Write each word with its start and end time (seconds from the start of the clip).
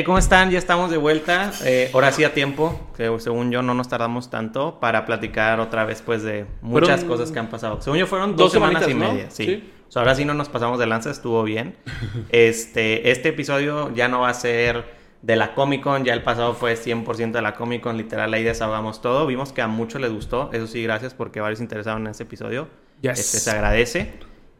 Hey, 0.00 0.04
¿cómo 0.06 0.16
están? 0.16 0.50
Ya 0.50 0.56
estamos 0.58 0.90
de 0.90 0.96
vuelta. 0.96 1.52
Eh, 1.62 1.90
ahora 1.92 2.10
sí 2.10 2.24
a 2.24 2.32
tiempo, 2.32 2.88
que 2.96 3.14
según 3.18 3.50
yo 3.50 3.60
no 3.60 3.74
nos 3.74 3.90
tardamos 3.90 4.30
tanto 4.30 4.80
para 4.80 5.04
platicar 5.04 5.60
otra 5.60 5.84
vez 5.84 6.00
pues 6.00 6.22
de 6.22 6.46
muchas 6.62 7.00
Fueron- 7.00 7.06
cosas 7.08 7.30
que 7.30 7.38
han 7.38 7.48
pasado. 7.50 7.82
Según 7.82 7.98
yo 7.98 8.06
fueron 8.06 8.34
dos, 8.34 8.50
semanas 8.50 8.80
y 8.80 8.92
semanitas, 8.92 9.08
¿no? 9.10 9.14
media. 9.14 9.30
Sí. 9.30 9.44
Sí. 9.44 9.70
O 9.86 9.92
sea, 9.92 10.00
ahora 10.00 10.14
sí 10.14 10.24
no 10.24 10.32
nos 10.32 10.48
pasamos 10.48 10.78
de 10.78 10.86
lanza, 10.86 11.10
estuvo 11.10 11.42
bien. 11.42 11.76
Este, 12.30 13.10
este 13.10 13.28
episodio 13.28 13.92
ya 13.94 14.08
no 14.08 14.20
va 14.20 14.30
a 14.30 14.34
ser 14.34 14.86
de 15.20 15.36
la 15.36 15.52
Comic 15.52 15.82
Con, 15.82 16.02
ya 16.06 16.14
el 16.14 16.22
pasado 16.22 16.54
fue 16.54 16.76
100% 16.78 17.32
de 17.32 17.42
la 17.42 17.54
Comic 17.54 17.82
Con, 17.82 17.98
literal 17.98 18.32
ahí 18.32 18.42
desahogamos 18.42 19.02
todo. 19.02 19.26
Vimos 19.26 19.52
que 19.52 19.60
a 19.60 19.66
muchos 19.68 20.00
les 20.00 20.10
gustó, 20.10 20.48
eso 20.54 20.66
sí, 20.66 20.82
gracias 20.82 21.12
porque 21.12 21.42
varios 21.42 21.60
interesaron 21.60 22.06
en 22.06 22.12
ese 22.12 22.22
episodio. 22.22 22.68
Yes. 23.02 23.20
Este, 23.20 23.38
se 23.38 23.50
agradece. 23.50 24.14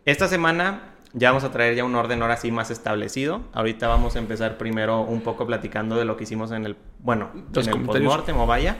Esta 0.04 0.28
semana 0.28 0.96
ya 1.12 1.30
vamos 1.30 1.44
a 1.44 1.50
traer 1.50 1.74
ya 1.74 1.84
un 1.84 1.94
orden 1.94 2.22
ahora 2.22 2.36
sí 2.36 2.50
más 2.50 2.70
establecido. 2.70 3.42
Ahorita 3.52 3.88
vamos 3.88 4.16
a 4.16 4.18
empezar 4.18 4.58
primero 4.58 5.00
un 5.00 5.20
poco 5.22 5.46
platicando 5.46 5.96
de 5.96 6.04
lo 6.04 6.16
que 6.16 6.24
hicimos 6.24 6.52
en 6.52 6.66
el, 6.66 6.76
bueno, 7.00 7.30
Los 7.52 7.66
en 7.66 7.74
el 7.74 7.82
postmortem 7.82 8.36
o 8.38 8.46
vaya, 8.46 8.76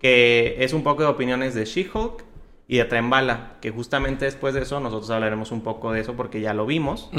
que 0.00 0.56
es 0.58 0.72
un 0.72 0.82
poco 0.82 1.02
de 1.02 1.08
opiniones 1.08 1.54
de 1.54 1.64
She-Hulk 1.64 2.24
y 2.66 2.78
de 2.78 2.84
Tren 2.84 3.10
Bala, 3.10 3.56
que 3.60 3.70
justamente 3.70 4.24
después 4.24 4.54
de 4.54 4.62
eso 4.62 4.80
nosotros 4.80 5.10
hablaremos 5.10 5.52
un 5.52 5.62
poco 5.62 5.92
de 5.92 6.00
eso 6.00 6.14
porque 6.14 6.40
ya 6.40 6.52
lo 6.52 6.66
vimos. 6.66 7.10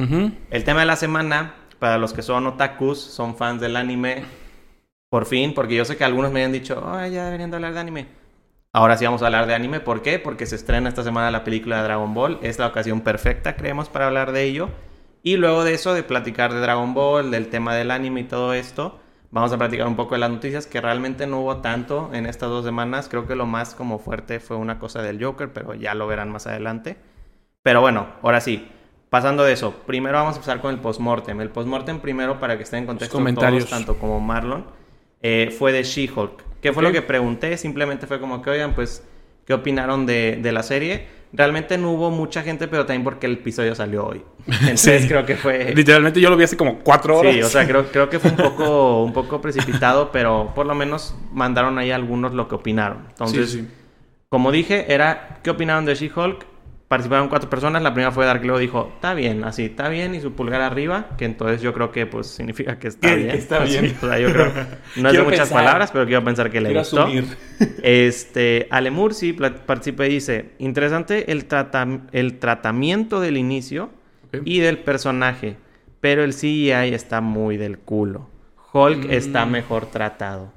El 0.52 0.64
tema 0.64 0.82
de 0.82 0.86
la 0.86 0.96
semana, 0.96 1.56
para 1.80 1.98
los 1.98 2.14
que 2.14 2.22
son 2.22 2.46
otakus, 2.46 3.00
son 3.00 3.36
fans 3.36 3.62
del 3.62 3.76
anime, 3.76 4.24
por 5.10 5.26
fin, 5.26 5.54
porque 5.54 5.76
yo 5.76 5.86
sé 5.86 5.98
que 5.98 6.04
algunos 6.04 6.32
me 6.32 6.44
han 6.44 6.52
dicho, 6.52 6.84
oh, 6.86 7.06
ya 7.08 7.26
deberían 7.26 7.50
de 7.50 7.56
hablar 7.56 7.74
de 7.74 7.80
anime. 7.80 8.19
Ahora 8.72 8.98
sí 8.98 9.06
vamos 9.06 9.24
a 9.24 9.26
hablar 9.26 9.48
de 9.48 9.56
anime. 9.56 9.80
¿Por 9.80 10.04
qué? 10.04 10.20
Porque 10.20 10.46
se 10.46 10.56
estrena 10.56 10.90
esta 10.90 11.04
semana 11.04 11.32
la 11.32 11.44
película 11.44 11.78
de 11.78 11.84
Dragon 11.84 12.14
Ball. 12.14 12.38
Es 12.44 12.60
la 12.60 12.68
ocasión 12.68 13.02
perfecta, 13.02 13.56
creemos, 13.56 13.90
para 13.90 14.06
hablar 14.06 14.32
de 14.32 14.44
ello. 14.44 14.70
Y 15.24 15.38
luego 15.38 15.64
de 15.64 15.74
eso, 15.74 15.96
de 15.96 16.04
platicar 16.04 16.54
de 16.54 16.60
Dragon 16.60 16.94
Ball, 16.94 17.32
del 17.32 17.50
tema 17.50 17.74
del 17.74 17.90
anime 17.90 18.22
y 18.22 18.24
todo 18.26 18.54
esto, 18.54 19.00
vamos 19.32 19.52
a 19.52 19.58
platicar 19.58 19.88
un 19.88 19.96
poco 19.96 20.14
de 20.14 20.20
las 20.20 20.30
noticias, 20.30 20.68
que 20.68 20.82
realmente 20.82 21.26
no 21.26 21.42
hubo 21.42 21.58
tanto 21.58 22.12
en 22.14 22.28
estas 22.28 22.50
dos 22.50 22.64
semanas. 22.64 23.10
Creo 23.10 23.26
que 23.26 23.36
lo 23.36 23.48
más 23.48 23.74
como 23.74 23.98
fuerte 23.98 24.40
fue 24.40 24.58
una 24.58 24.78
cosa 24.78 25.02
del 25.02 25.24
Joker, 25.24 25.52
pero 25.52 25.74
ya 25.74 25.96
lo 25.96 26.06
verán 26.06 26.30
más 26.30 26.46
adelante. 26.46 26.98
Pero 27.64 27.82
bueno, 27.82 28.08
ahora 28.22 28.40
sí. 28.40 28.70
Pasando 29.10 29.44
de 29.44 29.54
eso, 29.54 29.74
primero 29.88 30.20
vamos 30.20 30.36
a 30.36 30.38
empezar 30.38 30.62
con 30.62 30.72
el 30.72 30.80
postmortem. 30.80 31.42
El 31.42 31.50
postmortem 31.50 32.00
primero, 32.00 32.40
para 32.40 32.56
que 32.58 32.64
estén 32.64 32.82
en 32.82 32.86
contexto 32.86 33.18
comentarios. 33.18 33.66
todos, 33.66 33.72
tanto 33.72 34.00
como 34.00 34.20
Marlon, 34.20 34.68
eh, 35.24 35.50
fue 35.58 35.72
de 35.72 35.82
She-Hulk. 35.82 36.49
¿Qué 36.62 36.74
fue 36.74 36.84
lo 36.84 36.92
que 36.92 37.02
pregunté? 37.02 37.56
Simplemente 37.58 38.08
fue 38.08 38.20
como 38.20 38.42
que, 38.42 38.50
oigan, 38.50 38.74
pues, 38.76 39.04
¿qué 39.46 39.54
opinaron 39.54 40.06
de, 40.06 40.40
de 40.42 40.52
la 40.52 40.64
serie? 40.64 41.20
Realmente 41.32 41.78
no 41.78 41.92
hubo 41.92 42.10
mucha 42.10 42.42
gente, 42.42 42.68
pero 42.68 42.86
también 42.86 43.04
porque 43.04 43.28
el 43.28 43.34
episodio 43.34 43.76
salió 43.76 44.06
hoy. 44.08 44.24
Entonces 44.48 45.04
Sí. 45.04 45.08
creo 45.08 45.26
que 45.26 45.36
fue... 45.36 45.74
Literalmente 45.76 46.20
yo 46.20 46.30
lo 46.30 46.36
vi 46.38 46.44
hace 46.44 46.58
como 46.58 46.80
cuatro 46.80 47.18
horas. 47.20 47.34
Sí, 47.36 47.42
o 47.44 47.48
sea, 47.50 47.68
creo, 47.68 47.86
creo 47.92 48.10
que 48.10 48.20
fue 48.20 48.32
un 48.32 48.38
poco, 48.38 49.04
un 49.04 49.14
poco 49.14 49.40
precipitado, 49.40 50.12
pero 50.12 50.52
por 50.56 50.66
lo 50.66 50.74
menos 50.76 51.16
mandaron 51.32 51.78
ahí 51.78 51.92
algunos 51.92 52.34
lo 52.34 52.48
que 52.48 52.56
opinaron. 52.56 53.06
Entonces, 53.10 53.52
Sí, 53.52 53.60
sí. 53.62 53.68
como 54.28 54.52
dije, 54.52 54.92
era 54.92 55.40
¿qué 55.44 55.52
opinaron 55.52 55.86
de 55.86 55.94
She-Hulk? 55.96 56.46
Participaron 56.90 57.30
cuatro 57.30 57.50
personas. 57.52 57.82
La 57.84 57.94
primera 57.94 58.12
fue 58.12 58.26
Dark 58.26 58.44
Leo, 58.44 58.58
dijo, 58.58 58.92
está 58.96 59.14
bien, 59.14 59.44
así, 59.44 59.66
está 59.66 59.88
bien, 59.90 60.16
y 60.16 60.22
su 60.22 60.34
pulgar 60.34 60.60
arriba, 60.62 61.10
que 61.18 61.26
entonces 61.26 61.62
yo 61.62 61.72
creo 61.72 61.92
que 61.92 62.08
pues 62.08 62.26
significa 62.28 62.80
que 62.80 62.88
está 62.90 63.14
bien. 63.14 63.30
que 63.30 63.38
está 63.38 63.66
Sí, 63.68 63.80
bien. 63.80 63.96
o 64.02 64.08
sea, 64.08 64.20
yo 64.20 64.32
creo, 64.34 64.52
no 64.98 65.10
es 65.10 65.16
de 65.16 65.22
muchas 65.24 65.40
pensar. 65.42 65.58
palabras, 65.58 65.92
pero 65.92 66.06
quiero 66.08 66.24
pensar 66.24 66.50
que 66.50 66.60
le 66.60 66.74
gustó. 66.74 67.04
asumir. 67.04 67.26
Este, 67.84 68.68
Ale 68.72 68.92
Mursi 68.92 69.34
pla- 69.34 69.56
participa 69.66 70.06
y 70.08 70.10
dice, 70.10 70.50
interesante 70.58 71.32
el, 71.32 71.46
trata- 71.46 72.02
el 72.12 72.40
tratamiento 72.40 73.22
del 73.22 73.38
inicio 73.38 73.92
y 74.44 74.60
del 74.60 74.80
personaje, 74.80 75.58
pero 76.02 76.24
el 76.24 76.34
CGI 76.34 76.94
está 76.94 77.22
muy 77.22 77.58
del 77.58 77.78
culo. 77.78 78.28
Hulk 78.74 79.06
Mm. 79.08 79.12
está 79.12 79.46
mejor 79.46 79.86
tratado. 79.88 80.52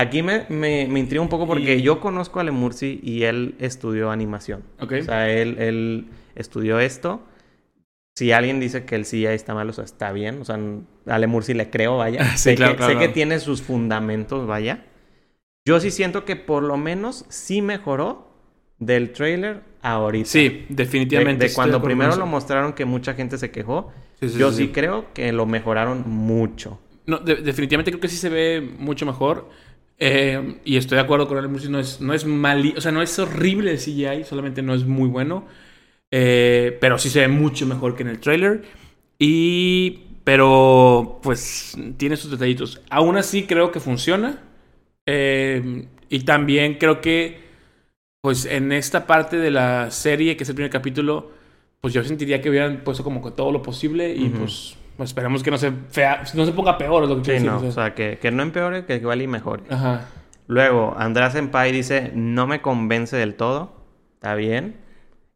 Aquí 0.00 0.22
me, 0.22 0.46
me, 0.48 0.86
me 0.88 0.98
intriga 1.00 1.20
un 1.22 1.28
poco 1.28 1.46
porque 1.46 1.76
Y- 1.76 1.82
yo 1.82 2.00
conozco 2.00 2.38
a 2.38 2.42
Ale 2.42 2.50
Mursi 2.52 3.00
y 3.02 3.24
él 3.24 3.54
estudió 3.58 4.10
animación. 4.10 4.62
Ok. 4.80 4.92
O 5.00 5.04
sea, 5.04 5.28
él, 5.30 5.56
él 5.58 6.06
estudió 6.34 6.80
esto. 6.80 7.22
Si 8.16 8.32
alguien 8.32 8.60
dice 8.60 8.84
que 8.84 8.94
el 8.96 9.04
CGI 9.04 9.26
está 9.26 9.54
mal, 9.54 9.68
o 9.68 9.72
sea, 9.72 9.84
está 9.84 10.12
bien. 10.12 10.40
O 10.40 10.44
sea, 10.44 10.56
a 10.56 11.14
Ale 11.14 11.26
Mursi 11.26 11.54
le 11.54 11.70
creo, 11.70 11.96
vaya. 11.98 12.24
Sí, 12.36 12.50
sé 12.50 12.54
claro, 12.54 12.72
que, 12.72 12.76
claro, 12.78 12.92
sé 12.92 12.98
que 12.98 13.04
claro. 13.04 13.12
tiene 13.14 13.38
sus 13.40 13.62
fundamentos, 13.62 14.46
vaya. 14.46 14.84
Yo 15.66 15.78
sí 15.80 15.90
siento 15.90 16.24
que 16.24 16.36
por 16.36 16.62
lo 16.62 16.76
menos 16.76 17.24
sí 17.28 17.62
mejoró 17.62 18.28
del 18.78 19.12
trailer 19.12 19.62
a 19.82 19.92
ahorita. 19.92 20.28
Sí, 20.28 20.48
De, 20.48 20.66
definitivamente. 20.70 21.48
de 21.48 21.54
cuando 21.54 21.82
primero 21.82 22.16
lo 22.16 22.26
mostraron 22.26 22.72
que 22.72 22.84
mucha 22.84 23.14
gente 23.14 23.36
se 23.38 23.50
quejó. 23.50 23.92
Sí, 24.20 24.28
sí, 24.30 24.38
yo 24.38 24.52
sí, 24.52 24.68
creo 24.68 25.12
que 25.12 25.32
lo 25.32 25.46
mejoraron 25.46 26.04
mucho. 26.06 26.78
No, 27.06 27.18
de- 27.18 27.36
definitivamente 27.36 27.90
creo 27.90 28.00
que 28.00 28.08
sí 28.08 28.16
se 28.16 28.28
ve 28.28 28.60
mucho 28.78 29.04
mejor. 29.06 29.48
Eh, 30.02 30.56
y 30.64 30.78
estoy 30.78 30.96
de 30.96 31.02
acuerdo 31.02 31.28
con 31.28 31.38
el 31.38 31.48
Murci. 31.48 31.68
No 31.68 31.78
es, 31.78 32.00
no 32.00 32.14
es 32.14 32.24
mal, 32.24 32.74
o 32.76 32.80
sea, 32.80 32.90
no 32.90 33.02
es 33.02 33.18
horrible 33.18 33.72
el 33.72 33.78
CGI, 33.78 34.24
solamente 34.24 34.62
no 34.62 34.74
es 34.74 34.84
muy 34.84 35.08
bueno. 35.08 35.46
Eh, 36.10 36.76
pero 36.80 36.98
sí 36.98 37.10
se 37.10 37.20
ve 37.20 37.28
mucho 37.28 37.66
mejor 37.66 37.94
que 37.94 38.02
en 38.02 38.08
el 38.08 38.18
trailer. 38.20 38.62
Y. 39.18 40.06
Pero, 40.24 41.18
pues, 41.22 41.76
tiene 41.96 42.16
sus 42.16 42.30
detallitos. 42.30 42.80
Aún 42.90 43.16
así, 43.16 43.44
creo 43.44 43.72
que 43.72 43.80
funciona. 43.80 44.38
Eh, 45.06 45.88
y 46.08 46.20
también 46.20 46.74
creo 46.74 47.00
que, 47.00 47.40
pues, 48.20 48.44
en 48.44 48.70
esta 48.72 49.06
parte 49.06 49.38
de 49.38 49.50
la 49.50 49.90
serie, 49.90 50.36
que 50.36 50.44
es 50.44 50.48
el 50.48 50.54
primer 50.54 50.70
capítulo, 50.70 51.32
pues 51.80 51.94
yo 51.94 52.04
sentiría 52.04 52.42
que 52.42 52.50
hubieran 52.50 52.84
puesto 52.84 53.02
como 53.02 53.22
que 53.24 53.30
todo 53.30 53.50
lo 53.50 53.62
posible. 53.62 54.14
Y 54.14 54.28
pues, 54.28 54.76
pues, 55.00 55.10
esperemos 55.10 55.42
que 55.42 55.50
no 55.50 55.56
se, 55.58 55.72
fea, 55.88 56.22
no 56.34 56.44
se 56.44 56.52
ponga 56.52 56.76
peor, 56.76 57.04
es 57.04 57.08
lo 57.08 57.16
que 57.16 57.24
Sí, 57.24 57.30
quiero 57.30 57.46
no. 57.46 57.52
decir. 57.54 57.68
O 57.68 57.70
o 57.70 57.72
sea. 57.72 57.84
sea, 57.86 57.94
que, 57.94 58.18
que 58.18 58.30
no 58.30 58.42
empeore, 58.42 58.84
que 58.84 58.96
igual 58.96 59.22
y 59.22 59.26
mejore. 59.26 59.62
Ajá. 59.70 60.06
Luego, 60.46 60.94
András 60.98 61.32
Senpai 61.32 61.72
dice, 61.72 62.12
no 62.14 62.46
me 62.46 62.60
convence 62.60 63.16
del 63.16 63.34
todo. 63.34 63.72
Está 64.14 64.34
bien. 64.34 64.76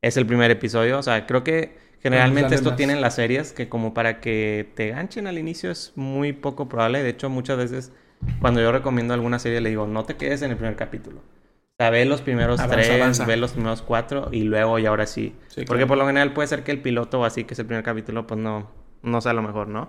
Es 0.02 0.16
el 0.16 0.26
primer 0.26 0.50
episodio. 0.50 0.98
O 0.98 1.02
sea, 1.02 1.24
creo 1.26 1.44
que 1.44 1.78
generalmente 2.02 2.54
esto 2.54 2.70
más. 2.70 2.76
tienen 2.76 3.00
las 3.00 3.14
series 3.14 3.52
que 3.52 3.68
como 3.68 3.94
para 3.94 4.20
que 4.20 4.70
te 4.74 4.88
ganchen 4.90 5.26
al 5.26 5.38
inicio 5.38 5.70
es 5.70 5.92
muy 5.96 6.32
poco 6.34 6.68
probable. 6.68 7.02
De 7.02 7.08
hecho, 7.08 7.30
muchas 7.30 7.56
veces 7.56 7.92
cuando 8.40 8.60
yo 8.60 8.70
recomiendo 8.72 9.14
alguna 9.14 9.38
serie 9.38 9.60
le 9.62 9.70
digo, 9.70 9.86
no 9.86 10.04
te 10.04 10.16
quedes 10.16 10.42
en 10.42 10.50
el 10.50 10.56
primer 10.56 10.76
capítulo. 10.76 11.18
O 11.20 11.76
sea, 11.78 11.90
ve 11.90 12.04
los 12.04 12.20
primeros 12.20 12.60
Avanza, 12.60 12.76
tres, 12.76 12.90
avanza. 12.90 13.24
ve 13.24 13.36
los 13.36 13.52
primeros 13.52 13.82
cuatro 13.82 14.28
y 14.30 14.42
luego 14.42 14.78
y 14.78 14.86
ahora 14.86 15.06
sí. 15.06 15.34
Sí, 15.48 15.62
Porque 15.66 15.80
claro. 15.84 15.86
por 15.88 15.98
lo 15.98 16.06
general 16.06 16.32
puede 16.32 16.46
ser 16.48 16.62
que 16.64 16.70
el 16.72 16.80
piloto 16.82 17.20
o 17.20 17.24
así, 17.24 17.44
que 17.44 17.54
es 17.54 17.58
el 17.60 17.66
primer 17.66 17.82
capítulo, 17.84 18.26
pues 18.26 18.38
no, 18.38 18.70
no 19.04 19.20
sea 19.20 19.32
lo 19.32 19.42
mejor, 19.42 19.68
¿no? 19.68 19.88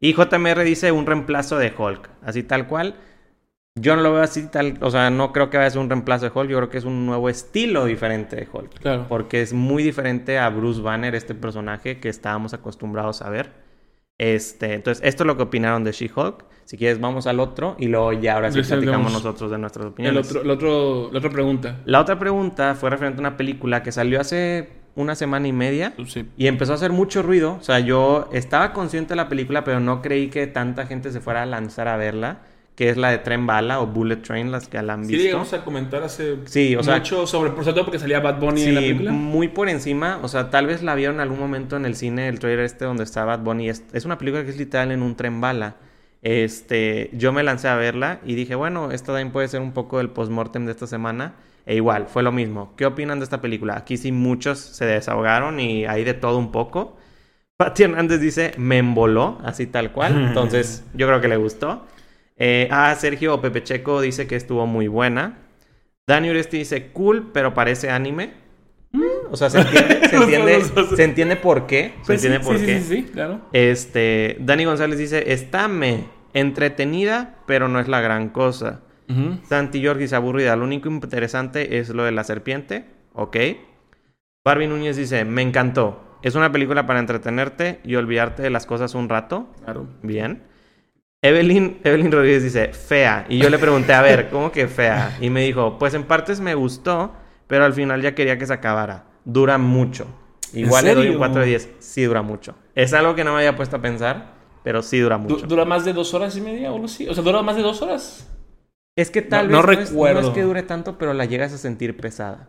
Y 0.00 0.12
JMR 0.14 0.62
dice 0.62 0.92
un 0.92 1.06
reemplazo 1.06 1.58
de 1.58 1.72
Hulk, 1.76 2.10
así 2.22 2.42
tal 2.42 2.66
cual. 2.68 2.96
Yo 3.74 3.94
no 3.94 4.02
lo 4.02 4.12
veo 4.12 4.22
así 4.22 4.48
tal, 4.48 4.76
o 4.80 4.90
sea, 4.90 5.08
no 5.10 5.32
creo 5.32 5.50
que 5.50 5.56
vaya 5.56 5.68
a 5.68 5.70
ser 5.70 5.80
un 5.80 5.88
reemplazo 5.88 6.24
de 6.24 6.32
Hulk, 6.34 6.50
yo 6.50 6.56
creo 6.56 6.68
que 6.68 6.78
es 6.78 6.84
un 6.84 7.06
nuevo 7.06 7.28
estilo 7.28 7.84
diferente 7.84 8.34
de 8.36 8.48
Hulk. 8.52 8.80
Claro. 8.80 9.06
Porque 9.08 9.40
es 9.40 9.52
muy 9.52 9.82
diferente 9.82 10.38
a 10.38 10.48
Bruce 10.48 10.80
Banner, 10.80 11.14
este 11.14 11.34
personaje 11.34 12.00
que 12.00 12.08
estábamos 12.08 12.54
acostumbrados 12.54 13.22
a 13.22 13.30
ver. 13.30 13.52
Este, 14.18 14.74
entonces, 14.74 15.04
esto 15.06 15.22
es 15.22 15.26
lo 15.28 15.36
que 15.36 15.44
opinaron 15.44 15.84
de 15.84 15.92
She-Hulk. 15.92 16.44
Si 16.64 16.76
quieres, 16.76 17.00
vamos 17.00 17.26
al 17.26 17.40
otro 17.40 17.76
y 17.78 17.86
luego 17.86 18.12
ya 18.12 18.34
ahora 18.34 18.50
sí 18.52 18.60
platicamos 18.62 19.12
nosotros 19.12 19.50
de 19.50 19.58
nuestras 19.58 19.86
El 19.86 19.92
opiniones. 19.92 20.26
otro, 20.28 20.42
el 20.42 20.50
otro, 20.50 21.10
la 21.12 21.18
otra 21.18 21.30
pregunta. 21.30 21.80
La 21.86 22.00
otra 22.00 22.18
pregunta 22.18 22.74
fue 22.74 22.90
referente 22.90 23.18
a 23.18 23.20
una 23.20 23.36
película 23.36 23.82
que 23.82 23.92
salió 23.92 24.20
hace 24.20 24.68
una 24.98 25.14
semana 25.14 25.48
y 25.48 25.52
media 25.52 25.94
Sí. 26.06 26.26
y 26.36 26.46
empezó 26.46 26.72
a 26.72 26.74
hacer 26.74 26.92
mucho 26.92 27.22
ruido. 27.22 27.56
O 27.58 27.62
sea, 27.62 27.78
yo 27.80 28.28
estaba 28.32 28.72
consciente 28.74 29.10
de 29.10 29.16
la 29.16 29.28
película, 29.30 29.64
pero 29.64 29.80
no 29.80 30.02
creí 30.02 30.28
que 30.28 30.46
tanta 30.46 30.86
gente 30.86 31.10
se 31.12 31.20
fuera 31.20 31.42
a 31.42 31.46
lanzar 31.46 31.88
a 31.88 31.96
verla. 31.96 32.38
Que 32.76 32.90
es 32.90 32.96
la 32.96 33.10
de 33.10 33.18
Tren 33.18 33.44
Bala 33.44 33.80
o 33.80 33.88
Bullet 33.88 34.18
Train, 34.22 34.52
las 34.52 34.68
que 34.68 34.80
la 34.80 34.92
han 34.92 35.04
Sí, 35.04 35.10
visto. 35.14 35.24
llegamos 35.24 35.52
a 35.52 35.64
comentar 35.64 36.00
hace 36.04 36.36
Sí, 36.44 36.76
o 36.76 36.82
sea- 36.84 36.98
mucho 36.98 37.26
sobre, 37.26 37.50
por 37.50 37.64
todo 37.64 37.82
porque 37.84 37.98
salía 37.98 38.20
Bad 38.20 38.38
Bunny 38.38 38.62
en 38.62 38.74
la 38.76 38.80
Sí, 38.80 38.86
película. 38.86 39.10
muy 39.10 39.48
por 39.48 39.68
encima. 39.68 40.20
O 40.22 40.28
sea, 40.28 40.50
tal 40.50 40.66
vez 40.68 40.84
la 40.84 40.94
vieron 40.94 41.16
en 41.16 41.22
algún 41.22 41.40
momento 41.40 41.76
en 41.76 41.84
el 41.86 41.96
cine, 41.96 42.28
el 42.28 42.38
trailer 42.38 42.64
este 42.64 42.84
donde 42.84 43.02
está 43.02 43.24
Bad 43.24 43.40
Bunny. 43.40 43.68
Es, 43.68 43.82
es 43.92 44.04
una 44.04 44.16
película 44.16 44.44
que 44.44 44.50
es 44.50 44.58
literal 44.58 44.92
en 44.92 45.02
un 45.02 45.16
tren 45.16 45.40
bala. 45.40 45.74
Este, 46.22 47.10
yo 47.14 47.32
me 47.32 47.42
lancé 47.42 47.68
a 47.68 47.74
verla 47.76 48.20
y 48.24 48.34
dije, 48.34 48.54
bueno, 48.54 48.90
esta 48.92 49.06
también 49.08 49.30
puede 49.32 49.48
ser 49.48 49.60
un 49.60 49.72
poco 49.72 49.98
del 49.98 50.10
postmortem 50.10 50.64
de 50.66 50.72
esta 50.72 50.86
semana. 50.86 51.34
E 51.68 51.74
igual, 51.74 52.06
fue 52.08 52.22
lo 52.22 52.32
mismo. 52.32 52.72
¿Qué 52.76 52.86
opinan 52.86 53.18
de 53.18 53.24
esta 53.24 53.42
película? 53.42 53.76
Aquí 53.76 53.98
sí 53.98 54.10
muchos 54.10 54.58
se 54.58 54.86
desahogaron 54.86 55.60
y 55.60 55.84
hay 55.84 56.02
de 56.02 56.14
todo 56.14 56.38
un 56.38 56.50
poco. 56.50 56.96
Pati 57.58 57.82
Hernández 57.82 58.20
dice, 58.22 58.52
me 58.56 58.78
emboló, 58.78 59.38
así 59.44 59.66
tal 59.66 59.92
cual. 59.92 60.16
Entonces, 60.28 60.82
yo 60.94 61.06
creo 61.06 61.20
que 61.20 61.28
le 61.28 61.36
gustó. 61.36 61.84
Eh, 62.38 62.68
ah, 62.70 62.94
Sergio 62.98 63.38
Pepe 63.42 63.62
Checo 63.62 64.00
dice 64.00 64.26
que 64.26 64.34
estuvo 64.36 64.66
muy 64.66 64.88
buena. 64.88 65.40
Dani 66.06 66.30
Uresti 66.30 66.56
dice, 66.56 66.90
cool, 66.92 67.32
pero 67.34 67.52
parece 67.52 67.90
anime. 67.90 68.32
O 69.30 69.36
sea, 69.36 69.50
se 69.50 69.60
entiende, 69.60 70.08
se 70.96 71.04
entiende, 71.04 71.34
se 71.34 71.36
por 71.36 71.66
qué. 71.66 71.92
Se 72.00 72.06
Pues 72.06 72.20
sí, 72.22 72.28
entiende 72.28 72.40
por 72.40 72.58
sí, 72.58 72.64
qué. 72.64 72.80
sí, 72.80 72.84
sí, 72.88 72.96
sí, 73.02 73.12
claro. 73.12 73.42
Este, 73.52 74.38
Dani 74.40 74.64
González 74.64 74.98
dice, 74.98 75.34
está 75.34 75.68
me 75.68 76.04
entretenida, 76.32 77.36
pero 77.46 77.68
no 77.68 77.78
es 77.78 77.88
la 77.88 78.00
gran 78.00 78.30
cosa. 78.30 78.80
Santi 79.48 79.80
York 79.80 79.98
dice, 79.98 80.16
aburrida. 80.16 80.54
Lo 80.56 80.64
único 80.64 80.88
interesante 80.88 81.78
es 81.78 81.88
lo 81.90 82.04
de 82.04 82.12
la 82.12 82.24
serpiente. 82.24 82.84
Ok. 83.14 83.36
Barbie 84.44 84.66
Núñez 84.66 84.96
dice, 84.96 85.24
me 85.24 85.42
encantó. 85.42 86.00
Es 86.22 86.34
una 86.34 86.50
película 86.52 86.86
para 86.86 86.98
entretenerte 87.00 87.80
y 87.84 87.94
olvidarte 87.94 88.42
de 88.42 88.50
las 88.50 88.66
cosas 88.66 88.94
un 88.94 89.08
rato. 89.08 89.46
Claro. 89.64 89.86
Bien. 90.02 90.42
Evelyn, 91.22 91.78
Evelyn 91.84 92.12
Rodríguez 92.12 92.42
dice, 92.42 92.72
fea. 92.72 93.26
Y 93.28 93.38
yo 93.38 93.50
le 93.50 93.58
pregunté, 93.58 93.92
a 93.92 94.02
ver, 94.02 94.28
¿cómo 94.30 94.52
que 94.52 94.68
fea? 94.68 95.16
Y 95.20 95.30
me 95.30 95.42
dijo, 95.42 95.78
pues 95.78 95.94
en 95.94 96.04
partes 96.04 96.40
me 96.40 96.54
gustó, 96.54 97.12
pero 97.46 97.64
al 97.64 97.72
final 97.72 98.02
ya 98.02 98.14
quería 98.14 98.38
que 98.38 98.46
se 98.46 98.52
acabara. 98.52 99.04
Dura 99.24 99.58
mucho. 99.58 100.06
Igual 100.52 100.84
le 100.84 100.94
doy 100.94 101.00
un 101.00 101.12
serio? 101.12 101.18
4 101.18 101.40
de 101.42 101.46
10. 101.46 101.70
Sí 101.80 102.04
dura 102.04 102.22
mucho. 102.22 102.54
Es 102.74 102.92
algo 102.94 103.14
que 103.14 103.24
no 103.24 103.32
me 103.32 103.38
había 103.38 103.56
puesto 103.56 103.76
a 103.76 103.82
pensar, 103.82 104.34
pero 104.62 104.80
sí 104.82 104.98
dura 105.00 105.18
Du- 105.18 105.22
mucho. 105.34 105.46
¿Dura 105.46 105.64
más 105.64 105.84
de 105.84 105.92
dos 105.92 106.14
horas 106.14 106.36
y 106.36 106.40
media 106.40 106.70
o 106.70 106.74
algo 106.74 106.86
así? 106.86 107.08
O 107.08 107.14
sea, 107.14 107.22
¿dura 107.24 107.42
más 107.42 107.56
de 107.56 107.62
dos 107.62 107.82
horas? 107.82 108.30
Es 108.98 109.10
que 109.12 109.22
tal 109.22 109.48
No- 109.48 109.52
vez 109.52 109.56
no 109.58 109.62
no, 109.66 109.72
es, 109.72 109.78
no 109.78 109.84
recuerdo. 109.90 110.20
es 110.20 110.28
que 110.30 110.42
dure 110.42 110.62
tanto, 110.64 110.98
pero 110.98 111.14
la 111.14 111.24
llegas 111.24 111.52
a 111.52 111.58
sentir 111.58 111.96
pesada. 111.96 112.48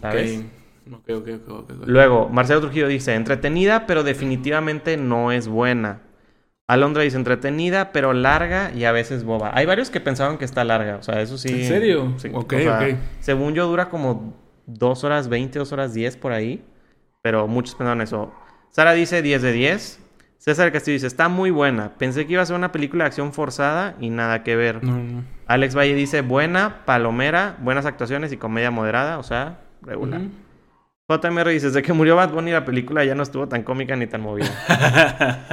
¿Sabes? 0.00 0.42
Ok, 0.90 1.10
ok, 1.10 1.28
ok, 1.28 1.48
ok, 1.48 1.70
ok. 1.70 1.86
Luego, 1.86 2.28
Marcelo 2.30 2.60
Trujillo 2.62 2.88
dice, 2.88 3.14
entretenida, 3.14 3.86
pero 3.86 4.02
definitivamente 4.02 4.96
no 4.96 5.30
es 5.30 5.46
buena. 5.46 6.00
Alondra 6.66 7.02
dice, 7.02 7.18
entretenida, 7.18 7.92
pero 7.92 8.14
larga 8.14 8.72
y 8.74 8.84
a 8.84 8.92
veces 8.92 9.24
boba. 9.24 9.50
Hay 9.54 9.66
varios 9.66 9.90
que 9.90 10.00
pensaban 10.00 10.38
que 10.38 10.46
está 10.46 10.64
larga, 10.64 10.96
o 10.96 11.02
sea, 11.02 11.20
eso 11.20 11.36
sí. 11.36 11.48
¿En 11.52 11.64
serio? 11.68 12.14
Sí, 12.16 12.30
Ok, 12.32 12.54
o 12.54 12.60
sea, 12.60 12.78
ok. 12.80 12.94
Según 13.20 13.52
yo 13.54 13.66
dura 13.66 13.90
como 13.90 14.34
2 14.66 15.04
horas 15.04 15.28
20, 15.28 15.58
2 15.58 15.72
horas 15.72 15.92
10 15.92 16.16
por 16.16 16.32
ahí, 16.32 16.64
pero 17.22 17.46
muchos 17.46 17.74
pensaban 17.74 18.00
eso. 18.00 18.32
Sara 18.70 18.92
dice 18.94 19.20
10 19.20 19.42
de 19.42 19.52
10. 19.52 20.00
César 20.38 20.72
Castillo 20.72 20.94
dice, 20.94 21.06
está 21.08 21.28
muy 21.28 21.50
buena. 21.50 21.94
Pensé 21.98 22.26
que 22.26 22.32
iba 22.34 22.42
a 22.42 22.46
ser 22.46 22.56
una 22.56 22.72
película 22.72 23.04
de 23.04 23.08
acción 23.08 23.32
forzada 23.34 23.96
y 24.00 24.08
nada 24.08 24.42
que 24.44 24.56
ver. 24.56 24.82
No, 24.82 24.96
no. 24.96 25.24
Alex 25.48 25.74
Valle 25.74 25.94
dice, 25.94 26.20
buena, 26.20 26.84
palomera, 26.84 27.56
buenas 27.60 27.86
actuaciones 27.86 28.32
y 28.32 28.36
comedia 28.36 28.70
moderada, 28.70 29.18
o 29.18 29.22
sea, 29.22 29.58
regular. 29.82 30.20
Ujú. 30.20 30.30
JMR 31.10 31.48
dice, 31.48 31.68
desde 31.68 31.80
que 31.80 31.94
murió 31.94 32.16
Bad 32.16 32.32
Bunny 32.32 32.50
la 32.50 32.66
película 32.66 33.02
ya 33.02 33.14
no 33.14 33.22
estuvo 33.22 33.48
tan 33.48 33.62
cómica 33.62 33.96
ni 33.96 34.06
tan 34.06 34.20
movida. 34.20 34.46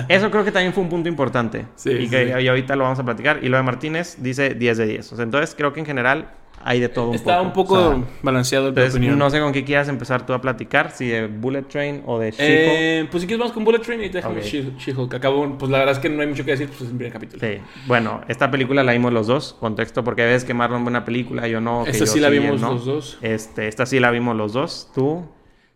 Eso 0.09 0.29
creo 0.29 0.43
que 0.43 0.51
también 0.51 0.73
fue 0.73 0.83
un 0.83 0.89
punto 0.89 1.07
importante. 1.07 1.65
Sí, 1.75 1.91
y 1.91 2.09
que 2.09 2.25
sí. 2.25 2.43
y 2.43 2.47
ahorita 2.49 2.75
lo 2.75 2.83
vamos 2.83 2.99
a 2.99 3.05
platicar. 3.05 3.39
Y 3.41 3.47
lo 3.47 3.55
de 3.55 3.63
Martínez 3.63 4.17
dice 4.19 4.53
10 4.53 4.77
de 4.77 4.85
10. 4.85 5.13
O 5.13 5.15
sea, 5.15 5.23
entonces 5.23 5.55
creo 5.55 5.71
que 5.71 5.79
en 5.79 5.85
general 5.85 6.29
hay 6.67 6.79
de 6.79 6.89
todo 6.89 7.09
un 7.09 7.15
Está 7.15 7.37
poco. 7.37 7.45
un 7.47 7.53
poco 7.53 7.73
O 7.75 7.91
sea, 7.93 8.03
balanceado 8.23 8.65
el 8.69 8.69
entonces, 8.77 8.99
no 8.99 9.29
sé 9.29 9.39
con 9.39 9.53
qué 9.53 9.63
quieras 9.63 9.87
empezar 9.87 10.25
tú 10.25 10.33
a 10.33 10.41
platicar. 10.41 10.89
Si 10.91 11.07
de 11.07 11.27
Bullet 11.27 11.61
Train 11.61 12.01
o 12.07 12.17
de 12.17 12.31
Chico. 12.31 12.43
Eh, 12.43 13.07
pues 13.11 13.21
si 13.21 13.27
quieres 13.27 13.39
vamos 13.39 13.53
con 13.53 13.63
Bullet 13.63 13.79
Train 13.79 14.01
y 14.03 14.09
te 14.09 14.17
dejamos 14.17 14.39
Ok. 14.39 14.43
She- 14.43 14.71
She-Hulk. 14.79 15.13
Acabo, 15.13 15.57
pues 15.59 15.71
la 15.71 15.77
verdad 15.77 15.93
es 15.93 15.99
que 15.99 16.09
no 16.09 16.21
hay 16.21 16.27
mucho 16.27 16.43
que 16.43 16.51
decir, 16.51 16.67
pues 16.67 16.81
es 16.81 16.89
el 16.89 16.95
primer 16.97 17.13
capítulo. 17.13 17.39
Sí. 17.39 17.61
Bueno, 17.85 18.21
esta 18.27 18.49
película 18.49 18.83
la 18.83 18.93
vimos 18.93 19.13
los 19.13 19.27
dos. 19.27 19.55
Contexto, 19.59 20.03
porque 20.03 20.25
ves 20.25 20.43
que 20.43 20.55
Marlon 20.55 20.87
una 20.87 21.05
película, 21.05 21.47
yo 21.47 21.61
no. 21.61 21.85
Esta 21.85 21.99
yo 21.99 22.07
sí 22.07 22.19
la 22.19 22.29
vimos 22.29 22.59
no. 22.59 22.73
los 22.73 22.85
dos. 22.85 23.17
Este, 23.21 23.67
esta 23.67 23.85
sí 23.85 23.99
la 23.99 24.09
vimos 24.09 24.35
los 24.35 24.51
dos. 24.53 24.89
¿Tú? 24.95 25.23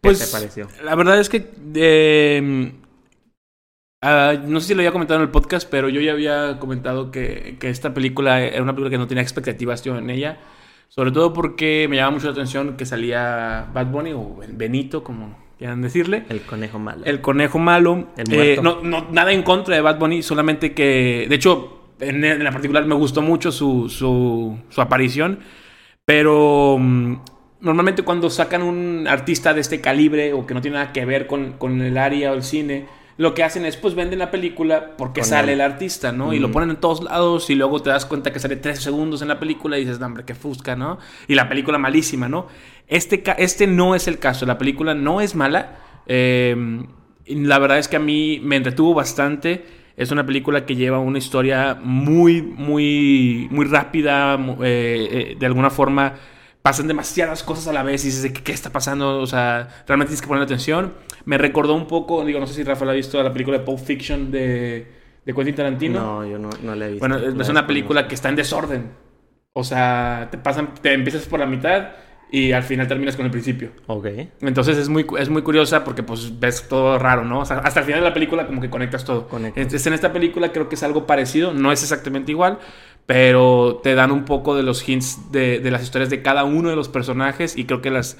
¿Qué 0.01 0.09
Pues 0.09 0.19
te 0.31 0.37
pareció? 0.37 0.67
la 0.83 0.95
verdad 0.95 1.19
es 1.19 1.29
que 1.29 1.51
eh, 1.75 2.71
ah, 4.01 4.33
no 4.45 4.59
sé 4.59 4.67
si 4.69 4.73
lo 4.73 4.79
había 4.81 4.91
comentado 4.91 5.19
en 5.19 5.25
el 5.25 5.31
podcast, 5.31 5.69
pero 5.69 5.89
yo 5.89 6.01
ya 6.01 6.13
había 6.13 6.57
comentado 6.59 7.11
que, 7.11 7.57
que 7.59 7.69
esta 7.69 7.93
película 7.93 8.41
era 8.41 8.63
una 8.63 8.73
película 8.73 8.89
que 8.89 8.97
no 8.97 9.07
tenía 9.07 9.21
expectativas 9.23 9.83
yo 9.83 9.97
en 9.97 10.09
ella. 10.09 10.39
Sobre 10.89 11.11
todo 11.11 11.33
porque 11.33 11.87
me 11.89 11.95
llamaba 11.95 12.15
mucho 12.15 12.25
la 12.27 12.33
atención 12.33 12.75
que 12.75 12.85
salía 12.85 13.67
Bad 13.73 13.87
Bunny 13.87 14.11
o 14.11 14.37
Benito, 14.49 15.03
como 15.03 15.37
quieran 15.57 15.81
decirle. 15.81 16.23
El 16.29 16.41
conejo 16.41 16.79
malo. 16.79 17.05
El 17.05 17.21
conejo 17.21 17.59
malo. 17.59 18.07
El 18.17 18.33
Eh, 18.33 18.59
no, 18.61 18.81
no, 18.81 19.07
nada 19.11 19.31
en 19.31 19.43
contra 19.43 19.75
de 19.75 19.81
Bad 19.81 19.99
Bunny, 19.99 20.23
solamente 20.23 20.73
que, 20.73 21.27
de 21.29 21.35
hecho, 21.35 21.93
en, 21.99 22.23
en 22.23 22.43
la 22.43 22.51
particular 22.51 22.85
me 22.85 22.95
gustó 22.95 23.21
mucho 23.21 23.51
su, 23.51 23.87
su, 23.87 24.57
su 24.69 24.81
aparición, 24.81 25.39
pero 26.05 26.77
mm, 26.79 27.15
normalmente 27.61 28.03
cuando 28.03 28.29
sacan 28.29 28.63
un 28.63 29.07
artista 29.07 29.53
de 29.53 29.61
este 29.61 29.81
calibre 29.81 30.33
o 30.33 30.47
que 30.47 30.53
no 30.53 30.61
tiene 30.61 30.77
nada 30.77 30.91
que 30.91 31.05
ver 31.05 31.27
con, 31.27 31.53
con 31.53 31.81
el 31.81 31.97
área 31.97 32.31
o 32.31 32.33
el 32.33 32.43
cine, 32.43 32.87
lo 33.19 33.33
que 33.33 33.43
hacen 33.43 33.65
es 33.65 33.75
pues 33.75 33.95
venden 33.95 34.19
la 34.19 34.31
película 34.31 34.95
porque 34.97 35.19
Con 35.19 35.29
sale 35.29 35.51
él. 35.51 35.59
el 35.59 35.61
artista, 35.71 36.13
¿no? 36.13 36.31
Y 36.33 36.39
lo 36.39 36.51
ponen 36.51 36.69
en 36.69 36.77
todos 36.77 37.03
lados 37.03 37.49
y 37.49 37.55
luego 37.55 37.81
te 37.81 37.89
das 37.89 38.05
cuenta 38.05 38.31
que 38.31 38.39
sale 38.39 38.55
tres 38.55 38.79
segundos 38.81 39.21
en 39.21 39.27
la 39.27 39.41
película 39.41 39.77
y 39.77 39.81
dices, 39.81 39.99
no, 39.99 40.05
hombre, 40.05 40.23
qué 40.23 40.35
fusca, 40.35 40.77
¿no? 40.77 40.99
Y 41.27 41.35
la 41.35 41.49
película 41.49 41.77
malísima, 41.77 42.29
¿no? 42.29 42.47
Este, 42.87 43.21
este 43.37 43.67
no 43.67 43.93
es 43.93 44.07
el 44.07 44.19
caso, 44.19 44.45
la 44.45 44.57
película 44.57 44.95
no 44.95 45.19
es 45.19 45.35
mala. 45.35 45.79
eh, 46.07 46.55
la 47.27 47.59
verdad 47.59 47.77
es 47.77 47.89
que 47.89 47.97
a 47.97 47.99
mí 47.99 48.39
me 48.41 48.55
entretuvo 48.55 48.93
bastante. 48.93 49.65
Es 49.97 50.11
una 50.11 50.25
película 50.25 50.65
que 50.65 50.77
lleva 50.77 50.99
una 50.99 51.17
historia 51.17 51.77
muy, 51.83 52.41
muy, 52.41 53.49
muy 53.51 53.65
rápida. 53.65 54.35
eh, 54.63 55.07
eh, 55.11 55.35
de 55.37 55.45
alguna 55.45 55.69
forma 55.69 56.13
pasan 56.61 56.87
demasiadas 56.87 57.43
cosas 57.43 57.67
a 57.67 57.73
la 57.73 57.83
vez 57.83 58.03
y 58.03 58.07
dices, 58.07 58.31
¿qué, 58.31 58.43
qué 58.43 58.51
está 58.51 58.71
pasando? 58.71 59.19
O 59.19 59.27
sea, 59.27 59.67
realmente 59.87 60.09
tienes 60.09 60.21
que 60.21 60.27
poner 60.27 60.43
atención. 60.43 60.93
Me 61.25 61.37
recordó 61.37 61.73
un 61.73 61.87
poco, 61.87 62.25
digo, 62.25 62.39
no 62.39 62.47
sé 62.47 62.53
si 62.53 62.63
Rafael 62.63 62.91
ha 62.91 62.93
visto 62.93 63.21
la 63.21 63.31
película 63.31 63.59
de 63.59 63.63
Pulp 63.63 63.79
Fiction 63.79 64.31
de, 64.31 64.87
de 65.25 65.33
Quentin 65.33 65.55
Tarantino. 65.55 65.99
No, 65.99 66.25
yo 66.25 66.37
no, 66.37 66.49
no 66.63 66.75
la 66.75 66.85
he 66.85 66.89
visto. 66.89 67.07
Bueno, 67.07 67.17
es 67.17 67.35
La 67.35 67.43
es 67.43 67.49
una 67.49 67.65
película 67.67 68.07
que 68.07 68.15
está 68.15 68.29
en 68.29 68.35
desorden. 68.35 68.91
O 69.53 69.63
sea, 69.63 70.27
te 70.31 70.37
pasan, 70.37 70.73
te 70.81 70.93
empiezas 70.93 71.25
por 71.25 71.39
la 71.39 71.45
mitad 71.45 71.89
y 72.31 72.51
al 72.51 72.63
final 72.63 72.87
terminas 72.87 73.15
con 73.15 73.25
el 73.25 73.31
principio. 73.31 73.71
Ok. 73.87 74.07
Entonces 74.41 74.77
es 74.77 74.87
muy, 74.87 75.05
es 75.17 75.29
muy 75.29 75.41
curiosa 75.41 75.83
porque 75.83 76.03
pues 76.03 76.39
ves 76.39 76.67
todo 76.69 76.99
raro, 76.99 77.25
¿no? 77.25 77.39
O 77.39 77.45
sea, 77.45 77.57
hasta 77.57 77.79
el 77.79 77.85
final 77.85 78.01
de 78.01 78.07
la 78.07 78.13
película 78.13 78.45
como 78.45 78.61
que 78.61 78.69
conectas 78.69 79.03
todo. 79.03 79.27
Conectas. 79.27 79.61
Entonces 79.61 79.85
en 79.87 79.93
esta 79.93 80.13
película 80.13 80.51
creo 80.51 80.69
que 80.69 80.75
es 80.75 80.83
algo 80.83 81.07
parecido, 81.07 81.53
no 81.53 81.71
es 81.71 81.81
exactamente 81.81 82.31
igual, 82.31 82.59
pero 83.05 83.79
te 83.83 83.95
dan 83.95 84.11
un 84.11 84.25
poco 84.25 84.55
de 84.55 84.63
los 84.63 84.87
hints 84.87 85.31
de, 85.31 85.59
de 85.59 85.71
las 85.71 85.83
historias 85.83 86.09
de 86.09 86.21
cada 86.21 86.43
uno 86.43 86.69
de 86.69 86.75
los 86.75 86.89
personajes 86.89 87.57
y 87.57 87.65
creo 87.65 87.81
que 87.81 87.89
las, 87.91 88.17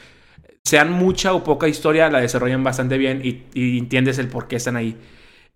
sean 0.64 0.92
mucha 0.92 1.34
o 1.34 1.44
poca 1.44 1.68
historia, 1.68 2.10
la 2.10 2.22
desarrollan 2.22 2.64
bastante 2.64 2.98
bien 2.98 3.22
y, 3.24 3.44
y 3.54 3.78
entiendes 3.78 4.18
el 4.20 4.28
por 4.28 4.48
qué 4.48 4.56
están 4.58 4.76
ahí. 4.76 4.98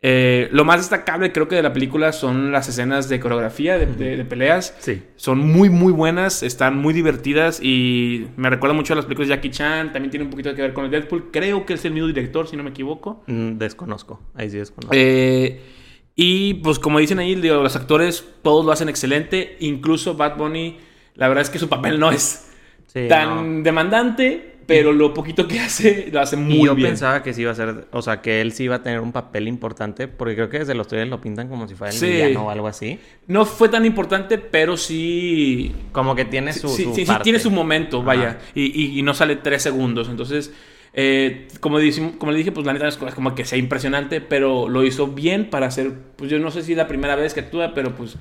Eh, 0.06 0.50
lo 0.52 0.66
más 0.66 0.80
destacable 0.81 1.31
creo 1.31 1.48
que 1.48 1.56
de 1.56 1.64
la 1.64 1.72
película 1.72 2.12
son 2.12 2.52
las 2.52 2.68
escenas 2.68 3.08
de 3.08 3.22
coreografía, 3.22 3.78
de, 3.78 3.86
de- 3.86 4.18
de 4.18 4.25
peleas. 4.25 4.75
Sí. 4.80 5.02
Son 5.16 5.40
muy, 5.40 5.70
muy 5.70 5.94
buenas, 5.94 6.44
están 6.44 6.78
muy 6.78 6.94
divertidas 6.94 7.62
y 7.64 8.28
me 8.36 8.50
recuerda 8.50 8.75
mucho 8.75 8.92
a 8.92 8.96
las 8.98 9.06
películas 9.06 9.30
de 9.30 9.36
Jackie 9.36 9.52
Chan. 9.52 9.94
También 9.94 10.12
tiene 10.12 10.25
un 10.25 10.30
poquito 10.30 10.54
que 10.54 10.62
ver 10.62 10.74
con 10.74 10.84
el 10.84 10.92
Deadpool. 10.92 11.30
Creo 11.31 11.66
que 11.66 11.75
es 11.75 11.86
el 11.86 11.94
mismo 11.94 12.08
director, 12.08 12.48
si 12.50 12.58
no 12.58 12.64
me 12.64 12.72
equivoco. 12.72 13.24
Mm, 13.28 13.58
desconozco. 13.58 14.20
Ahí 14.36 14.50
sí 14.50 14.58
desconozco. 14.58 14.94
Eh, 14.94 15.62
y 16.15 16.56
pues 16.56 16.80
como 16.80 17.00
dicen 17.00 17.19
ahí, 17.19 17.36
digo, 17.36 17.56
los 17.63 17.75
actores 17.75 18.24
todos 18.44 18.65
lo 18.65 18.71
hacen 18.71 18.89
excelente. 18.89 19.58
Incluso 19.62 20.15
Bad 20.15 20.38
Bunny, 20.38 20.77
la 21.15 21.27
verdad 21.27 21.41
es 21.41 21.50
que 21.50 21.60
su 21.60 21.70
papel 21.70 22.00
no 22.00 22.12
es 22.12 22.50
Sí, 22.88 23.08
tan 23.10 23.58
no. 23.58 23.63
demandante, 23.63 24.51
pero 24.67 24.93
lo 24.93 25.13
poquito 25.13 25.48
que 25.48 25.60
hace 25.60 26.10
lo 26.13 26.22
hace 26.22 26.38
muy 26.38 26.58
Y 26.58 26.65
yo 26.65 26.75
bien. 26.75 26.89
pensaba 26.89 27.24
que 27.24 27.34
sí 27.34 27.41
iba 27.41 27.51
a 27.51 27.55
ser, 27.55 27.88
o 27.91 28.01
sea, 28.03 28.22
que 28.22 28.39
él 28.41 28.51
sí 28.53 28.65
iba 28.65 28.75
a 28.75 28.84
tener 28.84 29.00
un 29.00 29.12
papel 29.12 29.48
importante, 29.48 30.08
porque 30.08 30.36
creo 30.36 30.50
que 30.50 30.60
desde 30.60 30.75
los 30.75 30.88
trailers 30.88 31.10
lo 31.10 31.20
pintan 31.20 31.50
como 31.50 31.67
si 31.67 31.74
fuera 31.74 31.91
el 31.91 32.00
Sí. 32.00 32.05
villano 32.08 32.46
o 32.46 32.50
algo 32.51 32.67
así. 32.67 33.00
No 33.27 33.46
fue 33.46 33.67
tan 33.70 33.84
importante, 33.86 34.38
pero 34.38 34.77
sí 34.77 35.74
Como 35.91 36.15
que 36.15 36.25
tiene 36.25 36.53
su, 36.53 36.70
sí, 36.70 36.84
su 36.96 37.05
parte. 37.05 37.24
tiene 37.24 37.39
su 37.39 37.50
momento, 37.50 37.98
Ajá. 37.98 38.05
vaya. 38.05 38.39
Y, 38.53 38.65
y- 38.79 39.00
y 39.00 39.01
no 39.01 39.13
sale 39.15 39.38
tres 39.38 39.63
segundos. 39.63 40.08
Entonces, 40.10 40.53
eh, 40.93 41.47
como, 41.59 41.79
dice- 41.79 42.13
como 42.17 42.31
le 42.31 42.38
dije, 42.38 42.51
pues 42.51 42.65
la 42.65 42.73
neta 42.73 42.88
es 42.88 42.97
como 42.97 43.35
que 43.35 43.45
sea 43.45 43.57
impresionante, 43.57 44.21
pero 44.21 44.67
lo 44.69 44.83
hizo 44.83 45.07
bien 45.07 45.50
para 45.50 45.67
hacer. 45.67 45.93
Pues 46.15 46.29
yo 46.29 46.39
no 46.39 46.51
sé 46.51 46.62
si 46.63 46.73
es 46.73 46.77
la 46.77 46.88
primera 46.88 47.15
vez 47.15 47.33
que 47.33 47.39
actúa, 47.41 47.73
pero 47.73 47.95
pues, 47.95 48.17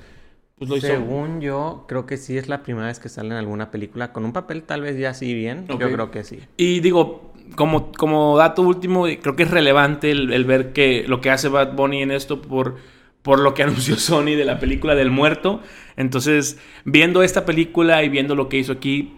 pues 0.57 0.69
lo 0.69 0.77
hizo. 0.77 0.87
Según 0.87 1.41
yo, 1.41 1.85
creo 1.87 2.05
que 2.05 2.17
sí 2.17 2.37
es 2.37 2.47
la 2.47 2.63
primera 2.63 2.87
vez 2.87 2.99
que 2.99 3.09
sale 3.09 3.29
en 3.29 3.35
alguna 3.35 3.69
película. 3.71 4.11
Con 4.11 4.25
un 4.25 4.33
papel 4.33 4.63
tal 4.63 4.81
vez 4.81 4.97
ya 4.97 5.11
así 5.11 5.33
bien. 5.33 5.65
Yo 5.67 5.77
creo 5.77 6.11
que 6.11 6.23
sí. 6.23 6.39
Y 6.57 6.79
digo, 6.79 7.33
como, 7.55 7.91
como 7.91 8.37
dato 8.37 8.61
último, 8.63 9.05
creo 9.21 9.35
que 9.35 9.43
es 9.43 9.51
relevante 9.51 10.09
el, 10.11 10.33
el 10.33 10.45
ver 10.45 10.73
que 10.73 11.05
lo 11.07 11.21
que 11.21 11.29
hace 11.29 11.49
Bad 11.49 11.73
Bunny 11.75 12.01
en 12.01 12.11
esto 12.11 12.41
por, 12.41 12.77
por 13.21 13.39
lo 13.39 13.53
que 13.53 13.63
anunció 13.63 13.97
Sony 13.97 14.35
de 14.35 14.45
la 14.45 14.59
película 14.59 14.95
del 14.95 15.11
muerto. 15.11 15.61
Entonces, 15.95 16.57
viendo 16.85 17.21
esta 17.21 17.45
película 17.45 18.03
y 18.03 18.09
viendo 18.09 18.33
lo 18.35 18.49
que 18.49 18.57
hizo 18.57 18.71
aquí, 18.73 19.13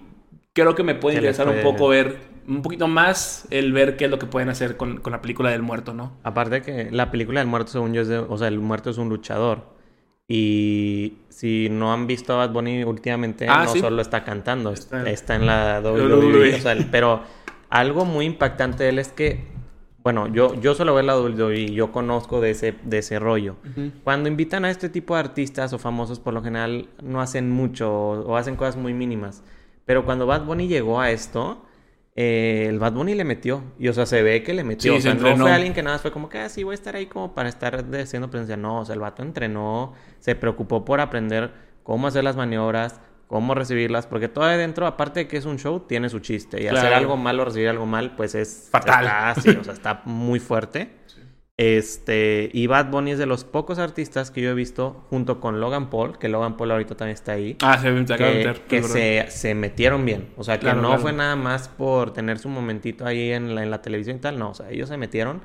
creo 0.53 0.75
que 0.75 0.83
me 0.83 0.95
puede 0.95 1.15
interesar 1.17 1.47
un 1.47 1.61
poco 1.63 1.87
ver, 1.89 2.17
un 2.47 2.61
poquito 2.61 2.87
más 2.87 3.47
el 3.49 3.73
ver 3.73 3.97
qué 3.97 4.05
es 4.05 4.11
lo 4.11 4.19
que 4.19 4.25
pueden 4.27 4.49
hacer 4.49 4.77
con, 4.77 4.97
con 4.99 5.11
la 5.11 5.21
película 5.21 5.49
del 5.51 5.61
muerto, 5.61 5.93
¿no? 5.93 6.13
Aparte 6.23 6.61
que 6.61 6.89
la 6.91 7.11
película 7.11 7.39
del 7.39 7.47
muerto, 7.49 7.71
según 7.71 7.93
yo, 7.93 8.01
es 8.01 8.07
de, 8.07 8.17
o 8.19 8.37
sea, 8.37 8.47
el 8.47 8.59
muerto 8.59 8.89
es 8.89 8.97
un 8.97 9.09
luchador. 9.09 9.73
Y 10.27 11.17
si 11.29 11.67
no 11.69 11.93
han 11.93 12.07
visto 12.07 12.33
a 12.33 12.37
Bad 12.37 12.51
Bunny 12.53 12.83
últimamente, 12.83 13.47
Ah, 13.47 13.65
no 13.65 13.71
sí. 13.71 13.79
solo 13.79 14.01
está 14.01 14.23
cantando, 14.23 14.71
Está- 14.71 15.07
está, 15.09 15.35
en 15.35 15.45
la 15.45 15.81
WWE. 15.81 16.15
WWE. 16.15 16.55
o 16.55 16.59
sea, 16.59 16.75
pero 16.91 17.21
algo 17.69 18.05
muy 18.05 18.25
impactante 18.25 18.83
de 18.85 18.89
él 18.89 18.99
es 18.99 19.09
que, 19.09 19.45
bueno, 20.03 20.27
yo, 20.27 20.59
yo 20.59 20.73
solo 20.73 20.95
veo 20.95 21.03
la 21.03 21.15
WWE, 21.19 21.71
yo 21.73 21.91
conozco 21.91 22.41
de 22.41 22.51
ese, 22.51 22.73
de 22.83 22.99
ese 22.99 23.19
rollo. 23.19 23.55
Cuando 24.03 24.27
invitan 24.29 24.65
a 24.65 24.71
este 24.71 24.89
tipo 24.89 25.13
de 25.13 25.19
artistas 25.19 25.73
o 25.73 25.77
famosos, 25.79 26.19
por 26.19 26.33
lo 26.33 26.41
general 26.41 26.89
no 27.03 27.21
hacen 27.21 27.51
mucho 27.51 27.91
o, 27.93 28.19
o 28.31 28.35
hacen 28.37 28.55
cosas 28.55 28.77
muy 28.77 28.93
mínimas. 28.93 29.43
Pero 29.85 30.05
cuando 30.05 30.25
Bad 30.25 30.45
Bunny 30.45 30.67
llegó 30.67 30.99
a 30.99 31.11
esto, 31.11 31.64
eh, 32.15 32.67
el 32.69 32.79
Bad 32.79 32.93
Bunny 32.93 33.13
le 33.13 33.25
metió. 33.25 33.63
Y 33.77 33.89
o 33.89 33.93
sea, 33.93 34.05
se 34.05 34.23
ve 34.23 34.41
que 34.41 34.53
le 34.53 34.63
metió. 34.63 34.93
Sí, 34.93 34.97
o 34.97 35.01
se 35.01 35.19
sea, 35.19 35.35
no 35.35 35.43
fue 35.43 35.51
alguien 35.51 35.73
que 35.73 35.83
nada 35.83 35.95
más 35.95 36.01
fue 36.01 36.11
como 36.11 36.29
que, 36.29 36.39
ah, 36.39 36.49
sí, 36.49 36.63
voy 36.63 36.73
a 36.73 36.75
estar 36.75 36.95
ahí 36.95 37.07
como 37.07 37.33
para 37.33 37.49
estar 37.49 37.85
haciendo 37.93 38.29
presencia. 38.29 38.55
No, 38.55 38.79
o 38.79 38.85
sea, 38.85 38.95
el 38.95 39.01
vato 39.01 39.21
entrenó, 39.21 39.93
se 40.19 40.35
preocupó 40.35 40.85
por 40.85 41.01
aprender 41.01 41.51
cómo 41.83 42.07
hacer 42.07 42.23
las 42.23 42.37
maniobras, 42.37 43.01
cómo 43.27 43.53
recibirlas, 43.53 44.07
porque 44.07 44.29
todo 44.29 44.45
ahí 44.45 44.57
dentro, 44.57 44.87
aparte 44.87 45.21
de 45.21 45.27
que 45.27 45.37
es 45.37 45.45
un 45.45 45.57
show, 45.57 45.81
tiene 45.81 46.09
su 46.09 46.19
chiste. 46.19 46.63
Y 46.63 46.67
hacer 46.67 46.93
algo 46.93 47.17
mal 47.17 47.39
o 47.39 47.45
recibir 47.45 47.67
algo 47.67 47.85
mal, 47.85 48.15
pues 48.15 48.33
es 48.33 48.69
Fatal. 48.71 49.03
Está, 49.05 49.41
sí, 49.41 49.49
o 49.49 49.63
sea, 49.63 49.73
está 49.73 50.01
muy 50.05 50.39
fuerte. 50.39 51.04
Este, 51.57 52.49
y 52.53 52.67
Bad 52.67 52.91
Bunny 52.91 53.11
es 53.11 53.17
de 53.17 53.25
los 53.25 53.45
pocos 53.45 53.79
artistas 53.79 54.29
que 54.29 54.41
yo 54.41 54.49
he 54.49 54.53
visto 54.53 55.05
junto 55.09 55.39
con 55.39 55.61
Logan 55.61 55.89
Paul, 55.89 56.17
que 56.17 56.27
Logan 56.27 56.57
Paul 56.57 56.71
ahorita 56.71 56.95
también 56.97 57.13
está 57.13 57.31
ahí. 57.33 57.55
Ah, 57.61 57.77
se, 57.77 57.87
que, 57.87 57.93
meter, 57.93 58.61
que 58.67 58.83
se, 58.83 59.25
se 59.29 59.55
metieron 59.55 60.05
bien. 60.05 60.33
O 60.35 60.43
sea, 60.43 60.59
que 60.59 60.65
Claro, 60.65 60.81
no 60.81 60.89
claro. 60.89 61.01
fue 61.01 61.13
nada 61.13 61.37
más 61.37 61.69
por 61.69 62.11
tener 62.11 62.39
su 62.39 62.49
momentito 62.49 63.05
ahí 63.05 63.31
en 63.31 63.55
la, 63.55 63.63
en 63.63 63.71
la 63.71 63.81
televisión 63.81 64.17
y 64.17 64.19
tal. 64.19 64.37
No, 64.37 64.49
o 64.49 64.53
sea, 64.53 64.69
ellos 64.69 64.89
se 64.89 64.97
metieron 64.97 65.41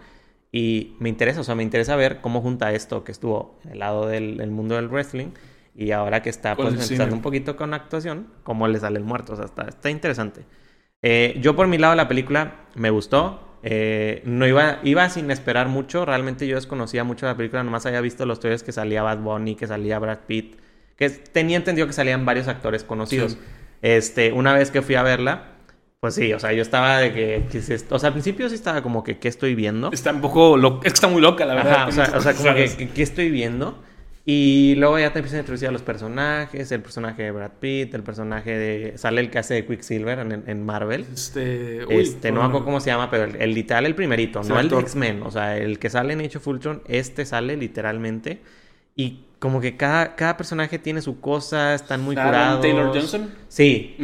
y 0.50 0.96
me 0.98 1.08
interesa, 1.08 1.40
o 1.40 1.44
sea, 1.44 1.54
me 1.54 1.62
interesa 1.62 1.94
ver 1.94 2.20
cómo 2.20 2.40
junta 2.42 2.72
esto 2.72 3.04
que 3.04 3.12
estuvo 3.12 3.60
en 3.64 3.72
el 3.72 3.78
lado 3.78 4.06
del, 4.08 4.36
del 4.36 4.50
mundo 4.50 4.74
del 4.74 4.88
wrestling 4.88 5.28
y 5.76 5.92
ahora 5.92 6.22
que 6.22 6.30
está 6.30 6.56
pues 6.56 6.74
empezando 6.74 7.14
un 7.14 7.22
poquito 7.22 7.54
con 7.56 7.72
actuación, 7.72 8.26
cómo 8.42 8.66
le 8.66 8.80
sale 8.80 8.98
el 8.98 9.04
muerto. 9.04 9.34
O 9.34 9.36
sea, 9.36 9.44
está, 9.44 9.62
está 9.68 9.90
interesante. 9.90 10.44
Eh, 11.02 11.38
yo 11.40 11.54
por 11.56 11.68
mi 11.68 11.78
lado 11.78 11.94
la 11.94 12.08
película 12.08 12.66
me 12.74 12.90
gustó. 12.90 13.46
Eh, 13.62 14.22
no 14.24 14.46
iba, 14.46 14.78
iba 14.82 15.08
sin 15.10 15.30
esperar 15.30 15.68
mucho. 15.68 16.04
Realmente 16.04 16.46
yo 16.46 16.56
desconocía 16.56 17.04
mucho 17.04 17.26
la 17.26 17.36
película. 17.36 17.62
Nomás 17.62 17.86
había 17.86 18.00
visto 18.00 18.24
los 18.26 18.40
trailers 18.40 18.62
que 18.62 18.72
salía 18.72 19.02
Bad 19.02 19.18
Bunny, 19.18 19.54
que 19.54 19.66
salía 19.66 19.98
Brad 19.98 20.20
Pitt. 20.26 20.56
Que 20.96 21.10
tenía 21.10 21.56
entendido 21.56 21.86
que 21.86 21.92
salían 21.92 22.24
varios 22.24 22.48
actores 22.48 22.84
conocidos. 22.84 23.32
Sí. 23.32 23.38
Este, 23.82 24.32
una 24.32 24.52
vez 24.54 24.70
que 24.70 24.82
fui 24.82 24.94
a 24.94 25.02
verla, 25.02 25.44
pues 26.00 26.14
sí, 26.14 26.32
o 26.32 26.38
sea, 26.38 26.52
yo 26.52 26.62
estaba 26.62 26.98
de 26.98 27.12
que. 27.12 27.42
O 27.90 27.98
sea, 27.98 28.08
al 28.08 28.12
principio 28.12 28.48
sí 28.48 28.54
estaba 28.54 28.82
como 28.82 29.02
que, 29.04 29.18
¿qué 29.18 29.28
estoy 29.28 29.54
viendo? 29.54 29.90
Está 29.92 30.12
un 30.12 30.20
poco. 30.20 30.56
Es 30.58 30.80
que 30.82 30.88
está 30.88 31.08
muy 31.08 31.20
loca, 31.22 31.44
la 31.46 31.54
verdad. 31.54 31.72
Ajá, 31.74 31.86
o 31.88 31.92
sea, 31.92 32.12
o 32.16 32.20
sea, 32.20 32.34
como 32.34 32.54
que- 32.54 32.88
¿qué 32.94 33.02
estoy 33.02 33.30
viendo? 33.30 33.82
Y 34.26 34.74
luego 34.76 34.98
ya 34.98 35.12
te 35.12 35.18
empiezan 35.18 35.38
a 35.38 35.40
introducir 35.40 35.68
a 35.68 35.72
los 35.72 35.82
personajes, 35.82 36.70
el 36.70 36.82
personaje 36.82 37.22
de 37.22 37.30
Brad 37.30 37.52
Pitt, 37.58 37.94
el 37.94 38.02
personaje 38.02 38.56
de... 38.56 38.98
Sale 38.98 39.22
el 39.22 39.30
que 39.30 39.38
hace 39.38 39.54
de 39.54 39.66
Quicksilver 39.66 40.18
en, 40.18 40.44
en 40.46 40.64
Marvel. 40.64 41.06
Este, 41.12 41.84
uy, 41.86 42.02
Este, 42.02 42.30
no 42.30 42.40
me 42.42 42.46
acuerdo 42.46 42.66
cómo 42.66 42.80
se 42.80 42.90
llama, 42.90 43.10
pero 43.10 43.24
el, 43.24 43.36
el 43.36 43.54
literal, 43.54 43.86
el 43.86 43.94
primerito, 43.94 44.42
no 44.42 44.60
el 44.60 44.66
actor. 44.66 44.82
X-Men. 44.82 45.22
O 45.22 45.30
sea, 45.30 45.56
el 45.56 45.78
que 45.78 45.88
sale 45.88 46.12
en 46.12 46.20
Age 46.20 46.36
of 46.36 46.46
Ultron, 46.46 46.82
este 46.86 47.24
sale 47.24 47.56
literalmente. 47.56 48.40
Y 48.94 49.20
como 49.40 49.60
que 49.60 49.76
cada, 49.76 50.14
cada 50.16 50.36
personaje 50.36 50.78
tiene 50.78 51.00
su 51.00 51.18
cosa, 51.18 51.74
están 51.74 52.02
muy 52.02 52.14
curados. 52.14 52.60
Taylor 52.60 52.92
Johnson. 52.94 53.30
Sí, 53.48 53.96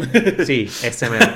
sí, 0.44 0.62
ese 0.82 1.08
mero. 1.10 1.26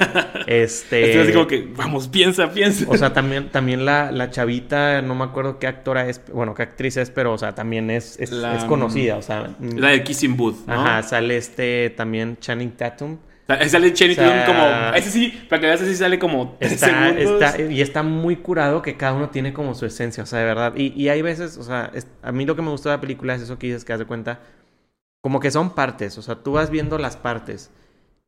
Este... 0.47 1.05
Estoy 1.11 1.23
así 1.23 1.33
como 1.33 1.47
que, 1.47 1.69
vamos, 1.77 2.09
piensa, 2.09 2.51
piensa. 2.51 2.87
O 2.89 2.97
sea, 2.97 3.13
también, 3.13 3.51
también 3.51 3.85
la, 3.85 4.11
la 4.11 4.31
chavita, 4.31 5.03
no 5.03 5.15
me 5.15 5.25
acuerdo 5.25 5.59
qué 5.59 5.67
actora 5.67 6.09
es, 6.09 6.21
bueno, 6.33 6.55
qué 6.55 6.63
actriz 6.63 6.97
es, 6.97 7.11
pero, 7.11 7.33
o 7.35 7.39
sea, 7.39 7.55
también 7.55 7.91
es, 7.91 8.19
es, 8.19 8.33
La- 8.33 8.57
es 8.57 8.65
conocida, 8.65 9.17
o 9.19 9.23
sea. 9.23 9.55
la 9.61 9.91
de 9.91 10.03
Kissing 10.03 10.37
Booth, 10.37 10.67
¿no? 10.67 10.73
Ajá, 10.75 11.03
sale 11.03 11.37
este 11.37 11.91
también 11.91 12.39
Channing 12.41 12.73
Tatum. 12.73 13.19
Sale 13.69 13.93
Channing 13.93 14.19
O 14.19 14.23
sea, 14.23 14.47
como... 14.47 14.97
Ese 14.97 15.11
sí, 15.11 15.47
para 15.49 15.61
que 15.61 15.67
veas, 15.67 15.81
ese 15.81 15.91
sí 15.93 15.97
sale 15.99 16.19
como 16.19 16.57
Está, 16.61 17.11
está, 17.11 17.61
y 17.63 17.81
está 17.81 18.03
muy 18.03 18.37
curado 18.37 18.83
que 18.83 18.97
cada 18.97 19.15
uno 19.15 19.31
tiene 19.31 19.53
como 19.53 19.75
su 19.75 19.87
esencia, 19.87 20.23
o 20.23 20.27
sea, 20.27 20.39
de 20.41 20.45
verdad. 20.47 20.75
Y, 20.77 20.93
y 21.01 21.09
hay 21.09 21.23
veces, 21.23 21.57
o 21.59 21.63
sea, 21.63 21.91
es- 21.95 22.07
a 22.23 22.33
mí 22.33 22.45
lo 22.47 22.57
que 22.57 22.63
me 22.63 22.71
gustó 22.71 22.89
de 22.91 22.97
la 22.97 23.01
película 23.01 23.35
es 23.35 23.43
eso 23.43 23.59
que 23.59 23.69
dices 23.69 23.85
que 23.85 23.93
haz 23.93 23.99
de 23.99 24.07
cuenta, 24.07 24.41
como 25.23 25.41
que 25.41 25.51
son 25.51 25.75
partes, 25.75 26.17
o 26.19 26.23
sea, 26.23 26.37
tú 26.37 26.53
vas 26.53 26.71
viendo 26.71 26.99
las 26.99 27.17
partes 27.17 27.71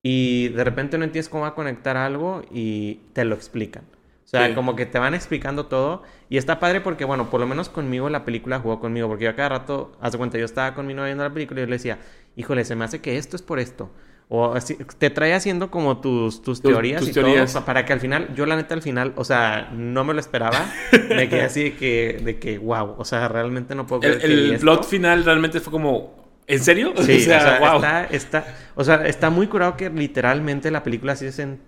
y 0.03 0.49
de 0.49 0.65
repente 0.65 0.99
no 0.99 1.05
entiendes 1.05 1.29
cómo 1.29 1.43
va 1.43 1.49
a 1.51 1.55
conectar 1.55 1.97
algo 1.97 2.43
y 2.53 3.01
te 3.13 3.25
lo 3.25 3.35
explican. 3.35 3.85
O 4.25 4.29
sea, 4.33 4.49
Sí. 4.49 4.55
como 4.55 4.77
que 4.77 4.87
te 4.87 4.99
van 4.99 5.15
explicando 5.15 5.67
todo 5.67 6.03
y 6.31 6.39
está 6.39 6.59
padre 6.59 6.81
porque, 6.81 7.05
bueno, 7.05 7.29
por 7.29 7.41
lo 7.41 7.47
menos 7.47 7.69
conmigo 7.69 8.09
la 8.09 8.25
película 8.25 8.59
jugó 8.61 8.81
conmigo, 8.81 9.09
porque 9.09 9.25
yo 9.25 9.31
a 9.31 9.37
cada 9.37 9.51
rato, 9.51 9.93
haz 10.01 10.13
de 10.13 10.19
cuenta, 10.19 10.39
yo 10.39 10.45
estaba 10.45 10.75
con 10.75 10.87
mi 10.87 10.95
novia 10.95 11.07
viendo 11.07 11.25
la 11.25 11.33
película 11.35 11.61
y 11.61 11.65
yo 11.65 11.67
le 11.67 11.77
decía, 11.77 11.99
híjole, 12.37 12.65
se 12.65 12.75
me 12.77 12.85
hace 12.85 13.01
que 13.01 13.19
esto 13.19 13.37
es 13.37 13.43
por 13.43 13.59
esto. 13.59 13.91
O 14.29 14.55
así, 14.55 14.77
te 14.99 15.11
trae 15.11 15.35
haciendo 15.35 15.71
como 15.71 16.01
tus, 16.01 16.43
tus 16.43 16.63
teorías 16.63 17.01
tus 17.01 17.09
y 17.09 17.13
teorías. 17.13 17.53
todo 17.53 17.53
pa- 17.53 17.67
para 17.67 17.85
que 17.85 17.93
al 17.93 18.01
final, 18.01 18.35
yo 18.35 18.47
la 18.47 18.57
neta 18.57 18.75
al 18.75 18.83
final, 18.83 19.13
o 19.17 19.25
sea, 19.25 19.71
no 19.75 20.05
me 20.05 20.15
lo 20.15 20.21
esperaba. 20.21 20.81
Me 21.11 21.29
quedé 21.29 21.43
así 21.43 21.65
de 21.65 21.77
que, 21.77 22.21
de 22.25 22.39
que 22.39 22.59
wow, 22.59 22.95
o 22.99 23.05
sea, 23.05 23.29
realmente 23.29 23.75
no 23.75 23.87
puedo 23.87 24.03
El, 24.03 24.19
creer 24.19 24.25
el 24.25 24.53
esto. 24.53 24.61
plot 24.61 24.85
final 24.85 25.25
realmente 25.25 25.61
fue 25.61 25.71
como... 25.71 26.23
¿En 26.47 26.61
serio? 26.61 26.95
Sí, 27.03 27.29
o 27.35 27.41
sea, 27.41 27.59
wow. 27.59 27.77
está, 27.77 28.05
está, 28.07 28.47
o 28.75 28.85
sea, 28.85 29.07
está 29.07 29.31
muy 29.31 29.47
curado 29.49 29.77
que 29.77 29.91
literalmente 29.91 30.71
la 30.71 30.83
película 30.83 31.15
sí 31.17 31.27
es 31.27 31.39
en 31.39 31.61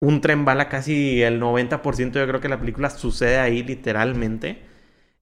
un 0.00 0.20
tren 0.20 0.44
bala, 0.44 0.68
casi 0.68 1.22
el 1.22 1.40
90% 1.40 2.18
yo 2.20 2.26
creo 2.26 2.40
que 2.40 2.48
la 2.48 2.58
película 2.60 2.90
sucede 2.90 3.38
ahí 3.38 3.62
literalmente. 3.64 4.62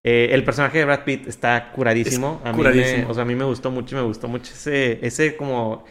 Eh, 0.05 0.29
el 0.33 0.45
personaje 0.45 0.79
de 0.79 0.85
Brad 0.85 1.05
Pitt 1.05 1.27
está 1.27 1.73
curadísimo. 1.73 2.41
Es 2.45 2.47
a 2.47 2.53
mí 2.53 2.57
curadísimo. 2.57 3.07
Me, 3.07 3.11
o 3.11 3.15
sea, 3.15 3.23
a 3.25 3.27
mí 3.27 3.35
me 3.35 3.45
gustó 3.45 3.71
mucho, 3.71 3.97
me 3.97 4.03
gustó 4.03 4.29
mucho 4.29 4.53
ese, 4.53 5.05
ese 5.07 5.37
como, 5.37 5.85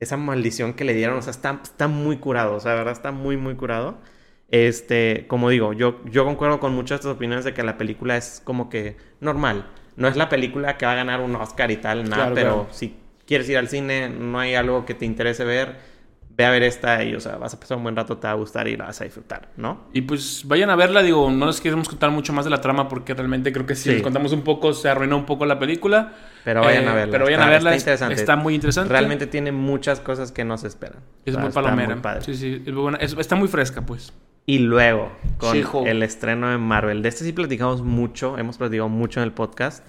esa 0.00 0.16
maldición 0.16 0.74
que 0.74 0.84
le 0.84 0.94
dieron. 0.94 1.18
O 1.18 1.22
sea, 1.22 1.30
está, 1.30 1.60
está 1.62 1.88
muy 1.88 2.18
curado, 2.18 2.54
o 2.54 2.60
sea, 2.60 2.72
de 2.72 2.78
verdad 2.78 2.92
está 2.92 3.12
muy, 3.12 3.36
muy 3.36 3.54
curado. 3.56 3.98
Este, 4.48 5.26
como 5.26 5.50
digo, 5.50 5.72
yo, 5.72 6.00
yo 6.04 6.24
concuerdo 6.24 6.60
con 6.60 6.72
muchas 6.74 6.90
de 6.90 6.96
estas 6.96 7.16
opiniones 7.16 7.44
de 7.44 7.52
que 7.54 7.62
la 7.62 7.76
película 7.78 8.16
es 8.16 8.40
como 8.44 8.68
que 8.70 8.96
normal. 9.20 9.66
No 9.96 10.08
es 10.08 10.16
la 10.16 10.28
película 10.28 10.76
que 10.76 10.86
va 10.86 10.92
a 10.92 10.96
ganar 10.96 11.20
un 11.20 11.34
Oscar 11.36 11.70
y 11.70 11.78
tal, 11.78 12.04
nada, 12.04 12.16
Claro, 12.16 12.34
pero 12.34 12.52
claro. 12.52 12.68
si 12.70 12.94
quieres 13.26 13.48
ir 13.48 13.58
al 13.58 13.68
cine, 13.68 14.08
no 14.08 14.38
hay 14.38 14.54
algo 14.54 14.84
que 14.84 14.94
te 14.94 15.04
interese 15.04 15.44
ver, 15.44 15.76
ve 16.36 16.44
a 16.44 16.50
ver 16.50 16.62
esta 16.64 17.02
y, 17.02 17.14
o 17.14 17.20
sea, 17.20 17.36
vas 17.36 17.54
a 17.54 17.60
pasar 17.60 17.78
un 17.78 17.82
buen 17.82 17.96
rato, 17.96 18.18
te 18.18 18.26
va 18.26 18.32
a 18.32 18.36
gustar 18.36 18.68
y 18.68 18.76
la 18.76 18.84
vas 18.86 19.00
a 19.00 19.04
disfrutar, 19.04 19.48
¿no? 19.56 19.84
Y 19.94 20.02
pues 20.02 20.42
vayan 20.44 20.68
a 20.68 20.76
verla, 20.76 21.02
digo, 21.02 21.30
no 21.30 21.46
les 21.46 21.60
queremos 21.62 21.88
contar 21.88 22.10
mucho 22.10 22.32
más 22.34 22.44
de 22.44 22.50
la 22.50 22.60
trama 22.60 22.88
porque 22.88 23.14
realmente 23.14 23.52
creo 23.52 23.64
que 23.64 23.74
si 23.74 23.84
Sí. 23.84 23.90
les 23.94 24.02
contamos 24.02 24.32
un 24.32 24.42
poco 24.42 24.74
se 24.74 24.88
arruina 24.90 25.16
un 25.16 25.24
poco 25.24 25.46
la 25.46 25.58
película. 25.58 26.12
Pero 26.44 26.60
vayan 26.60 26.84
Eh, 26.84 26.88
a 26.88 26.94
verla. 26.94 27.12
Pero 27.12 27.24
vayan 27.24 27.40
está, 27.40 27.46
a 27.46 27.50
verla, 27.50 27.70
Está 27.70 27.76
es- 27.76 27.82
interesante. 28.00 28.14
está 28.14 28.36
muy 28.36 28.54
interesante. 28.54 28.92
Realmente 28.92 29.26
tiene 29.26 29.50
muchas 29.52 30.00
cosas 30.00 30.30
que 30.30 30.44
no 30.44 30.58
se 30.58 30.66
esperan. 30.68 30.98
Es 31.24 31.32
O 31.32 31.36
sea, 31.36 31.40
muy 31.40 31.48
está 31.48 31.62
palomera. 31.62 32.02
padre. 32.02 32.20
sí, 32.22 32.34
sí, 32.36 32.62
es 32.66 32.72
muy 32.72 32.82
buena. 32.82 32.98
Es- 32.98 33.16
está 33.18 33.34
muy 33.34 33.48
fresca, 33.48 33.80
pues. 33.86 34.12
Y 34.44 34.58
luego, 34.60 35.10
con 35.38 35.56
She-Hulk. 35.56 35.88
el 35.88 36.02
estreno 36.04 36.50
de 36.50 36.58
Marvel. 36.58 37.02
De 37.02 37.08
este 37.08 37.24
sí 37.24 37.32
platicamos 37.32 37.82
mucho, 37.82 38.38
hemos 38.38 38.58
platicado 38.58 38.88
mucho 38.88 39.20
en 39.20 39.24
el 39.24 39.32
podcast. 39.32 39.84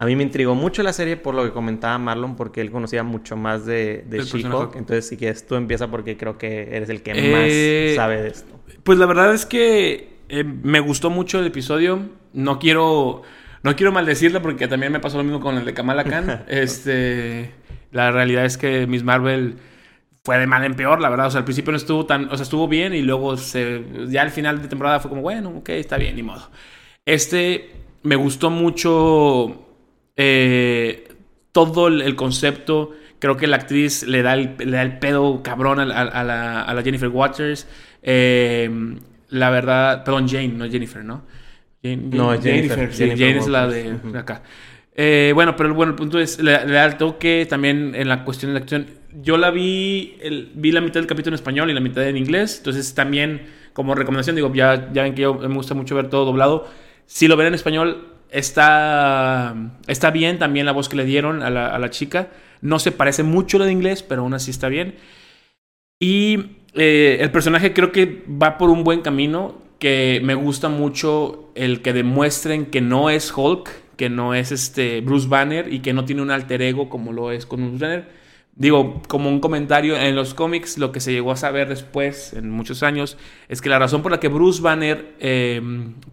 A 0.00 0.06
mí 0.06 0.16
me 0.16 0.22
intrigó 0.22 0.54
mucho 0.54 0.82
la 0.82 0.94
serie 0.94 1.18
por 1.18 1.34
lo 1.34 1.44
que 1.44 1.50
comentaba 1.50 1.98
Marlon, 1.98 2.34
porque 2.34 2.62
él 2.62 2.70
conocía 2.70 3.02
mucho 3.02 3.36
más 3.36 3.66
de, 3.66 4.02
de 4.08 4.20
She-Hulk. 4.20 4.76
Entonces, 4.76 5.06
si 5.06 5.18
quieres, 5.18 5.46
tú 5.46 5.56
empieza 5.56 5.90
porque 5.90 6.16
creo 6.16 6.38
que 6.38 6.74
eres 6.74 6.88
el 6.88 7.02
que 7.02 7.12
Eh, 7.14 7.90
más 7.90 7.96
sabe 7.96 8.22
de 8.22 8.28
esto. 8.28 8.58
Pues 8.82 8.98
la 8.98 9.04
verdad 9.04 9.34
es 9.34 9.44
que 9.44 10.08
eh, 10.30 10.42
me 10.42 10.80
gustó 10.80 11.10
mucho 11.10 11.38
el 11.38 11.46
episodio. 11.46 12.00
No 12.32 12.58
quiero, 12.58 13.20
no 13.62 13.76
quiero 13.76 13.92
maldecirla 13.92 14.40
porque 14.40 14.68
también 14.68 14.90
me 14.90 15.00
pasó 15.00 15.18
lo 15.18 15.22
mismo 15.22 15.38
con 15.38 15.58
el 15.58 15.66
de 15.66 15.74
Kamala 15.74 16.04
Khan. 16.04 16.44
este, 16.48 17.52
la 17.92 18.10
realidad 18.10 18.46
es 18.46 18.56
que 18.56 18.86
Miss 18.86 19.04
Marvel 19.04 19.56
fue 20.24 20.38
de 20.38 20.46
mal 20.46 20.64
en 20.64 20.76
peor, 20.76 21.02
la 21.02 21.10
verdad. 21.10 21.26
O 21.26 21.30
sea, 21.30 21.40
al 21.40 21.44
principio 21.44 21.72
no 21.72 21.76
estuvo 21.76 22.06
tan, 22.06 22.24
o 22.30 22.36
sea, 22.36 22.44
estuvo 22.44 22.68
bien 22.68 22.94
y 22.94 23.02
luego 23.02 23.36
se, 23.36 23.84
ya 24.08 24.22
al 24.22 24.30
final 24.30 24.62
de 24.62 24.68
temporada 24.68 24.98
fue 24.98 25.10
como, 25.10 25.20
bueno, 25.20 25.50
ok, 25.58 25.68
está 25.68 25.98
bien, 25.98 26.16
ni 26.16 26.22
modo. 26.22 26.48
Este, 27.04 27.70
me 28.02 28.16
gustó 28.16 28.48
mucho 28.48 29.66
eh, 30.16 31.08
todo 31.52 31.88
el, 31.88 32.02
el 32.02 32.16
concepto. 32.16 32.92
Creo 33.18 33.36
que 33.36 33.46
la 33.46 33.56
actriz 33.56 34.04
le 34.06 34.22
da 34.22 34.34
el, 34.34 34.54
le 34.58 34.70
da 34.72 34.82
el 34.82 34.98
pedo 34.98 35.42
cabrón 35.42 35.78
a, 35.80 35.84
la- 35.84 36.00
a 36.02 36.24
la, 36.24 36.62
a 36.62 36.74
la 36.74 36.82
Jennifer 36.82 37.08
Waters. 37.08 37.66
Eh, 38.02 38.70
la 39.28 39.50
verdad, 39.50 40.04
perdón, 40.04 40.28
Jane, 40.28 40.48
no 40.48 40.68
Jennifer, 40.68 41.04
¿no? 41.04 41.22
Jane- 41.82 41.96
No, 42.16 42.32
es 42.32 42.40
Jennifer, 42.42 42.90
Jane 43.18 43.38
es 43.38 43.46
la 43.48 43.66
de, 43.68 44.18
acá. 44.18 44.42
Eh, 44.94 45.32
bueno, 45.34 45.54
pero 45.56 45.72
bueno, 45.74 45.90
el 45.92 45.96
punto 45.96 46.18
es, 46.18 46.40
le, 46.42 46.66
le 46.66 46.72
da 46.72 46.84
el 46.86 46.96
toque 46.96 47.46
también 47.48 47.94
en 47.94 48.08
la 48.08 48.24
cuestión 48.24 48.50
de 48.52 48.58
la 48.58 48.62
acción. 48.62 48.86
Yo 49.22 49.36
la 49.36 49.50
vi, 49.50 50.16
el- 50.20 50.50
vi 50.54 50.72
la 50.72 50.80
mitad 50.80 50.94
del 50.94 51.06
capítulo 51.06 51.34
en 51.34 51.38
español 51.38 51.70
y 51.70 51.74
la 51.74 51.80
mitad 51.80 52.06
en 52.08 52.16
inglés, 52.16 52.56
entonces 52.58 52.94
también 52.94 53.42
como 53.72 53.94
recomendación, 53.94 54.34
digo, 54.36 54.52
ya, 54.52 54.90
ya 54.92 55.02
ven 55.04 55.14
que 55.14 55.22
yo 55.22 55.34
me 55.34 55.54
gusta 55.54 55.74
mucho 55.74 55.94
ver 55.94 56.08
todo 56.08 56.24
doblado. 56.24 56.68
Si 57.06 57.28
lo 57.28 57.36
ven 57.36 57.48
en 57.48 57.54
español, 57.54 58.08
está, 58.32 59.54
está 59.86 60.10
bien 60.10 60.38
también 60.38 60.66
la 60.66 60.72
voz 60.72 60.88
que 60.88 60.96
le 60.96 61.04
dieron 61.04 61.42
a 61.42 61.50
la, 61.50 61.90
chica. 61.90 62.28
No 62.60 62.78
se 62.78 62.92
parece 62.92 63.22
mucho 63.22 63.56
a 63.56 63.60
la 63.60 63.66
de 63.66 63.72
inglés, 63.72 64.02
pero 64.02 64.22
aún 64.22 64.34
así 64.34 64.50
está 64.50 64.68
bien. 64.68 64.94
Y 65.98 66.56
eh, 66.74 67.18
el 67.20 67.30
personaje 67.30 67.72
creo 67.72 67.92
que 67.92 68.24
va 68.30 68.58
por 68.58 68.70
un 68.70 68.84
buen 68.84 69.02
camino, 69.02 69.54
que 69.78 70.20
me 70.22 70.34
gusta 70.34 70.68
mucho 70.68 71.50
el 71.54 71.82
que 71.82 71.92
demuestren 71.92 72.66
que 72.66 72.80
no 72.80 73.10
es 73.10 73.32
Hulk, 73.34 73.70
que 73.96 74.08
no 74.08 74.34
es 74.34 74.52
este 74.52 75.00
Bruce 75.00 75.28
Banner 75.28 75.72
y 75.72 75.80
que 75.80 75.92
no 75.92 76.04
tiene 76.04 76.22
un 76.22 76.30
alter 76.30 76.62
ego 76.62 76.88
como 76.88 77.12
lo 77.12 77.32
es 77.32 77.46
con 77.46 77.60
Bruce 77.60 77.84
Banner. 77.84 78.20
Digo, 78.54 79.02
como 79.08 79.30
un 79.30 79.40
comentario, 79.40 79.96
en 79.96 80.14
los 80.14 80.34
cómics 80.34 80.76
lo 80.76 80.92
que 80.92 81.00
se 81.00 81.12
llegó 81.12 81.32
a 81.32 81.36
saber 81.36 81.68
después, 81.68 82.34
en 82.34 82.50
muchos 82.50 82.82
años, 82.82 83.16
es 83.48 83.62
que 83.62 83.70
la 83.70 83.78
razón 83.78 84.02
por 84.02 84.12
la 84.12 84.20
que 84.20 84.28
Bruce 84.28 84.60
Banner 84.60 85.14
eh, 85.18 85.62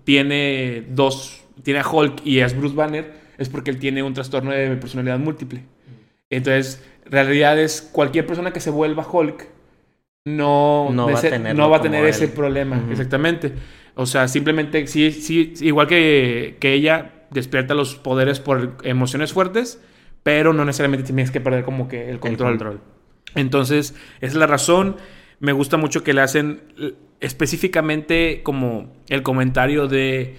tiene 0.05 0.85
dos, 0.89 1.36
tiene 1.63 1.79
a 1.79 1.89
Hulk 1.89 2.21
y 2.25 2.39
es 2.39 2.55
Bruce 2.57 2.75
Banner, 2.75 3.11
es 3.37 3.49
porque 3.49 3.71
él 3.71 3.77
tiene 3.79 4.03
un 4.03 4.13
trastorno 4.13 4.51
de 4.51 4.75
personalidad 4.77 5.19
múltiple. 5.19 5.63
Entonces, 6.29 6.83
realidad 7.05 7.57
es 7.59 7.81
cualquier 7.81 8.25
persona 8.25 8.51
que 8.51 8.59
se 8.59 8.69
vuelva 8.69 9.07
Hulk 9.09 9.47
no, 10.25 10.89
va 11.07 11.13
a 11.13 11.17
ser- 11.17 11.31
tenerlo 11.31 11.63
no 11.63 11.69
va 11.69 11.77
a 11.77 11.79
como 11.79 11.91
tener 11.91 12.03
él. 12.03 12.09
ese 12.09 12.27
problema, 12.27 12.83
exactamente. 12.91 13.53
O 13.95 14.05
sea, 14.05 14.27
simplemente, 14.27 14.85
sí, 14.87 15.11
sí, 15.11 15.53
igual 15.61 15.87
que, 15.87 16.57
que 16.59 16.73
ella 16.73 17.13
despierta 17.31 17.73
los 17.73 17.95
poderes 17.95 18.39
por 18.39 18.77
emociones 18.83 19.33
fuertes, 19.33 19.81
pero 20.23 20.51
no 20.53 20.65
necesariamente 20.65 21.05
tienes 21.05 21.31
que 21.31 21.39
perder 21.41 21.63
como 21.63 21.87
que 21.87 22.03
el 22.03 22.09
El 22.15 22.19
control. 22.19 22.49
control. 22.57 22.81
Entonces, 23.35 23.95
esa 24.19 24.27
es 24.27 24.35
la 24.35 24.47
razón. 24.47 24.97
Me 25.39 25.51
gusta 25.53 25.77
mucho 25.77 26.03
que 26.03 26.13
le 26.13 26.21
hacen 26.21 26.61
específicamente 27.19 28.41
como 28.43 28.93
el 29.09 29.23
comentario 29.23 29.87
de 29.87 30.35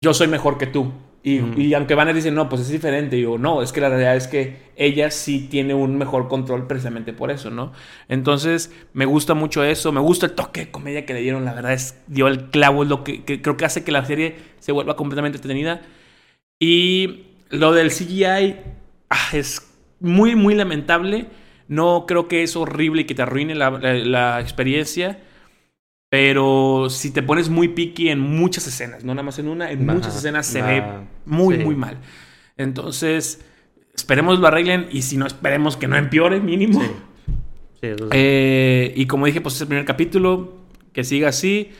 yo 0.00 0.14
soy 0.14 0.28
mejor 0.28 0.58
que 0.58 0.66
tú. 0.66 0.92
Y, 1.24 1.40
Ujú. 1.40 1.60
y 1.60 1.74
aunque 1.74 1.94
Banner 1.94 2.14
dice, 2.14 2.30
no, 2.30 2.48
pues 2.48 2.62
es 2.62 2.68
diferente. 2.70 3.18
Y 3.18 3.22
yo, 3.22 3.38
no, 3.38 3.60
es 3.62 3.72
que 3.72 3.80
la 3.80 3.88
realidad 3.88 4.16
es 4.16 4.28
que 4.28 4.56
ella 4.76 5.10
sí 5.10 5.48
tiene 5.50 5.74
un 5.74 5.98
mejor 5.98 6.28
control 6.28 6.66
precisamente 6.68 7.12
por 7.12 7.30
eso, 7.30 7.50
¿no? 7.50 7.72
Entonces, 8.08 8.72
me 8.92 9.04
gusta 9.04 9.34
mucho 9.34 9.64
eso. 9.64 9.90
Me 9.92 10.00
gusta 10.00 10.26
el 10.26 10.32
toque 10.32 10.60
de 10.66 10.70
comedia 10.70 11.04
que 11.04 11.14
le 11.14 11.20
dieron. 11.20 11.44
La 11.44 11.54
verdad 11.54 11.72
es, 11.72 12.00
dio 12.06 12.28
el 12.28 12.50
clavo, 12.50 12.84
es 12.84 12.88
lo 12.88 13.02
que, 13.04 13.24
que 13.24 13.42
creo 13.42 13.56
que 13.56 13.64
hace 13.64 13.82
que 13.84 13.92
la 13.92 14.04
serie 14.04 14.36
se 14.60 14.72
vuelva 14.72 14.94
completamente 14.96 15.36
entretenida. 15.38 15.82
Y 16.60 17.26
lo 17.50 17.72
del 17.72 17.90
CGI 17.90 18.56
ah, 19.10 19.28
es 19.32 19.68
muy, 20.00 20.34
muy 20.36 20.54
lamentable. 20.54 21.26
No 21.66 22.06
creo 22.06 22.28
que 22.28 22.42
es 22.42 22.56
horrible 22.56 23.02
y 23.02 23.04
que 23.04 23.14
te 23.14 23.22
arruine 23.22 23.54
la, 23.54 23.70
la- 23.70 23.94
la 23.94 24.40
experiencia. 24.40 25.20
Pero 26.10 26.88
si 26.88 27.10
te 27.10 27.22
pones 27.22 27.50
muy 27.50 27.68
picky 27.68 28.08
en 28.08 28.20
muchas 28.20 28.66
escenas, 28.66 29.04
no 29.04 29.14
nada 29.14 29.24
más 29.24 29.38
en 29.38 29.48
una, 29.48 29.70
en 29.70 29.84
muchas 29.84 30.16
escenas 30.16 30.46
se 30.46 30.62
ve 30.62 30.82
muy, 31.26 31.56
sí. 31.56 31.64
muy 31.64 31.76
mal. 31.76 31.98
Entonces, 32.56 33.44
esperemos 33.94 34.38
lo 34.38 34.46
arreglen 34.46 34.88
y 34.90 35.02
si 35.02 35.18
no, 35.18 35.26
esperemos 35.26 35.76
que 35.76 35.86
no 35.86 35.96
empeore, 35.96 36.40
mínimo. 36.40 36.80
Sí. 36.80 36.88
Sí. 37.80 37.88
Eh, 38.12 38.92
y 38.96 39.06
como 39.06 39.26
dije, 39.26 39.40
pues 39.40 39.54
es 39.56 39.60
el 39.60 39.68
primer 39.68 39.84
capítulo, 39.84 40.54
que 40.92 41.04
siga 41.04 41.28
así. 41.28 41.70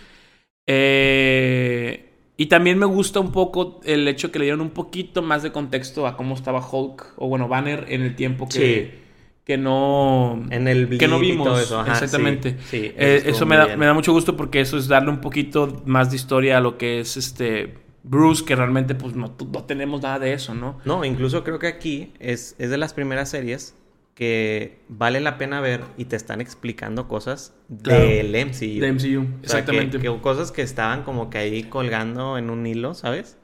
Eh, 0.66 2.08
y 2.36 2.46
también 2.46 2.78
me 2.78 2.86
gusta 2.86 3.18
un 3.18 3.32
poco 3.32 3.80
el 3.84 4.06
hecho 4.06 4.30
que 4.30 4.38
le 4.38 4.44
dieron 4.44 4.60
un 4.60 4.70
poquito 4.70 5.22
más 5.22 5.42
de 5.42 5.50
contexto 5.50 6.06
a 6.06 6.16
cómo 6.16 6.34
estaba 6.34 6.60
Hulk, 6.64 7.14
o 7.16 7.28
bueno, 7.28 7.48
Banner 7.48 7.86
en 7.88 8.02
el 8.02 8.14
tiempo 8.14 8.48
que, 8.48 9.07
que 9.48 9.56
no... 9.58 10.46
en 10.50 10.68
el 10.68 10.98
que 10.98 11.08
no 11.08 11.18
y 11.18 11.30
vimos. 11.32 11.48
todo 11.48 11.58
eso, 11.58 11.80
ajá, 11.80 11.92
exactamente. 11.92 12.56
sí, 12.60 12.68
sí, 12.70 12.92
Eh, 12.96 13.22
eso 13.26 13.46
me 13.46 13.56
da, 13.56 13.76
me 13.78 13.86
da 13.86 13.94
mucho 13.94 14.12
gusto 14.12 14.36
porque 14.36 14.60
eso 14.60 14.76
es 14.78 14.86
darle 14.88 15.10
un 15.10 15.20
poquito 15.22 15.82
más 15.86 16.10
de 16.10 16.16
historia 16.16 16.58
a 16.58 16.60
lo 16.60 16.78
que 16.78 17.00
es 17.00 17.16
este 17.16 17.78
Bruce, 18.04 18.44
que 18.44 18.54
realmente 18.54 18.94
pues 18.94 19.16
no, 19.16 19.34
no 19.52 19.64
tenemos 19.64 20.02
nada 20.02 20.18
de 20.18 20.34
eso, 20.34 20.54
¿no? 20.54 20.78
No, 20.84 21.04
incluso 21.04 21.44
creo 21.44 21.58
que 21.58 21.66
aquí 21.66 22.12
es, 22.20 22.54
es 22.58 22.70
de 22.70 22.76
las 22.78 22.92
primeras 22.94 23.30
series 23.30 23.74
que 24.14 24.80
vale 24.88 25.20
la 25.20 25.38
pena 25.38 25.60
ver 25.60 25.82
y 25.96 26.06
te 26.06 26.16
están 26.16 26.40
explicando 26.40 27.08
cosas 27.08 27.54
Claro. 27.82 28.04
del 28.04 28.34
MCU. 28.34 28.80
De 28.80 28.88
MCU, 28.88 29.20
O 29.22 29.24
sea, 29.48 29.64
que- 29.64 29.78
exactamente. 29.78 29.98
que 29.98 30.20
cosas 30.20 30.52
que 30.52 30.62
estaban 30.62 31.04
como 31.04 31.30
que 31.30 31.38
ahí 31.38 31.62
colgando 31.64 32.36
en 32.38 32.50
un 32.50 32.66
hilo, 32.66 32.94
¿sabes? 32.94 33.38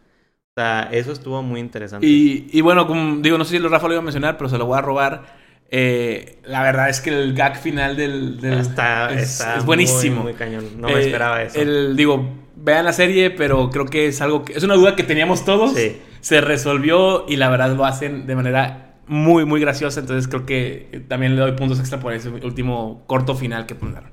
O 0.56 0.60
sea, 0.60 0.88
eso 0.92 1.12
estuvo 1.12 1.42
muy 1.42 1.60
interesante. 1.60 2.06
Y, 2.06 2.48
y 2.52 2.60
bueno, 2.60 2.86
como 2.86 3.16
digo, 3.20 3.38
no 3.38 3.44
sé 3.44 3.52
si 3.56 3.58
lo 3.58 3.68
Rafa 3.68 3.86
lo 3.88 3.94
iba 3.94 4.00
a 4.00 4.04
mencionar, 4.04 4.36
pero 4.36 4.48
se 4.48 4.58
lo 4.58 4.66
voy 4.66 4.78
a 4.78 4.82
robar. 4.82 5.43
Eh, 5.70 6.38
la 6.44 6.62
verdad 6.62 6.88
es 6.88 7.00
que 7.00 7.10
el 7.10 7.34
gag 7.34 7.56
final 7.58 7.96
del, 7.96 8.40
del- 8.40 8.60
está, 8.60 9.12
es, 9.12 9.22
está 9.40 9.56
es 9.56 9.64
buenísimo. 9.64 10.22
Muy, 10.22 10.32
muy 10.32 10.34
cañón. 10.34 10.64
No 10.78 10.88
me 10.88 10.94
Eh, 10.94 11.06
esperaba 11.06 11.42
eso. 11.42 11.60
El, 11.60 11.96
digo, 11.96 12.28
vean 12.56 12.84
la 12.84 12.92
serie, 12.92 13.30
pero 13.30 13.70
creo 13.70 13.86
que 13.86 14.06
es 14.06 14.20
algo 14.20 14.44
que 14.44 14.52
es 14.52 14.62
una 14.62 14.74
duda 14.74 14.94
que 14.96 15.02
teníamos 15.02 15.44
todos. 15.44 15.74
Sí. 15.74 16.00
Se 16.20 16.40
resolvió 16.40 17.24
y 17.28 17.36
la 17.36 17.48
verdad 17.50 17.74
lo 17.74 17.84
hacen 17.84 18.26
de 18.26 18.36
manera 18.36 18.94
muy, 19.06 19.44
muy 19.44 19.60
graciosa. 19.60 20.00
Entonces 20.00 20.28
creo 20.28 20.46
que 20.46 21.04
también 21.08 21.34
le 21.34 21.40
doy 21.42 21.52
puntos 21.52 21.80
extra 21.80 21.98
por 22.00 22.12
ese 22.12 22.28
último 22.28 23.02
corto 23.06 23.34
final 23.34 23.66
que 23.66 23.74
pondieron. 23.74 24.12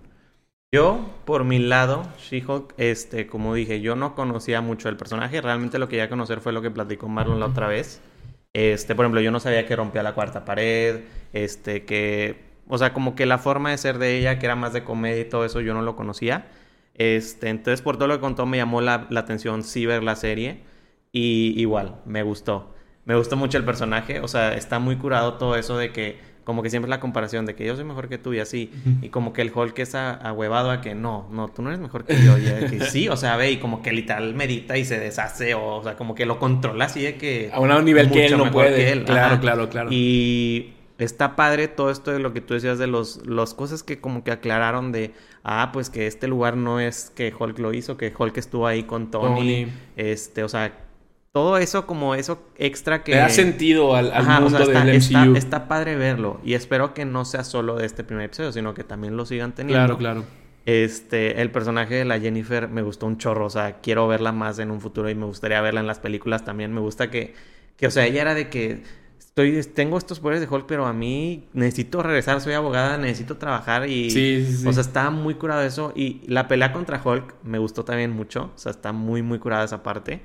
Yo, 0.73 0.99
por 1.25 1.43
mi 1.43 1.59
lado, 1.59 2.03
She-Hulk, 2.29 2.75
este, 2.77 3.27
como 3.27 3.53
dije, 3.53 3.81
yo 3.81 3.95
no 3.97 4.15
conocía 4.15 4.61
mucho 4.61 4.87
el 4.87 4.95
personaje. 4.95 5.41
Realmente 5.41 5.79
lo 5.79 5.89
que 5.89 5.97
ya 5.97 6.07
conocer 6.09 6.39
fue 6.39 6.53
lo 6.53 6.61
que 6.61 6.71
platicó 6.71 7.09
Marlon 7.09 7.41
la 7.41 7.47
otra 7.47 7.67
vez. 7.67 8.01
Este, 8.53 8.95
por 8.95 9.05
ejemplo, 9.05 9.21
yo 9.21 9.31
no 9.31 9.39
sabía 9.39 9.65
que 9.65 9.75
rompía 9.75 10.03
la 10.03 10.13
cuarta 10.13 10.45
pared, 10.45 11.01
este, 11.33 11.85
que, 11.85 12.43
o 12.67 12.77
sea, 12.77 12.93
como 12.93 13.15
que 13.15 13.25
la 13.25 13.37
forma 13.37 13.71
de 13.71 13.77
ser 13.77 13.97
de 13.97 14.17
ella, 14.17 14.39
que 14.39 14.45
era 14.45 14.55
más 14.55 14.73
de 14.73 14.83
comedia 14.83 15.21
y 15.21 15.25
todo 15.29 15.45
eso, 15.45 15.61
yo 15.61 15.73
no 15.73 15.81
lo 15.81 15.95
conocía. 15.95 16.47
Este, 16.95 17.49
entonces, 17.49 17.81
por 17.81 17.97
todo 17.97 18.07
lo 18.07 18.15
que 18.15 18.21
contó, 18.21 18.45
me 18.45 18.57
llamó 18.57 18.81
la, 18.81 19.07
la 19.09 19.21
atención 19.21 19.63
sí 19.63 19.85
ver 19.85 20.03
la 20.03 20.15
serie. 20.15 20.63
Y 21.11 21.53
igual, 21.59 22.01
me 22.05 22.23
gustó. 22.23 22.73
Me 23.05 23.15
gustó 23.15 23.35
mucho 23.37 23.57
el 23.57 23.65
personaje. 23.65 24.19
O 24.21 24.27
sea, 24.27 24.53
está 24.55 24.79
muy 24.79 24.97
curado 24.97 25.35
todo 25.35 25.55
eso 25.55 25.77
de 25.77 25.91
que, 25.91 26.19
como 26.43 26.63
que 26.63 26.69
siempre 26.69 26.89
la 26.89 26.99
comparación 26.99 27.45
de 27.45 27.55
que 27.55 27.65
yo 27.65 27.75
soy 27.75 27.85
mejor 27.85 28.09
que 28.09 28.17
tú 28.17 28.33
y 28.33 28.39
así. 28.39 28.71
Y 29.01 29.09
como 29.09 29.33
que 29.33 29.41
el 29.41 29.51
Hulk 29.53 29.77
es 29.79 29.95
ahuevado 29.95 30.71
a 30.71 30.81
que 30.81 30.95
no, 30.95 31.27
no, 31.31 31.47
tú 31.49 31.61
no 31.61 31.69
eres 31.69 31.79
mejor 31.79 32.03
que 32.03 32.15
yo. 32.23 32.37
Y 32.37 32.41
de 32.41 32.65
que 32.65 32.85
sí, 32.85 33.09
o 33.09 33.17
sea, 33.17 33.37
ve, 33.37 33.51
y 33.51 33.57
como 33.57 33.81
que 33.81 33.91
literal 33.91 34.33
medita 34.33 34.77
y 34.77 34.85
se 34.85 34.99
deshace. 34.99 35.53
O, 35.53 35.77
o 35.77 35.83
sea, 35.83 35.95
como 35.95 36.15
que 36.15 36.25
lo 36.25 36.39
controla 36.39 36.85
así 36.85 37.01
de 37.01 37.15
que. 37.15 37.51
A 37.53 37.59
un 37.59 37.85
nivel 37.85 38.09
que 38.09 38.25
él 38.25 38.37
no 38.37 38.51
puede. 38.51 38.91
él. 38.91 39.05
Claro, 39.05 39.33
Ajá. 39.33 39.39
claro, 39.39 39.69
claro. 39.69 39.89
Y 39.91 40.73
está 40.97 41.35
padre 41.35 41.67
todo 41.67 41.89
esto 41.89 42.11
de 42.11 42.19
lo 42.19 42.33
que 42.33 42.41
tú 42.41 42.53
decías 42.53 42.77
de 42.77 42.87
los, 42.87 43.25
los 43.25 43.53
cosas 43.53 43.83
que 43.83 43.99
como 43.99 44.23
que 44.23 44.31
aclararon 44.31 44.91
de, 44.91 45.13
ah, 45.43 45.71
pues 45.73 45.89
que 45.89 46.07
este 46.07 46.27
lugar 46.27 46.57
no 46.57 46.79
es 46.79 47.11
que 47.15 47.33
Hulk 47.37 47.59
lo 47.59 47.73
hizo, 47.73 47.97
que 47.97 48.13
Hulk 48.17 48.37
estuvo 48.37 48.67
ahí 48.67 48.83
con 48.83 49.11
Tony. 49.11 49.65
Tony. 49.65 49.67
Este, 49.95 50.43
o 50.43 50.49
sea, 50.49 50.73
todo 51.31 51.57
eso 51.57 51.85
como 51.87 52.13
eso 52.15 52.43
extra 52.57 53.03
que... 53.03 53.11
Le 53.13 53.17
da 53.19 53.29
sentido 53.29 53.95
al, 53.95 54.11
al 54.11 54.21
Ajá, 54.23 54.37
o 54.39 54.41
mundo 54.41 54.57
sea, 54.57 54.67
está, 54.67 54.85
del 54.85 54.95
está- 54.95 55.25
MCU. 55.25 55.35
está 55.37 55.67
padre 55.67 55.95
verlo. 55.95 56.41
Y 56.43 56.53
espero 56.55 56.93
que 56.93 57.05
no 57.05 57.23
sea 57.25 57.43
solo 57.43 57.75
de 57.77 57.85
este 57.85 58.03
primer 58.03 58.25
episodio, 58.25 58.51
sino 58.51 58.73
que 58.73 58.83
también 58.83 59.15
lo 59.15 59.25
sigan 59.25 59.53
teniendo. 59.53 59.97
Claro, 59.97 59.97
claro. 59.97 60.41
Este, 60.65 61.41
el 61.41 61.49
personaje 61.49 61.95
de 61.95 62.05
la 62.05 62.19
Jennifer 62.19 62.67
me 62.67 62.81
gustó 62.81 63.05
un 63.07 63.17
chorro, 63.17 63.45
o 63.45 63.49
sea, 63.49 63.79
quiero 63.81 64.07
verla 64.07 64.31
más 64.31 64.59
en 64.59 64.69
un 64.71 64.79
futuro 64.81 65.09
y 65.09 65.15
me 65.15 65.25
gustaría 65.25 65.59
verla 65.61 65.79
en 65.79 65.87
las 65.87 65.99
películas 65.99 66.43
también. 66.45 66.73
Me 66.73 66.81
gusta 66.81 67.09
que, 67.09 67.33
que 67.77 67.87
o 67.87 67.91
sea, 67.91 68.05
ella 68.05 68.21
era 68.21 68.35
de 68.35 68.49
que 68.49 68.83
estoy, 69.17 69.63
tengo 69.73 69.97
estos 69.97 70.19
poderes 70.19 70.41
de 70.41 70.53
Hulk, 70.53 70.65
pero 70.67 70.85
a 70.85 70.93
mí 70.93 71.47
necesito 71.53 72.03
regresar, 72.03 72.41
soy 72.41 72.53
abogada, 72.53 72.97
necesito 72.97 73.37
trabajar 73.37 73.87
y, 73.89 74.11
Sí, 74.11 74.45
sí, 74.45 74.57
sí. 74.57 74.67
o 74.67 74.73
sea, 74.73 74.81
está 74.81 75.09
muy 75.09 75.33
curado 75.35 75.61
eso. 75.63 75.93
Y 75.95 76.21
la 76.27 76.47
pelea 76.47 76.73
contra 76.73 77.01
Hulk 77.03 77.35
me 77.43 77.57
gustó 77.57 77.83
también 77.85 78.11
mucho, 78.11 78.51
o 78.53 78.57
sea, 78.57 78.71
está 78.71 78.91
muy, 78.91 79.21
muy 79.23 79.39
curada 79.39 79.63
esa 79.63 79.81
parte. 79.81 80.21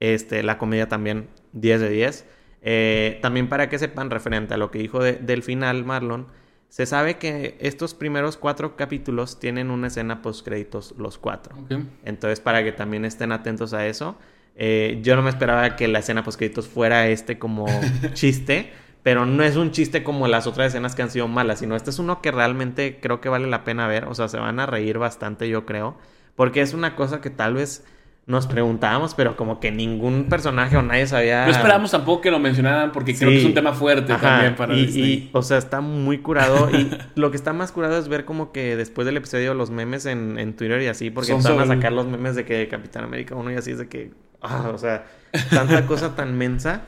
Este, 0.00 0.42
la 0.42 0.58
comedia 0.58 0.88
también, 0.88 1.28
10 1.52 1.80
de 1.80 1.88
10. 1.88 2.26
Eh, 2.62 3.18
también 3.22 3.48
para 3.48 3.68
que 3.68 3.78
sepan, 3.78 4.10
referente 4.10 4.54
a 4.54 4.56
lo 4.56 4.70
que 4.70 4.78
dijo 4.78 5.02
de- 5.02 5.14
del 5.14 5.42
final 5.42 5.84
Marlon, 5.84 6.26
se 6.68 6.86
sabe 6.86 7.18
que 7.18 7.56
estos 7.60 7.94
primeros 7.94 8.36
cuatro 8.36 8.74
capítulos 8.76 9.38
tienen 9.38 9.70
una 9.70 9.86
escena 9.86 10.22
post 10.22 10.44
créditos 10.44 10.94
los 10.98 11.18
cuatro. 11.18 11.56
Entonces, 12.04 12.40
para 12.40 12.64
que 12.64 12.72
también 12.72 13.04
estén 13.04 13.32
atentos 13.32 13.74
a 13.74 13.86
eso. 13.86 14.16
Eh, 14.56 15.00
yo 15.02 15.14
no 15.16 15.22
me 15.22 15.30
esperaba 15.30 15.76
que 15.76 15.88
la 15.88 15.98
escena 16.00 16.24
post 16.24 16.38
créditos 16.38 16.66
fuera 16.68 17.06
este 17.08 17.38
como 17.38 17.66
chiste, 18.14 18.72
pero 19.02 19.26
no 19.26 19.42
es 19.44 19.56
un 19.56 19.70
chiste 19.70 20.02
como 20.02 20.26
las 20.28 20.46
otras 20.46 20.68
escenas 20.68 20.94
que 20.94 21.02
han 21.02 21.10
sido 21.10 21.28
malas, 21.28 21.58
sino 21.60 21.76
este 21.76 21.90
es 21.90 21.98
uno 21.98 22.22
que 22.22 22.30
realmente 22.32 22.98
creo 23.00 23.20
que 23.20 23.28
vale 23.28 23.46
la 23.46 23.62
pena 23.64 23.86
ver. 23.86 24.04
O 24.06 24.14
sea, 24.14 24.28
se 24.28 24.38
van 24.38 24.58
a 24.58 24.66
reír 24.66 24.98
bastante, 24.98 25.48
yo 25.48 25.66
creo, 25.66 25.96
porque 26.34 26.60
es 26.62 26.72
una 26.74 26.96
cosa 26.96 27.20
que 27.20 27.30
tal 27.30 27.54
vez 27.54 27.84
nos 28.26 28.46
preguntábamos, 28.46 29.14
pero 29.14 29.36
como 29.36 29.60
que 29.60 29.70
ningún 29.70 30.28
personaje 30.30 30.76
o 30.76 30.82
nadie 30.82 31.06
sabía. 31.06 31.44
No 31.44 31.50
esperábamos 31.50 31.90
tampoco 31.90 32.22
que 32.22 32.30
lo 32.30 32.38
mencionaran 32.38 32.90
porque 32.90 33.14
creo 33.14 33.30
que 33.30 33.38
es 33.38 33.44
un 33.44 33.54
tema 33.54 33.74
fuerte 33.74 34.14
Ajá, 34.14 34.28
también 34.28 34.56
para 34.56 34.74
y, 34.74 34.86
Disney. 34.86 35.04
y, 35.04 35.30
o 35.32 35.42
sea, 35.42 35.58
está 35.58 35.82
muy 35.82 36.18
curado. 36.18 36.70
Y 36.70 36.90
lo 37.16 37.30
que 37.30 37.36
está 37.36 37.52
más 37.52 37.70
curado 37.70 37.98
es 37.98 38.08
ver 38.08 38.24
como 38.24 38.50
que 38.50 38.76
después 38.76 39.04
del 39.04 39.18
episodio 39.18 39.52
los 39.52 39.70
memes 39.70 40.06
en, 40.06 40.38
en 40.38 40.56
Twitter 40.56 40.80
y 40.80 40.86
así, 40.86 41.10
porque 41.10 41.32
empezaron 41.32 41.60
a 41.60 41.66
sacar 41.66 41.92
los 41.92 42.06
memes 42.06 42.34
de 42.34 42.46
que 42.46 42.66
Capitán 42.68 43.04
América 43.04 43.34
1 43.34 43.52
y 43.52 43.56
así 43.56 43.72
es 43.72 43.78
de 43.78 43.88
que, 43.88 44.12
ah, 44.40 44.70
o 44.72 44.78
sea, 44.78 45.04
tanta 45.50 45.86
cosa 45.86 46.16
tan 46.16 46.36
mensa. 46.38 46.82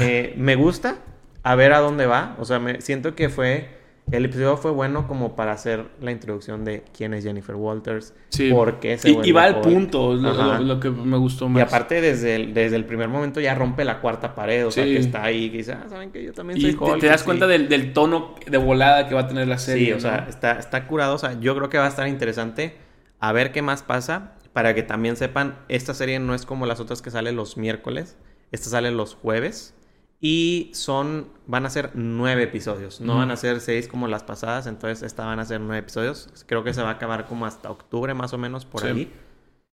Eh, 0.00 0.34
me 0.36 0.56
gusta 0.56 0.96
a 1.42 1.54
ver 1.54 1.72
a 1.72 1.78
dónde 1.78 2.06
va. 2.06 2.34
O 2.38 2.44
sea, 2.44 2.58
me 2.58 2.80
siento 2.80 3.14
que 3.14 3.28
fue, 3.28 3.68
el 4.12 4.24
episodio 4.24 4.56
fue 4.56 4.70
bueno 4.70 5.06
como 5.06 5.36
para 5.36 5.52
hacer 5.52 5.86
la 6.00 6.10
introducción 6.10 6.64
de 6.64 6.84
quién 6.96 7.14
es 7.14 7.24
Jennifer 7.24 7.54
Walters, 7.54 8.14
Sí. 8.30 8.50
por 8.50 8.80
qué 8.80 8.98
se 8.98 9.10
y, 9.10 9.18
y 9.24 9.32
va 9.32 9.44
al 9.44 9.60
punto, 9.60 10.14
lo, 10.14 10.32
lo- 10.32 10.58
lo 10.58 10.80
que 10.80 10.90
me 10.90 11.16
gustó 11.16 11.48
más. 11.48 11.60
Y 11.60 11.62
aparte 11.62 12.00
desde 12.00 12.36
el, 12.36 12.54
desde 12.54 12.76
el 12.76 12.84
primer 12.84 13.08
momento 13.08 13.40
ya 13.40 13.54
rompe 13.54 13.84
la 13.84 14.00
cuarta 14.00 14.34
pared, 14.34 14.66
o 14.66 14.70
sea, 14.70 14.84
que 14.84 14.96
está 14.98 15.22
ahí, 15.24 15.50
que 15.50 15.58
dice, 15.58 15.72
ah, 15.72 15.86
saben 15.88 16.10
que 16.10 16.22
yo 16.24 16.32
también 16.32 16.58
Y 16.58 16.62
soy 16.62 16.76
Hulk. 16.78 17.00
te 17.00 17.06
das 17.06 17.20
sí. 17.20 17.24
cuenta 17.26 17.46
del, 17.46 17.68
del 17.68 17.92
tono 17.92 18.34
de 18.46 18.58
volada 18.58 19.08
que 19.08 19.14
va 19.14 19.22
a 19.22 19.28
tener 19.28 19.46
la 19.48 19.58
serie. 19.58 19.86
Sí, 19.86 19.92
o 19.92 19.94
¿no? 19.96 20.00
sea, 20.00 20.26
está, 20.28 20.52
está 20.58 20.86
curado. 20.86 21.14
O 21.14 21.18
sea, 21.18 21.38
yo 21.40 21.54
creo 21.56 21.68
que 21.68 21.78
va 21.78 21.86
a 21.86 21.88
estar 21.88 22.06
interesante 22.08 22.76
a 23.20 23.32
ver 23.32 23.52
qué 23.52 23.62
más 23.62 23.82
pasa. 23.82 24.32
Para 24.52 24.74
que 24.74 24.82
también 24.82 25.14
sepan, 25.14 25.58
esta 25.68 25.94
serie 25.94 26.18
no 26.18 26.34
es 26.34 26.44
como 26.44 26.66
las 26.66 26.80
otras 26.80 27.02
que 27.02 27.12
sale 27.12 27.30
los 27.30 27.56
miércoles. 27.56 28.16
Esta 28.50 28.68
sale 28.68 28.90
los 28.90 29.14
jueves. 29.14 29.74
Y 30.20 30.70
son, 30.74 31.28
van 31.46 31.64
a 31.64 31.70
ser 31.70 31.92
nueve 31.94 32.42
episodios. 32.42 33.00
No 33.00 33.16
van 33.16 33.30
a 33.30 33.36
ser 33.36 33.60
seis 33.60 33.88
como 33.88 34.06
las 34.06 34.22
pasadas. 34.22 34.66
Entonces, 34.66 35.02
esta 35.02 35.24
van 35.24 35.40
a 35.40 35.44
ser 35.46 35.60
nueve 35.60 35.78
episodios. 35.78 36.28
Creo 36.46 36.62
que 36.62 36.74
se 36.74 36.82
va 36.82 36.88
a 36.90 36.92
acabar 36.92 37.26
como 37.26 37.46
hasta 37.46 37.70
octubre 37.70 38.12
más 38.12 38.32
o 38.34 38.38
menos 38.38 38.66
por 38.66 38.82
Sí. 38.82 38.88
ahí. 38.88 39.12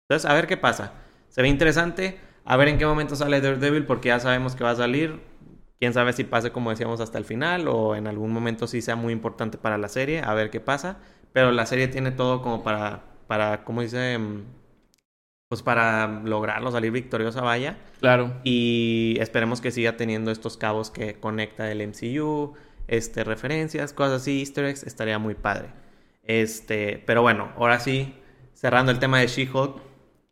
Entonces, 0.08 0.30
a 0.30 0.34
ver 0.34 0.46
qué 0.46 0.56
pasa. 0.56 0.92
Se 1.30 1.42
ve 1.42 1.48
interesante. 1.48 2.20
A 2.44 2.56
ver 2.56 2.68
en 2.68 2.78
qué 2.78 2.86
momento 2.86 3.16
sale 3.16 3.40
Daredevil 3.40 3.86
porque 3.86 4.08
ya 4.08 4.20
sabemos 4.20 4.54
que 4.54 4.62
va 4.62 4.70
a 4.70 4.76
salir. 4.76 5.20
Quién 5.80 5.92
sabe 5.92 6.12
si 6.12 6.22
pase 6.22 6.52
como 6.52 6.70
decíamos 6.70 7.00
hasta 7.00 7.18
el 7.18 7.24
final 7.24 7.66
o 7.66 7.96
en 7.96 8.06
algún 8.06 8.32
momento 8.32 8.68
sí 8.68 8.80
sea 8.82 8.94
muy 8.94 9.12
importante 9.12 9.58
para 9.58 9.78
la 9.78 9.88
serie. 9.88 10.22
A 10.22 10.32
ver 10.34 10.50
qué 10.50 10.60
pasa. 10.60 10.98
Pero 11.32 11.50
la 11.50 11.66
serie 11.66 11.88
tiene 11.88 12.12
todo 12.12 12.40
como 12.40 12.62
para, 12.62 13.02
para 13.26 13.64
¿cómo 13.64 13.82
dice? 13.82 14.16
Pues 15.48 15.62
para 15.62 16.08
lograrlo, 16.24 16.72
salir 16.72 16.90
victoriosa, 16.90 17.40
vaya. 17.40 17.76
Claro. 18.00 18.32
Y 18.42 19.16
esperemos 19.20 19.60
que 19.60 19.70
siga 19.70 19.96
teniendo 19.96 20.32
estos 20.32 20.56
cabos 20.56 20.90
que 20.90 21.14
conecta 21.20 21.70
el 21.70 21.80
MCU, 21.86 22.54
este, 22.88 23.22
referencias, 23.22 23.92
cosas 23.92 24.22
así, 24.22 24.40
easter 24.40 24.64
eggs, 24.64 24.82
estaría 24.82 25.20
muy 25.20 25.34
padre. 25.34 25.68
Este, 26.24 27.00
pero 27.06 27.22
bueno, 27.22 27.52
ahora 27.56 27.78
sí, 27.78 28.14
cerrando 28.54 28.90
el 28.90 28.98
tema 28.98 29.20
de 29.20 29.28
She-Hulk, 29.28 29.76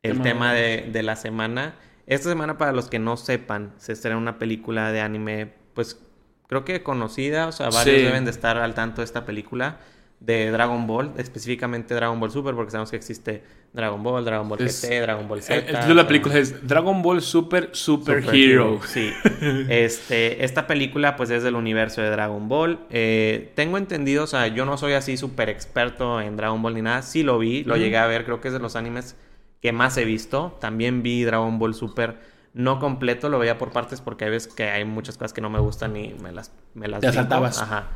el 0.02 0.12
Tema- 0.14 0.22
tema 0.24 0.52
de, 0.52 0.88
de 0.92 1.02
la 1.04 1.14
semana. 1.14 1.76
Esta 2.08 2.28
semana, 2.28 2.58
para 2.58 2.72
los 2.72 2.90
que 2.90 2.98
no 2.98 3.16
sepan, 3.16 3.72
se 3.78 3.92
estrena 3.92 4.16
una 4.18 4.38
película 4.40 4.90
de 4.90 5.00
anime, 5.00 5.52
pues 5.74 6.00
creo 6.48 6.64
que 6.64 6.82
conocida, 6.82 7.46
o 7.46 7.52
sea, 7.52 7.70
varios 7.70 7.98
Sí. 7.98 8.02
deben 8.04 8.24
de 8.24 8.32
estar 8.32 8.58
al 8.58 8.74
tanto 8.74 9.00
de 9.00 9.04
esta 9.04 9.24
película 9.24 9.78
de 10.24 10.50
Dragon 10.50 10.86
Ball, 10.86 11.12
específicamente 11.18 11.94
Dragon 11.94 12.18
Ball 12.18 12.30
Super, 12.30 12.54
porque 12.54 12.70
sabemos 12.70 12.90
que 12.90 12.96
existe 12.96 13.42
Dragon 13.74 14.02
Ball, 14.02 14.24
Dragon 14.24 14.48
Ball 14.48 14.62
Es- 14.62 14.80
GT, 14.82 15.00
Dragon 15.02 15.28
Ball 15.28 15.42
Z. 15.42 15.54
El 15.56 15.66
título 15.66 15.88
de 15.88 15.94
la 15.94 16.06
película 16.06 16.38
es 16.38 16.66
Dragon 16.66 17.02
Ball 17.02 17.20
Super 17.20 17.70
Super, 17.72 18.24
Hero. 18.32 18.80
Sí. 18.86 19.10
Este, 19.68 20.44
esta 20.44 20.66
película 20.66 21.16
pues 21.16 21.30
es 21.30 21.42
del 21.42 21.56
universo 21.56 22.00
de 22.00 22.08
Dragon 22.10 22.48
Ball. 22.48 22.78
Eh, 22.90 23.52
tengo 23.54 23.76
entendido, 23.76 24.24
o 24.24 24.26
sea, 24.26 24.46
yo 24.48 24.64
no 24.64 24.78
soy 24.78 24.94
así 24.94 25.16
súper 25.16 25.48
experto 25.50 26.20
en 26.20 26.36
Dragon 26.36 26.62
Ball 26.62 26.74
ni 26.74 26.82
nada. 26.82 27.02
Sí 27.02 27.22
lo 27.22 27.38
vi, 27.38 27.64
lo 27.64 27.76
llegué 27.76 27.98
a 27.98 28.06
ver, 28.06 28.24
creo 28.24 28.40
que 28.40 28.48
es 28.48 28.54
de 28.54 28.60
los 28.60 28.76
animes 28.76 29.16
que 29.60 29.72
más 29.72 29.96
he 29.98 30.04
visto. 30.04 30.56
También 30.60 31.02
vi 31.02 31.24
Dragon 31.24 31.58
Ball 31.58 31.74
Super 31.74 32.18
no 32.54 32.78
completo, 32.78 33.28
lo 33.28 33.40
veía 33.40 33.58
por 33.58 33.72
partes 33.72 34.00
porque 34.00 34.24
hay 34.24 34.30
veces 34.30 34.54
que 34.54 34.70
hay 34.70 34.84
muchas 34.84 35.18
cosas 35.18 35.32
que 35.32 35.40
no 35.40 35.50
me 35.50 35.58
gustan 35.58 35.96
y 35.96 36.14
me 36.22 36.30
las, 36.32 36.52
me 36.74 36.86
las 36.88 37.00
Te 37.00 37.12
saltabas. 37.12 37.60
Ajá. 37.60 37.88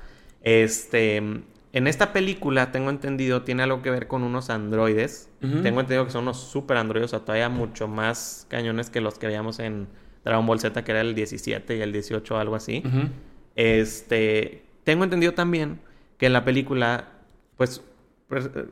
Este, 0.42 1.22
en 1.72 1.87
esta 1.87 2.12
película, 2.12 2.72
tengo 2.72 2.90
entendido, 2.90 3.42
tiene 3.42 3.62
algo 3.62 3.83
que 3.83 3.90
ver 3.90 4.07
con 4.07 4.22
unos 4.22 4.48
androides. 4.50 5.31
Tengo 5.40 5.81
entendido 5.81 6.04
que 6.07 6.11
son 6.11 6.22
unos 6.22 6.38
super 6.38 6.76
androides, 6.76 7.12
o 7.12 7.16
sea, 7.16 7.24
todavía 7.24 7.48
mucho 7.48 7.88
más 7.88 8.46
cañones 8.48 8.90
que 8.90 9.00
los 9.00 9.18
que 9.18 9.26
veíamos 9.26 9.59
en 9.59 9.87
Dragon 10.24 10.46
Ball 10.46 10.61
Z, 10.61 10.83
que 10.83 10.90
era 10.90 11.02
el 11.02 11.14
17 11.14 11.76
y 11.76 11.81
el 11.81 11.92
18 11.92 12.35
o 12.35 12.38
algo 12.38 12.57
así. 12.57 12.83
Este, 13.54 14.64
tengo 14.85 15.04
entendido 15.04 15.35
también 15.35 15.81
que 16.16 16.26
en 16.26 16.33
la 16.33 16.44
película, 16.44 17.12
pues, 17.57 17.83
pues, 18.28 18.46
eh, 18.46 18.66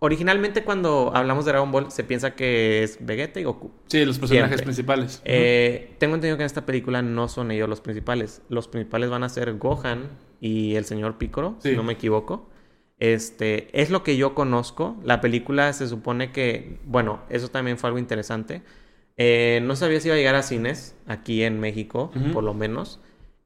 originalmente 0.00 0.62
cuando 0.62 1.12
hablamos 1.14 1.44
de 1.44 1.52
Dragon 1.52 1.72
Ball 1.72 1.90
se 1.90 2.04
piensa 2.04 2.34
que 2.34 2.82
es 2.82 2.98
Vegeta 3.00 3.40
y 3.40 3.44
Goku. 3.44 3.70
Sí, 3.86 4.04
los 4.04 4.18
personajes 4.18 4.48
Siempre. 4.48 4.64
principales. 4.64 5.22
Eh, 5.24 5.94
tengo 5.98 6.14
entendido 6.14 6.36
que 6.36 6.42
en 6.42 6.46
esta 6.46 6.66
película 6.66 7.02
no 7.02 7.28
son 7.28 7.50
ellos 7.50 7.68
los 7.68 7.80
principales. 7.80 8.42
Los 8.48 8.68
principales 8.68 9.10
van 9.10 9.24
a 9.24 9.28
ser 9.28 9.54
Gohan 9.58 10.08
y 10.42 10.74
el 10.74 10.84
señor 10.84 11.16
Piccolo, 11.18 11.54
Sí. 11.60 11.70
si 11.70 11.76
no 11.76 11.84
me 11.84 11.92
equivoco. 11.94 12.50
Este, 12.98 13.68
es 13.80 13.90
lo 13.90 14.02
que 14.02 14.16
yo 14.16 14.34
conozco. 14.34 14.96
La 15.04 15.20
película 15.20 15.72
se 15.72 15.86
supone 15.88 16.32
que, 16.32 16.78
bueno, 16.84 17.20
eso 17.30 17.48
también 17.48 17.78
fue 17.78 17.88
algo 17.88 17.98
interesante. 18.00 18.62
Eh, 19.16 19.60
no 19.62 19.76
sabía 19.76 20.00
si 20.00 20.08
iba 20.08 20.14
a 20.14 20.18
llegar 20.18 20.34
a 20.34 20.42
cines 20.42 20.96
aquí 21.06 21.42
en 21.44 21.60
México, 21.60 22.10
por 22.32 22.42
lo 22.44 22.54
menos. 22.54 23.00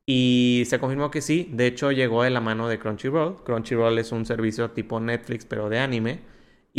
Y 0.07 0.63
se 0.67 0.79
confirmó 0.79 1.11
que 1.11 1.21
sí. 1.21 1.51
De 1.53 1.67
hecho, 1.67 1.93
llegó 1.93 2.23
de 2.23 2.31
la 2.31 2.41
mano 2.41 2.67
de 2.69 2.79
Crunchyroll. 2.79 3.43
Crunchyroll 3.45 3.99
es 3.99 4.13
un 4.13 4.25
servicio 4.25 4.71
tipo 4.71 5.01
Netflix, 5.01 5.45
pero 5.45 5.69
de 5.69 5.79
anime. 5.81 6.21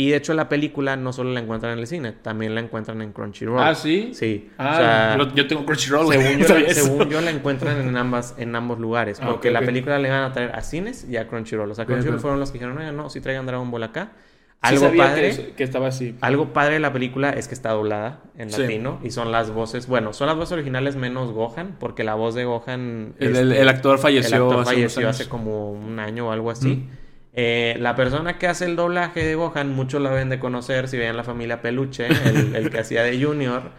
Y 0.00 0.10
de 0.10 0.16
hecho, 0.16 0.32
la 0.32 0.48
película 0.48 0.94
no 0.96 1.12
solo 1.12 1.32
la 1.32 1.40
encuentran 1.40 1.72
en 1.72 1.80
el 1.80 1.86
cine, 1.88 2.12
también 2.12 2.54
la 2.54 2.60
encuentran 2.60 3.02
en 3.02 3.12
Crunchyroll. 3.12 3.58
Ah, 3.60 3.74
¿sí? 3.74 4.10
Sí. 4.14 4.48
Ah, 4.56 4.70
o 4.72 4.76
sea, 4.76 5.16
lo- 5.16 5.34
yo 5.34 5.48
tengo 5.48 5.66
Crunchyroll, 5.66 6.06
según, 6.12 6.38
no 6.38 6.46
yo, 6.46 6.58
la, 6.60 6.68
según 6.74 7.08
yo 7.10 7.20
la 7.20 7.30
encuentran 7.32 7.80
en 7.80 7.96
ambas 7.96 8.36
en 8.38 8.54
ambos 8.54 8.78
lugares. 8.78 9.18
Ah, 9.20 9.26
Porque 9.26 9.48
ok, 9.48 9.54
la 9.54 9.60
película 9.62 9.98
le 9.98 10.06
iban 10.06 10.22
a 10.22 10.32
traer 10.32 10.52
a 10.54 10.60
cines 10.62 11.04
y 11.10 11.16
a 11.16 11.26
Crunchyroll. 11.26 11.68
O 11.68 11.74
sea, 11.74 11.84
Crunchyroll 11.84 12.20
fueron 12.20 12.38
los 12.38 12.50
que 12.52 12.58
dijeron, 12.58 12.78
"Oigan, 12.78 12.96
no, 12.96 13.10
si 13.10 13.20
traigan 13.20 13.44
Dragon 13.44 13.68
Ball 13.72 13.82
acá. 13.82 14.12
Sí 14.14 14.74
Algo 14.74 14.80
sabía 14.86 15.04
padre. 15.04 15.20
Que, 15.22 15.28
eso- 15.28 15.42
que 15.56 15.64
estaba 15.64 15.88
así. 15.88 16.16
Algo 16.20 16.52
padre 16.52 16.74
de 16.74 16.80
la 16.80 16.92
película 16.92 17.30
es 17.30 17.48
que 17.48 17.54
está 17.54 17.70
doblada 17.70 18.22
en 18.36 18.50
Sí. 18.50 18.60
latino 18.62 19.00
y 19.02 19.10
son 19.10 19.32
las 19.32 19.50
voces, 19.52 19.86
bueno, 19.88 20.12
son 20.12 20.26
las 20.28 20.36
voces 20.36 20.52
originales 20.52 20.94
menos 20.96 21.32
Gohan, 21.32 21.74
porque 21.80 22.02
la 22.04 22.14
voz 22.14 22.34
de 22.36 22.44
Gohan... 22.44 23.14
El, 23.18 23.28
este, 23.28 23.40
el- 23.40 23.52
el 23.52 23.68
actor 23.68 23.98
falleció, 23.98 24.36
el 24.36 24.42
actor 24.42 24.60
hace 24.62 24.88
falleció 24.88 25.28
como 25.28 25.72
un 25.72 25.98
año 26.00 26.28
o 26.28 26.30
algo 26.32 26.50
así. 26.52 26.88
Eh, 27.34 27.76
la 27.78 27.94
persona 27.94 28.38
que 28.38 28.46
hace 28.46 28.64
el 28.64 28.74
doblaje 28.76 29.24
de 29.24 29.34
Gohan, 29.34 29.74
muchos 29.74 30.00
la 30.02 30.10
deben 30.10 30.28
de 30.28 30.38
conocer 30.38 30.88
si 30.88 30.96
vean 30.96 31.16
la 31.16 31.24
familia 31.24 31.62
Peluche, 31.62 32.06
el, 32.06 32.56
el 32.56 32.70
que 32.70 32.78
hacía 32.80 33.02
de 33.02 33.22
Junior. 33.22 33.70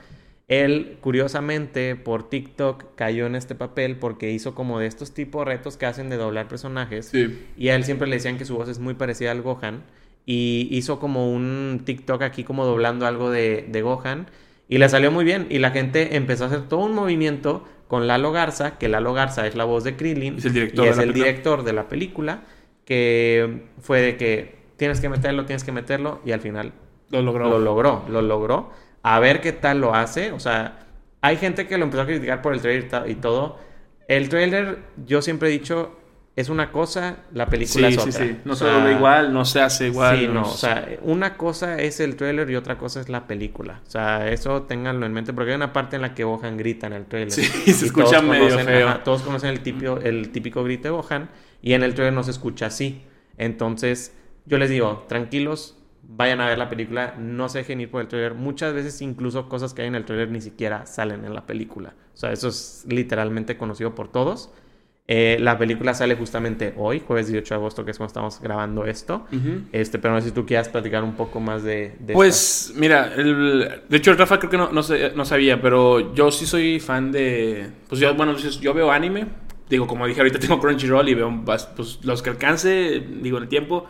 Él, 0.48 0.98
curiosamente, 1.02 1.96
por 1.96 2.28
TikTok 2.30 2.96
cayó 2.96 3.28
en 3.28 3.36
este 3.36 3.54
papel 3.54 3.98
porque 3.98 4.32
hizo 4.32 4.56
como 4.56 4.80
de 4.80 4.88
estos 4.88 5.14
tipos 5.14 5.46
de 5.46 5.52
retos 5.52 5.78
que 5.78 5.86
hacen 5.86 6.10
de 6.10 6.18
doblar 6.18 6.48
personajes. 6.48 7.08
Sí. 7.08 7.40
Y 7.58 7.70
a 7.70 7.76
él 7.76 7.84
siempre 7.84 8.08
le 8.08 8.16
decían 8.16 8.38
que 8.38 8.46
su 8.46 8.56
voz 8.56 8.68
es 8.70 8.80
muy 8.80 8.96
parecida 8.96 9.32
al 9.32 9.42
Gohan. 9.44 9.84
Y 10.26 10.68
hizo 10.72 11.00
como 11.00 11.32
un 11.32 11.82
TikTok 11.86 12.22
aquí 12.24 12.44
como 12.44 12.66
doblando 12.66 13.06
algo 13.06 13.30
de, 13.30 13.66
de 13.70 13.82
Gohan. 13.82 14.28
Y 14.68 14.78
le 14.80 14.90
salió 14.90 15.12
muy 15.12 15.24
bien. 15.24 15.46
Y 15.50 15.60
la 15.60 15.72
gente 15.72 16.16
empezó 16.16 16.46
a 16.46 16.48
hacer 16.48 16.68
todo 16.68 16.80
un 16.82 16.94
movimiento 16.96 17.68
con 17.88 18.08
Lalo 18.08 18.32
Garza, 18.32 18.78
que 18.80 18.88
Lalo 18.90 19.14
Garza 19.14 19.46
es 19.46 19.56
la 19.56 19.66
voz 19.66 19.84
de 19.84 19.96
Krillin. 19.98 20.38
Es 20.38 20.46
el 20.46 20.54
director 20.54 20.86
y 20.86 20.88
de 20.88 20.92
es 20.92 20.98
la 20.98 21.04
el 21.04 21.10
película. 21.10 21.26
director 21.32 21.64
de 21.64 21.74
la 21.74 21.88
película. 21.90 22.42
Que 22.90 23.68
fue 23.80 24.02
de 24.02 24.18
que 24.18 24.56
tienes 24.78 25.00
que 25.00 25.10
meterlo, 25.10 25.46
tienes 25.46 25.64
que 25.64 25.72
meterlo. 25.72 26.20
Y 26.26 26.32
al 26.32 26.42
final 26.42 26.74
Lo 27.12 27.22
logró. 27.22 27.48
lo 27.48 27.60
logró, 27.60 28.04
lo 28.10 28.22
logró. 28.24 28.72
A 29.04 29.20
ver 29.20 29.42
qué 29.42 29.52
tal 29.54 29.80
lo 29.80 29.94
hace. 29.94 30.32
O 30.32 30.40
sea, 30.40 30.88
hay 31.22 31.38
gente 31.38 31.68
que 31.68 31.78
lo 31.78 31.84
empezó 31.86 32.02
a 32.02 32.06
criticar 32.08 32.42
por 32.42 32.54
el 32.54 32.62
trailer 32.62 32.90
y 33.08 33.16
todo. 33.16 33.60
El 34.08 34.28
trailer, 34.28 34.80
yo 35.06 35.22
siempre 35.22 35.50
he 35.50 35.52
dicho, 35.52 35.96
es 36.36 36.50
una 36.50 36.72
cosa, 36.72 37.18
la 37.32 37.46
película 37.46 37.90
sí, 37.90 37.96
es 37.96 38.02
sí, 38.04 38.10
otra. 38.10 38.26
sí. 38.26 38.38
No 38.44 38.54
O 38.54 38.56
se 38.56 38.66
dobla 38.66 38.92
igual, 38.92 39.34
no 39.34 39.46
se 39.46 39.62
hace 39.62 39.86
igual. 39.88 40.18
Sí, 40.18 40.28
no, 40.28 40.42
o 40.42 40.46
sea, 40.46 40.88
una 41.04 41.38
cosa 41.38 41.80
es 41.80 42.00
el 42.00 42.16
trailer 42.16 42.50
y 42.50 42.56
otra 42.56 42.80
cosa 42.80 43.02
es 43.02 43.08
la 43.10 43.28
película. 43.28 43.82
O 43.86 43.90
sea, 43.92 44.28
eso 44.32 44.64
ténganlo 44.64 45.06
en 45.06 45.14
mente 45.14 45.32
porque 45.32 45.52
hay 45.52 45.58
una 45.58 45.74
parte 45.74 45.98
en 45.98 46.02
la 46.02 46.16
que 46.16 46.24
Gohan 46.24 46.58
grita 46.58 46.88
en 46.88 46.94
el 46.94 47.06
trailer. 47.06 47.32
Sí, 47.32 47.44
se 47.72 47.86
Y 47.86 47.88
escucha 47.90 48.10
todos 48.18 48.24
medio 48.24 48.50
conocen- 48.50 48.66
feo. 48.66 48.88
ajá, 48.90 49.04
todos 49.04 49.22
conocen 49.22 49.52
el 49.52 49.60
típico, 49.60 49.98
el 50.02 50.32
típico 50.32 50.64
grito 50.64 50.84
de 50.86 50.90
Gohan 50.90 51.30
y 51.62 51.74
en 51.74 51.84
el 51.84 51.94
trailer 51.94 52.14
no 52.14 52.24
se 52.24 52.32
escucha 52.32 52.68
así. 52.68 53.02
Entonces, 53.38 54.14
yo 54.46 54.58
les 54.58 54.70
digo, 54.70 55.06
tranquilos, 55.08 55.76
vayan 56.04 56.42
a 56.42 56.48
ver 56.48 56.58
la 56.58 56.70
película, 56.70 57.16
no 57.20 57.50
se 57.50 57.60
dejen 57.60 57.82
ir 57.82 57.90
por 57.92 58.02
el 58.02 58.08
trailer. 58.08 58.34
Muchas 58.34 58.74
veces 58.74 59.02
incluso 59.02 59.48
cosas 59.50 59.74
que 59.74 59.82
hay 59.84 59.88
en 59.88 59.96
el 59.96 60.06
trailer 60.06 60.30
ni 60.30 60.42
siquiera 60.42 60.86
salen 60.86 61.24
en 61.26 61.34
la 61.34 61.46
película. 61.46 61.94
O 62.14 62.18
sea, 62.18 62.32
eso 62.32 62.48
es 62.50 62.86
literalmente 62.88 63.58
conocido 63.58 63.96
por 63.96 64.12
todos. 64.12 64.52
Eh, 65.12 65.38
la 65.40 65.58
película 65.58 65.96
sale 65.96 66.16
justamente 66.16 66.74
hoy, 66.78 67.00
jueves 67.06 67.26
18 67.28 67.56
de 67.56 67.58
agosto, 67.60 67.84
que 67.84 67.90
es 67.92 67.98
cuando 67.98 68.10
estamos 68.10 68.40
grabando 68.42 68.86
esto. 68.86 69.26
Este, 69.72 69.98
pero 69.98 70.14
no 70.14 70.22
sé 70.22 70.28
si 70.28 70.34
tú 70.36 70.46
quieras 70.46 70.70
platicar 70.70 71.04
un 71.04 71.14
poco 71.16 71.40
más 71.40 71.64
de, 71.64 71.96
de 72.00 72.14
Pues, 72.14 72.74
mira, 72.76 73.12
el- 73.16 73.82
de 73.90 73.98
hecho, 73.98 74.14
Rafa 74.14 74.38
creo 74.38 74.52
que 74.52 74.58
no, 74.58 74.72
no, 74.72 74.84
sé- 74.84 75.12
no 75.16 75.26
sabía, 75.26 75.60
pero 75.62 76.14
yo 76.14 76.30
sí 76.30 76.46
soy 76.46 76.80
fan 76.80 77.12
de. 77.12 77.70
Pues 77.88 78.00
yo, 78.00 78.14
bueno, 78.14 78.36
yo 78.38 78.74
veo 78.74 78.92
anime. 78.92 79.26
Digo, 79.70 79.86
como 79.88 80.08
dije, 80.08 80.20
ahorita 80.20 80.40
tengo 80.40 80.60
Crunchyroll 80.60 81.08
y 81.10 81.14
veo 81.14 81.42
pues, 81.46 82.00
los 82.04 82.22
que 82.22 82.30
alcance, 82.32 83.02
digo, 83.22 83.38
el 83.38 83.48
tiempo. 83.48 83.86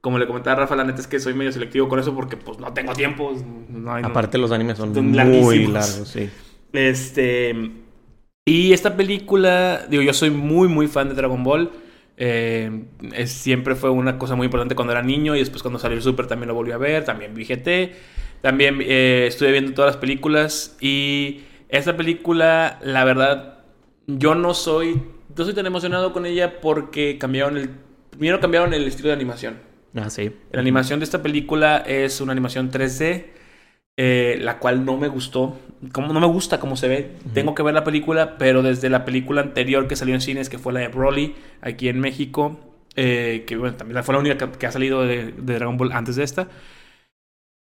Como 0.00 0.18
le 0.18 0.26
comentaba 0.26 0.56
a 0.56 0.60
Rafa, 0.60 0.76
la 0.76 0.84
neta 0.84 1.00
es 1.00 1.06
que 1.08 1.18
soy 1.18 1.34
medio 1.34 1.50
selectivo 1.52 1.88
con 1.88 1.98
eso 1.98 2.14
porque, 2.14 2.36
pues, 2.36 2.58
no 2.58 2.72
tengo 2.72 2.92
tiempo. 2.94 3.34
No 3.68 3.92
hay, 3.94 4.02
no- 4.02 4.08
Aparte 4.08 4.38
los 4.38 4.52
animes 4.52 4.78
son, 4.78 4.94
Son 4.94 5.06
muy 5.10 5.66
largos, 5.66 6.08
sí. 6.08 6.30
Este. 6.72 7.54
Y 8.46 8.72
esta 8.72 8.96
película, 8.96 9.86
digo, 9.90 10.02
yo 10.02 10.14
soy 10.14 10.30
muy, 10.30 10.68
muy 10.68 10.86
fan 10.86 11.08
de 11.08 11.14
Dragon 11.14 11.42
Ball. 11.44 11.70
Eh, 12.16 12.84
es- 13.12 13.32
siempre 13.32 13.74
fue 13.74 13.90
una 13.90 14.18
cosa 14.18 14.34
muy 14.36 14.46
importante 14.46 14.74
cuando 14.74 14.92
era 14.92 15.02
niño 15.02 15.36
y 15.36 15.40
después 15.40 15.62
cuando 15.62 15.78
salió 15.78 15.96
el 15.96 16.02
Super 16.02 16.26
también 16.26 16.48
lo 16.48 16.54
volví 16.54 16.72
a 16.72 16.78
ver. 16.78 17.04
También 17.04 17.34
vi 17.34 17.44
GT. 17.44 17.92
También 18.40 18.78
eh, 18.80 19.26
estuve 19.28 19.50
viendo 19.52 19.72
todas 19.74 19.94
las 19.94 20.00
películas. 20.00 20.76
Y 20.80 21.40
esta 21.68 21.96
película, 21.96 22.78
la 22.82 23.04
verdad, 23.04 23.58
yo 24.06 24.34
no 24.34 24.54
soy, 24.54 25.02
no 25.38 25.44
soy 25.44 25.54
tan 25.54 25.66
emocionado 25.66 26.12
con 26.12 26.26
ella 26.26 26.60
porque 26.60 27.16
cambiaron 27.18 27.56
el. 27.56 27.70
Primero 28.10 28.40
cambiaron 28.40 28.74
el 28.74 28.86
estilo 28.86 29.08
de 29.08 29.14
animación. 29.14 29.58
Ah, 29.94 30.10
sí. 30.10 30.32
La 30.50 30.60
animación 30.60 30.98
de 31.00 31.04
esta 31.04 31.22
película 31.22 31.78
es 31.78 32.20
una 32.20 32.32
animación 32.32 32.70
3D, 32.70 33.26
eh, 33.96 34.38
la 34.40 34.58
cual 34.58 34.84
no 34.84 34.96
me 34.96 35.08
gustó. 35.08 35.56
Como, 35.92 36.12
no 36.12 36.20
me 36.20 36.26
gusta 36.26 36.58
cómo 36.58 36.76
se 36.76 36.88
ve. 36.88 37.12
Tengo 37.32 37.54
que 37.54 37.62
ver 37.62 37.74
la 37.74 37.84
película, 37.84 38.36
pero 38.36 38.62
desde 38.62 38.90
la 38.90 39.04
película 39.04 39.40
anterior 39.40 39.86
que 39.86 39.96
salió 39.96 40.14
en 40.14 40.20
cines, 40.20 40.48
que 40.48 40.58
fue 40.58 40.72
la 40.72 40.80
de 40.80 40.88
Broly, 40.88 41.36
aquí 41.60 41.88
en 41.88 42.00
México, 42.00 42.58
eh, 42.96 43.44
que 43.46 43.56
bueno, 43.56 43.76
también 43.76 44.02
fue 44.02 44.14
la 44.14 44.20
única 44.20 44.36
que, 44.36 44.58
que 44.58 44.66
ha 44.66 44.72
salido 44.72 45.02
de, 45.02 45.32
de 45.32 45.54
Dragon 45.54 45.76
Ball 45.76 45.92
antes 45.92 46.16
de 46.16 46.24
esta. 46.24 46.48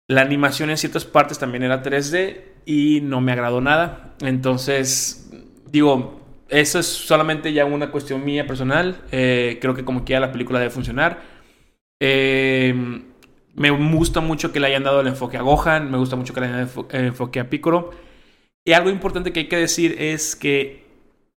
La 0.08 0.22
animación 0.22 0.70
en 0.70 0.78
ciertas 0.78 1.04
partes 1.04 1.38
también 1.38 1.64
era 1.64 1.84
3D 1.84 2.42
y 2.66 3.02
no 3.02 3.20
me 3.20 3.34
agradó 3.34 3.60
nada. 3.60 4.16
Entonces, 4.22 5.30
digo, 5.70 6.27
eso 6.50 6.80
es 6.80 6.86
solamente 6.88 7.54
ya 7.54 7.66
una 7.66 7.92
cuestión 7.92 8.24
mía 8.24 8.48
personal. 8.48 9.02
Eh, 9.12 9.58
creo 9.62 9.74
que 9.74 9.86
como 9.86 10.06
quiera 10.06 10.22
la 10.22 10.32
película 10.32 10.60
debe 10.60 10.72
funcionar. 10.72 11.22
Eh, 12.00 13.04
me 13.56 13.70
gusta 13.72 14.20
mucho 14.20 14.52
que 14.52 14.60
le 14.60 14.68
hayan 14.68 14.84
dado 14.84 15.02
el 15.02 15.08
enfoque 15.08 15.38
a 15.38 15.42
Gohan, 15.42 15.90
me 15.90 15.98
gusta 15.98 16.16
mucho 16.16 16.34
que 16.34 16.42
le 16.42 16.48
hayan 16.48 16.68
dado 16.68 16.88
el 16.92 17.06
enfoque 17.06 17.40
a 17.40 17.50
Piccolo. 17.50 17.92
Y 18.66 18.74
algo 18.74 18.90
importante 18.90 19.34
que 19.34 19.42
hay 19.42 19.48
que 19.48 19.58
decir 19.58 19.96
es 20.00 20.36
que 20.36 20.86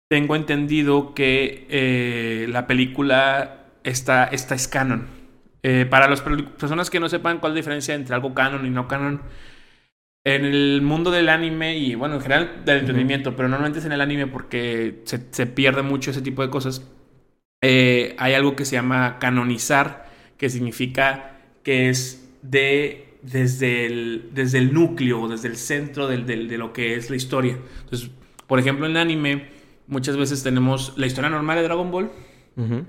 tengo 0.09 0.35
entendido 0.35 1.13
que 1.13 1.67
eh, 1.69 2.47
la 2.49 2.67
película 2.67 3.67
está, 3.83 4.25
esta 4.25 4.55
es 4.55 4.67
canon. 4.67 5.07
Para 5.89 6.09
las 6.09 6.21
personas 6.21 6.89
que 6.89 7.01
no 7.01 7.09
sepan 7.09 7.39
cuál 7.39 7.51
es 7.51 7.55
la 7.55 7.59
diferencia 7.59 7.93
entre 7.93 8.15
algo 8.15 8.33
canon 8.33 8.65
y 8.65 8.69
no 8.69 8.87
canon, 8.87 9.21
en 10.23 10.45
el 10.45 10.81
mundo 10.81 11.11
del 11.11 11.29
anime 11.29 11.77
y 11.77 11.95
bueno, 11.95 12.15
en 12.15 12.21
general 12.21 12.61
del 12.65 12.79
entretenimiento, 12.79 13.35
pero 13.35 13.47
normalmente 13.49 13.79
es 13.79 13.85
en 13.85 13.93
el 13.93 14.01
anime 14.01 14.27
porque 14.27 15.01
se, 15.05 15.21
se 15.31 15.45
pierde 15.47 15.81
mucho 15.81 16.11
ese 16.11 16.21
tipo 16.21 16.41
de 16.41 16.49
cosas, 16.49 16.85
eh, 17.61 18.15
hay 18.17 18.33
algo 18.33 18.55
que 18.55 18.65
se 18.65 18.75
llama 18.75 19.17
canonizar, 19.19 20.09
que 20.37 20.49
significa 20.49 21.37
que 21.63 21.89
es 21.89 22.29
de 22.41 23.05
desde 23.21 23.85
el, 23.85 24.29
desde 24.33 24.59
el 24.59 24.73
núcleo, 24.73 25.27
desde 25.27 25.49
el 25.49 25.57
centro 25.57 26.07
del- 26.07 26.25
del- 26.25 26.47
de 26.47 26.57
lo 26.57 26.71
que 26.71 26.95
es 26.95 27.09
la 27.09 27.17
historia. 27.17 27.57
Entonces, 27.83 28.11
por 28.47 28.59
ejemplo, 28.59 28.85
en 28.85 28.91
el 28.91 28.97
anime, 28.97 29.49
muchas 29.87 30.15
veces 30.15 30.41
tenemos 30.41 30.93
la 30.97 31.05
historia 31.05 31.29
normal 31.29 31.57
de 31.57 31.63
Dragon 31.63 31.91
Ball. 31.91 32.11
Ujú. 32.55 32.85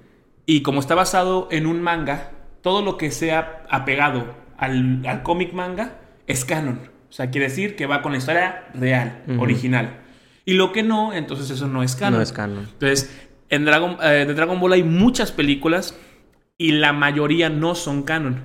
Y 0.46 0.62
como 0.62 0.78
está 0.80 0.94
basado 0.94 1.48
en 1.50 1.66
un 1.66 1.82
manga, 1.82 2.30
todo 2.62 2.82
lo 2.82 2.96
que 2.96 3.10
sea 3.10 3.64
apegado 3.70 4.34
al, 4.56 5.04
al 5.06 5.22
cómic 5.24 5.52
manga 5.52 5.98
es 6.28 6.44
canon. 6.44 6.89
O 7.10 7.12
sea, 7.12 7.30
quiere 7.30 7.48
decir 7.48 7.74
que 7.74 7.86
va 7.86 8.02
con 8.02 8.12
la 8.12 8.18
historia 8.18 8.68
real, 8.72 9.24
original. 9.38 9.98
Y 10.44 10.54
lo 10.54 10.70
que 10.70 10.84
no, 10.84 11.12
entonces 11.12 11.50
eso 11.50 11.66
no 11.66 11.82
es 11.82 11.96
canon. 11.96 12.18
No 12.18 12.22
es 12.22 12.32
canon. 12.32 12.68
Entonces, 12.72 13.10
en 13.48 13.64
Dragon, 13.64 13.98
eh, 14.00 14.24
de 14.26 14.34
Dragon 14.34 14.60
Ball 14.60 14.74
hay 14.74 14.84
muchas 14.84 15.32
películas 15.32 15.98
y 16.56 16.72
la 16.72 16.92
mayoría 16.92 17.50
no 17.50 17.74
son 17.74 18.04
canon. 18.04 18.44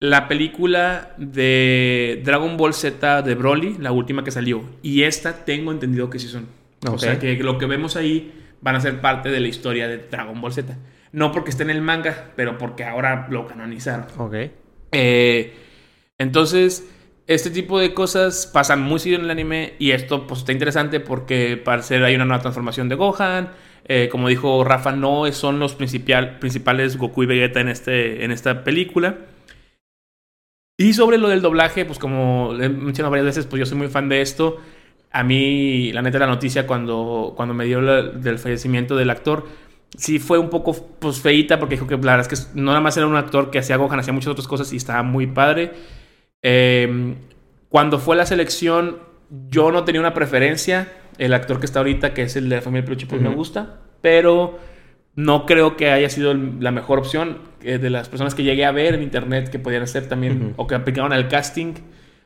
La 0.00 0.28
película 0.28 1.14
de 1.18 2.22
Dragon 2.24 2.56
Ball 2.56 2.74
Z 2.74 3.22
de 3.22 3.34
Broly, 3.34 3.76
la 3.78 3.92
última 3.92 4.24
que 4.24 4.30
salió, 4.30 4.64
y 4.82 5.02
esta 5.02 5.44
tengo 5.44 5.70
entendido 5.70 6.10
que 6.10 6.18
sí 6.18 6.28
son. 6.28 6.46
O 6.90 6.98
sea, 6.98 7.18
que 7.18 7.36
lo 7.36 7.58
que 7.58 7.66
vemos 7.66 7.96
ahí 7.96 8.32
van 8.60 8.76
a 8.76 8.80
ser 8.80 9.00
parte 9.00 9.30
de 9.30 9.40
la 9.40 9.48
historia 9.48 9.88
de 9.88 9.98
Dragon 9.98 10.40
Ball 10.40 10.52
Z. 10.52 10.76
No 11.12 11.32
porque 11.32 11.50
esté 11.50 11.62
en 11.62 11.70
el 11.70 11.82
manga, 11.82 12.32
pero 12.34 12.58
porque 12.58 12.84
ahora 12.84 13.28
lo 13.30 13.46
canonizaron. 13.46 14.06
Ok. 14.18 14.34
Eh, 14.92 15.54
entonces, 16.18 16.88
este 17.26 17.50
tipo 17.50 17.78
de 17.80 17.94
cosas 17.94 18.46
pasan 18.52 18.82
muy 18.82 18.98
seguido 18.98 19.18
en 19.20 19.24
el 19.26 19.30
anime 19.30 19.74
y 19.78 19.92
esto 19.92 20.26
pues 20.26 20.40
está 20.40 20.52
interesante 20.52 21.00
porque 21.00 21.56
parece 21.56 21.96
hay 22.04 22.14
una 22.14 22.24
nueva 22.24 22.42
transformación 22.42 22.88
de 22.88 22.96
Gohan. 22.96 23.50
Eh, 23.86 24.08
como 24.10 24.28
dijo 24.28 24.64
Rafa, 24.64 24.92
no 24.92 25.30
son 25.32 25.58
los 25.58 25.74
principal- 25.74 26.38
principales 26.38 26.96
Goku 26.96 27.22
y 27.22 27.26
Vegeta 27.26 27.60
en, 27.60 27.68
este, 27.68 28.24
en 28.24 28.30
esta 28.30 28.64
película. 28.64 29.18
Y 30.78 30.92
sobre 30.94 31.18
lo 31.18 31.28
del 31.28 31.40
doblaje, 31.42 31.84
pues 31.84 31.98
como 31.98 32.54
he 32.60 32.68
mencionado 32.68 33.10
varias 33.10 33.26
veces, 33.26 33.46
pues 33.46 33.60
yo 33.60 33.66
soy 33.66 33.78
muy 33.78 33.88
fan 33.88 34.08
de 34.08 34.20
esto. 34.22 34.58
A 35.12 35.22
mí, 35.22 35.92
la 35.92 36.02
neta, 36.02 36.18
la 36.18 36.26
noticia 36.26 36.66
cuando, 36.66 37.34
cuando 37.36 37.54
me 37.54 37.64
dio 37.66 37.80
la- 37.80 38.02
del 38.02 38.38
fallecimiento 38.38 38.96
del 38.96 39.10
actor, 39.10 39.46
sí 39.96 40.18
fue 40.18 40.38
un 40.38 40.50
poco 40.50 40.74
pues 40.98 41.20
feíta 41.20 41.58
porque 41.60 41.76
dijo 41.76 41.86
que 41.86 41.94
la 41.96 42.16
verdad 42.16 42.32
es 42.32 42.46
que 42.46 42.58
no 42.60 42.72
nada 42.72 42.80
más 42.80 42.96
era 42.96 43.06
un 43.06 43.16
actor 43.16 43.50
que 43.50 43.60
hacía 43.60 43.76
Gohan, 43.76 44.00
hacía 44.00 44.12
muchas 44.12 44.32
otras 44.32 44.48
cosas 44.48 44.72
y 44.72 44.76
estaba 44.76 45.02
muy 45.04 45.26
padre. 45.28 45.72
Eh, 46.44 47.14
cuando 47.70 47.98
fue 47.98 48.14
la 48.14 48.24
selección, 48.26 48.98
yo 49.50 49.72
no 49.72 49.82
tenía 49.84 50.00
una 50.00 50.14
preferencia. 50.14 50.92
El 51.18 51.32
actor 51.34 51.58
que 51.58 51.66
está 51.66 51.80
ahorita, 51.80 52.14
que 52.14 52.22
es 52.22 52.36
el 52.36 52.48
de 52.48 52.56
la 52.56 52.62
familia 52.62 52.84
Peluche, 52.84 53.06
pues 53.06 53.20
me 53.20 53.28
Ujú. 53.28 53.38
gusta. 53.38 53.80
Pero 54.00 54.58
no 55.16 55.46
creo 55.46 55.76
que 55.76 55.90
haya 55.90 56.08
sido 56.10 56.34
la 56.34 56.70
mejor 56.70 56.98
opción. 57.00 57.38
Eh, 57.62 57.78
de 57.78 57.88
las 57.88 58.08
personas 58.10 58.34
que 58.34 58.42
llegué 58.42 58.64
a 58.66 58.72
ver 58.72 58.94
en 58.94 59.02
internet 59.02 59.48
que 59.48 59.58
podían 59.58 59.86
ser 59.88 60.06
también, 60.08 60.42
Ujú. 60.42 60.52
o 60.56 60.66
que 60.66 60.74
aplicaron 60.74 61.12
al 61.14 61.28
casting, 61.28 61.72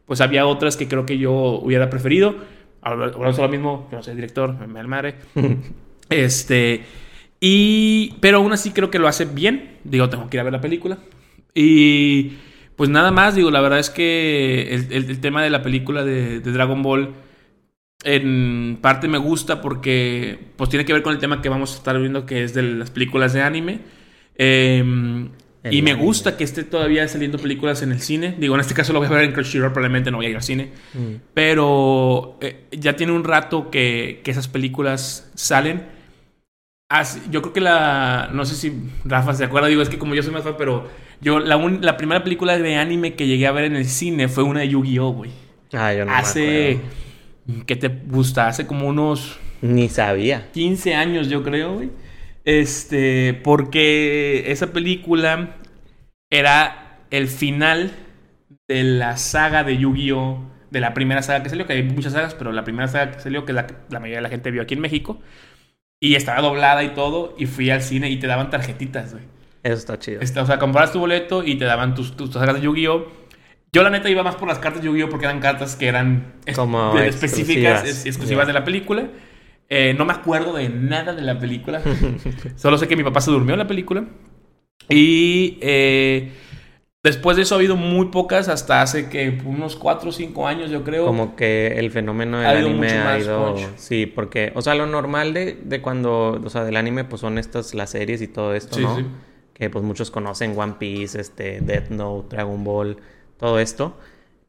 pues 0.04 0.20
había 0.20 0.46
otras 0.46 0.76
que 0.76 0.88
creo 0.88 1.07
que 1.07 1.16
yo 1.16 1.33
hubiera 1.33 1.88
preferido. 1.90 2.35
Ahora 2.83 3.12
ahora 3.14 3.48
mismo, 3.48 3.88
yo 3.92 3.98
no 3.98 4.02
soy 4.02 4.14
director, 4.16 4.54
me 4.59 4.66
me 4.66 4.83
madre. 4.85 5.14
Este. 6.11 6.83
Y. 7.40 8.14
Pero 8.20 8.38
aún 8.38 8.52
así 8.52 8.70
creo 8.72 8.90
que 8.90 8.98
lo 8.98 9.07
hace 9.09 9.26
bien. 9.26 9.76
Digo, 9.85 10.09
tengo 10.09 10.28
que 10.28 10.37
ir 10.38 10.40
a 10.40 10.44
ver 10.44 10.52
la 10.54 10.61
película. 10.61 10.98
Y. 11.54 12.33
Pues 12.79 12.88
nada 12.88 13.11
más, 13.11 13.35
digo, 13.35 13.51
la 13.51 13.61
verdad 13.61 13.79
es 13.79 13.91
que 13.91 14.73
el, 14.75 14.91
el- 14.91 15.11
el 15.11 15.21
tema 15.21 15.43
de 15.43 15.51
la 15.51 15.62
película 15.62 16.03
de, 16.05 16.41
de 16.41 16.53
Dragon 16.53 16.83
Ball. 16.83 17.12
En 18.05 18.79
parte 18.81 19.09
me 19.09 19.19
gusta 19.19 19.61
porque. 19.61 20.38
Pues 20.57 20.71
tiene 20.71 20.85
que 20.85 20.93
ver 20.93 21.03
con 21.03 21.12
el 21.12 21.19
tema 21.19 21.43
que 21.43 21.49
vamos 21.49 21.75
a 21.75 21.79
estar 21.79 21.99
viendo, 21.99 22.25
que 22.25 22.45
es 22.45 22.55
de 22.55 22.62
las 22.62 22.91
películas 22.91 23.33
de 23.33 23.43
anime. 23.43 23.81
Em, 24.37 25.31
y 25.69 25.83
me 25.83 25.91
anime. 25.91 25.95
gusta 25.95 26.37
que 26.37 26.45
esté 26.45 26.62
todavía 26.62 27.07
saliendo 27.09 27.38
películas 27.38 27.83
en 27.83 27.91
el 27.91 28.01
cine. 28.01 28.37
Digo, 28.38 28.55
en 28.55 28.61
este 28.61 28.73
caso 28.75 28.93
lo 28.93 29.01
voy 29.01 29.09
a 29.09 29.11
ver 29.11 29.25
en 29.25 29.33
Crunchyroll, 29.33 29.73
probablemente 29.73 30.12
no 30.12 30.19
voy 30.19 30.27
a 30.27 30.31
ir 30.31 30.37
al 30.37 30.43
cine. 30.45 30.71
Mm. 30.95 31.14
Pero 31.35 32.38
eh, 32.41 32.67
ya 32.71 32.95
tiene 32.95 33.12
un 33.12 33.25
rato 33.25 33.69
que, 33.69 34.21
que 34.23 34.31
esas 34.31 34.47
películas 34.47 35.31
salen. 35.35 35.83
Así- 36.88 37.21
yo 37.33 37.43
creo 37.43 37.53
que 37.53 37.61
la. 37.61 38.31
No 38.33 38.45
sé 38.45 38.55
si 38.55 38.73
Rafa 39.05 39.35
se 39.35 39.45
acuerda, 39.45 39.67
digo, 39.67 39.83
es 39.83 39.88
que 39.88 39.99
como 39.99 40.14
yo 40.14 40.23
soy 40.23 40.33
más 40.33 40.45
fan, 40.45 40.55
pero 40.57 40.88
yo 41.20 41.38
la, 41.40 41.57
un- 41.57 41.81
la 41.85 41.96
primera 41.96 42.22
película 42.22 42.59
de 42.59 42.76
anime 42.76 43.14
que 43.14 43.26
llegué 43.26 43.46
a 43.46 43.52
ver 43.52 43.64
en 43.64 43.76
el 43.76 43.85
cine 43.87 44.28
fue 44.28 44.44
una 44.44 44.61
de 44.61 44.68
Yu-Gi-Oh, 44.68 45.12
güey. 45.12 45.31
Ah, 45.72 45.92
yo 45.92 46.04
no 46.04 46.12
Hace. 46.14 46.81
¿Qué 47.66 47.76
te 47.76 47.88
gusta? 47.88 48.46
Hace 48.48 48.66
como 48.66 48.87
unos 48.88 49.38
Ni 49.62 49.88
sabía. 49.88 50.50
15 50.52 50.94
años, 50.94 51.28
yo 51.28 51.42
creo, 51.42 51.74
güey. 51.74 51.90
Este, 52.44 53.35
porque 53.44 54.44
esa 54.50 54.72
película 54.72 55.57
era 56.31 56.98
el 57.11 57.28
final 57.28 57.92
de 58.68 58.85
la 58.85 59.16
saga 59.16 59.64
de 59.64 59.76
Yu-Gi-Oh! 59.78 60.44
De 60.70 60.81
la 60.81 60.92
primera 60.92 61.22
saga 61.22 61.42
que 61.42 61.48
salió, 61.48 61.66
que 61.66 61.72
hay 61.72 61.83
muchas 61.83 62.12
sagas, 62.12 62.35
pero 62.35 62.52
la 62.52 62.64
primera 62.64 62.88
saga 62.88 63.12
que 63.12 63.20
salió, 63.20 63.46
que 63.46 63.54
la 63.54 63.66
que 63.66 63.74
la 63.88 64.00
mayoría 64.00 64.18
de 64.18 64.22
la 64.22 64.28
gente 64.28 64.50
vio 64.50 64.61
aquí 64.62 64.74
en 64.74 64.81
México. 64.81 65.18
Y 66.00 66.14
estaba 66.14 66.42
doblada 66.42 66.85
y 66.85 66.90
todo, 66.90 67.35
y 67.38 67.46
fui 67.46 67.70
al 67.70 67.83
cine 67.83 68.11
y 68.11 68.18
te 68.18 68.26
daban 68.26 68.50
tarjetitas, 68.50 69.12
güey. 69.12 69.24
Eso 69.62 69.75
está 69.75 69.99
chido. 69.99 70.21
Este, 70.21 70.38
o 70.40 70.47
sea, 70.47 70.59
comprabas 70.59 70.92
tu 70.92 71.01
boleto 71.01 71.42
y 71.44 71.57
te 71.57 71.64
daban 71.64 71.94
tus, 71.94 72.16
tus 72.16 72.31
sagas 72.33 72.55
de 72.57 72.61
Yu-Gi-Oh! 72.62 73.07
Yo 73.73 73.83
la 73.83 73.90
neta 73.90 74.09
iba 74.09 74.23
más 74.23 74.37
por 74.37 74.49
las 74.49 74.59
cartas 74.59 74.83
de 74.83 74.88
Yu-Gi-Oh! 74.88 75.09
porque 75.09 75.27
eran 75.27 75.40
cartas 75.40 75.77
que 75.77 75.87
eran 75.88 76.35
Como 76.55 76.97
específicas, 76.99 77.83
exclusivas. 77.83 77.85
es- 77.85 78.07
exclusivas 78.07 78.44
Ya. 78.44 78.53
de 78.53 78.53
la 78.59 78.64
película. 78.64 79.09
Eh, 79.68 79.94
no 79.99 80.05
me 80.07 80.12
acuerdo 80.14 80.55
de 80.55 80.68
nada 80.71 81.12
de 81.14 81.23
la 81.23 81.38
película. 81.38 81.83
Solo 82.57 82.79
sé 82.79 82.88
que 82.88 82.97
mi 82.97 83.05
papá 83.05 83.21
se 83.21 83.31
durmió 83.31 83.53
en 83.55 83.59
la 83.59 83.66
película. 83.66 84.05
Y 84.88 85.59
eh, 85.61 86.33
después 87.03 87.37
de 87.37 87.42
eso 87.42 87.55
ha 87.55 87.59
habido 87.59 87.77
muy 87.77 88.07
pocas 88.07 88.49
hasta 88.49 88.81
hace 88.81 89.09
que 89.11 89.38
unos 89.44 89.77
4 89.77 90.09
o 90.09 90.12
5 90.12 90.47
años, 90.49 90.71
yo 90.71 90.85
creo. 90.85 91.05
Como 91.05 91.37
que 91.37 91.79
el 91.79 91.90
fenómeno 91.90 92.38
del 92.38 92.47
Ha 92.47 92.51
anime 92.53 92.75
mucho 92.94 93.09
ha 93.09 93.18
ido. 93.18 93.57
Sí, 93.77 94.07
porque, 94.07 94.53
o 94.55 94.62
sea, 94.62 94.75
lo 94.75 94.87
normal 94.87 95.35
de, 95.35 95.59
de 95.62 95.83
cuando, 95.83 96.40
o 96.42 96.49
sea, 96.49 96.64
del 96.64 96.77
anime, 96.77 97.05
pues 97.05 97.21
son 97.21 97.37
estas, 97.37 97.75
las 97.75 97.90
series 97.90 98.23
y 98.23 98.29
todo 98.29 98.55
esto, 98.55 98.77
Sí, 98.77 98.83
¿no? 98.83 98.97
sí. 98.97 99.05
Que 99.59 99.71
pues 99.71 99.85
muchos 99.85 100.11
conocen 100.11 100.59
One 100.59 100.75
Piece, 100.79 101.21
este, 101.21 101.61
Death 101.61 101.90
Note, 101.90 102.37
Dragon 102.37 102.62
Ball, 102.62 102.99
todo 103.38 103.59
esto. 103.59 103.97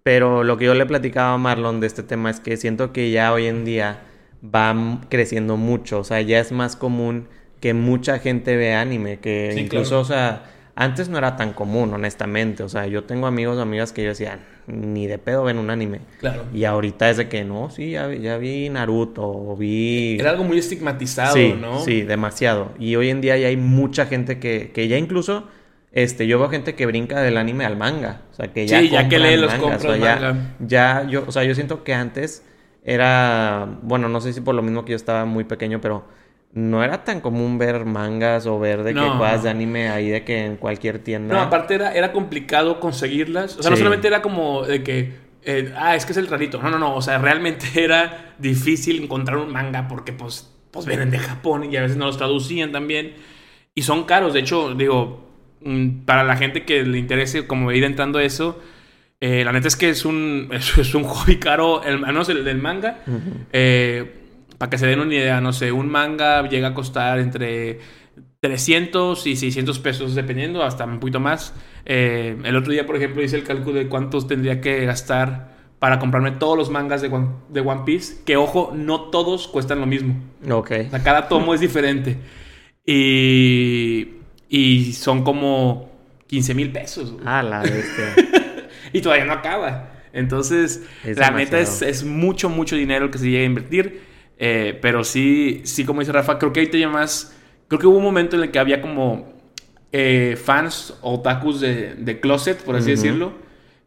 Pero 0.04 0.43
lo 0.43 0.58
que 0.58 0.65
yo 0.65 0.74
le 0.74 0.86
platicaba 0.86 1.34
a 1.34 1.38
Marlon 1.38 1.80
de 1.80 1.88
este 1.88 2.04
tema 2.04 2.30
es 2.30 2.39
que 2.39 2.58
siento 2.58 2.93
que 2.93 3.12
ya 3.12 3.34
hoy 3.34 3.48
en 3.48 3.65
día 3.65 4.02
va 4.43 5.02
creciendo 5.10 5.58
mucho. 5.58 6.00
O 6.00 6.04
sea, 6.04 6.22
ya 6.22 6.39
es 6.39 6.52
más 6.52 6.76
común 6.76 7.28
que 7.60 7.74
mucha 7.74 8.19
gente 8.19 8.56
vea 8.56 8.82
anime. 8.82 9.19
Que 9.19 9.52
Sí, 9.54 9.62
incluso, 9.62 9.89
claro. 9.89 10.02
o 10.02 10.06
sea, 10.06 10.43
antes 10.76 11.10
no 11.10 11.17
era 11.17 11.36
tan 11.36 11.54
común, 11.54 11.93
honestamente. 11.93 12.63
O 12.63 12.69
sea, 12.69 12.88
yo 12.88 13.04
tengo 13.04 13.28
amigos 13.28 13.58
o 13.58 13.62
amigas 13.62 13.91
que 13.91 14.04
yo 14.04 14.10
decía, 14.10 14.39
ni 14.69 15.08
de 15.08 15.17
pedo 15.17 15.43
ven 15.43 15.58
un 15.58 15.69
anime. 15.69 15.99
Claro. 16.19 16.43
Y 16.53 16.63
ahorita 16.65 17.10
es 17.10 17.17
de 17.17 17.27
que 17.29 17.43
no, 17.43 17.69
sí, 17.69 17.91
ya, 17.91 18.08
vi- 18.08 18.19
ya 18.21 18.38
vi 18.38 18.69
Naruto, 18.69 19.27
o 19.27 19.55
vi... 19.58 20.17
Era 20.19 20.32
algo 20.32 20.43
muy 20.43 20.58
estigmatizado, 20.60 21.36
sí, 21.36 21.53
¿no? 21.60 21.79
sí, 21.79 22.01
demasiado. 22.03 22.71
Y 22.79 22.95
hoy 22.95 23.10
en 23.10 23.21
día 23.21 23.38
ya 23.38 23.47
hay 23.47 23.58
mucha 23.58 24.05
gente 24.05 24.39
que, 24.39 24.71
que 24.73 24.88
ya 24.88 24.97
incluso, 24.97 25.45
este, 25.91 26.27
yo 26.27 26.39
veo 26.39 26.49
gente 26.49 26.75
que 26.75 26.86
brinca 26.86 27.21
del 27.21 27.38
anime 27.38 27.65
al 27.65 27.75
manga. 27.77 28.21
O 28.32 28.36
sea, 28.36 28.53
que 28.53 28.67
ya 28.67 28.79
Sí, 28.79 28.89
ya 28.89 29.10
que 29.10 29.19
lee 29.19 29.38
los 29.38 29.51
mangas, 29.51 29.71
compra 29.84 29.89
o 29.91 29.93
el 29.95 30.01
ya, 30.01 30.55
ya 30.60 31.08
yo, 31.10 31.23
o 31.27 31.32
sea, 31.32 31.43
yo 31.43 31.55
siento 31.55 31.84
que 31.84 31.93
antes 31.93 32.43
era, 32.84 33.77
bueno, 33.82 34.10
no 34.10 34.21
sé 34.21 34.34
si 34.34 34.41
por 34.41 34.55
lo 34.55 34.62
mismo 34.62 34.86
que 34.86 34.91
yo 34.91 34.95
estaba 34.95 35.25
muy 35.25 35.43
pequeño, 35.43 35.82
pero 35.82 36.03
no 36.52 36.84
era 36.84 37.04
tan 37.04 37.22
común 37.22 37.58
ver 37.58 37.86
mangas 37.86 38.48
o 38.48 38.60
ver 38.60 38.84
de 38.84 38.94
que 38.94 39.00
cosas 39.00 39.44
de 39.44 39.50
anime 39.50 39.90
ahí 39.90 40.10
de 40.10 40.24
que 40.24 40.46
en 40.46 40.58
cualquier 40.58 41.00
tienda. 41.00 41.36
No, 41.36 41.42
aparte 41.42 41.76
era, 41.76 41.94
era 41.94 42.12
complicado 42.12 42.80
conseguirlas. 42.80 43.58
O 43.58 43.62
sea, 43.62 43.70
no 43.70 43.78
solamente 43.78 44.08
era 44.08 44.22
como 44.22 44.64
de 44.64 44.84
que, 44.84 45.14
eh, 45.44 45.74
ah, 45.78 45.96
es 45.96 46.06
que 46.06 46.14
es 46.14 46.18
el 46.18 46.28
rarito. 46.28 46.62
No, 46.62 46.72
no, 46.72 46.80
no. 46.80 46.96
O 46.96 47.02
sea, 47.02 47.20
realmente 47.20 47.68
era 47.84 48.34
difícil 48.40 49.04
encontrar 49.04 49.38
un 49.38 49.52
manga 49.52 49.88
porque, 49.88 50.12
pues, 50.12 50.52
pues 50.72 50.86
vienen 50.86 51.12
de 51.12 51.20
Japón 51.20 51.72
y 51.72 51.78
a 51.78 51.82
veces 51.82 51.98
no 51.98 52.08
los 52.08 52.18
traducían 52.18 52.72
también. 52.72 53.14
Y 53.76 53.84
son 53.84 54.06
caros. 54.06 54.34
De 54.34 54.40
hecho, 54.40 54.74
digo, 54.74 55.30
mm, 55.62 56.06
para 56.06 56.24
la 56.24 56.36
gente 56.36 56.66
que 56.66 56.84
le 56.84 56.98
interese 56.98 57.46
como 57.46 57.72
ir 57.72 57.84
entrando 57.84 58.18
a 58.18 58.24
eso, 58.24 58.60
eh, 59.22 59.44
la 59.44 59.52
neta 59.52 59.68
es 59.68 59.76
que 59.76 59.90
es 59.90 60.04
un, 60.04 60.50
es, 60.52 60.78
es 60.80 60.96
un 60.96 61.04
hobby 61.04 61.38
caro, 61.38 61.84
el, 61.84 62.04
al 62.04 62.08
menos 62.08 62.28
el 62.30 62.44
del 62.44 62.58
manga. 62.58 63.04
Eh, 63.54 64.18
para 64.60 64.69
que 64.69 64.78
se 64.78 64.86
den 64.86 65.00
una 65.00 65.13
idea, 65.15 65.41
no 65.41 65.52
sé, 65.54 65.72
un 65.72 65.89
manga 65.89 66.48
llega 66.48 66.67
a 66.67 66.74
costar 66.76 67.17
entre 67.17 67.80
300 68.41 69.26
y 69.26 69.36
600 69.36 69.80
pesos, 69.80 70.13
dependiendo, 70.15 70.63
hasta 70.63 70.86
un 70.86 71.00
poquito 71.00 71.19
más. 71.19 71.54
Eh, 71.86 72.38
el 72.43 72.56
otro 72.56 72.72
día, 72.72 72.86
por 72.86 72.95
ejemplo, 72.95 73.24
hice 73.24 73.36
el 73.38 73.43
cálculo 73.43 73.80
de 73.80 73.88
cuántos 73.88 74.28
tendría 74.28 74.62
que 74.62 74.86
gastar 74.86 75.58
para 75.80 75.98
comprarme 75.98 76.32
todos 76.32 76.58
los 76.58 76.69
mangas 76.69 77.02
de 77.02 77.08
One, 77.08 77.30
de 77.50 77.62
One 77.62 77.82
Piece. 77.86 78.24
Que, 78.26 78.38
ojo, 78.38 78.72
no 78.76 79.10
todos 79.10 79.48
cuestan 79.48 79.80
lo 79.80 79.86
mismo. 79.88 80.15
Ok. 80.52 80.72
O 80.88 80.89
sea, 80.89 81.04
cada 81.04 81.28
tomo 81.30 81.54
es 81.54 81.62
diferente. 81.62 82.17
Y, 82.86 84.10
y 84.50 84.93
son 84.93 85.24
como 85.24 85.89
15 86.28 86.54
mil 86.54 86.72
pesos. 86.72 87.12
güey. 87.13 87.24
Ah, 87.26 87.43
la 87.43 87.62
bestia. 87.62 88.13
Y 88.91 89.02
todavía 89.02 89.26
no 89.26 89.34
acaba. 89.34 89.91
Entonces, 90.13 90.84
Es 91.04 91.17
la 91.17 91.30
neta 91.30 91.60
es, 91.60 91.80
demasiado. 91.80 91.91
es 91.91 92.04
mucho, 92.04 92.50
mucho 92.50 92.76
dinero 92.76 93.12
que 93.12 93.19
se 93.19 93.30
llega 93.30 93.43
a 93.43 93.45
invertir. 93.45 94.02
Eh, 94.39 94.78
pero 94.82 95.04
sí, 95.04 95.62
sí, 95.65 95.84
como 95.86 95.99
dice 95.99 96.12
Rafa, 96.13 96.39
creo 96.39 96.54
que 96.54 96.62
ahorita 96.62 96.78
ya 96.78 96.89
más. 96.89 97.36
Creo 97.67 97.80
que 97.80 97.88
hubo 97.88 97.97
un 97.97 98.04
momento 98.04 98.36
en 98.38 98.43
el 98.43 98.52
que 98.52 98.58
había 98.60 98.82
como 98.82 99.28
eh, 99.91 100.38
fans 100.41 100.97
o 101.02 101.15
otakus 101.15 101.60
de, 101.62 101.95
de 101.95 102.19
closet, 102.19 102.63
por 102.63 102.75
así 102.75 102.91
Ujú. 102.93 103.02
decirlo. 103.02 103.34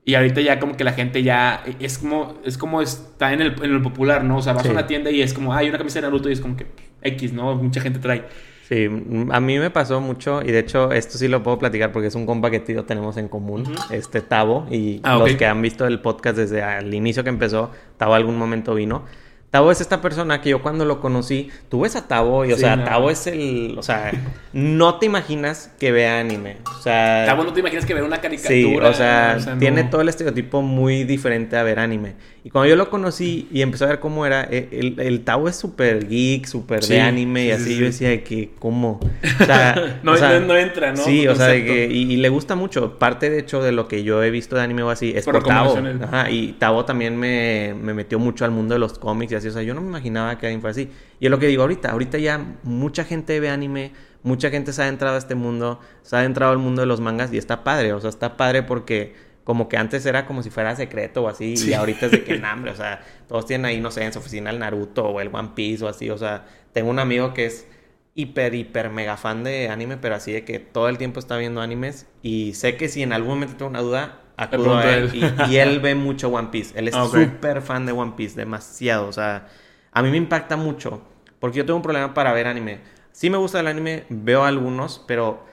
Y 0.05 0.15
ahorita 0.15 0.41
ya 0.41 0.59
como 0.59 0.77
que 0.77 0.83
la 0.85 0.93
gente 0.93 1.23
ya 1.23 1.63
es 1.81 1.97
como 1.99 2.39
es 2.45 2.59
como 2.59 2.83
está 2.83 3.33
en 3.33 3.41
el, 3.41 3.55
en 3.63 3.73
el 3.73 3.83
popular, 3.83 4.25
¿no? 4.25 4.39
O 4.39 4.43
sea, 4.43 4.53
vas 4.53 4.65
Sí. 4.65 4.69
a 4.69 4.73
una 4.73 4.87
tienda 4.87 5.11
y 5.11 5.23
es 5.23 5.33
como, 5.33 5.55
hay 5.55 5.69
una 5.69 5.79
camisa 5.79 6.01
de 6.01 6.07
Naruto 6.09 6.29
y 6.29 6.33
es 6.33 6.41
como 6.41 6.57
que 6.57 6.67
X, 7.03 7.33
¿no? 7.33 7.55
Mucha 7.55 7.81
gente 7.81 7.99
trae. 8.01 8.25
Sí, 8.69 8.87
a 9.31 9.41
mí 9.41 9.59
me 9.59 9.71
pasó 9.71 10.01
mucho 10.01 10.43
y 10.43 10.51
de 10.51 10.59
hecho 10.61 10.93
esto 10.93 11.19
sí 11.19 11.29
lo 11.29 11.43
puedo 11.43 11.59
platicar 11.59 11.93
porque 11.93 12.09
es 12.09 12.15
un 12.15 12.27
compa 12.27 12.51
que 12.51 12.63
yo 12.75 12.85
tenemos 12.85 13.17
en 13.17 13.29
común, 13.29 13.63
Ujú. 13.63 13.75
este 13.95 14.23
Tavo, 14.23 14.67
y 14.71 15.01
Ah, 15.05 15.17
los 15.19 15.35
que 15.37 15.47
han 15.47 15.61
visto 15.63 15.87
el 15.87 16.01
podcast 16.01 16.37
desde 16.37 16.63
el 16.79 16.93
inicio 16.95 17.23
que 17.23 17.31
empezó, 17.31 17.71
Tavo 17.97 18.15
algún 18.15 18.37
momento 18.37 18.75
vino. 18.75 19.05
Tavo 19.53 19.71
es 19.71 19.83
esta 19.83 20.01
persona 20.01 20.41
que 20.41 20.49
yo 20.49 20.63
cuando 20.63 20.87
lo 20.87 20.99
conocí, 20.99 21.51
tú 21.69 21.83
ves 21.83 21.95
a 21.95 22.09
Tavo 22.09 22.47
y 22.47 22.53
o 22.53 22.57
Sí, 22.57 22.63
sea, 22.63 22.75
no. 22.75 22.85
Tavo 22.85 23.11
es 23.11 23.27
el, 23.27 23.77
o 23.79 23.83
sea, 23.83 24.11
no 24.55 24.99
te 24.99 25.05
imaginas 25.07 25.71
que 25.79 25.93
vea 25.93 26.19
anime, 26.19 26.57
o 26.79 26.81
sea, 26.83 27.31
Ah, 27.31 27.35
bueno, 27.35 27.53
te 27.53 27.61
imaginas 27.61 27.85
que 27.85 27.93
ver 27.93 28.03
una 28.03 28.19
caricatura. 28.23 28.51
Sí, 28.55 28.77
o 28.83 28.95
sea, 28.95 29.39
no. 29.47 29.59
tiene 29.59 29.85
todo 29.85 30.01
el 30.01 30.09
estereotipo 30.09 30.63
muy 30.63 31.05
diferente 31.05 31.57
a 31.59 31.63
ver 31.65 31.79
anime. 31.81 32.15
Y 32.45 32.51
cuando 32.51 32.69
yo 32.69 32.75
lo 32.77 32.91
conocí 32.91 33.47
y 33.53 33.63
empecé 33.63 33.85
a 33.85 33.89
ver 33.89 34.01
cómo 34.01 34.27
era, 34.27 34.49
eh, 34.51 34.69
el, 34.73 34.99
el 34.99 35.21
Tao 35.23 35.47
es 35.49 35.55
súper 35.55 36.09
geek, 36.09 36.47
súper 36.47 36.83
Sí, 36.83 36.95
de 36.95 37.01
anime 37.03 37.45
y 37.45 37.49
sí, 37.49 37.53
así. 37.53 37.65
sí, 37.65 37.77
yo 37.79 37.85
decía 37.85 38.09
de 38.09 38.23
que, 38.25 38.51
¿cómo? 38.59 38.99
O 39.41 39.45
sea, 39.45 40.01
No, 40.03 40.13
o 40.13 40.17
sea, 40.17 40.41
no- 40.41 40.47
no 40.47 40.57
entra, 40.57 40.91
¿no? 40.93 40.97
Sí, 41.05 41.29
o 41.29 41.37
sea, 41.37 41.47
de 41.49 41.65
que, 41.65 41.87
y, 41.87 42.11
y 42.15 42.17
le 42.17 42.31
gusta 42.31 42.57
mucho. 42.57 42.99
Parte, 42.99 43.31
de 43.31 43.39
hecho, 43.39 43.63
de 43.63 43.71
lo 43.71 43.87
que 43.87 44.03
yo 44.03 44.23
he 44.25 44.31
visto 44.31 44.57
de 44.57 44.63
anime 44.63 44.83
o 44.83 44.91
así 44.91 45.13
es 45.15 45.25
Por 45.27 45.35
por, 45.35 45.45
Tao. 45.45 45.69
recomendaciones. 45.69 46.09
Ajá, 46.09 46.31
y 46.31 46.55
Tao 46.55 46.85
también 46.85 47.17
me, 47.17 47.75
me 47.81 47.95
metió 47.95 48.19
mucho 48.19 48.45
al 48.45 48.51
mundo 48.51 48.75
de 48.75 48.81
los 48.81 48.99
cómics 48.99 49.31
y 49.33 49.35
así. 49.37 49.42
O 49.49 49.53
sea, 49.53 49.63
yo 49.63 49.75
no 49.75 49.81
me 49.81 49.89
imaginaba 49.89 50.39
que 50.39 50.47
alguien 50.47 50.61
fuera 50.61 50.73
así. 50.73 50.91
Y 51.21 51.27
es 51.27 51.31
lo 51.31 51.39
que 51.39 51.47
digo 51.47 51.63
ahorita. 51.63 51.91
Ahorita 51.91 52.19
ya 52.19 52.59
mucha 52.63 53.05
gente 53.05 53.39
ve 53.41 53.49
anime, 53.51 53.93
mucha 54.23 54.51
gente 54.51 54.73
se 54.73 54.83
ha 54.83 54.89
entrado 54.89 55.17
a 55.17 55.19
este 55.19 55.35
mundo, 55.35 55.81
se 56.03 56.17
ha 56.17 56.25
entrado 56.25 56.53
al 56.53 56.59
mundo 56.59 56.83
de 56.83 56.87
los 56.87 57.01
mangas 57.01 57.33
y 57.33 57.39
está 57.39 57.65
padre. 57.65 57.93
O 57.93 58.01
sea, 58.01 58.11
está 58.11 58.37
padre 58.37 58.63
porque 58.63 59.15
como 59.45 59.69
que 59.69 59.77
antes 59.77 60.07
era 60.07 60.25
como 60.27 60.43
si 60.43 60.51
fuera 60.51 60.77
secreto 60.77 61.23
o 61.23 61.29
así. 61.29 61.57
Sí. 61.57 61.71
Y 61.71 61.75
ahorita 61.75 62.07
es 62.07 62.13
de 62.13 62.25
que 62.25 62.35
hambre. 62.45 62.71
O 62.71 62.77
sea, 62.77 63.03
todos 63.29 63.47
tienen 63.47 63.67
ahí, 63.67 63.81
no 63.81 63.91
sé, 63.91 64.05
en 64.05 64.13
su 64.13 64.19
oficina 64.19 64.51
el 64.51 64.59
Naruto 64.59 65.05
o 65.05 65.21
el 65.21 65.29
One 65.33 65.51
Piece 65.55 65.85
o 65.85 65.89
así. 65.89 66.11
O 66.11 66.19
sea, 66.19 66.47
tengo 66.73 66.91
un 66.91 66.99
amigo 66.99 67.35
que 67.35 67.47
es 67.47 67.67
hiper, 68.15 68.55
hiper 68.55 68.91
mega 68.91 69.17
fan 69.17 69.45
de 69.45 69.69
anime, 69.69 69.97
pero 69.97 70.15
así 70.15 70.33
de 70.33 70.45
que 70.45 70.59
todo 70.59 70.89
el 70.89 70.99
tiempo 70.99 71.19
está 71.19 71.37
viendo 71.37 71.61
animes. 71.61 72.07
Y 72.23 72.55
sé 72.55 72.77
que 72.77 72.89
si 72.89 73.03
en 73.03 73.13
algún 73.13 73.35
momento 73.35 73.57
tengo 73.57 73.71
una 73.71 73.81
duda, 73.81 74.21
acudo 74.37 74.77
a 74.77 74.89
él. 74.97 75.11
él. 75.13 75.35
Y, 75.49 75.53
y 75.53 75.57
él 75.59 75.81
ve 75.81 75.95
mucho 75.95 76.29
One 76.29 76.49
Piece. 76.51 76.79
Él 76.79 76.89
es 76.89 76.95
Ah, 76.95 77.05
ok. 77.05 77.15
súper 77.15 77.63
fan 77.63 77.87
de 77.87 77.93
One 77.93 78.13
Piece, 78.17 78.37
demasiado. 78.37 79.07
O 79.09 79.13
sea, 79.13 79.49
a 79.93 80.03
mí 80.03 80.11
me 80.11 80.17
impacta 80.17 80.57
mucho. 80.57 81.03
Porque 81.41 81.59
yo 81.59 81.67
tengo 81.67 81.77
un 81.77 81.83
problema 81.83 82.15
para 82.15 82.33
ver 82.33 82.47
anime. 82.47 82.81
Sí 83.13 83.29
me 83.31 83.37
gusta 83.37 83.61
el 83.61 83.67
anime, 83.67 84.05
veo 84.09 84.45
algunos, 84.45 85.05
pero 85.07 85.45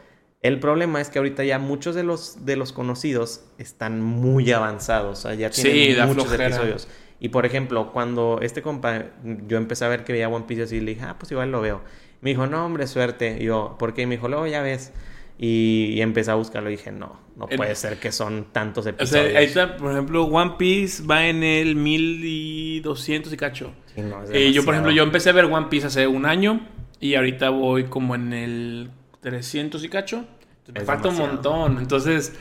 el 0.42 0.60
problema 0.60 1.02
es 1.02 1.10
que 1.10 1.18
ahorita 1.20 1.44
ya 1.44 1.60
muchos 1.60 1.96
de 1.96 2.04
los, 2.04 2.46
de 2.46 2.56
los 2.56 2.72
conocidos 2.72 3.42
están 3.58 4.02
muy 4.02 4.52
avanzados. 4.52 5.20
O 5.20 5.22
sea, 5.24 5.34
ya 5.34 5.52
Sí, 5.52 5.64
tienen 5.64 5.98
da 5.98 6.06
muchos 6.06 6.26
flojera. 6.26 6.48
episodios. 6.48 6.88
Y 7.20 7.30
por 7.30 7.46
ejemplo, 7.46 7.92
cuando 7.92 8.40
este 8.42 8.62
compa, 8.62 9.04
yo 9.48 9.58
empecé 9.58 9.84
a 9.84 9.90
ver 9.90 10.06
que 10.06 10.14
veía 10.14 10.30
One 10.30 10.46
Piece 10.48 10.64
así, 10.64 10.80
le 10.80 10.92
dije, 10.94 11.04
ah, 11.06 11.16
pues 11.20 11.32
igual 11.32 11.52
lo 11.52 11.60
veo. 11.60 11.82
Me 12.22 12.30
dijo, 12.30 12.48
no, 12.48 12.66
hombre, 12.66 12.88
suerte. 12.88 13.38
Y 13.42 13.46
yo, 13.46 13.76
¿por 13.78 13.94
qué? 13.94 14.04
Y 14.04 14.06
me 14.06 14.16
dijo, 14.16 14.30
luego 14.30 14.48
ya 14.48 14.62
ves. 14.62 14.94
Y, 15.42 15.94
y 15.94 16.02
empecé 16.02 16.32
a 16.32 16.36
buscarlo 16.36 16.70
y 16.70 16.74
dije, 16.76 16.92
no, 16.92 17.18
no 17.38 17.48
puede 17.48 17.74
ser 17.76 17.98
que 17.98 18.12
son 18.12 18.48
tantos 18.52 18.86
O 18.86 18.90
episodios. 18.90 19.30
sea, 19.32 19.40
ahí 19.40 19.46
está, 19.46 19.78
por 19.78 19.92
ejemplo, 19.94 20.26
One 20.26 20.56
Piece 20.58 21.04
va 21.04 21.28
en 21.28 21.44
el 21.44 21.76
1200 21.78 23.32
y 23.32 23.38
cacho. 23.38 23.72
Sí, 23.96 24.02
no, 24.02 24.22
Eh, 24.32 24.52
yo, 24.52 24.66
por 24.66 24.74
ejemplo, 24.74 24.92
yo 24.92 25.04
empecé 25.04 25.30
a 25.30 25.34
ver 25.34 25.46
One 25.46 25.68
Piece 25.70 25.88
hace 25.88 26.08
un 26.08 26.26
año 26.26 26.68
y 27.00 27.16
ahorita 27.16 27.50
voy 27.52 27.86
como 27.86 28.16
en 28.16 28.34
el 28.34 28.92
300 29.22 29.82
y 29.84 29.90
cacho. 29.90 30.26
Entonces, 30.68 30.74
me 30.74 30.82
falta 30.82 31.08
un 31.10 31.18
montón. 31.18 31.78
Entonces, 31.78 32.34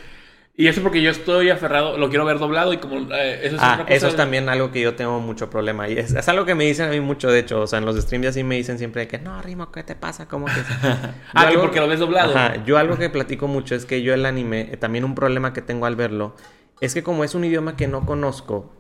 y 0.60 0.66
eso 0.66 0.82
porque 0.82 1.00
yo 1.00 1.10
estoy 1.10 1.50
aferrado, 1.50 1.96
lo 1.96 2.08
quiero 2.08 2.24
ver 2.24 2.38
doblado 2.40 2.72
y 2.72 2.78
como 2.78 2.96
eh, 3.14 3.46
eso 3.46 3.54
es 3.56 3.62
Ah, 3.62 3.72
otra 3.74 3.84
cosa. 3.84 3.94
eso 3.96 4.08
es 4.08 4.16
también 4.16 4.48
algo 4.48 4.72
que 4.72 4.80
yo 4.80 4.94
tengo 4.96 5.20
mucho 5.20 5.48
problema. 5.48 5.88
Y 5.88 5.96
es, 5.96 6.12
es 6.12 6.28
algo 6.28 6.44
que 6.44 6.56
me 6.56 6.64
dicen 6.64 6.88
a 6.88 6.90
mí 6.90 6.98
mucho, 7.00 7.30
de 7.30 7.38
hecho. 7.38 7.60
O 7.60 7.66
sea, 7.68 7.78
en 7.78 7.84
los 7.84 7.96
streams 7.96 8.26
así 8.26 8.42
me 8.42 8.56
dicen 8.56 8.76
siempre 8.76 9.06
que, 9.06 9.18
no, 9.18 9.40
Rimo, 9.40 9.70
¿qué 9.70 9.84
te 9.84 9.94
pasa? 9.94 10.26
¿Cómo 10.26 10.46
que...? 10.46 10.52
Ah, 11.32 11.48
que 11.48 11.56
porque 11.58 11.78
lo 11.78 11.86
ves 11.86 12.00
doblado. 12.00 12.36
Ajá, 12.36 12.64
yo 12.64 12.76
algo 12.76 12.98
que 12.98 13.08
platico 13.08 13.46
mucho 13.46 13.76
es 13.76 13.86
que 13.86 14.02
yo 14.02 14.12
el 14.12 14.26
anime, 14.26 14.68
eh, 14.72 14.76
también 14.76 15.04
un 15.04 15.14
problema 15.14 15.52
que 15.52 15.62
tengo 15.62 15.86
al 15.86 15.94
verlo, 15.94 16.34
es 16.80 16.92
que 16.92 17.04
como 17.04 17.22
es 17.22 17.36
un 17.36 17.44
idioma 17.44 17.76
que 17.76 17.86
no 17.86 18.04
conozco, 18.04 18.74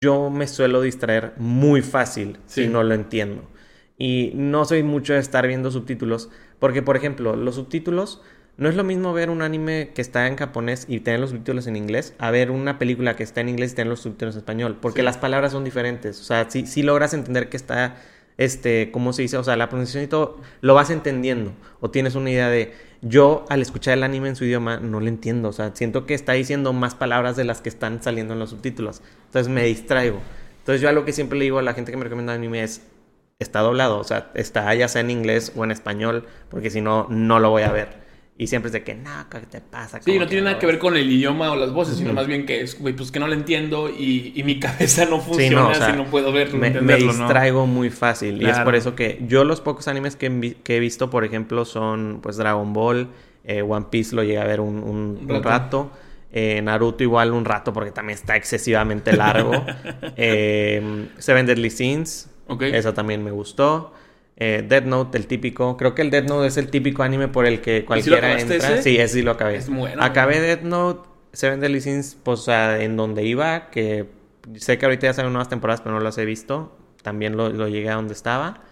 yo 0.00 0.30
me 0.30 0.46
suelo 0.46 0.80
distraer 0.80 1.34
muy 1.36 1.82
fácil 1.82 2.38
Sí. 2.46 2.62
si 2.62 2.68
no 2.68 2.82
lo 2.82 2.94
entiendo. 2.94 3.42
Y 3.98 4.32
no 4.34 4.64
soy 4.64 4.82
mucho 4.82 5.12
de 5.12 5.18
estar 5.18 5.46
viendo 5.46 5.70
subtítulos, 5.70 6.30
porque 6.58 6.80
por 6.80 6.96
ejemplo, 6.96 7.36
los 7.36 7.56
subtítulos 7.56 8.22
no 8.60 8.68
es 8.68 8.76
lo 8.76 8.84
mismo 8.84 9.12
ver 9.14 9.30
un 9.30 9.40
anime 9.42 9.90
que 9.94 10.02
está 10.02 10.26
en 10.26 10.36
japonés 10.36 10.84
y 10.86 11.00
tener 11.00 11.18
los 11.18 11.30
subtítulos 11.30 11.66
en 11.66 11.76
inglés, 11.76 12.14
a 12.18 12.30
ver 12.30 12.50
una 12.50 12.78
película 12.78 13.16
que 13.16 13.22
está 13.22 13.40
en 13.40 13.48
inglés 13.48 13.72
y 13.72 13.74
tener 13.76 13.88
los 13.88 14.00
subtítulos 14.00 14.34
en 14.34 14.40
español, 14.40 14.76
porque 14.80 15.00
Sí. 15.00 15.04
las 15.06 15.16
palabras 15.16 15.52
son 15.52 15.64
diferentes. 15.64 16.20
O 16.20 16.24
sea, 16.24 16.48
si, 16.50 16.66
si 16.66 16.82
logras 16.82 17.14
entender 17.14 17.48
que 17.48 17.56
está, 17.56 17.96
este, 18.36 18.90
¿cómo 18.92 19.12
se 19.14 19.22
dice? 19.22 19.38
O 19.38 19.44
sea, 19.44 19.56
la 19.56 19.68
pronunciación 19.70 20.04
y 20.04 20.06
todo, 20.08 20.38
lo 20.60 20.74
vas 20.74 20.90
entendiendo. 20.90 21.52
O 21.80 21.90
tienes 21.90 22.14
una 22.14 22.30
idea 22.30 22.50
de, 22.50 22.74
yo 23.00 23.46
al 23.48 23.62
escuchar 23.62 23.94
el 23.96 24.02
anime 24.02 24.28
en 24.28 24.36
su 24.36 24.44
idioma 24.44 24.78
no 24.78 25.00
lo 25.00 25.08
entiendo. 25.08 25.48
O 25.48 25.52
sea, 25.54 25.70
siento 25.74 26.04
que 26.04 26.12
está 26.14 26.32
diciendo 26.34 26.74
más 26.74 26.94
palabras 26.94 27.36
de 27.36 27.44
las 27.44 27.62
que 27.62 27.70
están 27.70 28.02
saliendo 28.02 28.34
en 28.34 28.40
los 28.40 28.50
subtítulos. 28.50 29.00
Entonces 29.26 29.50
me 29.50 29.64
distraigo. 29.64 30.20
Entonces 30.58 30.82
yo 30.82 30.88
algo 30.90 31.06
que 31.06 31.14
siempre 31.14 31.38
le 31.38 31.44
digo 31.46 31.58
a 31.58 31.62
la 31.62 31.72
gente 31.72 31.90
que 31.92 31.96
me 31.96 32.04
recomienda 32.04 32.34
anime 32.34 32.62
es, 32.62 32.82
está 33.38 33.60
doblado. 33.60 33.98
O 33.98 34.04
sea, 34.04 34.30
está 34.34 34.74
ya 34.74 34.86
sea 34.88 35.00
en 35.00 35.10
inglés 35.10 35.52
o 35.56 35.64
en 35.64 35.70
español, 35.70 36.26
porque 36.50 36.68
si 36.68 36.82
no, 36.82 37.06
no 37.08 37.38
lo 37.40 37.48
voy 37.48 37.62
a 37.62 37.72
ver. 37.72 38.09
Y 38.40 38.46
siempre 38.46 38.68
es 38.68 38.72
de 38.72 38.82
que, 38.82 38.94
no, 38.94 39.28
¿qué 39.30 39.40
te 39.40 39.60
pasa? 39.60 40.00
Sí, 40.00 40.12
¿Cómo 40.12 40.20
no 40.20 40.26
tiene 40.26 40.44
nada 40.44 40.58
que 40.58 40.64
ves?". 40.64 40.76
ver 40.76 40.80
con 40.80 40.96
el 40.96 41.10
idioma 41.12 41.50
o 41.52 41.56
las 41.56 41.72
voces, 41.74 41.96
sino 41.98 42.14
más 42.14 42.26
bien 42.26 42.46
que 42.46 42.62
es, 42.62 42.78
güey, 42.80 42.94
pues 42.96 43.10
que 43.12 43.20
no 43.20 43.26
lo 43.26 43.34
entiendo 43.34 43.90
y, 43.90 44.32
y 44.34 44.42
mi 44.44 44.58
cabeza 44.60 45.04
no 45.04 45.18
Sí, 45.20 45.26
funciona 45.28 45.60
no, 45.62 45.68
o 45.68 45.74
sea, 45.74 45.90
si 45.90 45.96
no 45.96 46.04
puedo 46.06 46.32
verlo, 46.32 46.54
me, 46.54 46.60
me 46.60 46.66
entenderlo, 46.68 47.12
¿no? 47.12 47.12
distraigo 47.12 47.66
muy 47.66 47.90
fácil. 47.90 48.40
Y 48.40 48.48
es 48.48 48.58
por 48.60 48.74
eso 48.74 48.94
que 48.96 49.22
yo 49.28 49.44
los 49.44 49.60
pocos 49.60 49.88
animes 49.88 50.16
que, 50.16 50.26
he 50.66 50.80
visto, 50.80 51.10
por 51.10 51.24
ejemplo, 51.24 51.64
son 51.66 52.20
pues 52.22 52.38
Dragon 52.38 52.72
Ball, 52.72 53.08
eh, 53.44 53.60
One 53.62 53.86
Piece 53.90 54.16
lo 54.16 54.22
llegué 54.22 54.38
a 54.38 54.44
ver 54.44 54.60
un, 54.60 54.76
un- 54.78 55.18
Un 55.20 55.30
un 55.36 55.42
rato. 55.42 55.48
rato. 55.48 55.90
eh, 56.32 56.62
Naruto 56.62 57.02
igual 57.02 57.32
un 57.32 57.44
rato 57.44 57.72
porque 57.74 57.90
también 57.90 58.18
está 58.18 58.36
excesivamente 58.36 59.12
largo. 59.12 59.52
eh, 60.16 61.08
Seven 61.18 61.44
Deadly 61.44 61.70
Sins, 61.70 62.30
Ok. 62.46 62.62
esa 62.62 62.94
también 62.94 63.22
me 63.22 63.30
gustó. 63.32 63.92
Eh, 64.42 64.64
Death 64.66 64.84
Note, 64.84 65.18
el 65.18 65.26
típico. 65.26 65.76
Creo 65.76 65.94
que 65.94 66.00
el 66.00 66.10
Death 66.10 66.26
Note 66.26 66.48
es 66.48 66.56
el 66.56 66.70
típico 66.70 67.02
anime 67.02 67.28
por 67.28 67.44
el 67.46 67.60
que 67.60 67.84
cualquiera 67.84 68.40
entra. 68.40 68.56
ese? 68.56 68.82
Sí, 68.82 68.96
ese 68.96 69.14
sí 69.14 69.22
lo 69.22 69.32
acabé. 69.32 69.56
Es 69.56 69.68
bueno. 69.68 70.02
Acabé 70.02 70.40
Death 70.40 70.62
Note, 70.62 71.08
Seven 71.34 71.60
Deadly 71.60 71.82
Sins, 71.82 72.16
pues 72.22 72.40
o 72.40 72.42
sea, 72.42 72.82
en 72.82 72.96
donde 72.96 73.22
iba, 73.22 73.68
que 73.70 74.06
sé 74.56 74.78
que 74.78 74.86
ahorita 74.86 75.08
ya 75.08 75.12
salen 75.12 75.34
nuevas 75.34 75.50
temporadas, 75.50 75.82
pero 75.82 75.94
no 75.94 76.00
las 76.00 76.16
he 76.16 76.24
visto. 76.24 76.74
También 77.02 77.36
lo, 77.36 77.50
lo 77.50 77.68
llegué 77.68 77.90
a 77.90 77.96
donde 77.96 78.14
estaba. 78.14 78.62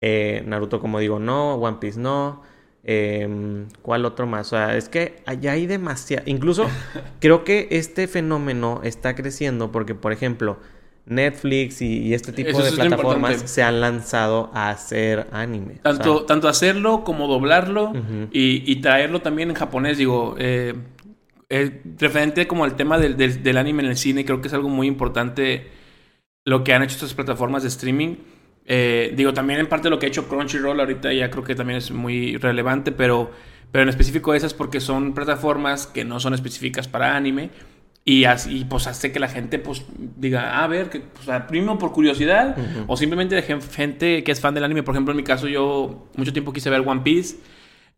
Eh, 0.00 0.44
Naruto, 0.46 0.78
como 0.78 1.00
digo, 1.00 1.18
no. 1.18 1.56
One 1.56 1.78
Piece, 1.80 1.98
no. 1.98 2.42
Eh, 2.84 3.66
¿Cuál 3.82 4.04
otro 4.04 4.26
más? 4.28 4.46
O 4.46 4.50
sea, 4.50 4.76
es 4.76 4.88
que 4.88 5.16
allá 5.26 5.52
hay 5.52 5.66
demasiado. 5.66 6.22
Incluso 6.26 6.66
creo 7.20 7.42
que 7.42 7.66
este 7.72 8.06
fenómeno 8.06 8.80
está 8.84 9.16
creciendo 9.16 9.72
porque, 9.72 9.96
por 9.96 10.12
ejemplo, 10.12 10.58
Netflix 11.08 11.80
y, 11.82 11.98
y 12.08 12.14
este 12.14 12.32
tipo 12.32 12.48
Eso 12.50 12.62
de 12.62 12.70
plataformas 12.72 13.42
se 13.50 13.62
han 13.62 13.80
lanzado 13.80 14.50
a 14.54 14.70
hacer 14.70 15.26
anime. 15.32 15.74
O 15.78 15.82
Tanto, 15.82 16.18
sea, 16.18 16.26
tanto 16.26 16.48
hacerlo 16.48 17.04
como 17.04 17.26
doblarlo 17.28 17.92
y, 18.32 18.70
y 18.70 18.76
traerlo 18.76 19.20
también 19.20 19.50
en 19.50 19.56
japonés, 19.56 19.98
digo, 19.98 20.36
eh, 20.38 20.74
eh, 21.48 21.82
referente 21.98 22.46
como 22.46 22.64
al 22.64 22.76
tema 22.76 22.98
del, 22.98 23.16
del- 23.16 23.42
del 23.42 23.56
anime 23.56 23.82
en 23.82 23.88
el 23.90 23.96
cine, 23.96 24.24
creo 24.24 24.40
que 24.40 24.48
es 24.48 24.54
algo 24.54 24.68
muy 24.68 24.86
importante 24.86 25.68
lo 26.44 26.64
que 26.64 26.72
han 26.74 26.82
hecho 26.82 26.94
estas 26.94 27.14
plataformas 27.14 27.62
de 27.62 27.68
streaming. 27.68 28.16
Eh, 28.66 29.12
digo, 29.16 29.32
también 29.32 29.60
en 29.60 29.66
parte 29.66 29.88
lo 29.90 29.98
que 29.98 30.06
ha 30.06 30.08
hecho 30.08 30.28
Crunchyroll 30.28 30.78
ahorita 30.80 31.12
ya 31.12 31.30
creo 31.30 31.44
que 31.44 31.54
también 31.54 31.78
es 31.78 31.90
muy 31.90 32.36
relevante, 32.36 32.92
pero, 32.92 33.30
pero 33.72 33.82
en 33.82 33.88
específico 33.88 34.34
esas 34.34 34.52
porque 34.54 34.80
son 34.80 35.14
plataformas 35.14 35.86
que 35.86 36.04
no 36.04 36.20
son 36.20 36.34
específicas 36.34 36.86
para 36.88 37.16
anime. 37.16 37.50
Y 38.10 38.24
así, 38.24 38.64
pues 38.66 38.86
hace 38.86 39.12
que 39.12 39.20
la 39.20 39.28
gente 39.28 39.58
pues 39.58 39.84
diga, 40.16 40.58
"Ah, 40.60 40.64
a 40.64 40.66
ver, 40.66 40.88
que, 40.88 41.00
pues, 41.00 41.42
primero 41.46 41.76
por 41.76 41.92
curiosidad, 41.92 42.56
Ujú. 42.56 42.84
o 42.86 42.96
simplemente 42.96 43.34
de 43.34 43.42
gen- 43.42 43.60
gente 43.60 44.24
que 44.24 44.32
es 44.32 44.40
fan 44.40 44.54
del 44.54 44.64
anime. 44.64 44.82
Por 44.82 44.94
ejemplo, 44.94 45.12
en 45.12 45.18
mi 45.18 45.24
caso, 45.24 45.46
yo 45.46 46.08
mucho 46.16 46.32
tiempo 46.32 46.52
quise 46.54 46.70
ver 46.70 46.80
One 46.86 47.02
Piece. 47.02 47.36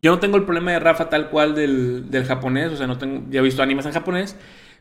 Yo 0.02 0.10
no 0.10 0.18
tengo 0.18 0.36
el 0.36 0.42
problema 0.42 0.72
de 0.72 0.80
Rafa 0.80 1.08
tal 1.10 1.28
cual 1.30 1.54
del, 1.54 2.10
del 2.10 2.24
japonés, 2.24 2.72
o 2.72 2.76
sea, 2.76 2.88
no 2.88 2.98
tengo, 2.98 3.22
ya 3.30 3.38
he 3.38 3.42
visto 3.42 3.62
animes 3.62 3.86
en 3.86 3.92
japonés, 3.92 4.34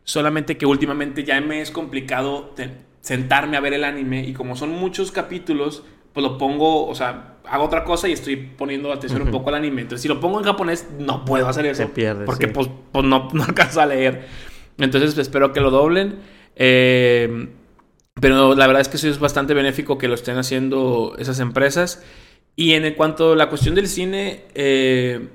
solamente 0.04 0.58
que 0.58 0.66
últimamente 0.66 1.24
ya 1.24 1.40
me 1.42 1.62
es 1.62 1.70
complicado 1.70 2.54
te- 2.56 2.72
sentarme 3.02 3.56
a 3.56 3.60
ver 3.60 3.74
el 3.74 3.84
anime 3.84 4.24
y 4.28 4.34
como 4.34 4.56
son 4.56 4.72
muchos 4.72 5.12
capítulos, 5.12 5.84
pues 6.14 6.24
lo 6.26 6.40
pongo, 6.40 6.88
o 6.88 6.96
sea, 6.96 7.36
hago 7.48 7.66
otra 7.66 7.84
cosa 7.84 8.08
y 8.08 8.14
estoy 8.14 8.36
poniendo 8.36 8.92
atención 8.92 9.22
un 9.22 9.28
Ujú. 9.30 9.38
poco 9.38 9.50
al 9.50 9.56
anime. 9.56 9.82
Entonces, 9.84 10.02
si 10.02 10.08
lo 10.08 10.20
pongo 10.20 10.40
en 10.40 10.46
japonés, 10.46 10.88
no 10.98 11.24
puedo 11.24 11.48
hacer 11.48 11.66
eso. 11.68 11.84
Se 11.84 11.90
pierde, 11.90 12.26
Porque 12.26 12.48
sí. 12.48 12.52
pues, 12.54 12.68
pues 12.92 13.06
no, 13.06 13.28
no 13.34 13.44
alcanzo 13.44 13.82
a 13.82 13.86
leer. 13.86 14.26
Entonces, 14.80 15.18
espero 15.18 15.54
que 15.54 15.60
lo 15.60 15.72
doblen. 15.72 16.20
Eh, 16.56 17.50
pero 18.20 18.56
la 18.56 18.68
verdad 18.68 18.82
es 18.82 18.90
que 18.90 18.98
sí 18.98 19.08
es 19.08 19.20
bastante 19.20 19.54
benéfico 19.54 19.98
que 19.98 20.08
lo 20.08 20.16
estén 20.16 20.38
haciendo 20.38 21.16
esas 21.18 21.40
empresas. 21.40 22.04
Y 22.56 22.74
en 22.74 22.94
cuanto 22.96 23.34
a 23.34 23.36
la 23.36 23.50
cuestión 23.50 23.76
del 23.76 23.88
cine, 23.88 24.44
eh, 24.54 25.28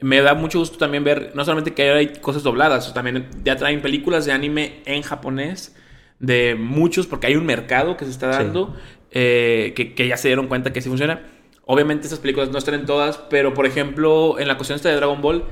me 0.00 0.22
da 0.22 0.34
mucho 0.34 0.58
gusto 0.58 0.78
también 0.78 1.04
ver, 1.04 1.32
no 1.34 1.44
solamente 1.44 1.74
que 1.74 1.90
hay 1.90 2.08
cosas 2.14 2.42
dobladas, 2.42 2.92
también 2.94 3.28
ya 3.44 3.56
traen 3.56 3.82
películas 3.82 4.24
de 4.24 4.32
anime 4.32 4.80
en 4.86 5.02
japonés 5.02 5.76
de 6.18 6.54
muchos, 6.54 7.06
porque 7.06 7.26
hay 7.26 7.36
un 7.36 7.44
mercado 7.44 7.96
que 7.96 8.04
se 8.04 8.10
está 8.10 8.28
dando, 8.28 8.74
eh, 9.10 9.72
que, 9.76 9.94
que, 9.94 10.08
ya 10.08 10.16
se 10.16 10.28
dieron 10.28 10.46
cuenta 10.46 10.72
que 10.72 10.80
sí 10.80 10.88
funciona. 10.88 11.26
Obviamente 11.66 12.04
estas 12.06 12.20
películas 12.20 12.50
no 12.50 12.58
están 12.58 12.74
en 12.74 12.86
todas, 12.86 13.18
pero 13.18 13.52
por 13.54 13.66
ejemplo, 13.66 14.38
en 14.38 14.48
la 14.48 14.56
cuestión 14.56 14.76
esta 14.76 14.88
de 14.88 14.96
Dragon 14.96 15.20
Ball, 15.20 15.44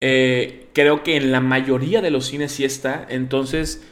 eh, 0.00 0.68
creo 0.72 1.02
que 1.02 1.16
en 1.16 1.32
la 1.32 1.40
mayoría 1.40 2.00
de 2.00 2.10
los 2.10 2.26
cines 2.26 2.52
sí 2.52 2.64
está. 2.64 3.06
Entonces, 3.08 3.86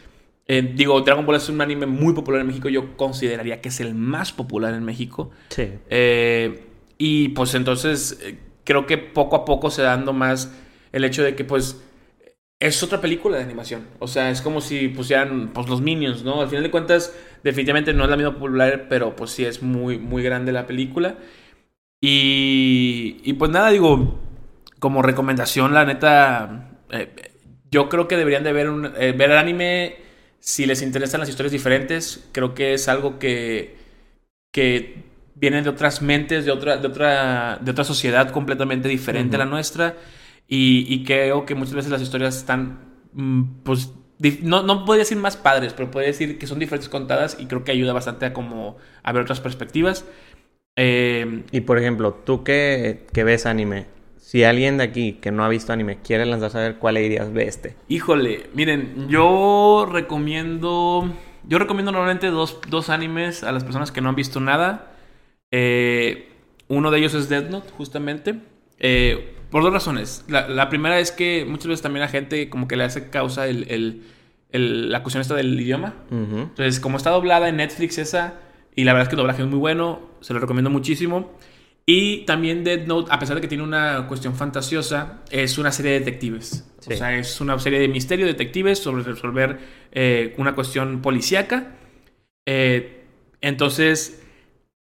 eh, 0.47 0.73
digo, 0.75 1.01
Dragon 1.01 1.25
Ball 1.25 1.37
es 1.37 1.49
un 1.49 1.61
anime 1.61 1.87
muy 1.87 2.15
popular 2.15 2.41
en 2.41 2.47
México. 2.47 2.69
Yo 2.69 2.97
consideraría 2.97 3.61
que 3.61 3.69
es 3.69 3.81
el 3.81 3.95
más 3.95 4.33
popular 4.33 4.75
en 4.75 4.85
México. 4.85 5.31
Sí. 5.49 5.71
Eh, 5.91 6.65
y 6.99 7.31
pues 7.31 7.55
entonces 7.55 8.19
creo 8.65 8.87
que 8.87 8.99
poco 8.99 9.37
a 9.37 9.45
poco 9.45 9.71
se 9.71 9.83
dando 9.83 10.13
más 10.13 10.55
el 10.93 11.05
hecho 11.05 11.23
de 11.23 11.35
que 11.35 11.45
pues 11.45 11.83
es 12.63 12.81
otra 12.83 13.01
película 13.01 13.39
de 13.39 13.43
animación. 13.43 13.89
O 13.99 14.07
sea, 14.07 14.31
es 14.31 14.41
como 14.41 14.61
si 14.61 14.87
pusieran 14.89 15.51
pues 15.53 15.69
los 15.69 15.81
Minions, 15.81 16.23
¿no? 16.23 16.41
Al 16.41 16.49
final 16.49 16.63
de 16.63 16.71
cuentas, 16.71 17.13
definitivamente 17.43 17.93
no 17.93 18.05
es 18.05 18.11
la 18.11 18.17
misma 18.17 18.35
popular, 18.35 18.87
pero 18.89 19.17
pues 19.17 19.33
sí 19.33 19.45
es 19.45 19.63
muy, 19.63 19.99
muy 19.99 20.23
grande 20.23 20.53
la 20.53 20.67
película. 20.67 21.17
Y, 22.01 23.21
y 23.25 23.33
pues 23.33 23.51
nada, 23.51 23.71
digo, 23.71 24.17
como 24.83 25.01
recomendación, 25.01 25.75
la 25.75 25.85
neta, 25.85 26.73
eh, 26.91 27.15
yo 27.71 27.89
creo 27.89 28.09
que 28.09 28.17
deberían 28.17 28.43
de 28.43 28.53
ver, 28.53 28.69
un, 28.69 28.87
eh, 28.97 29.13
ver 29.17 29.31
el 29.31 29.39
anime 29.39 29.95
si 30.41 30.67
les 30.67 30.83
interesan 30.83 31.21
las 31.21 31.29
historias 31.29 31.53
diferentes. 31.53 32.29
Creo 32.33 32.53
que 32.53 32.75
es 32.75 32.89
algo 32.89 33.21
que, 33.21 33.77
que 34.51 35.05
viene 35.37 35.63
de 35.63 35.69
otras 35.69 36.03
mentes, 36.03 36.45
de 36.45 36.51
otra, 36.51 36.79
de 36.79 36.89
otra, 36.89 37.59
de 37.61 37.71
otra 37.71 37.85
sociedad 37.85 38.33
completamente 38.33 38.89
diferente 38.89 39.37
a 39.37 39.39
la 39.39 39.45
nuestra. 39.45 39.95
Y, 40.49 41.05
creo 41.05 41.47
que 41.47 41.55
muchas 41.55 41.75
veces 41.75 41.93
las 41.93 42.03
historias 42.03 42.37
están, 42.37 42.81
mm, 43.13 43.63
pues, 43.63 43.93
no, 44.43 44.65
no 44.65 44.85
podría 44.85 45.03
decir 45.03 45.17
más 45.17 45.37
padres, 45.37 45.75
pero 45.75 45.93
podría 45.93 46.09
decir 46.09 46.41
que 46.41 46.49
son 46.49 46.59
diferentes 46.59 46.89
contadas 46.89 47.37
y 47.39 47.47
creo 47.47 47.63
que 47.63 47.71
ayuda 47.71 47.93
bastante 47.93 48.27
a 48.27 48.33
como 48.33 48.79
a 49.05 49.13
ver 49.13 49.23
otras 49.23 49.41
perspectivas. 49.41 50.05
Eh, 50.75 51.45
y 51.53 51.61
por 51.61 51.79
ejemplo, 51.79 52.15
tú 52.15 52.43
que, 52.43 53.07
que, 53.13 53.23
ves 53.23 53.47
anime, 53.47 53.87
si 54.33 54.45
alguien 54.45 54.79
de 54.79 54.85
aquí 54.85 55.19
que 55.21 55.31
no 55.31 55.45
ha 55.45 55.49
visto 55.51 55.75
anime 55.75 55.99
quiere 55.99 56.25
lanzarse 56.25 56.57
a 56.57 56.63
ver 56.63 56.77
cuál 56.77 56.95
le 56.95 57.03
dirías 57.03 57.31
ve 57.35 57.45
este. 57.45 57.77
Híjole, 57.89 58.49
miren, 58.55 59.07
yo 59.11 59.87
recomiendo, 59.93 61.15
yo 61.47 61.59
recomiendo 61.59 61.93
normalmente 61.93 62.29
dos, 62.29 62.59
dos 62.67 62.89
animes 62.89 63.45
a 63.45 63.53
las 63.53 63.63
personas 63.63 63.93
que 63.93 64.01
no 64.01 64.09
han 64.09 64.15
visto 64.15 64.41
nada. 64.41 64.95
Eh, 65.51 66.31
uno 66.69 66.91
de 66.91 66.99
ellos 67.01 67.13
es 67.13 67.29
Death 67.29 67.51
Note, 67.51 67.73
justamente. 67.77 68.37
Eh, 68.79 69.37
por 69.51 69.63
dos 69.63 69.71
razones. 69.71 70.25
La, 70.29 70.71
primera 70.71 70.99
es 70.99 71.13
que 71.13 71.45
muchas 71.47 71.67
veces 71.67 71.83
también 71.83 72.01
la 72.01 72.09
gente 72.09 72.49
como 72.49 72.67
que 72.67 72.77
le 72.77 72.85
hace 72.85 73.11
causa 73.11 73.47
el, 73.47 74.03
la 74.51 75.03
cuestión 75.03 75.21
esta 75.21 75.35
del 75.35 75.61
idioma. 75.61 75.93
Entonces, 76.11 76.81
como 76.81 76.97
está 76.97 77.11
doblada 77.11 77.51
en 77.51 77.57
Netflix 77.57 77.99
esa, 77.99 78.37
y 78.75 78.85
la 78.85 78.95
verdad 78.95 79.03
es 79.03 79.09
que 79.11 79.17
el 79.17 79.19
doblaje 79.19 79.43
es 79.43 79.49
muy 79.49 79.59
bueno, 79.59 80.01
se 80.23 80.33
lo 80.33 80.41
recomiendo 80.41 80.71
muchísimo. 80.71 81.33
Y 81.85 82.25
también 82.27 82.63
Dead 82.63 82.87
Note, 82.87 83.11
a 83.13 83.19
pesar 83.19 83.37
de 83.37 83.41
que 83.41 83.49
tiene 83.49 83.65
una 83.65 84.07
cuestión 84.07 84.35
fantasiosa, 84.35 85.23
es 85.31 85.59
una 85.59 85.73
serie 85.73 85.93
de 85.93 85.99
detectives. 86.01 86.69
O 86.79 86.95
sea, 86.95 87.17
es 87.17 87.41
una 87.41 87.59
serie 87.59 87.81
de 87.81 87.89
misterio 87.89 88.27
detectives 88.27 88.79
sobre 88.79 89.03
resolver 89.03 89.59
eh, 89.91 90.35
una 90.39 90.55
cuestión 90.55 91.03
policíaca. 91.03 91.75
Eh, 92.47 93.05
entonces, 93.41 94.23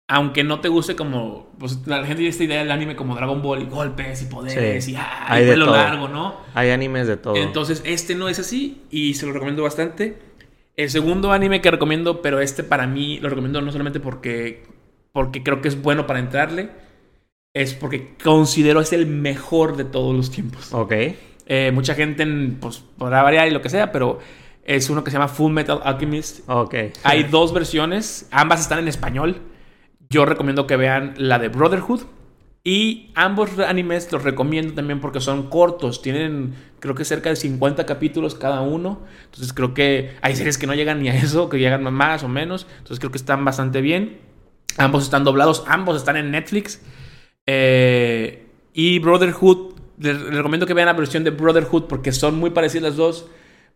aunque 0.07 0.43
no 0.43 0.59
te 0.59 0.69
guste 0.69 0.95
como, 0.95 1.51
pues 1.57 1.87
la 1.87 1.97
gente 1.97 2.15
tiene 2.15 2.29
esta 2.29 2.43
idea 2.43 2.59
del 2.59 2.71
anime 2.71 2.95
como 2.95 3.15
Dragon 3.15 3.41
Ball 3.41 3.63
y 3.63 3.65
golpes 3.65 4.21
y 4.21 4.25
poderes 4.25 4.87
y, 4.87 4.95
ah, 4.95 5.25
hay 5.27 5.45
pelo 5.45 5.65
largo, 5.65 6.07
¿no? 6.07 6.41
Hay 6.53 6.69
animes 6.69 7.07
de 7.07 7.17
todo. 7.17 7.35
Entonces, 7.35 7.81
este 7.85 8.13
no 8.13 8.29
es 8.29 8.37
así 8.37 8.83
y 8.91 9.15
se 9.15 9.25
lo 9.25 9.33
recomiendo 9.33 9.63
bastante. 9.63 10.17
El 10.75 10.89
segundo 10.89 11.31
anime 11.31 11.61
que 11.61 11.71
recomiendo, 11.71 12.21
pero 12.21 12.39
este 12.39 12.63
para 12.63 12.85
mí 12.85 13.19
lo 13.19 13.29
recomiendo 13.29 13.61
no 13.61 13.71
solamente 13.71 13.99
porque, 13.99 14.63
porque 15.15 15.43
creo 15.43 15.61
que 15.61 15.69
es 15.69 15.81
bueno 15.81 16.07
para 16.07 16.19
entrarle, 16.19 16.71
es 17.53 17.73
porque 17.73 18.17
considero 18.21 18.81
es 18.81 18.91
el 18.91 19.07
mejor 19.07 19.77
de 19.77 19.85
todos 19.85 20.13
los 20.13 20.29
tiempos. 20.29 20.73
Ok. 20.73 20.91
Eh, 21.45 21.71
mucha 21.73 21.95
gente 21.95 22.27
pues, 22.59 22.83
podrá 22.97 23.23
variar 23.23 23.47
y 23.47 23.51
lo 23.51 23.61
que 23.61 23.69
sea, 23.69 23.93
pero 23.93 24.19
es 24.65 24.89
uno 24.89 25.05
que 25.05 25.11
se 25.11 25.15
llama 25.15 25.29
Full 25.29 25.53
Metal 25.53 25.79
Alchemist. 25.85 26.41
Ok. 26.49 26.75
Hay 27.03 27.23
dos 27.23 27.53
versiones, 27.53 28.27
ambas 28.29 28.59
están 28.59 28.79
en 28.79 28.89
español. 28.89 29.41
Yo 30.09 30.25
recomiendo 30.25 30.67
que 30.67 30.75
vean 30.75 31.13
la 31.15 31.39
de 31.39 31.47
Brotherhood. 31.47 32.01
Y 32.65 33.13
ambos 33.15 33.57
animes 33.59 34.11
los 34.11 34.23
recomiendo 34.23 34.73
también 34.73 34.99
porque 34.99 35.21
son 35.21 35.49
cortos. 35.49 36.01
Tienen, 36.01 36.55
creo 36.81 36.93
que 36.93 37.05
cerca 37.05 37.29
de 37.29 37.37
50 37.37 37.85
capítulos 37.85 38.35
cada 38.35 38.59
uno. 38.59 38.99
Entonces 39.23 39.53
creo 39.53 39.73
que 39.73 40.17
hay 40.21 40.35
series 40.35 40.57
que 40.57 40.67
no 40.67 40.73
llegan 40.73 41.01
ni 41.01 41.07
a 41.07 41.15
eso, 41.15 41.47
que 41.47 41.57
llegan 41.57 41.83
más 41.93 42.23
o 42.23 42.27
menos. 42.27 42.67
Entonces 42.79 42.99
creo 42.99 43.11
que 43.11 43.17
están 43.17 43.45
bastante 43.45 43.79
bien. 43.79 44.24
Ambos 44.77 45.03
están 45.03 45.23
doblados, 45.23 45.63
ambos 45.67 45.97
están 45.97 46.17
en 46.17 46.31
Netflix. 46.31 46.81
Eh, 47.45 48.45
y 48.73 48.99
Brotherhood, 48.99 49.73
les 49.99 50.21
recomiendo 50.21 50.65
que 50.65 50.73
vean 50.73 50.87
la 50.87 50.93
versión 50.93 51.23
de 51.23 51.29
Brotherhood 51.29 51.83
porque 51.83 52.11
son 52.11 52.37
muy 52.37 52.49
parecidas 52.49 52.83
las 52.83 52.95
dos. 52.97 53.27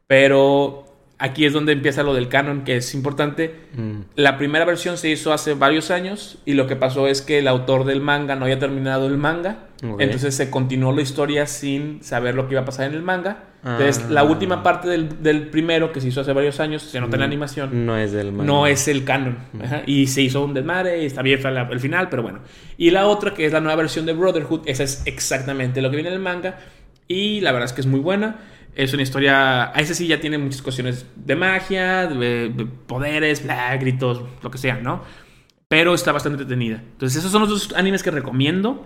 Pero 0.07 0.88
aquí 1.19 1.45
es 1.45 1.53
donde 1.53 1.73
empieza 1.73 2.01
lo 2.01 2.13
del 2.13 2.29
canon, 2.29 2.63
que 2.63 2.77
es 2.77 2.95
importante. 2.95 3.53
Mm. 3.75 3.99
La 4.15 4.37
primera 4.37 4.65
versión 4.65 4.97
se 4.97 5.09
hizo 5.09 5.33
hace 5.33 5.53
varios 5.53 5.91
años 5.91 6.39
y 6.45 6.53
lo 6.53 6.65
que 6.65 6.77
pasó 6.77 7.07
es 7.07 7.21
que 7.21 7.39
el 7.39 7.47
autor 7.47 7.83
del 7.83 8.01
manga 8.01 8.35
no 8.35 8.45
había 8.45 8.57
terminado 8.57 9.05
el 9.05 9.17
manga. 9.17 9.65
Entonces 9.99 10.35
se 10.35 10.49
continuó 10.49 10.93
la 10.93 11.01
historia 11.01 11.45
sin 11.45 12.03
saber 12.03 12.35
lo 12.35 12.47
que 12.47 12.55
iba 12.55 12.61
a 12.61 12.65
pasar 12.65 12.87
en 12.87 12.95
el 12.95 13.01
manga. 13.01 13.45
Entonces 13.63 14.09
la 14.09 14.21
ah. 14.21 14.23
última 14.25 14.61
parte 14.61 14.89
del, 14.89 15.47
primero, 15.47 15.93
que 15.93 16.01
se 16.01 16.09
hizo 16.09 16.19
hace 16.19 16.33
varios 16.33 16.59
años, 16.59 16.81
se 16.81 16.99
nota 16.99 17.15
en 17.15 17.21
la 17.21 17.27
mm. 17.27 17.29
animación. 17.29 17.85
No 17.85 17.97
es 17.97 18.11
del 18.11 18.31
manga. 18.31 18.45
No 18.45 18.67
es 18.67 18.87
el 18.87 19.05
canon. 19.05 19.37
Mm. 19.53 19.63
Y 19.85 20.07
se 20.07 20.21
hizo 20.21 20.43
un 20.43 20.53
desmadre 20.53 21.03
y 21.03 21.05
está 21.05 21.21
bien 21.21 21.39
el 21.45 21.79
final, 21.79 22.09
pero 22.09 22.23
bueno. 22.23 22.39
Y 22.77 22.91
la 22.91 23.07
otra, 23.07 23.33
que 23.33 23.45
es 23.45 23.53
la 23.53 23.61
nueva 23.61 23.75
versión 23.77 24.05
de 24.05 24.13
Brotherhood, 24.13 24.61
esa 24.65 24.83
es 24.83 25.01
exactamente 25.05 25.81
lo 25.81 25.89
que 25.89 25.97
viene 25.97 26.09
en 26.09 26.15
el 26.15 26.21
manga. 26.21 26.57
Y 27.07 27.41
la 27.41 27.51
verdad 27.51 27.65
es 27.65 27.73
que 27.73 27.81
es 27.81 27.87
muy 27.87 27.99
buena. 27.99 28.37
Es 28.79 28.93
una 28.93 29.03
historia. 29.03 29.77
A 29.77 29.81
ese 29.81 29.93
sí 29.93 30.07
ya 30.07 30.21
tiene 30.21 30.37
muchas 30.37 30.61
cuestiones 30.61 31.05
de 31.17 31.35
magia, 31.35 32.07
de, 32.07 32.65
poderes, 32.87 33.43
bla, 33.43 33.75
gritos, 33.75 34.23
lo 34.41 34.49
que 34.49 34.57
sea, 34.57 34.75
¿no? 34.75 35.03
Pero 35.67 35.93
está 35.93 36.13
bastante 36.13 36.41
entretenida. 36.41 36.81
Entonces, 36.93 37.19
esos 37.19 37.29
son 37.29 37.41
los 37.41 37.49
dos 37.49 37.73
animes 37.75 38.03
que 38.03 38.09
recomiendo. 38.09 38.85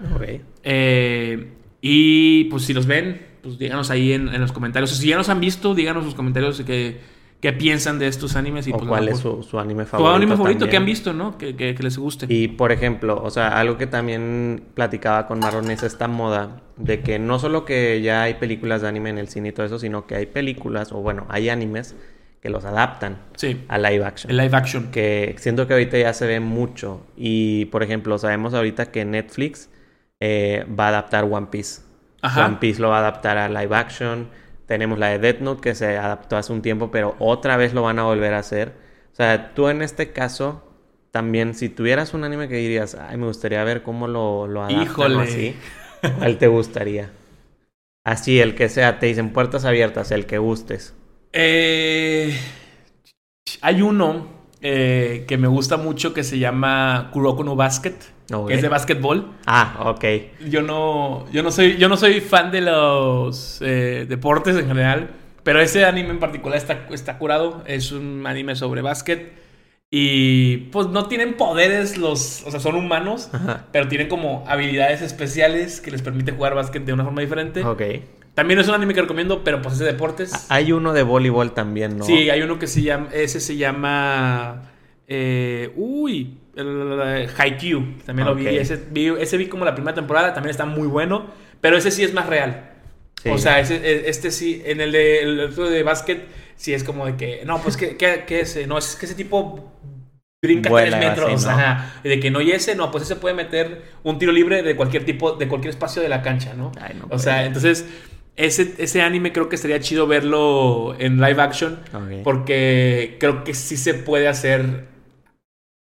Eh, 0.64 1.48
y 1.80 2.46
pues 2.46 2.64
si 2.64 2.74
los 2.74 2.88
ven, 2.88 3.24
pues 3.44 3.60
díganos 3.60 3.92
ahí 3.92 4.14
en, 4.14 4.42
los 4.42 4.52
comentarios. 4.52 4.90
si 4.90 5.10
ya 5.10 5.16
los 5.16 5.30
han 5.30 5.40
visto, 5.40 5.76
díganos 5.76 6.02
en 6.02 6.08
los 6.08 6.16
comentarios 6.16 6.60
que 6.62 7.00
qué 7.44 7.52
piensan 7.52 8.00
de 8.00 8.08
estos 8.08 8.38
animes 8.38 8.68
y 8.68 8.72
pues, 8.72 8.86
cuál 8.86 9.10
es 9.10 9.20
su, 9.20 9.60
anime 9.60 9.84
favorito. 9.84 10.12
Su 10.12 10.16
anime 10.16 10.38
favorito 10.38 10.70
que 10.70 10.78
han 10.78 10.86
visto, 10.86 11.12
¿no? 11.12 11.38
Que, 11.38 11.76
les 11.78 11.98
guste. 11.98 12.26
Y 12.30 12.48
por 12.48 12.72
ejemplo, 12.72 13.22
o 13.22 13.30
sea, 13.32 13.60
algo 13.60 13.78
que 13.78 13.86
también 13.86 14.64
platicaba 14.74 15.28
con 15.28 15.40
Marron 15.40 15.70
es 15.70 15.84
esta 15.84 16.08
moda 16.08 16.62
de 16.78 17.02
que 17.02 17.20
no 17.20 17.40
solo 17.40 17.66
que 17.66 18.02
ya 18.02 18.22
hay 18.24 18.36
películas 18.36 18.82
de 18.82 18.88
anime 18.88 19.10
en 19.10 19.18
el 19.18 19.28
cine 19.28 19.50
y 19.50 19.52
todo 19.52 19.66
eso, 19.66 19.78
sino 19.78 20.08
que 20.08 20.16
hay 20.16 20.26
películas, 20.26 20.94
o 20.94 21.02
bueno, 21.02 21.26
hay 21.28 21.50
animes 21.50 21.98
que 22.40 22.50
los 22.50 22.64
adaptan 22.64 23.18
a 23.68 23.78
live 23.78 24.06
action. 24.06 24.32
El 24.32 24.38
live 24.38 24.56
action. 24.56 24.90
Que 24.90 25.36
siento 25.38 25.68
que 25.68 25.74
ahorita 25.74 25.98
ya 25.98 26.14
se 26.14 26.26
ve 26.26 26.40
mucho. 26.40 27.06
Y 27.18 27.66
por 27.66 27.84
ejemplo, 27.84 28.18
sabemos 28.20 28.54
ahorita 28.54 28.86
que 28.86 29.04
Netflix 29.04 29.70
eh, 30.22 30.66
va 30.80 30.86
a 30.86 30.90
adaptar 30.90 31.26
One 31.26 31.48
Piece. 31.52 31.82
One 32.24 32.56
Piece 32.62 32.82
lo 32.82 32.88
va 32.88 33.00
a 33.00 33.00
adaptar 33.00 33.38
a 33.38 33.50
live 33.50 33.76
action. 33.76 34.30
Tenemos 34.74 34.98
la 34.98 35.10
de 35.10 35.20
Death 35.20 35.40
Note 35.42 35.62
que 35.62 35.76
se 35.76 35.98
adaptó 35.98 36.36
hace 36.36 36.52
un 36.52 36.64
tiempo, 36.64 36.90
pero 36.90 37.16
otra 37.20 37.58
vez 37.58 37.76
lo 37.76 37.84
van 37.84 38.00
a 38.00 38.06
volver 38.06 38.34
a 38.34 38.40
hacer. 38.40 38.74
O 39.12 39.16
sea, 39.16 39.54
tú 39.54 39.68
en 39.68 39.84
este 39.84 40.12
caso, 40.12 40.64
también, 41.12 41.54
si 41.54 41.70
tuvieras 41.70 42.16
un 42.16 42.24
anime 42.24 42.48
que 42.48 42.56
dirías, 42.56 42.96
ay, 42.96 43.18
me 43.18 43.28
gustaría 43.28 43.64
ver 43.64 43.84
cómo 43.84 44.08
lo, 44.08 44.48
lo 44.48 44.64
adaptan 44.64 44.82
Híjole. 44.82 45.22
así, 45.22 45.56
¿cuál 46.18 46.40
te 46.40 46.48
gustaría? 46.48 47.12
Así, 48.04 48.40
el 48.40 48.56
que 48.56 48.68
sea, 48.68 48.98
te 48.98 49.06
dicen 49.06 49.32
puertas 49.32 49.64
abiertas, 49.64 50.10
el 50.10 50.26
que 50.26 50.40
gustes. 50.40 50.96
Eh, 51.34 52.36
hay 53.62 53.84
uno 53.84 54.26
eh, 54.66 55.26
que 55.28 55.38
me 55.38 55.50
gusta 55.50 55.76
mucho 55.76 56.14
que 56.14 56.24
se 56.24 56.40
llama 56.40 57.10
Kuroko 57.12 57.44
no 57.44 57.58
Basket. 57.58 57.98
Que 58.48 58.54
es 58.54 58.62
de 58.62 58.70
básquetbol. 58.70 59.34
Ah, 59.46 59.92
ok. 59.94 60.06
Yo 60.50 60.62
no, 60.62 61.30
yo 61.32 61.44
no, 61.44 61.52
soy, 61.52 61.78
yo 61.78 61.90
no 61.90 61.98
soy 61.98 62.22
fan 62.22 62.50
de 62.50 62.62
los 62.62 63.62
eh, 63.62 64.06
deportes 64.08 64.56
en 64.56 64.66
general, 64.66 65.10
pero 65.44 65.60
ese 65.60 65.84
anime 65.84 66.12
en 66.12 66.20
particular 66.20 66.58
está, 66.58 66.88
está 66.92 67.18
curado. 67.18 67.64
Es 67.68 67.92
un 67.92 68.26
anime 68.26 68.56
sobre 68.56 68.82
básquet. 68.82 69.34
Y 69.92 70.70
pues 70.72 70.88
no 70.88 71.08
tienen 71.08 71.36
poderes 71.36 71.98
los, 71.98 72.44
o 72.48 72.50
sea, 72.50 72.60
son 72.60 72.76
humanos, 72.76 73.30
pero 73.72 73.90
tienen 73.90 74.08
como 74.08 74.44
habilidades 74.48 75.04
especiales 75.04 75.82
que 75.82 75.92
les 75.92 76.02
permite 76.02 76.32
jugar 76.32 76.56
básquet 76.56 76.84
de 76.84 76.94
una 76.94 77.04
forma 77.04 77.22
diferente. 77.22 77.64
Ok. 77.64 77.82
También 78.36 78.60
es 78.60 78.68
un 78.68 78.74
anime 78.76 78.94
que 78.94 79.02
recomiendo, 79.02 79.44
pero 79.44 79.62
pues 79.62 79.74
es 79.76 79.80
de 79.80 79.86
deportes. 79.86 80.48
Hay 80.50 80.72
uno 80.72 80.92
de 80.94 81.04
voleibol 81.04 81.54
también, 81.54 81.98
¿no? 82.00 82.06
Sí, 82.06 82.30
hay 82.30 82.42
uno 82.42 82.58
que 82.58 82.68
se 82.68 82.82
llama, 82.82 83.10
ese 83.14 83.40
se 83.40 83.58
llama, 83.58 84.72
eh, 85.08 85.72
uy, 85.76 86.38
Haikyuu, 87.38 87.98
también 88.06 88.28
lo 88.28 88.36
vi. 88.36 88.48
Ese, 88.48 88.80
vi. 88.90 89.08
ese 89.20 89.38
vi 89.38 89.48
como 89.48 89.66
la 89.66 89.76
primera 89.76 89.94
temporada, 89.94 90.34
también 90.34 90.52
está 90.52 90.66
muy 90.66 90.88
bueno, 90.88 91.28
pero 91.62 91.78
ese 91.78 91.92
sí 91.92 92.04
es 92.04 92.14
más 92.14 92.28
real. 92.28 92.72
Sí. 93.22 93.30
O 93.30 93.38
sea, 93.38 93.60
ese- 93.60 93.76
e- 93.78 94.10
este 94.10 94.32
sí, 94.32 94.62
en 94.66 94.82
el 94.82 94.92
de, 94.92 95.22
el 95.22 95.40
otro 95.42 95.70
de 95.70 95.84
básquet, 95.84 96.26
sí 96.56 96.74
es 96.74 96.84
como 96.84 97.06
de 97.06 97.16
que, 97.16 97.44
no, 97.46 97.60
pues, 97.62 97.78
¿qué, 97.78 97.96
qué, 97.98 98.24
qué 98.28 98.42
es? 98.42 98.68
No, 98.68 98.78
es 98.78 98.96
que 98.96 99.06
ese 99.06 99.16
tipo 99.16 99.72
brinca 100.44 100.70
Vuela 100.70 101.00
tres 101.00 101.10
metros. 101.10 101.34
así, 101.36 101.46
¿no? 101.46 101.52
ajá. 101.52 102.02
De 102.04 102.20
que 102.20 102.30
no, 102.32 102.42
y 102.42 102.52
ese, 102.52 102.76
no, 102.76 102.92
pues 102.92 103.04
ese 103.04 103.16
puede 103.16 103.34
meter 103.36 103.82
un 104.04 104.20
tiro 104.20 104.32
libre 104.32 104.62
de 104.64 104.76
cualquier 104.76 105.06
tipo, 105.06 105.34
de 105.34 105.48
cualquier 105.48 105.70
espacio 105.70 106.02
de 106.02 106.10
la 106.10 106.22
cancha, 106.22 106.54
¿no? 106.54 106.72
Ay, 106.82 106.96
no 107.00 107.08
o 107.10 107.18
sea, 107.20 107.36
puede. 107.36 107.46
entonces, 107.48 107.86
ese, 108.36 108.74
ese 108.78 109.02
anime 109.02 109.32
creo 109.32 109.50
que 109.50 109.56
estaría 109.56 109.80
chido 109.80 110.08
verlo 110.08 110.96
en 111.00 111.22
live 111.22 111.42
action, 111.42 111.80
porque 112.24 113.18
creo 113.20 113.44
que 113.44 113.54
sí 113.54 113.78
se 113.78 113.94
puede 113.94 114.28
hacer 114.28 114.88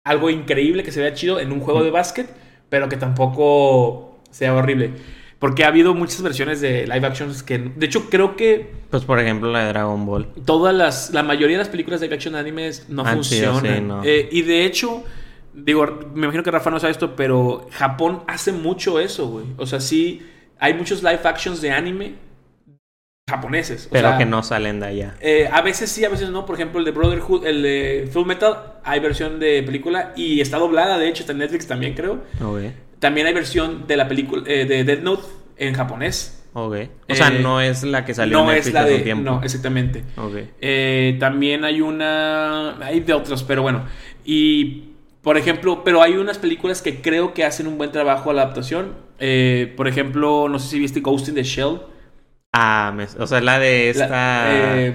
algo 0.05 0.31
increíble 0.31 0.83
que 0.83 0.93
se 0.93 1.01
vea 1.01 1.15
chido 1.15 1.41
en 1.41 1.53
un 1.53 1.61
juego 1.61 1.83
de 1.83 1.91
básquet, 1.91 2.29
pero 2.69 2.89
que 2.89 2.97
tampoco 2.97 4.21
sea 4.31 4.55
horrible. 4.55 4.93
Porque 5.39 5.65
ha 5.65 5.69
habido 5.69 5.93
muchas 5.95 6.23
versiones 6.23 6.61
de 6.61 6.87
live 6.87 7.05
actions 7.05 7.43
que... 7.43 7.59
De 7.59 7.87
hecho, 7.87 8.09
creo 8.09 8.37
que 8.37 8.71
Pues 8.91 9.05
por 9.05 9.19
ejemplo 9.19 9.51
la 9.51 9.65
de 9.65 9.69
Dragon 9.73 10.07
Ball. 10.07 10.29
todas 10.45 10.73
las... 10.73 11.11
La 11.13 11.25
mayoría 11.25 11.57
de 11.57 11.65
las 11.65 11.69
películas 11.69 12.01
de 12.01 12.07
live 12.07 12.15
action 12.15 12.35
de 12.35 12.41
animes 12.41 12.89
no 12.89 13.03
sido, 13.03 13.15
funcionan. 13.15 13.77
sí, 13.77 13.81
no. 13.81 14.05
Eh, 14.05 14.29
y 14.31 14.43
de 14.43 14.65
hecho... 14.65 15.03
Digo, 15.53 15.85
me 16.15 16.23
imagino 16.23 16.45
que 16.45 16.51
Rafa 16.51 16.71
no 16.71 16.79
sabe 16.79 16.93
esto, 16.93 17.17
pero 17.17 17.67
Japón 17.73 18.23
hace 18.27 18.53
mucho 18.53 19.01
eso, 19.01 19.29
güey. 19.29 19.47
O 19.59 19.67
sea, 19.67 19.81
sí, 19.81 20.23
hay 20.59 20.75
muchos 20.75 21.03
live 21.03 21.21
actions 21.25 21.61
de 21.61 21.73
anime 21.73 22.15
japoneses. 23.29 23.87
O 23.87 23.91
Pero 23.91 24.09
sea, 24.11 24.19
que 24.19 24.27
no 24.27 24.43
salen 24.43 24.81
de 24.81 24.87
allá. 24.87 25.15
eh, 25.21 25.49
a 25.51 25.63
veces 25.63 25.91
sí, 25.91 26.05
a 26.05 26.09
veces 26.09 26.31
no. 26.31 26.45
Por 26.45 26.57
ejemplo, 26.57 26.79
el 26.81 26.85
de 26.85 26.91
Brotherhood, 26.91 27.47
el 27.47 27.63
de 27.63 28.09
Full 28.13 28.27
Metal, 28.27 28.55
hay 28.85 29.01
versión 29.01 29.39
de 29.39 29.63
película 29.63 30.13
y 30.17 30.41
está 30.41 30.59
doblada, 30.59 30.99
de 30.99 31.09
hecho, 31.09 31.23
está 31.23 31.33
en 31.33 31.39
Netflix 31.39 31.67
también, 31.67 31.95
creo. 31.95 32.25
Ok. 32.45 32.61
También 32.99 33.27
hay 33.27 33.35
versión 33.35 33.87
de 33.87 33.97
la 33.97 34.09
película 34.09 34.43
eh, 34.47 34.65
de 34.65 34.85
Death 34.85 35.03
Note 35.03 35.23
en 35.57 35.75
japonés. 35.75 36.45
Ok. 36.55 36.75
O 37.09 37.15
sea, 37.15 37.29
Eh, 37.29 37.39
no 37.41 37.61
es 37.61 37.83
la 37.85 38.05
que 38.05 38.13
salió 38.15 38.39
no 38.39 38.51
en 38.51 38.59
es 38.59 38.67
Netflix 38.67 38.75
la 38.75 38.81
hace 38.83 38.93
de. 38.93 38.99
tiempo. 39.01 39.25
No, 39.31 39.43
exactamente. 39.43 40.05
Ok. 40.17 40.35
Eh, 40.61 41.17
también 41.19 41.65
hay 41.65 41.81
una. 41.81 42.77
Hay 42.85 43.01
de 43.01 43.13
otros, 43.15 43.43
pero 43.45 43.63
bueno. 43.63 43.85
Y. 44.25 44.89
Por 45.23 45.37
ejemplo, 45.37 45.85
pero 45.85 46.03
hay 46.03 46.17
unas 46.17 46.39
películas 46.39 46.83
que 46.83 47.01
creo 47.01 47.33
que 47.33 47.45
hacen 47.45 47.69
un 47.69 47.79
buen 47.79 47.93
trabajo 47.93 48.31
a 48.31 48.35
la 48.35 48.43
adaptación. 48.43 48.95
Eh, 49.21 49.73
por 49.77 49.87
ejemplo, 49.87 50.49
no 50.49 50.59
sé 50.59 50.69
si 50.71 50.79
viste 50.81 50.99
Ghost 50.99 51.29
in 51.29 51.37
the 51.37 51.45
Shell. 51.45 51.79
Ah, 52.55 52.93
me- 52.95 53.05
o 53.19 53.27
sea, 53.27 53.41
la 53.41 53.59
de 53.59 53.89
esta... 53.89 54.07
La- 54.09 54.81
eh, 54.83 54.95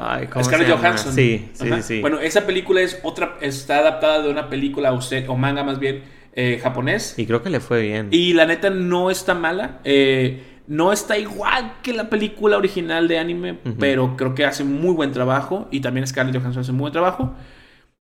Ay, 0.00 0.26
¿cómo 0.26 0.44
Scarlett? 0.44 0.70
Johansson. 0.76 1.12
Sí, 1.12 1.48
sí, 1.52 1.68
sí. 1.82 2.00
Bueno, 2.00 2.18
esa 2.18 2.44
película 2.44 2.80
es 2.80 2.98
otra, 3.04 3.36
está 3.40 3.78
adaptada 3.78 4.20
de 4.22 4.28
una 4.30 4.48
película 4.50 4.92
o, 4.92 5.00
se- 5.00 5.28
o 5.28 5.36
manga 5.36 5.62
más 5.62 5.78
bien 5.78 6.02
eh, 6.34 6.58
japonés. 6.60 7.14
Y 7.16 7.26
creo 7.26 7.40
que 7.42 7.50
le 7.50 7.60
fue 7.60 7.82
bien. 7.82 8.08
Y 8.10 8.32
la 8.32 8.46
neta 8.46 8.70
no 8.70 9.10
está 9.12 9.34
mala. 9.34 9.78
Eh, 9.84 10.42
no 10.66 10.92
está 10.92 11.16
igual 11.16 11.74
que 11.84 11.92
la 11.92 12.10
película 12.10 12.56
original 12.58 13.06
de 13.06 13.18
anime, 13.20 13.58
pero 13.78 14.16
creo 14.16 14.34
que 14.34 14.44
hace 14.44 14.64
muy 14.64 14.92
buen 14.92 15.12
trabajo. 15.12 15.68
Y 15.70 15.80
también 15.80 16.04
Scarlett 16.06 16.36
Johansson 16.36 16.62
hace 16.62 16.72
muy 16.72 16.80
buen 16.82 16.92
trabajo. 16.92 17.32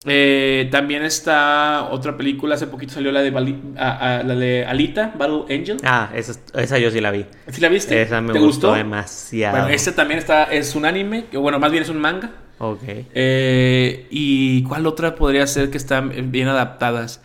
Eh, 0.06 0.70
también 0.72 1.04
está 1.04 1.89
otra 1.91 2.16
película, 2.16 2.56
hace 2.56 2.68
poquito 2.68 2.93
salió 2.93 3.12
la 3.12 3.22
de, 3.22 3.32
Bali- 3.32 3.62
a- 3.78 4.20
a- 4.20 4.24
la 4.24 4.34
de 4.36 4.66
Alita, 4.66 5.14
Battle 5.18 5.43
Angel. 5.54 5.76
Ah, 5.84 6.10
esa, 6.16 6.39
esa 6.56 6.78
yo 6.80 6.89
sí 6.89 7.02
la 7.02 7.12
vi. 7.12 7.26
¿Sí 7.50 7.60
la 7.60 7.68
viste? 7.68 8.02
Esa 8.02 8.22
me 8.22 8.32
¿Te 8.32 8.39
gustó, 8.39 8.68
gustó? 8.70 8.74
demasiado. 8.76 9.58
Bueno, 9.58 9.74
este 9.74 9.91
también 9.91 10.20
está, 10.20 10.45
es 10.45 10.74
un 10.76 10.86
anime, 10.86 11.26
que 11.30 11.38
bueno, 11.38 11.60
más 11.60 11.70
bien 11.72 11.84
es 11.84 11.89
un 11.89 12.00
manga. 12.00 12.32
Ok. 12.60 12.82
Eh, 13.14 14.08
¿Y 14.10 14.64
cuál 14.64 14.88
otra 14.88 15.16
podría 15.16 15.45
ser 15.47 15.70
que 15.70 15.78
están 15.78 16.32
bien 16.32 16.47
adaptadas? 16.47 17.22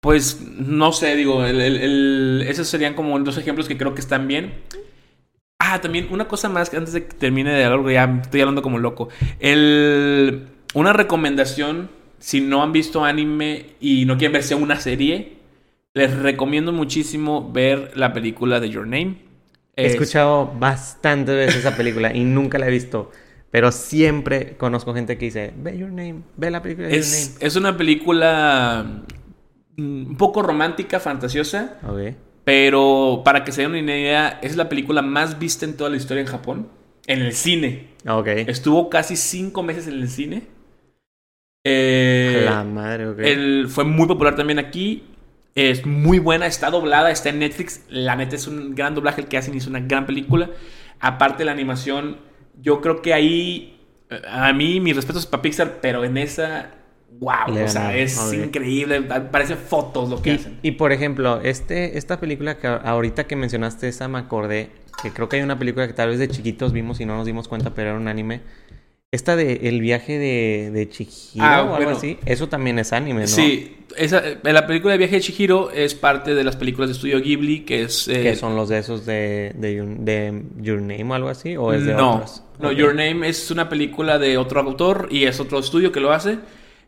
Pues 0.00 0.40
no 0.40 0.90
sé, 0.92 1.14
digo, 1.14 1.44
el- 1.44 1.60
el- 1.60 1.76
el- 1.76 2.44
esos 2.48 2.66
serían 2.66 2.94
como 2.94 3.16
dos 3.20 3.38
ejemplos 3.38 3.68
que 3.68 3.78
creo 3.78 3.94
que 3.94 4.00
están 4.00 4.26
bien. 4.26 4.52
Ah, 5.60 5.80
también 5.80 6.08
una 6.10 6.26
cosa 6.26 6.48
más 6.48 6.70
que 6.70 6.76
antes 6.76 6.92
de 6.92 7.06
que 7.06 7.14
termine 7.14 7.52
de 7.52 7.64
hablar, 7.64 7.90
ya 7.92 8.20
estoy 8.22 8.40
hablando 8.40 8.62
como 8.62 8.78
loco. 8.78 9.08
El, 9.40 10.48
una 10.74 10.92
recomendación, 10.92 11.88
si 12.18 12.40
no 12.40 12.62
han 12.62 12.72
visto 12.72 13.04
anime 13.04 13.66
y 13.80 14.04
no 14.04 14.16
quieren 14.16 14.32
verse 14.32 14.54
una 14.54 14.78
serie, 14.80 15.34
les 15.94 16.14
recomiendo 16.16 16.72
muchísimo 16.72 17.50
ver 17.52 17.92
la 17.96 18.12
película 18.12 18.60
de 18.60 18.70
Your 18.70 18.86
Name. 18.86 19.18
He 19.76 19.86
Es- 19.86 19.92
escuchado 19.94 20.52
bastantes 20.58 21.34
veces 21.34 21.56
esa 21.56 21.76
película 21.76 22.14
y 22.14 22.24
nunca 22.24 22.58
la 22.58 22.66
he 22.68 22.70
visto. 22.70 23.10
Pero 23.50 23.70
siempre 23.70 24.56
conozco 24.56 24.92
gente 24.94 25.16
que 25.16 25.26
dice, 25.26 25.52
ve 25.56 25.78
Your 25.78 25.90
Name, 25.90 26.22
ve 26.36 26.50
la 26.50 26.60
película 26.60 26.88
de 26.88 26.96
Es, 26.96 27.36
es 27.40 27.54
una 27.56 27.76
película 27.76 29.02
mm, 29.76 30.06
un 30.10 30.16
poco 30.16 30.42
romántica, 30.42 30.98
fantasiosa, 31.00 31.78
Your 31.82 31.92
Name. 31.96 32.16
Pero 32.44 33.22
para 33.24 33.42
que 33.44 33.52
se 33.52 33.62
den 33.62 33.70
una 33.70 33.80
idea, 33.80 34.38
es 34.42 34.56
la 34.56 34.68
película 34.68 35.02
más 35.02 35.38
vista 35.38 35.64
en 35.64 35.76
toda 35.76 35.88
la 35.88 35.96
historia 35.96 36.20
en 36.20 36.26
Japón, 36.26 36.68
en 37.06 37.22
el 37.22 37.32
cine. 37.32 37.88
Ok. 38.06 38.26
Estuvo 38.26 38.90
casi 38.90 39.16
cinco 39.16 39.62
meses 39.62 39.86
en 39.86 39.94
el 39.94 40.08
cine. 40.08 40.42
Eh, 41.64 42.42
la 42.44 42.62
madre, 42.62 43.06
ok. 43.08 43.18
el- 43.20 43.66
fue 43.68 43.84
muy 43.84 44.06
popular 44.06 44.36
también 44.36 44.58
aquí. 44.58 45.04
Es 45.54 45.86
muy 45.86 46.18
buena, 46.18 46.46
está 46.46 46.70
doblada, 46.70 47.10
está 47.10 47.28
en 47.30 47.38
Netflix. 47.38 47.82
La 47.88 48.16
neta 48.16 48.36
es 48.36 48.46
un 48.48 48.74
gran 48.74 48.94
doblaje 48.94 49.20
el 49.22 49.28
que 49.28 49.38
hacen 49.38 49.54
y 49.54 49.58
es 49.58 49.66
una 49.66 49.80
gran 49.80 50.04
película. 50.04 50.50
Aparte 51.00 51.44
la 51.44 51.52
animación, 51.52 52.18
yo 52.60 52.80
creo 52.80 53.00
que 53.02 53.14
ahí, 53.14 53.80
a 54.28 54.52
mí 54.52 54.80
mis 54.80 54.96
respetos 54.96 55.26
para 55.26 55.42
Pixar, 55.42 55.78
pero 55.80 56.02
en 56.04 56.16
esa, 56.18 56.70
wow, 57.20 57.54
Le 57.54 57.64
o 57.64 57.68
sea, 57.68 57.96
es 57.96 58.32
increíble. 58.32 59.00
Parece 59.02 59.54
fotos 59.54 60.08
lo 60.10 60.20
que 60.20 60.30
Y, 60.30 60.34
hacen. 60.34 60.58
y, 60.62 60.72
por 60.72 60.90
ejemplo, 60.92 61.40
este, 61.40 61.98
esta 61.98 62.18
película 62.18 62.58
que 62.58 62.66
ahorita 62.66 63.24
que 63.28 63.36
mencionaste, 63.36 63.86
esa 63.88 64.08
me 64.08 64.18
acordé, 64.18 64.70
que 65.02 65.12
creo 65.12 65.28
que 65.28 65.36
hay 65.36 65.42
una 65.42 65.58
película 65.58 65.86
que 65.86 65.92
tal 65.92 66.08
vez 66.08 66.18
de 66.18 66.26
chiquitos 66.28 66.72
vimos 66.72 67.00
y 67.00 67.06
no 67.06 67.16
nos 67.16 67.26
dimos 67.26 67.46
cuenta, 67.46 67.74
pero 67.74 67.90
era 67.90 67.98
un 67.98 68.08
anime. 68.08 68.40
Esta 69.14 69.36
de 69.36 69.60
El 69.68 69.80
viaje 69.80 70.18
de, 70.18 70.70
de 70.72 70.88
Chihiro 70.88 71.44
Ah, 71.44 71.58
o 71.62 71.62
algo 71.74 71.76
bueno. 71.76 71.90
así, 71.98 72.18
eso 72.26 72.48
también 72.48 72.78
es 72.78 72.92
anime, 72.92 73.22
¿no? 73.22 73.26
Sí, 73.28 73.76
esa, 73.96 74.18
eh, 74.28 74.38
la 74.42 74.66
película 74.66 74.92
de 74.92 74.98
Viaje 74.98 75.16
de 75.16 75.20
Chihiro 75.20 75.70
es 75.70 75.94
parte 75.94 76.34
de 76.34 76.42
las 76.42 76.56
películas 76.56 76.88
de 76.90 76.94
estudio 76.94 77.20
Ghibli, 77.20 77.60
que 77.60 77.82
es... 77.82 78.08
eh, 78.08 78.22
Que 78.22 78.34
son 78.36 78.56
los 78.56 78.68
de 78.68 78.78
esos 78.78 79.06
de, 79.06 79.52
de, 79.56 79.74
Your- 79.76 79.98
de 79.98 80.42
Your 80.60 80.80
Name 80.80 81.04
o 81.04 81.14
algo 81.14 81.28
así, 81.28 81.56
o 81.56 81.72
es 81.72 81.84
de 81.86 81.94
no, 81.94 82.14
otros. 82.16 82.42
no. 82.58 82.72
Your 82.72 82.94
Name 82.94 83.28
es 83.28 83.50
una 83.52 83.68
película 83.68 84.18
de 84.18 84.36
otro 84.36 84.60
autor 84.60 85.08
y 85.10 85.24
es 85.24 85.38
otro 85.38 85.58
estudio 85.60 85.92
que 85.92 86.00
lo 86.00 86.12
hace. 86.12 86.38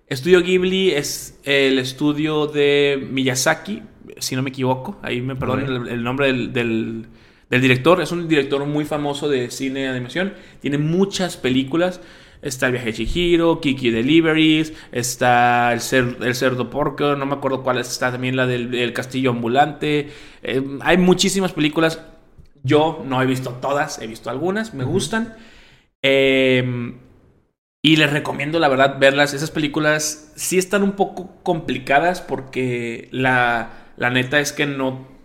Estudio 0.09 0.41
Ghibli 0.43 0.91
es 0.93 1.39
el 1.45 1.79
estudio 1.79 2.47
de 2.49 3.07
Miyazaki, 3.11 3.83
si 4.18 4.35
no 4.37 4.43
me 4.43 4.51
equivoco. 4.51 4.99
Ahí 5.03 5.20
me 5.20 5.37
perdonen 5.37 5.66
el, 5.68 5.89
el 5.89 6.03
nombre 6.03 6.27
del, 6.29 6.53
del- 6.53 7.07
del 7.51 7.61
director. 7.61 8.01
Es 8.01 8.12
un 8.12 8.28
director 8.28 8.64
muy 8.66 8.84
famoso 8.84 9.28
de 9.28 9.51
cine 9.51 9.82
y 9.82 9.84
animación. 9.86 10.34
Tiene 10.61 10.78
muchas 10.78 11.36
películas. 11.36 12.01
Está 12.42 12.66
El 12.66 12.72
viaje 12.72 12.88
de 12.88 12.92
Chihiro, 12.92 13.61
Kiki 13.61 13.90
Deliveries, 13.90 14.74
está 14.92 15.72
El, 15.72 15.80
cer- 15.80 16.22
el 16.22 16.34
cerdo 16.34 16.68
porco, 16.68 17.16
no 17.16 17.24
me 17.26 17.34
acuerdo 17.34 17.62
cuál 17.62 17.78
es, 17.78 17.90
está 17.90 18.12
también 18.12 18.36
la 18.36 18.47
del 18.47 18.74
el 18.74 18.92
castillo 18.92 19.30
ambulante. 19.30 20.11
Eh, 20.42 20.62
hay 20.82 20.99
muchísimas 20.99 21.53
películas. 21.53 22.03
Yo 22.62 23.03
no 23.07 23.22
he 23.22 23.26
visto 23.26 23.51
todas, 23.62 24.01
he 24.01 24.07
visto 24.07 24.28
algunas, 24.30 24.74
me 24.74 24.84
gustan. 24.84 25.34
Eh, 26.03 26.94
y 27.82 27.97
les 27.97 28.12
recomiendo, 28.12 28.59
la 28.59 28.68
verdad, 28.68 28.99
verlas. 28.99 29.32
Esas 29.32 29.51
películas 29.51 30.32
sí 30.36 30.59
están 30.59 30.82
un 30.82 30.92
poco 30.92 31.36
complicadas 31.42 32.20
porque 32.20 33.09
la, 33.12 33.70
la 33.97 34.11
neta 34.11 34.40
es 34.40 34.53
que 34.53 34.66
no... 34.66 35.16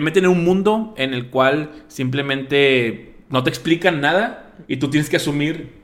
Te 0.00 0.04
meten 0.04 0.24
en 0.24 0.30
un 0.30 0.44
mundo 0.44 0.94
en 0.96 1.12
el 1.12 1.28
cual 1.28 1.70
simplemente 1.88 3.16
no 3.28 3.42
te 3.44 3.50
explican 3.50 4.00
nada 4.00 4.54
y 4.66 4.78
tú 4.78 4.88
tienes 4.88 5.10
que 5.10 5.16
asumir 5.16 5.74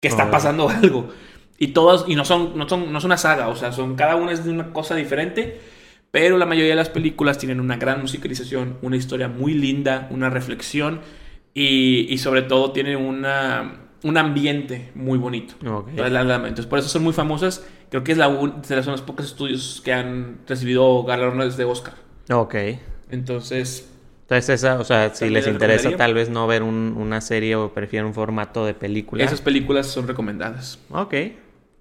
que 0.00 0.08
está 0.08 0.24
Ah. 0.24 0.30
pasando 0.32 0.68
algo. 0.82 1.10
Y 1.58 1.68
todas, 1.68 2.04
y 2.08 2.16
no 2.16 2.24
son, 2.24 2.58
no 2.58 2.68
son, 2.68 2.90
no 2.92 2.98
es 2.98 3.04
una 3.04 3.16
saga, 3.16 3.46
o 3.48 3.54
sea, 3.54 3.70
son, 3.70 3.94
cada 3.94 4.16
una 4.16 4.32
es 4.32 4.44
de 4.44 4.50
una 4.50 4.72
cosa 4.72 4.96
diferente. 4.96 5.60
Pero 6.10 6.38
la 6.38 6.44
mayoría 6.44 6.70
de 6.70 6.76
las 6.76 6.88
películas 6.88 7.38
tienen 7.38 7.60
una 7.60 7.76
gran 7.76 8.00
musicalización, 8.00 8.78
una 8.82 8.96
historia 8.96 9.28
muy 9.28 9.54
linda, 9.54 10.08
una 10.10 10.28
reflexión 10.28 11.00
y, 11.54 12.12
y 12.12 12.18
sobre 12.18 12.42
todo 12.42 12.72
tienen 12.72 12.96
una, 12.96 13.80
un 14.02 14.16
ambiente 14.18 14.90
muy 14.96 15.18
bonito. 15.18 15.54
Ok. 15.64 15.88
Entonces, 15.90 16.12
la- 16.12 16.24
la- 16.24 16.34
entonces, 16.36 16.66
por 16.66 16.80
eso 16.80 16.88
son 16.88 17.04
muy 17.04 17.12
famosas. 17.12 17.64
Creo 17.90 18.02
que 18.02 18.10
es 18.10 18.18
la 18.18 18.26
un- 18.26 18.60
de 18.60 18.74
las 18.76 18.84
son 18.84 18.92
los 18.92 19.02
pocos 19.02 19.24
estudios 19.26 19.80
que 19.84 19.92
han 19.92 20.38
recibido 20.48 21.04
galardones 21.04 21.56
de 21.56 21.64
Oscar. 21.64 21.94
Ok. 22.28 22.56
Entonces, 23.12 23.88
Entonces 24.22 24.48
esa, 24.48 24.80
o 24.80 24.84
sea, 24.84 25.14
si 25.14 25.28
les 25.28 25.44
le 25.46 25.52
interesa 25.52 25.94
tal 25.96 26.14
vez 26.14 26.28
no 26.30 26.46
ver 26.46 26.62
un- 26.62 26.94
una 26.98 27.20
serie 27.20 27.54
o 27.56 27.72
prefieren 27.72 28.06
un 28.06 28.14
formato 28.14 28.64
de 28.66 28.74
película. 28.74 29.22
esas 29.22 29.40
películas 29.40 29.86
son 29.86 30.08
recomendadas. 30.08 30.78
Ok. 30.90 31.14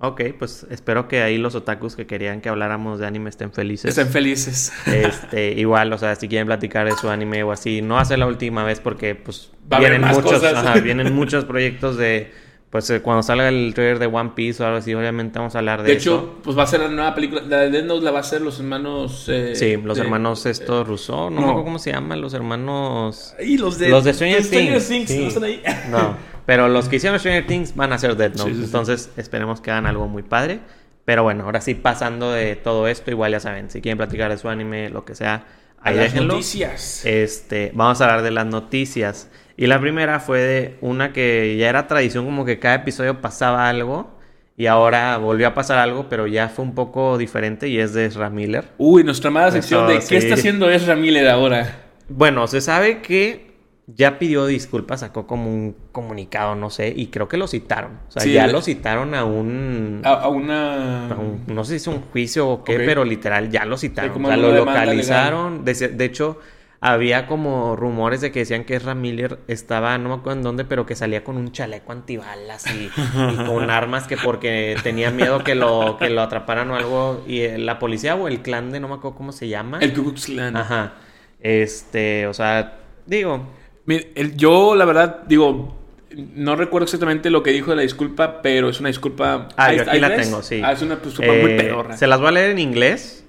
Ok, 0.04 0.22
pues 0.40 0.66
espero 0.72 1.08
que 1.08 1.22
ahí 1.22 1.38
los 1.38 1.54
otakus 1.54 1.96
que 1.96 2.08
querían 2.08 2.42
que 2.42 2.50
habláramos 2.50 2.98
de 3.00 3.06
anime 3.06 3.30
estén 3.30 3.52
felices. 3.54 3.90
Estén 3.96 4.12
felices. 4.12 4.74
Este, 4.88 5.52
igual, 5.52 5.94
o 5.94 5.98
sea, 6.00 6.16
si 6.16 6.28
quieren 6.28 6.48
platicar 6.48 6.88
de 6.88 6.94
su 6.98 7.08
anime 7.10 7.44
o 7.44 7.52
así, 7.52 7.84
no 7.84 8.04
ser 8.04 8.18
la 8.20 8.26
última 8.26 8.64
vez 8.64 8.80
porque 8.80 9.14
pues 9.14 9.52
Va 9.72 9.78
vienen 9.80 10.02
muchos, 10.02 10.44
ajá, 10.44 10.80
vienen 10.80 11.14
muchos 11.14 11.46
proyectos 11.46 11.98
de 11.98 12.32
pues 12.72 12.90
eh, 12.90 13.02
cuando 13.02 13.22
salga 13.22 13.50
el 13.50 13.74
trailer 13.76 14.00
de 14.00 14.06
One 14.08 14.32
Piece 14.34 14.64
o 14.64 14.66
algo 14.66 14.80
así, 14.80 14.94
obviamente 14.96 15.38
vamos 15.38 15.54
a 15.56 15.60
hablar 15.60 15.84
de, 15.84 15.92
De 15.92 15.98
eso. 15.98 16.16
hecho, 16.16 16.36
pues 16.44 16.58
va 16.58 16.64
a 16.64 16.68
ser 16.68 16.80
la 16.80 16.88
nueva 16.88 17.14
película. 17.14 17.42
La 17.48 17.58
de 17.60 17.70
Death 17.70 17.86
Note 17.86 18.04
la 18.06 18.12
va 18.12 18.18
a 18.20 18.22
hacer 18.22 18.42
los 18.42 18.60
hermanos. 18.60 19.26
eh, 19.28 19.54
Sí, 19.56 19.76
los 19.78 19.98
de- 19.98 20.04
hermanos 20.04 20.46
estos 20.46 20.88
Rousseau, 20.88 21.30
no, 21.30 21.32
me 21.32 21.36
no. 21.42 21.48
acuerdo 21.50 21.64
cómo 21.66 21.80
se 21.80 21.92
llaman, 21.92 22.22
los 22.22 22.34
hermanos... 22.34 23.36
Y 23.44 23.58
los 23.58 23.78
de. 23.78 23.90
Los 23.90 24.04
de 24.06 24.14
Stranger 24.14 24.48
Things, 24.48 24.88
Things, 24.88 25.10
sí. 25.10 25.20
¿no 25.20 25.28
están 25.28 25.44
ahí? 25.44 25.62
No, 25.90 26.16
pero 26.46 26.70
los 26.70 26.88
que 26.88 26.96
hicieron 26.96 27.20
Stranger 27.20 27.46
Things 27.46 27.76
van 27.76 27.92
a 27.92 27.96
hacer 27.96 28.16
Dead 28.16 28.34
Note, 28.36 28.52
Sí, 28.52 28.58
sí, 28.58 28.64
entonces 28.66 29.10
esperemos 29.18 29.60
que 29.62 29.70
hagan 29.72 29.86
algo 29.86 30.08
muy 30.08 30.24
padre. 30.24 30.60
Pero 31.04 31.24
bueno, 31.24 31.44
ahora 31.46 31.60
sí, 31.62 31.74
pasando 31.74 32.32
de 32.32 32.56
todo 32.56 32.88
esto, 32.88 33.10
igual 33.12 33.32
ya 33.34 33.40
saben, 33.40 33.70
si 33.70 33.82
quieren 33.82 33.98
platicar 33.98 34.30
de 34.32 34.38
su 34.38 34.48
anime, 34.50 34.90
lo 34.90 35.04
que 35.04 35.16
sea, 35.16 35.46
A 35.82 35.90
ahí 35.90 35.96
las 35.96 36.06
déjenlo. 36.14 36.34
noticias. 36.36 37.06
Este, 37.06 37.72
vamos 37.74 38.00
a 38.00 38.06
hablar 38.06 38.22
de 38.22 38.30
las 38.32 38.46
noticias. 38.46 39.28
Y 39.58 39.68
la 39.68 39.80
primera 39.80 40.20
fue 40.20 40.40
de 40.40 40.78
una 40.82 41.14
que 41.14 41.58
ya 41.58 41.70
era 41.70 41.88
tradición, 41.88 42.26
como 42.26 42.46
que 42.46 42.60
cada 42.60 42.76
episodio 42.76 43.22
pasaba 43.22 43.70
algo. 43.70 44.20
Y 44.58 44.68
ahora 44.68 45.18
volvió 45.18 45.48
a 45.48 45.54
pasar 45.54 45.80
algo, 45.80 46.08
pero 46.10 46.28
ya 46.28 46.50
fue 46.50 46.64
un 46.66 46.76
poco 46.76 47.18
diferente 47.18 47.68
y 47.68 47.80
es 47.80 47.94
de 47.94 48.06
Ezra 48.06 48.30
Miller. 48.30 48.66
Uy, 48.78 49.04
nuestra 49.04 49.30
amada 49.30 49.50
sección 49.52 49.88
de 49.88 49.96
¿qué 49.96 50.02
sí. 50.02 50.16
está 50.18 50.36
haciendo 50.36 50.70
Ezra 50.70 50.96
Miller 50.96 51.28
ahora? 51.30 51.80
Bueno, 52.10 52.46
se 52.48 52.62
sabe 52.62 53.02
que 53.02 53.50
ya 53.88 54.20
pidió 54.20 54.46
disculpas, 54.46 55.00
sacó 55.00 55.26
como 55.26 55.50
un 55.52 55.76
comunicado, 55.92 56.56
no 56.56 56.70
sé, 56.70 56.94
y 56.96 57.08
creo 57.08 57.28
que 57.28 57.38
lo 57.38 57.48
citaron. 57.48 57.94
O 58.08 58.12
sea, 58.12 58.22
Sí, 58.22 58.34
ya 58.34 58.46
lo 58.48 58.62
citaron 58.62 59.16
a 59.16 59.26
un, 59.26 60.02
A, 60.04 60.14
a 60.14 60.28
una. 60.28 61.08
a 61.12 61.16
un- 61.16 61.44
No 61.48 61.64
sé 61.64 61.72
si 61.72 61.76
es 61.78 61.88
un 61.88 62.02
juicio 62.02 62.48
o 62.48 62.64
qué, 62.64 62.76
pero 62.78 63.04
literal 63.04 63.50
ya 63.50 63.66
lo 63.66 63.78
citaron. 63.78 64.14
Sí, 64.16 64.22
o 64.24 64.28
sea, 64.28 64.38
lo 64.38 64.52
demanda 64.54 64.82
localizaron. 64.86 65.66
De, 65.66 65.74
de 65.74 66.06
hecho, 66.06 66.38
había 66.84 67.28
como 67.28 67.76
rumores 67.76 68.22
de 68.22 68.32
que 68.32 68.40
decían 68.40 68.64
que 68.66 68.76
Ezra 68.76 68.96
Miller 68.96 69.38
estaba, 69.48 69.98
no 70.00 70.10
me 70.10 70.16
acuerdo 70.16 70.40
en 70.40 70.44
dónde, 70.44 70.66
pero 70.66 70.86
que 70.88 70.96
salía 70.96 71.24
con 71.24 71.38
un 71.38 71.52
chaleco 71.52 71.92
antibalas 71.92 72.66
y, 72.76 72.86
y 72.90 73.36
con 73.46 73.70
armas 73.70 74.08
que 74.08 74.18
porque 74.18 74.76
tenía 74.84 75.12
miedo 75.12 75.44
que 75.44 75.54
lo, 75.56 75.98
que 76.00 76.10
lo 76.10 76.22
atraparan 76.22 76.72
o 76.72 76.76
algo. 76.76 77.24
Y 77.28 77.42
eh, 77.42 77.58
la 77.60 77.78
policía 77.80 78.16
o 78.16 78.28
el 78.28 78.42
clan 78.42 78.72
de 78.72 78.80
no 78.80 78.88
me 78.88 78.96
acuerdo 78.96 79.16
cómo 79.16 79.32
se 79.32 79.48
llama. 79.48 79.78
El 79.80 79.94
Ku 79.94 80.02
Klux 80.04 80.26
Klan. 80.26 80.58
Ajá. 80.58 80.94
Este, 81.40 82.28
o 82.28 82.34
sea, 82.34 82.80
digo, 83.06 83.48
Mire, 83.86 84.12
el- 84.16 84.36
yo, 84.38 84.76
la 84.76 84.86
verdad, 84.86 85.22
digo. 85.28 85.78
No 86.16 86.56
recuerdo 86.58 86.84
exactamente 86.84 87.30
lo 87.30 87.42
que 87.42 87.52
dijo 87.52 87.70
de 87.72 87.78
la 87.78 87.82
disculpa, 87.84 88.42
pero 88.42 88.70
es 88.70 88.80
una 88.82 88.90
disculpa. 88.90 89.48
Ah, 89.56 89.68
¿Ahí- 89.68 89.78
yo 89.78 89.84
aquí 89.84 89.98
la 90.00 90.14
tengo, 90.16 90.42
sí. 90.44 90.62
Ah, 90.64 90.74
es 90.74 90.82
una 90.82 90.98
disculpa 90.98 91.32
muy 91.32 91.52
Eh, 91.52 91.58
pedorra. 91.58 91.96
Se 91.96 92.06
las 92.06 92.20
voy 92.20 92.28
a 92.28 92.32
leer 92.32 92.50
en 92.52 92.60
inglés 92.60 93.26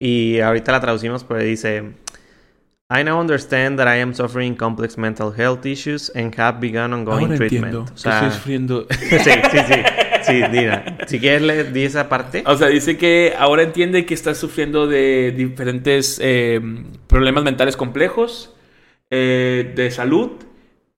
y 0.00 0.40
ahorita 0.40 0.72
la 0.72 0.80
traducimos, 0.80 1.22
pero 1.24 1.40
dice: 1.40 1.92
I 2.88 3.02
now 3.02 3.18
understand 3.20 3.80
that 3.80 3.88
I 3.88 3.96
am 3.96 4.14
suffering 4.14 4.54
complex 4.54 4.96
mental 4.96 5.32
health 5.32 5.66
issues 5.66 6.08
and 6.14 6.32
have 6.38 6.60
begun 6.60 6.92
ongoing 6.92 7.24
Ahora 7.24 7.36
treatment. 7.36 7.74
entiendo 7.74 7.80
O 7.82 7.94
que 7.94 7.98
sea, 8.00 8.12
estoy 8.18 8.30
sufriendo. 8.30 8.86
sí, 8.90 9.18
sí, 9.18 9.58
sí. 9.66 9.82
Sí, 10.22 10.42
mira. 10.50 10.98
Si 11.06 11.18
quieres, 11.18 11.42
leer 11.42 11.72
di 11.72 11.84
esa 11.84 12.08
parte. 12.08 12.42
O 12.46 12.56
sea, 12.56 12.68
dice 12.68 12.96
que 12.96 13.34
ahora 13.38 13.62
entiende 13.62 14.06
que 14.06 14.14
está 14.14 14.34
sufriendo 14.34 14.86
de 14.86 15.32
diferentes 15.36 16.20
eh, 16.22 16.60
problemas 17.06 17.44
mentales 17.44 17.76
complejos, 17.76 18.54
eh, 19.10 19.72
de 19.74 19.90
salud, 19.90 20.32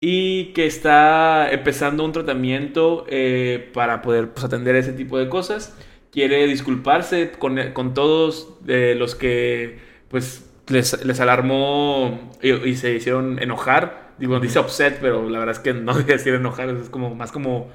y 0.01 0.53
que 0.53 0.66
está 0.66 1.51
empezando 1.51 2.05
un 2.05 2.12
tratamiento 2.12 3.05
eh, 3.09 3.70
para 3.72 4.01
poder 4.03 4.30
pues, 4.30 4.45
atender 4.45 4.76
ese 4.76 4.93
tipo 4.93 5.18
de 5.18 5.28
cosas. 5.28 5.76
Quiere 6.11 6.47
disculparse 6.47 7.32
con, 7.32 7.72
con 7.72 7.95
todos 7.95 8.55
eh, 8.66 8.95
los 8.97 9.14
que 9.14 9.78
pues 10.09 10.47
les, 10.69 11.05
les 11.05 11.21
alarmó 11.21 12.33
y, 12.43 12.53
y 12.53 12.77
se 12.77 12.95
hicieron 12.95 13.41
enojar. 13.43 14.12
Digo, 14.19 14.41
dice 14.41 14.59
upset, 14.59 14.99
pero 15.01 15.29
la 15.29 15.39
verdad 15.41 15.55
es 15.57 15.61
que 15.61 15.75
no 15.75 15.95
debe 15.99 16.14
decir 16.14 16.35
enojar, 16.35 16.71
es 16.71 16.89
como 16.91 17.14
más 17.14 17.33
como 17.33 17.69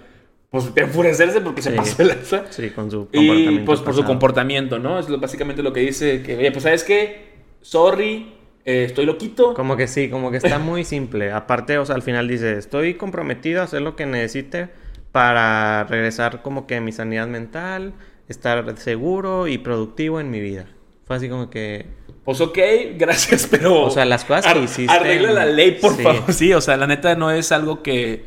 pues 0.49 0.71
enfurecerse 0.75 1.41
porque 1.41 1.61
se 1.63 1.71
pasó 1.71 1.97
de 1.97 2.05
lanza. 2.05 2.45
Sí, 2.51 2.69
con 2.71 2.91
su 2.91 3.09
Y 3.11 3.17
comportamiento. 3.17 3.65
pues 3.65 3.81
por 3.81 3.95
su 3.95 4.03
comportamiento, 4.03 4.77
¿no? 4.79 4.99
Es 4.99 5.07
básicamente 5.19 5.63
lo 5.63 5.73
que 5.73 5.79
dice 5.79 6.21
que, 6.21 6.37
oye, 6.37 6.51
pues 6.51 6.63
sabes 6.63 6.83
qué, 6.83 7.33
sorry, 7.61 8.33
eh, 8.65 8.83
estoy 8.85 9.05
loquito. 9.07 9.53
Como 9.55 9.75
que 9.77 9.87
sí, 9.87 10.09
como 10.09 10.29
que 10.31 10.37
está 10.37 10.59
muy 10.59 10.83
simple. 10.83 11.31
Aparte, 11.31 11.77
o 11.79 11.85
sea, 11.85 11.95
al 11.95 12.03
final 12.03 12.27
dice, 12.27 12.57
estoy 12.57 12.95
comprometido 12.95 13.61
a 13.61 13.63
hacer 13.63 13.81
lo 13.81 13.95
que 13.95 14.05
necesite 14.05 14.69
para 15.11 15.83
regresar 15.85 16.41
como 16.43 16.67
que 16.67 16.75
a 16.75 16.81
mi 16.81 16.91
sanidad 16.91 17.27
mental, 17.27 17.93
estar 18.27 18.77
seguro 18.77 19.47
y 19.47 19.57
productivo 19.57 20.19
en 20.19 20.29
mi 20.29 20.39
vida. 20.39 20.67
Fue 21.05 21.15
así 21.15 21.29
como 21.29 21.49
que... 21.49 21.87
Pues 22.23 22.39
ok, 22.41 22.57
gracias, 22.97 23.47
pero... 23.49 23.81
O 23.83 23.89
sea, 23.89 24.05
las 24.05 24.23
cosas 24.25 24.53
que 24.53 24.59
hiciste- 24.59 24.91
Arregla 24.93 25.31
la 25.31 25.45
ley, 25.45 25.77
por 25.81 25.95
Sí. 25.95 26.03
favor. 26.03 26.31
Sí, 26.33 26.53
o 26.53 26.61
sea, 26.61 26.77
la 26.77 26.87
neta 26.87 27.15
no 27.15 27.31
es 27.31 27.51
algo 27.51 27.83
que... 27.83 28.25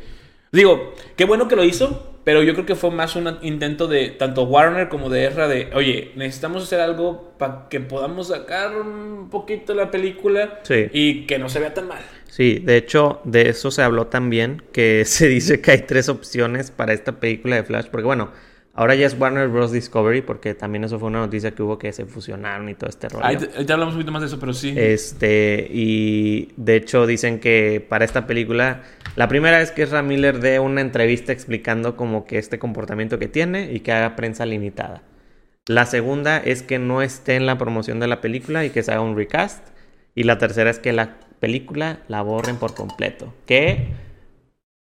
Digo, 0.51 0.93
qué 1.15 1.25
bueno 1.25 1.47
que 1.47 1.55
lo 1.55 1.63
hizo, 1.63 2.15
pero 2.23 2.41
yo 2.43 2.53
creo 2.53 2.65
que 2.65 2.75
fue 2.75 2.89
más 2.91 3.15
un 3.15 3.37
intento 3.41 3.87
de 3.87 4.09
tanto 4.09 4.43
Warner 4.43 4.87
como 4.87 5.09
de 5.09 5.25
Ezra 5.25 5.47
de, 5.47 5.69
oye, 5.73 6.11
necesitamos 6.15 6.63
hacer 6.63 6.79
algo 6.79 7.33
para 7.37 7.67
que 7.69 7.79
podamos 7.81 8.29
sacar 8.29 8.75
un 8.77 9.29
poquito 9.29 9.73
la 9.73 9.91
película 9.91 10.59
Sí. 10.63 10.87
y 10.93 11.25
que 11.25 11.37
no 11.39 11.49
se 11.49 11.59
vea 11.59 11.73
tan 11.73 11.87
mal. 11.87 11.99
Sí, 12.29 12.59
de 12.63 12.77
hecho, 12.77 13.19
de 13.25 13.49
eso 13.49 13.71
se 13.71 13.81
habló 13.81 14.07
también, 14.07 14.61
que 14.71 15.03
se 15.05 15.27
dice 15.27 15.59
que 15.59 15.71
hay 15.71 15.81
tres 15.81 16.07
opciones 16.07 16.71
para 16.71 16.93
esta 16.93 17.13
película 17.13 17.55
de 17.57 17.63
Flash, 17.63 17.87
porque 17.91 18.05
bueno, 18.05 18.31
ahora 18.77 18.95
ya 18.95 19.07
es 19.07 19.19
Warner 19.19 19.49
Bros. 19.49 19.71
Discovery, 19.71 20.21
porque 20.21 20.53
también 20.53 20.83
eso 20.83 20.99
fue 20.99 21.09
una 21.09 21.19
noticia 21.19 21.51
que 21.51 21.63
hubo 21.63 21.77
que 21.77 21.91
se 21.91 22.05
fusionaron 22.05 22.69
y 22.69 22.75
todo 22.75 22.89
este 22.89 23.09
rollo. 23.09 23.25
Ahí 23.25 23.35
te, 23.35 23.49
ahí 23.57 23.65
te 23.65 23.73
hablamos 23.73 23.95
un 23.95 23.99
poquito 23.99 24.11
más 24.13 24.21
de 24.21 24.27
eso, 24.27 24.39
pero 24.39 24.53
sí. 24.53 24.73
Este, 24.77 25.67
y 25.69 26.53
de 26.55 26.75
hecho 26.77 27.05
dicen 27.07 27.39
que 27.39 27.85
para 27.89 28.05
esta 28.05 28.27
película, 28.27 28.83
la 29.15 29.27
primera 29.27 29.57
vez 29.57 29.71
que 29.71 29.81
Ezra 29.81 30.03
Miller 30.03 30.39
dé 30.39 30.59
una 30.59 30.81
entrevista 30.81 31.33
explicando 31.33 31.97
como 31.97 32.25
que 32.25 32.37
este 32.37 32.59
comportamiento 32.59 33.19
que 33.19 33.27
tiene 33.27 33.73
y 33.73 33.79
que 33.81 33.91
haga 33.91 34.15
prensa 34.15 34.45
limitada. 34.45 35.01
La 35.65 35.85
segunda 35.85 36.37
es 36.37 36.61
que 36.63 36.79
no 36.79 37.01
esté 37.01 37.35
en 37.35 37.45
la 37.45 37.57
promoción 37.57 37.99
de 37.99 38.07
la 38.07 38.21
película 38.21 38.63
y 38.63 38.69
que 38.69 38.83
se 38.83 38.91
haga 38.91 39.01
un 39.01 39.17
recast. 39.17 39.67
Y 40.15 40.23
la 40.23 40.37
tercera 40.37 40.69
es 40.69 40.79
que 40.79 40.93
la 40.93 41.17
película 41.39 41.99
la 42.07 42.21
borren 42.21 42.57
por 42.57 42.73
completo. 42.73 43.33
Que, 43.45 43.89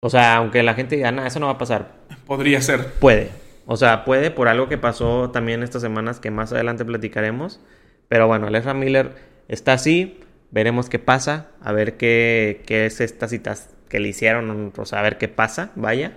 o 0.00 0.10
sea, 0.10 0.36
aunque 0.36 0.62
la 0.62 0.74
gente 0.74 0.96
diga, 0.96 1.10
nada, 1.12 1.28
eso 1.28 1.40
no 1.40 1.46
va 1.46 1.52
a 1.52 1.58
pasar, 1.58 1.98
Podría 2.26 2.60
ser. 2.60 2.92
Puede. 3.00 3.30
O 3.72 3.76
sea, 3.76 4.04
puede 4.04 4.32
por 4.32 4.48
algo 4.48 4.68
que 4.68 4.78
pasó 4.78 5.30
también 5.30 5.62
estas 5.62 5.80
semanas 5.80 6.18
que 6.18 6.32
más 6.32 6.52
adelante 6.52 6.84
platicaremos. 6.84 7.60
Pero 8.08 8.26
bueno, 8.26 8.48
Ezra 8.48 8.74
Miller 8.74 9.12
está 9.46 9.74
así. 9.74 10.18
Veremos 10.50 10.88
qué 10.88 10.98
pasa. 10.98 11.50
A 11.62 11.70
ver 11.70 11.96
qué, 11.96 12.64
qué 12.66 12.86
es 12.86 13.00
estas 13.00 13.30
citas 13.30 13.70
que 13.88 14.00
le 14.00 14.08
hicieron. 14.08 14.72
O 14.76 14.84
sea, 14.84 14.98
a 14.98 15.02
ver 15.02 15.18
qué 15.18 15.28
pasa. 15.28 15.70
Vaya. 15.76 16.14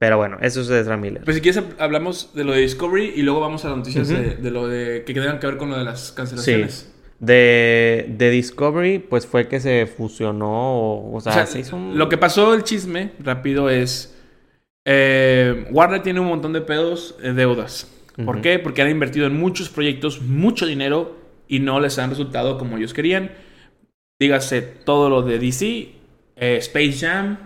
Pero 0.00 0.16
bueno, 0.16 0.38
eso 0.40 0.60
es 0.60 0.66
de 0.66 0.80
Ezra 0.80 0.96
Miller. 0.96 1.22
Pues 1.22 1.36
si 1.36 1.40
quieres 1.40 1.62
hablamos 1.78 2.34
de 2.34 2.42
lo 2.42 2.52
de 2.52 2.62
Discovery 2.62 3.12
y 3.14 3.22
luego 3.22 3.38
vamos 3.38 3.64
a 3.64 3.68
las 3.68 3.76
noticias 3.76 4.08
de, 4.08 4.34
de 4.34 4.50
lo 4.50 4.66
de 4.66 5.04
que 5.04 5.14
tengan 5.14 5.38
que 5.38 5.46
ver 5.46 5.56
con 5.56 5.70
lo 5.70 5.78
de 5.78 5.84
las 5.84 6.10
cancelaciones. 6.10 6.90
Sí. 6.90 7.00
De, 7.20 8.06
de 8.08 8.30
Discovery, 8.30 8.98
pues 8.98 9.24
fue 9.24 9.46
que 9.46 9.60
se 9.60 9.86
fusionó. 9.86 10.80
O, 10.80 11.16
o 11.16 11.20
sea, 11.20 11.30
O 11.30 11.34
sea, 11.36 11.46
se 11.46 11.60
hizo 11.60 11.76
un... 11.76 11.96
Lo 11.96 12.08
que 12.08 12.18
pasó, 12.18 12.54
el 12.54 12.64
chisme, 12.64 13.12
rápido, 13.20 13.70
es... 13.70 14.16
eh, 14.90 15.66
Warner 15.70 16.02
tiene 16.02 16.18
un 16.18 16.28
montón 16.28 16.54
de 16.54 16.62
pedos, 16.62 17.14
eh, 17.22 17.34
deudas. 17.34 17.94
¿Por 18.24 18.40
qué? 18.40 18.58
Porque 18.58 18.80
han 18.80 18.90
invertido 18.90 19.26
en 19.26 19.38
muchos 19.38 19.68
proyectos, 19.68 20.22
mucho 20.22 20.64
dinero 20.64 21.14
y 21.46 21.60
no 21.60 21.78
les 21.78 21.98
han 21.98 22.08
resultado 22.08 22.56
como 22.56 22.78
ellos 22.78 22.94
querían. 22.94 23.32
Dígase 24.18 24.62
todo 24.62 25.10
lo 25.10 25.20
de 25.20 25.38
DC, 25.38 25.90
eh, 26.36 26.56
Space 26.56 26.94
Jam, 26.94 27.38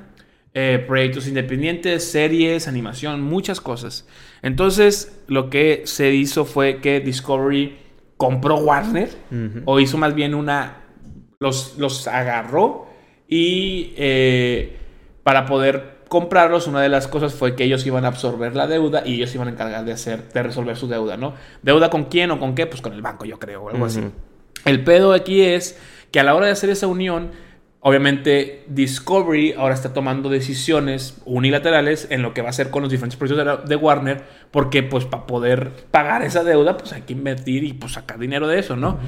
proyectos 0.87 1.27
independientes, 1.27 2.05
series, 2.11 2.69
animación, 2.69 3.23
muchas 3.23 3.61
cosas. 3.61 4.07
Entonces, 4.43 5.21
lo 5.27 5.51
que 5.51 5.83
se 5.85 6.15
hizo 6.15 6.45
fue 6.45 6.81
que 6.81 7.01
Discovery 7.01 7.77
compró 8.17 8.57
Warner 8.59 9.11
o 9.65 9.81
hizo 9.81 9.99
más 9.99 10.15
bien 10.15 10.35
una 10.35 10.85
los, 11.41 11.77
los 11.77 12.07
agarró 12.07 12.87
y 13.29 13.95
para 15.25 15.45
poder 15.45 15.92
comprarlos 16.13 16.67
una 16.67 16.83
de 16.83 16.91
las 16.91 17.09
cosas 17.09 17.33
fue 17.33 17.57
que 17.57 17.65
ellos 17.65 17.87
iban 17.87 18.05
a 18.05 18.09
absorber 18.09 18.55
la 18.55 18.67
deuda 18.67 19.03
y 19.07 19.15
ellos 19.15 19.35
iban 19.35 19.49
a 19.49 19.53
encargar 19.53 19.83
de 19.87 19.93
hacer 19.93 20.31
de 20.31 20.43
resolver 20.43 20.77
su 20.77 20.87
deuda 20.87 21.17
no 21.17 21.33
deuda 21.63 21.89
con 21.89 22.05
quién 22.05 22.31
o 22.33 22.39
con 22.39 22.55
qué 22.55 22.67
pues 22.67 22.83
con 22.83 22.93
el 22.93 23.01
banco 23.01 23.25
yo 23.25 23.39
creo 23.39 23.63
o 23.63 23.71
algo 23.71 23.87
así. 23.87 24.01
El 24.67 24.85
pedo 24.85 25.15
aquí 25.15 25.41
es 25.41 25.79
que 26.11 26.21
a 26.21 26.23
la 26.23 26.35
hora 26.35 26.45
de 26.45 26.53
hacer 26.53 26.69
esa 26.69 26.87
unión 26.87 27.31
obviamente 27.81 28.65
Discovery 28.69 29.55
ahora 29.55 29.75
está 29.75 29.95
tomando 29.95 30.29
decisiones 30.29 31.17
unilaterales 31.25 32.07
en 32.11 32.21
lo 32.21 32.35
que 32.35 32.43
va 32.43 32.49
a 32.49 32.51
hacer 32.51 32.69
con 32.71 32.83
los 32.83 32.91
diferentes 32.93 33.17
proyectos 33.19 33.39
de, 33.45 33.51
la- 33.51 33.57
de 33.57 33.77
Warner 33.77 34.23
porque 34.51 34.83
pues 34.83 35.07
para 35.07 35.27
poder 35.27 35.71
pagar 35.91 36.23
esa 36.23 36.45
deuda 36.45 36.77
pues 36.77 36.93
hay 36.93 37.03
que 37.03 37.15
invertir 37.15 37.65
y 37.65 37.73
pues 37.73 37.95
sacar 37.95 38.19
dinero 38.19 38.47
de 38.47 38.59
eso, 38.59 38.77
¿no? 38.77 38.99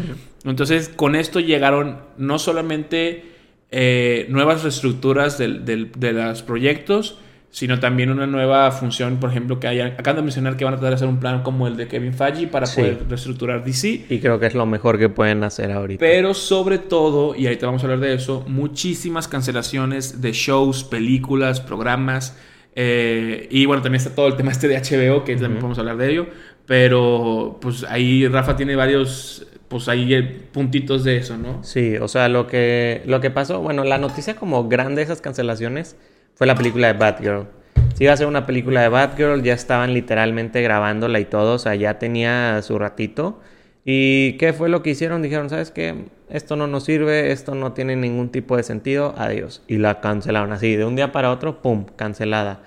Entonces 0.44 0.88
con 0.88 1.14
esto 1.16 1.38
llegaron 1.38 1.98
no 2.16 2.38
solamente 2.38 3.33
eh, 3.76 4.26
nuevas 4.28 4.62
reestructuras 4.62 5.36
del- 5.36 5.64
del- 5.64 5.90
de 5.98 6.12
los 6.12 6.42
proyectos, 6.42 7.18
sino 7.50 7.80
también 7.80 8.10
una 8.10 8.26
nueva 8.26 8.70
función, 8.70 9.18
por 9.18 9.30
ejemplo, 9.30 9.58
que 9.60 9.66
hayan, 9.66 9.92
acaban 9.98 10.16
de 10.16 10.22
mencionar 10.22 10.56
que 10.56 10.64
van 10.64 10.74
a 10.74 10.76
tratar 10.76 10.90
de 10.90 10.94
hacer 10.96 11.08
un 11.08 11.18
plan 11.18 11.42
como 11.42 11.66
el 11.66 11.76
de 11.76 11.86
Kevin 11.88 12.12
Feige 12.14 12.46
para 12.46 12.66
Sí. 12.66 12.80
poder 12.80 12.98
reestructurar 13.08 13.64
DC. 13.64 14.06
Y 14.10 14.18
creo 14.20 14.38
que 14.38 14.46
es 14.46 14.54
lo 14.54 14.64
mejor 14.66 14.98
que 14.98 15.08
pueden 15.08 15.42
hacer 15.44 15.72
ahorita. 15.72 15.98
Pero 16.00 16.34
sobre 16.34 16.78
todo, 16.78 17.34
y 17.36 17.46
ahorita 17.46 17.66
vamos 17.66 17.82
a 17.82 17.86
hablar 17.86 18.00
de 18.00 18.14
eso, 18.14 18.44
muchísimas 18.48 19.26
cancelaciones 19.28 20.20
de 20.20 20.32
shows, 20.32 20.84
películas, 20.84 21.60
programas. 21.60 22.36
Eh, 22.76 23.46
y 23.50 23.66
bueno, 23.66 23.82
también 23.82 23.98
está 24.02 24.14
todo 24.14 24.26
el 24.28 24.34
tema 24.36 24.50
este 24.52 24.66
de 24.68 24.76
HBO, 24.76 25.22
que 25.24 25.34
también 25.34 25.58
podemos 25.60 25.78
hablar 25.78 25.96
de 25.96 26.10
ello. 26.10 26.26
Pero 26.66 27.58
pues 27.60 27.84
ahí 27.84 28.26
Rafa 28.26 28.56
tiene 28.56 28.74
varios, 28.74 29.46
pues 29.68 29.88
ahí 29.88 30.48
puntitos 30.52 31.04
de 31.04 31.16
eso, 31.16 31.36
¿no? 31.36 31.62
Sí, 31.64 31.96
o 31.96 32.08
sea, 32.08 32.28
lo 32.28 32.46
que, 32.46 33.02
lo 33.06 33.20
que 33.20 33.30
pasó, 33.30 33.60
bueno, 33.60 33.84
la 33.84 33.98
noticia 33.98 34.36
como 34.36 34.68
grande 34.68 34.96
de 34.96 35.02
esas 35.02 35.20
cancelaciones 35.20 35.96
fue 36.34 36.46
la 36.46 36.54
película 36.54 36.88
de 36.88 36.98
Batgirl. 36.98 37.46
Si 37.94 38.04
iba 38.04 38.12
a 38.12 38.16
ser 38.16 38.26
una 38.26 38.46
película 38.46 38.82
de 38.82 38.88
Batgirl, 38.88 39.42
ya 39.42 39.54
estaban 39.54 39.94
literalmente 39.94 40.62
grabándola 40.62 41.20
y 41.20 41.24
todo, 41.24 41.54
o 41.54 41.58
sea, 41.58 41.74
ya 41.74 41.98
tenía 41.98 42.60
su 42.62 42.78
ratito. 42.78 43.40
¿Y 43.84 44.34
qué 44.38 44.52
fue 44.52 44.68
lo 44.68 44.82
que 44.82 44.90
hicieron? 44.90 45.22
Dijeron, 45.22 45.50
¿sabes 45.50 45.70
qué? 45.70 46.06
Esto 46.30 46.56
no 46.56 46.66
nos 46.66 46.84
sirve, 46.84 47.32
esto 47.32 47.54
no 47.54 47.72
tiene 47.72 47.96
ningún 47.96 48.30
tipo 48.30 48.56
de 48.56 48.62
sentido, 48.62 49.14
adiós. 49.18 49.62
Y 49.68 49.76
la 49.76 50.00
cancelaron 50.00 50.52
así, 50.52 50.74
de 50.74 50.84
un 50.84 50.96
día 50.96 51.12
para 51.12 51.30
otro, 51.30 51.62
¡pum!, 51.62 51.84
cancelada. 51.96 52.62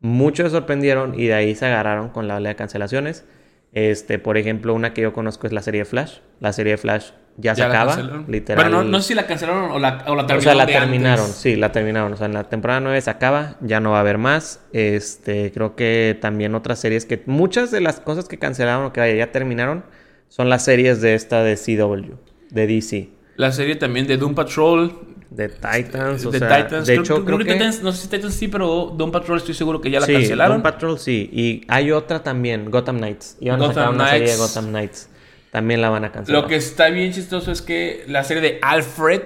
Muchos 0.00 0.44
se 0.44 0.50
sorprendieron 0.50 1.18
y 1.18 1.26
de 1.26 1.34
ahí 1.34 1.54
se 1.54 1.66
agarraron 1.66 2.10
con 2.10 2.28
la 2.28 2.36
ola 2.36 2.50
de 2.50 2.56
cancelaciones. 2.56 3.24
Este, 3.72 4.18
por 4.18 4.38
ejemplo, 4.38 4.74
una 4.74 4.94
que 4.94 5.02
yo 5.02 5.12
conozco 5.12 5.46
es 5.46 5.52
la 5.52 5.62
serie 5.62 5.82
de 5.82 5.84
Flash. 5.84 6.18
La 6.40 6.52
serie 6.52 6.72
de 6.72 6.78
Flash 6.78 7.10
ya, 7.36 7.54
se 7.54 7.62
acaba, 7.62 8.24
literal. 8.26 8.64
Pero 8.64 8.82
no, 8.82 9.00
sé 9.00 9.08
si 9.08 9.14
la 9.14 9.26
cancelaron 9.26 9.70
o 9.70 9.78
la, 9.78 10.04
o 10.08 10.16
la 10.16 10.26
terminaron. 10.26 10.38
O 10.38 10.42
sea, 10.42 10.54
la 10.54 10.66
terminaron, 10.66 11.28
sí, 11.28 11.56
la 11.56 11.70
terminaron. 11.70 12.12
O 12.12 12.16
sea, 12.16 12.26
en 12.26 12.34
la 12.34 12.44
temporada 12.44 12.80
9 12.80 13.00
se 13.00 13.10
acaba, 13.10 13.56
ya 13.60 13.78
no 13.78 13.92
va 13.92 13.98
a 13.98 14.00
haber 14.00 14.18
más. 14.18 14.60
Este, 14.72 15.52
creo 15.52 15.76
que 15.76 16.18
también 16.20 16.54
otras 16.54 16.80
series 16.80 17.06
que. 17.06 17.22
Muchas 17.26 17.70
de 17.70 17.80
las 17.80 18.00
cosas 18.00 18.26
que 18.26 18.38
cancelaron 18.38 18.86
o 18.86 18.92
que 18.92 19.16
ya 19.16 19.30
terminaron 19.30 19.84
son 20.28 20.48
las 20.48 20.64
series 20.64 21.00
de 21.00 21.14
esta 21.14 21.44
de 21.44 21.56
CW, 21.56 22.14
de 22.50 22.66
DC. 22.66 23.10
La 23.36 23.52
serie 23.52 23.76
también 23.76 24.08
de 24.08 24.16
Doom 24.16 24.34
Patrol. 24.34 25.07
De 25.30 25.48
Titans, 25.48 26.24
o 26.24 26.30
de 26.30 26.38
sea, 26.38 26.64
Titans. 26.64 26.86
De 26.86 26.94
hecho, 26.94 27.24
creo, 27.24 27.38
que... 27.38 27.54
no 27.82 27.92
sé 27.92 28.02
si 28.02 28.08
Titans 28.08 28.34
sí, 28.34 28.48
pero 28.48 28.94
Doom 28.96 29.10
Patrol 29.10 29.36
estoy 29.38 29.54
seguro 29.54 29.80
que 29.80 29.90
ya 29.90 30.00
la 30.00 30.06
sí, 30.06 30.14
cancelaron. 30.14 30.56
Doom 30.56 30.62
Patrol 30.62 30.98
sí. 30.98 31.28
Y 31.32 31.64
hay 31.68 31.92
otra 31.92 32.22
también, 32.22 32.70
Gotham 32.70 32.96
Knights. 32.96 33.36
Gotham 33.40 33.62
a 33.62 33.74
sacar 33.74 33.90
una 33.90 34.10
serie 34.10 34.30
de 34.30 34.36
Gotham 34.36 34.68
Knights. 34.68 35.10
También 35.50 35.80
la 35.80 35.90
van 35.90 36.04
a 36.04 36.12
cancelar. 36.12 36.42
Lo 36.42 36.48
que 36.48 36.56
está 36.56 36.88
bien 36.88 37.12
chistoso 37.12 37.52
es 37.52 37.62
que 37.62 38.04
la 38.06 38.24
serie 38.24 38.42
de 38.42 38.58
Alfred 38.62 39.22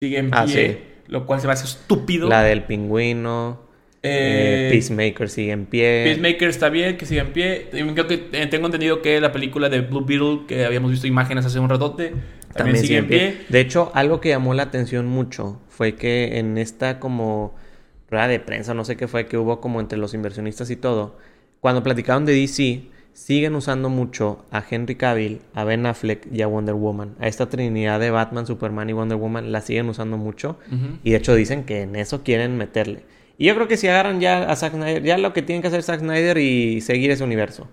sigue 0.00 0.18
en 0.18 0.30
ah, 0.32 0.44
pie. 0.44 0.82
Lo 1.06 1.26
cual 1.26 1.40
se 1.40 1.46
me 1.46 1.52
hace 1.52 1.64
estúpido. 1.64 2.28
La 2.28 2.42
del 2.42 2.64
pingüino. 2.64 3.62
Eh, 4.04 4.68
Peacemaker 4.72 5.28
sigue 5.28 5.52
en 5.52 5.66
pie. 5.66 6.02
Peacemaker 6.04 6.48
está 6.48 6.68
bien, 6.70 6.96
que 6.96 7.06
sigue 7.06 7.20
en 7.20 7.32
pie. 7.32 7.68
Creo 7.70 8.06
que 8.06 8.28
eh, 8.32 8.46
tengo 8.48 8.66
entendido 8.66 9.00
que 9.00 9.20
la 9.20 9.30
película 9.30 9.68
de 9.68 9.80
Blue 9.80 10.04
Beetle, 10.04 10.40
que 10.48 10.64
habíamos 10.64 10.90
visto 10.90 11.06
imágenes 11.06 11.46
hace 11.46 11.60
un 11.60 11.68
ratote, 11.68 12.12
también, 12.52 12.78
sigue 12.78 12.98
en 12.98 13.06
pie. 13.08 13.46
De 13.48 13.60
hecho, 13.60 13.90
algo 13.94 14.20
que 14.20 14.30
llamó 14.30 14.54
la 14.54 14.64
atención 14.64 15.06
mucho 15.06 15.60
fue 15.68 15.94
que 15.94 16.38
en 16.38 16.58
esta 16.58 17.00
como 17.00 17.54
rueda 18.10 18.28
de 18.28 18.40
prensa, 18.40 18.74
no 18.74 18.84
sé 18.84 18.96
qué 18.96 19.08
fue, 19.08 19.26
que 19.26 19.38
hubo 19.38 19.60
como 19.60 19.80
entre 19.80 19.98
los 19.98 20.14
inversionistas 20.14 20.70
y 20.70 20.76
todo, 20.76 21.16
cuando 21.60 21.82
platicaron 21.82 22.24
de 22.24 22.34
DC, 22.34 22.82
siguen 23.14 23.54
usando 23.54 23.88
mucho 23.88 24.44
a 24.50 24.62
Henry 24.68 24.96
Cavill, 24.96 25.40
a 25.54 25.64
Ben 25.64 25.86
Affleck 25.86 26.26
y 26.32 26.42
a 26.42 26.46
Wonder 26.46 26.74
Woman. 26.74 27.14
A 27.20 27.28
esta 27.28 27.48
trinidad 27.48 28.00
de 28.00 28.10
Batman, 28.10 28.46
Superman 28.46 28.90
y 28.90 28.92
Wonder 28.92 29.18
Woman 29.18 29.52
la 29.52 29.60
siguen 29.60 29.88
usando 29.88 30.16
mucho. 30.16 30.58
Y 31.02 31.10
de 31.10 31.16
hecho 31.16 31.34
dicen 31.34 31.64
que 31.64 31.82
en 31.82 31.96
eso 31.96 32.22
quieren 32.22 32.56
meterle. 32.56 33.04
Y 33.38 33.46
yo 33.46 33.54
creo 33.54 33.68
que 33.68 33.76
si 33.76 33.88
agarran 33.88 34.20
ya 34.20 34.50
a 34.50 34.56
Zack 34.56 34.74
Snyder, 34.74 35.02
ya 35.02 35.18
lo 35.18 35.32
que 35.32 35.42
tienen 35.42 35.62
que 35.62 35.68
hacer 35.68 35.82
Zack 35.82 36.00
Snyder 36.00 36.38
y 36.38 36.80
seguir 36.80 37.10
ese 37.10 37.24
universo. 37.24 37.68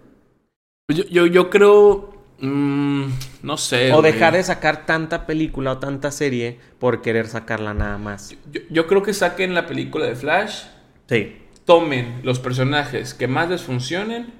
Yo, 0.89 1.03
yo, 1.05 1.25
yo 1.27 1.49
creo. 1.49 2.13
Mm, 2.39 3.09
no 3.41 3.57
sé. 3.57 3.93
O 3.93 4.01
dejar 4.01 4.33
de 4.33 4.43
sacar 4.43 4.85
tanta 4.85 5.25
película 5.25 5.73
o 5.73 5.77
tanta 5.77 6.11
serie 6.11 6.59
por 6.79 7.01
querer 7.01 7.27
sacarla 7.27 7.73
nada 7.73 7.97
más. 7.97 8.35
Yo, 8.51 8.61
yo, 8.69 8.87
creo 8.87 9.03
que 9.03 9.13
saquen 9.13 9.53
la 9.53 9.65
película 9.67 10.05
de 10.05 10.15
Flash. 10.15 10.63
Sí. 11.07 11.37
Tomen 11.65 12.21
los 12.23 12.39
personajes 12.39 13.13
que 13.13 13.27
más 13.27 13.49
les 13.49 13.61
funcionen. 13.61 14.33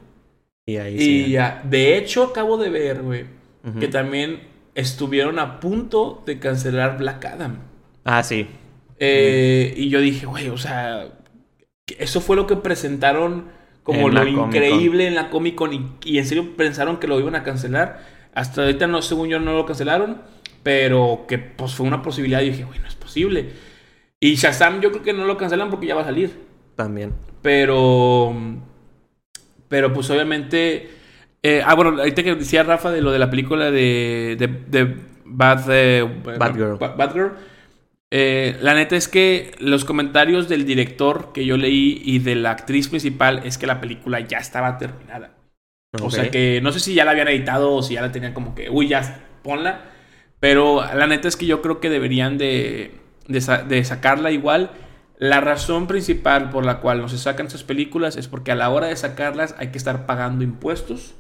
Y 0.66 0.78
ahí 0.78 0.96
Y 1.00 1.32
ya. 1.32 1.62
De 1.64 1.98
hecho, 1.98 2.24
acabo 2.24 2.58
de 2.58 2.70
ver, 2.70 3.02
güey, 3.02 3.26
que 3.80 3.88
también 3.88 4.42
estuvieron 4.76 5.40
a 5.40 5.60
punto 5.60 6.24
de 6.26 6.40
cancelar 6.40 6.98
Black 6.98 7.26
Adam. 7.26 7.60
Ah, 8.04 8.24
sí. 8.24 8.48
Eh, 8.98 9.74
y 9.78 9.90
yo 9.90 10.02
dije, 10.02 10.26
güey, 10.26 10.50
o 10.50 10.58
sea, 10.58 11.08
eso 11.98 12.22
fue 12.22 12.36
lo 12.36 12.48
que 12.48 12.56
presentaron 12.56 13.46
como 13.84 14.10
lo 14.10 14.28
increíble 14.28 15.08
en 15.08 15.16
la 15.16 15.30
Comic 15.30 15.56
Con 15.56 15.98
y, 16.04 16.18
en 16.18 16.26
serio 16.26 16.56
pensaron 16.56 16.98
que 16.98 17.08
lo 17.08 17.20
iban 17.20 17.36
a 17.36 17.44
cancelar. 17.44 18.19
Hasta 18.34 18.62
ahorita, 18.62 18.88
no, 18.88 19.02
según 19.02 19.30
yo, 19.30 19.40
no 19.40 19.54
lo 19.54 19.66
cancelaron, 19.66 20.22
pero 20.64 21.26
que 21.28 21.38
pues 21.38 21.74
fue 21.74 21.88
una 21.88 22.02
posibilidad. 22.02 22.42
Y 22.42 22.50
dije, 22.50 22.64
güey, 22.64 22.80
no 22.80 22.88
es 22.88 22.96
posible. 22.96 23.50
Y 24.20 24.36
Shazam 24.36 24.82
yo 24.82 24.92
creo 24.92 25.04
que 25.04 25.14
no 25.14 25.26
lo 25.26 25.38
cancelan 25.38 25.70
porque 25.70 25.88
ya 25.88 25.96
va 25.96 26.02
a 26.02 26.06
salir. 26.06 26.32
También. 26.76 27.14
Pero, 27.42 28.34
pero 29.68 29.94
pues 29.94 30.10
obviamente... 30.10 30.90
Eh, 31.42 31.62
ah, 31.66 31.74
bueno, 31.74 31.92
ahorita 31.98 32.22
que 32.22 32.36
decía 32.36 32.64
Rafa 32.64 32.92
de 32.92 33.02
lo 33.02 33.12
de 33.12 33.20
la 33.20 33.30
película 33.30 33.72
de, 33.72 34.36
de, 34.38 34.48
de 34.48 34.96
Bad, 35.24 35.64
eh, 35.70 36.22
Bad 36.38 36.54
Girl. 36.54 36.78
Bad 36.78 37.14
Girl 37.14 37.32
eh, 38.12 38.58
la 38.62 38.74
neta 38.74 38.96
es 38.96 39.08
que 39.08 39.52
los 39.60 39.86
comentarios 39.86 40.50
del 40.50 40.66
director 40.66 41.32
que 41.32 41.46
yo 41.46 41.58
leí 41.58 42.02
y 42.04 42.20
de 42.20 42.36
la 42.36 42.52
actriz 42.52 42.88
principal 42.88 43.42
es 43.46 43.58
que 43.58 43.68
la 43.68 43.80
película 43.80 44.20
ya 44.20 44.40
estaba 44.40 44.78
terminada. 44.78 45.36
O 45.92 46.12
sea 46.12 46.30
que 46.30 46.60
no 46.62 46.72
sé 46.72 46.80
si 46.80 46.94
ya 46.94 47.04
la 47.04 47.12
habían 47.12 47.28
editado 47.30 47.74
o 47.74 47.82
si 47.82 47.96
ya 47.96 48.02
la 48.02 48.12
tenían 48.12 48.34
como 48.34 48.54
que, 48.54 48.70
uy, 48.70 48.88
ya 48.88 49.26
ponla. 49.44 49.86
Pero 50.40 50.84
la 50.94 51.08
neta 51.08 51.28
es 51.28 51.36
que 51.36 51.46
yo 51.46 51.62
creo 51.62 51.80
que 51.80 51.90
deberían 51.90 52.38
de, 52.38 53.00
de, 53.28 53.84
sacarla 53.84 54.32
igual. 54.32 54.72
La 55.18 55.42
razón 55.42 55.88
principal 55.88 56.50
por 56.50 56.66
la 56.66 56.80
cual 56.80 57.02
no 57.02 57.10
se 57.10 57.18
sacan 57.18 57.48
esas 57.48 57.64
películas 57.64 58.16
es 58.16 58.28
porque 58.28 58.52
a 58.52 58.56
la 58.56 58.70
hora 58.70 58.88
de 58.88 58.96
sacarlas 58.96 59.56
hay 59.58 59.70
que 59.70 59.78
estar 59.78 60.06
pagando 60.06 60.44
impuestos. 60.44 61.16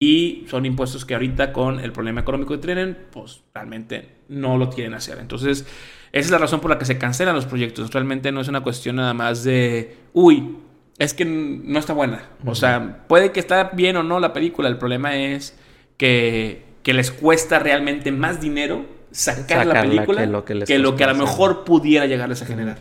Y 0.00 0.44
son 0.48 0.66
impuestos 0.66 1.04
que 1.04 1.14
ahorita 1.14 1.52
con 1.52 1.80
el 1.80 1.92
problema 1.92 2.20
económico 2.20 2.54
que 2.54 2.66
tienen, 2.66 2.98
pues 3.10 3.42
realmente 3.54 4.16
no 4.28 4.58
lo 4.58 4.70
quieren 4.70 4.94
hacer. 4.94 5.18
Entonces, 5.18 5.66
esa 6.12 6.26
es 6.26 6.30
la 6.30 6.38
razón 6.38 6.60
por 6.60 6.70
la 6.70 6.78
que 6.78 6.84
se 6.84 6.98
cancelan 6.98 7.34
los 7.34 7.46
proyectos. 7.46 7.92
Realmente 7.92 8.32
no 8.32 8.40
es 8.40 8.48
una 8.48 8.62
cuestión 8.62 8.96
nada 8.96 9.14
más 9.14 9.44
de, 9.44 9.96
uy, 10.12 10.56
es 10.98 11.14
que 11.14 11.24
no 11.24 11.78
está 11.78 11.92
buena. 11.92 12.28
O 12.44 12.54
sea, 12.54 13.04
puede 13.08 13.32
que 13.32 13.40
está 13.40 13.70
bien 13.72 13.96
o 13.96 14.02
no 14.02 14.20
la 14.20 14.32
película. 14.32 14.68
El 14.68 14.78
problema 14.78 15.16
es 15.16 15.56
que, 15.96 16.64
les 16.84 17.10
cuesta 17.10 17.58
realmente 17.58 18.12
más 18.12 18.40
dinero 18.40 18.86
sacar 19.10 19.66
la 19.66 19.82
película 19.82 20.20
que 20.20 20.26
lo 20.26 20.44
que, 20.44 20.78
lo 20.78 20.96
que 20.96 21.04
a 21.04 21.08
lo 21.08 21.14
mejor 21.14 21.64
pudiera 21.64 22.06
llegarles 22.06 22.42
a 22.42 22.46
generar. 22.46 22.78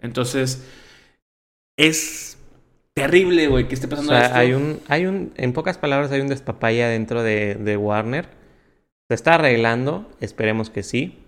Entonces, 0.00 0.66
es 1.76 2.38
terrible, 2.94 3.48
güey, 3.48 3.68
que 3.68 3.74
esté 3.74 3.88
pasando 3.88 4.16
esto. 4.16 4.34
Hay 4.34 4.52
un, 4.52 4.80
hay 4.88 5.06
un, 5.06 5.32
en 5.36 5.52
pocas 5.52 5.78
palabras, 5.78 6.10
hay 6.12 6.20
un 6.20 6.28
despapaya 6.28 6.88
dentro 6.88 7.22
de, 7.22 7.54
de 7.54 7.76
Warner. 7.76 8.28
Se 9.08 9.14
está 9.14 9.34
arreglando, 9.34 10.10
esperemos 10.20 10.70
que 10.70 10.82
sí. 10.82 11.18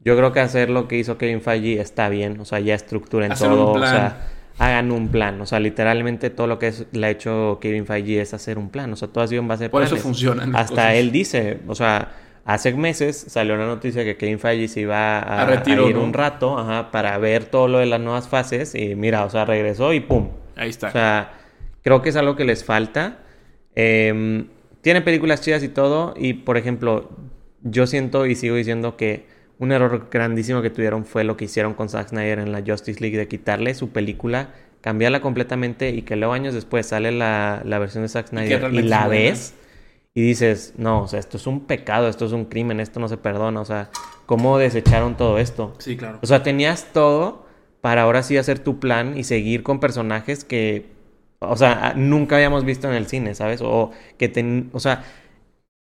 Yo 0.00 0.16
creo 0.16 0.32
que 0.32 0.40
hacer 0.40 0.68
lo 0.68 0.86
que 0.86 0.98
hizo 0.98 1.16
Kevin 1.16 1.40
Feige 1.40 1.80
está 1.80 2.10
bien, 2.10 2.38
o 2.38 2.44
sea, 2.44 2.60
ya 2.60 2.74
estructuren 2.74 3.32
todo, 3.34 3.72
o 3.72 3.78
sea, 3.78 4.28
hagan 4.58 4.92
un 4.92 5.08
plan, 5.08 5.40
o 5.40 5.46
sea, 5.46 5.58
literalmente 5.60 6.30
todo 6.30 6.46
lo 6.46 6.58
que 6.58 6.72
le 6.92 7.06
ha 7.06 7.10
hecho 7.10 7.58
Kevin 7.60 7.86
Feige 7.86 8.20
es 8.20 8.34
hacer 8.34 8.58
un 8.58 8.70
plan, 8.70 8.92
o 8.92 8.96
sea, 8.96 9.08
todo 9.08 9.24
así 9.24 9.36
va 9.36 9.54
a 9.54 9.58
ser 9.58 9.70
Por 9.70 9.82
eso 9.82 9.96
funcionan. 9.96 10.54
Hasta 10.54 10.94
él 10.94 11.10
dice, 11.10 11.60
o 11.66 11.74
sea, 11.74 12.12
hace 12.44 12.72
meses 12.74 13.16
salió 13.28 13.54
una 13.54 13.66
noticia 13.66 14.04
que 14.04 14.16
Kevin 14.16 14.38
Feige 14.38 14.68
se 14.68 14.80
iba 14.80 15.18
a, 15.18 15.62
ir 15.66 15.96
un 15.96 16.12
rato 16.12 16.58
ajá, 16.58 16.90
para 16.90 17.18
ver 17.18 17.46
todo 17.46 17.68
lo 17.68 17.78
de 17.78 17.86
las 17.86 18.00
nuevas 18.00 18.28
fases 18.28 18.74
y 18.74 18.94
mira, 18.94 19.24
o 19.24 19.30
sea, 19.30 19.44
regresó 19.44 19.92
y 19.92 20.00
pum. 20.00 20.30
Ahí 20.56 20.70
está. 20.70 20.88
O 20.88 20.92
sea, 20.92 21.32
creo 21.82 22.00
que 22.00 22.10
es 22.10 22.16
algo 22.16 22.36
que 22.36 22.44
les 22.44 22.64
falta. 22.64 23.18
Eh, 23.74 24.44
tiene 24.82 25.00
películas 25.00 25.40
chidas 25.40 25.62
y 25.62 25.68
todo 25.68 26.14
y, 26.14 26.34
por 26.34 26.58
ejemplo, 26.58 27.10
yo 27.62 27.86
siento 27.86 28.26
y 28.26 28.34
sigo 28.34 28.54
diciendo 28.54 28.96
que 28.96 29.26
un 29.58 29.72
error 29.72 30.08
grandísimo 30.10 30.62
que 30.62 30.70
tuvieron 30.70 31.04
fue 31.04 31.24
lo 31.24 31.36
que 31.36 31.44
hicieron 31.46 31.74
con 31.74 31.88
Zack 31.88 32.08
Snyder 32.08 32.40
en 32.40 32.52
la 32.52 32.62
Justice 32.66 33.00
League 33.00 33.16
de 33.16 33.28
quitarle 33.28 33.74
su 33.74 33.90
película, 33.90 34.50
cambiarla 34.80 35.20
completamente 35.20 35.90
y 35.90 36.02
que 36.02 36.16
luego 36.16 36.32
años 36.32 36.54
después 36.54 36.86
sale 36.86 37.12
la, 37.12 37.62
versión 37.64 38.02
de 38.02 38.08
Zack 38.08 38.28
Snyder 38.28 38.72
y, 38.74 38.82
la 38.82 39.08
ves 39.08 39.54
y 40.14 40.22
dices, 40.22 40.74
no, 40.76 41.02
o 41.02 41.08
sea, 41.08 41.18
esto 41.18 41.36
es 41.36 41.46
un 41.46 41.66
pecado, 41.66 42.08
esto 42.08 42.24
es 42.26 42.32
un 42.32 42.44
crimen, 42.44 42.78
esto 42.78 43.00
no 43.00 43.08
se 43.08 43.16
perdona, 43.16 43.60
o 43.60 43.64
sea, 43.64 43.90
¿cómo 44.26 44.58
desecharon 44.58 45.16
todo 45.16 45.38
esto? 45.38 45.74
Sí, 45.78 45.96
claro. 45.96 46.20
O 46.22 46.26
sea, 46.26 46.42
tenías 46.42 46.92
todo 46.92 47.46
para 47.80 48.02
ahora 48.02 48.22
sí 48.22 48.36
hacer 48.36 48.60
tu 48.60 48.78
plan 48.78 49.18
y 49.18 49.24
seguir 49.24 49.62
con 49.62 49.80
personajes 49.80 50.44
que, 50.44 50.86
o 51.40 51.56
sea, 51.56 51.94
nunca 51.96 52.36
habíamos 52.36 52.64
visto 52.64 52.88
en 52.88 52.94
el 52.94 53.06
cine, 53.06 53.34
¿sabes? 53.34 53.60
O 53.60 53.90
que, 54.16 54.28
ten, 54.28 54.70
o 54.72 54.80
sea, 54.80 55.04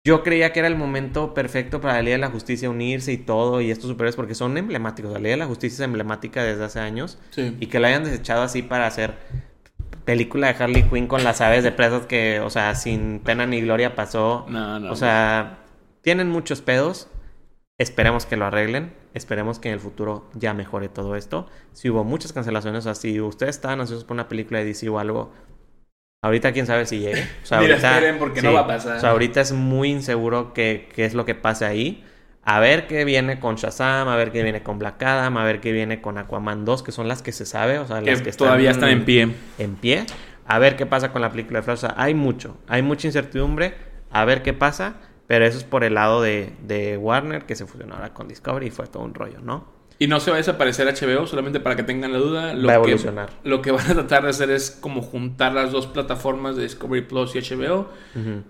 yo 0.05 0.23
creía 0.23 0.53
que 0.53 0.59
era 0.59 0.69
el 0.69 0.77
momento 0.77 1.33
perfecto 1.33 1.81
para 1.81 1.95
la 1.95 2.03
Liga 2.03 2.17
de 2.17 2.21
la 2.21 2.31
Justicia 2.31 2.69
unirse 2.69 3.11
y 3.13 3.17
todo, 3.17 3.63
y 3.63 3.71
estos 3.71 3.89
superhéroes, 3.89 4.17
porque 4.17 4.35
son 4.35 4.57
emblemáticos. 4.59 5.11
La 5.11 5.19
Liga 5.19 5.31
de 5.31 5.39
la 5.39 5.47
Justicia 5.47 5.77
es 5.77 5.81
emblemática 5.81 6.45
desde 6.45 6.65
hace 6.65 6.79
años. 6.81 7.19
Y 7.37 7.67
que 7.67 7.81
la 7.81 7.89
hayan 7.89 8.05
desechado 8.05 8.43
así 8.43 8.63
para 8.63 8.87
hacer 8.87 9.15
película 10.05 10.53
de 10.53 10.63
Harley 10.63 10.83
Quinn 10.83 11.07
con 11.07 11.25
las 11.25 11.41
aves 11.41 11.65
de 11.65 11.73
presas 11.73 12.05
que, 12.05 12.41
o 12.41 12.51
sea, 12.51 12.75
sin 12.75 13.21
pena 13.21 13.47
ni 13.47 13.63
gloria 13.63 13.95
pasó. 13.95 14.45
No, 14.49 14.79
no. 14.79 14.93
O 14.93 14.97
sea, 14.97 15.61
tienen 16.03 16.29
muchos 16.29 16.61
pedos. 16.61 17.09
Esperemos 17.79 18.27
que 18.27 18.37
lo 18.37 18.45
arreglen. 18.45 18.93
Esperemos 19.15 19.59
que 19.59 19.69
en 19.69 19.75
el 19.75 19.81
futuro 19.81 20.29
ya 20.35 20.53
mejore 20.53 20.91
todo 20.91 21.17
esto. 21.17 21.49
Si 21.73 21.89
hubo 21.89 22.05
muchas 22.05 22.35
cancelaciones, 22.35 22.81
o 22.81 22.83
sea, 22.83 22.95
si 22.95 23.21
ustedes 23.21 23.57
estaban 23.57 23.81
ansiosos 23.81 24.05
por 24.05 24.15
una 24.15 24.29
película 24.29 24.59
de 24.59 24.67
DC 24.67 24.89
o 24.91 24.99
algo, 24.99 25.33
ahorita 26.25 26.53
quién 26.53 26.67
sabe 26.67 26.87
si 26.87 27.01
llegue. 27.01 27.23
O 27.43 27.47
sea, 27.47 27.59
Mira, 27.61 27.75
ahorita, 27.75 27.95
esperen 27.95 28.19
porque 28.19 28.43
no 28.43 28.53
va 28.53 28.61
a 28.61 28.67
pasar. 28.67 28.97
O 28.97 29.01
sea, 29.01 29.11
ahorita 29.11 29.41
es 29.41 29.53
muy 29.53 29.91
inseguro 29.91 30.55
qué, 30.55 30.89
qué 30.95 31.05
es 31.05 31.15
lo 31.15 31.25
que 31.25 31.35
pase 31.35 31.67
ahí. 31.67 32.05
A 32.43 32.61
ver 32.61 32.87
qué 32.87 33.05
viene 33.05 33.41
con 33.41 33.57
Shazam, 33.57 34.09
a 34.09 34.17
ver 34.17 34.31
qué 34.31 34.43
viene 34.43 34.63
con 34.63 34.79
Black 34.79 35.03
Adam, 35.03 35.37
a 35.37 35.45
ver 35.45 35.61
qué 35.61 35.73
viene 35.73 36.01
con 36.03 36.19
Aquaman 36.19 36.65
2, 36.65 36.83
que 36.83 36.93
son 36.93 37.09
las 37.09 37.23
que 37.23 37.33
se 37.33 37.47
sabe, 37.47 37.79
o 37.79 37.87
sea, 37.87 38.01
que 38.01 38.11
las 38.11 38.23
que 38.23 38.33
todavía 38.33 38.71
están 38.71 38.91
en 38.91 39.05
pie. 39.05 39.35
en 39.59 39.77
pie. 39.77 40.05
A 40.47 40.59
ver 40.59 40.77
qué 40.77 40.85
pasa 40.85 41.11
con 41.11 41.23
la 41.23 41.31
película 41.31 41.61
de 41.61 41.63
Flash. 41.63 41.77
O 41.77 41.81
sea, 41.81 41.95
hay 41.97 42.15
mucho, 42.15 42.59
hay 42.69 42.83
mucha 42.83 43.07
incertidumbre. 43.07 43.75
A 44.11 44.25
ver 44.25 44.43
qué 44.43 44.53
pasa. 44.53 44.95
Pero 45.27 45.47
eso 45.47 45.57
es 45.57 45.65
por 45.65 45.85
el 45.85 45.95
lado 45.95 46.21
de, 46.21 46.53
de 46.63 46.99
Warner, 46.99 47.47
que 47.47 47.57
se 47.57 47.65
fusionó 47.65 47.95
ahora 47.95 48.13
con 48.13 48.29
Discovery 48.29 48.67
y 48.67 48.71
fue 48.71 48.87
todo 48.87 49.03
un 49.03 49.15
rollo, 49.15 49.41
¿no? 49.41 49.74
Y 49.97 50.09
no 50.09 50.19
se 50.19 50.31
va 50.31 50.37
a 50.37 50.39
desaparecer 50.39 50.89
HBO, 50.89 51.27
solamente 51.27 51.61
para 51.61 51.77
que 51.77 51.85
tengan 51.85 52.13
la 52.13 52.19
duda. 52.19 52.53
Lo 52.53 52.67
Va 52.67 52.75
a 52.75 52.77
que- 52.83 52.91
evolucionar. 52.91 53.31
lo 53.45 53.63
que 53.63 53.71
van 53.71 53.89
a 53.91 53.95
tratar 53.95 54.25
de 54.25 54.31
hacer 54.31 54.51
es 54.51 54.73
como 54.73 55.03
juntar 55.03 55.53
las 55.53 55.71
dos 55.71 55.87
plataformas 55.87 56.57
de 56.57 56.65
Discovery 56.65 57.03
Plus 57.03 57.37
y 57.37 57.39
HBO. 57.39 57.89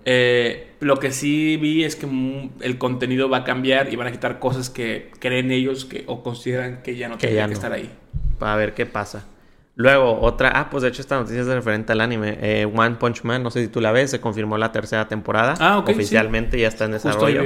Eh, 0.07 0.73
lo 0.81 0.99
que 0.99 1.13
sí 1.13 1.59
vi 1.59 1.85
es 1.85 1.97
que 1.97 2.07
el 2.61 2.79
contenido 2.79 3.29
va 3.29 3.39
a 3.39 3.45
cambiar 3.45 3.93
y 3.93 3.97
van 3.97 4.07
a 4.07 4.13
quitar 4.13 4.39
cosas 4.39 4.71
que 4.71 5.11
creen 5.19 5.51
ellos 5.51 5.85
que 5.85 6.05
o 6.07 6.23
consideran 6.23 6.83
que 6.83 6.97
ya 6.97 7.09
no 7.09 7.19
Que 7.19 7.29
que 7.29 7.53
estar 7.53 7.73
ahí. 7.73 7.91
Para 8.39 8.57
ver 8.57 8.73
qué 8.75 8.87
pasa. 8.87 9.27
Luego, 9.77 10.21
otra. 10.21 10.51
Ah, 10.55 10.71
pues 10.71 10.83
de 10.83 10.89
hecho, 10.89 11.03
esta 11.03 11.17
noticia 11.17 11.41
es 11.43 11.47
referente 11.49 11.93
al 11.93 12.01
anime. 12.01 12.39
Eh, 12.41 12.65
One 12.65 12.95
Punch 12.95 13.23
Man, 13.25 13.43
no 13.43 13.51
sé 13.51 13.61
si 13.61 13.69
tú 13.69 13.81
la 13.81 13.91
ves, 13.93 14.11
se 14.13 14.21
confirmó 14.21 14.57
la 14.57 14.73
tercera 14.73 15.09
temporada. 15.09 15.55
Ah, 15.59 15.79
ok, 15.79 15.89
sí. 15.89 15.93
Oficialmente 15.95 16.59
ya 16.59 16.69
está 16.69 16.85
en 16.87 16.93
desarrollo. 16.93 17.43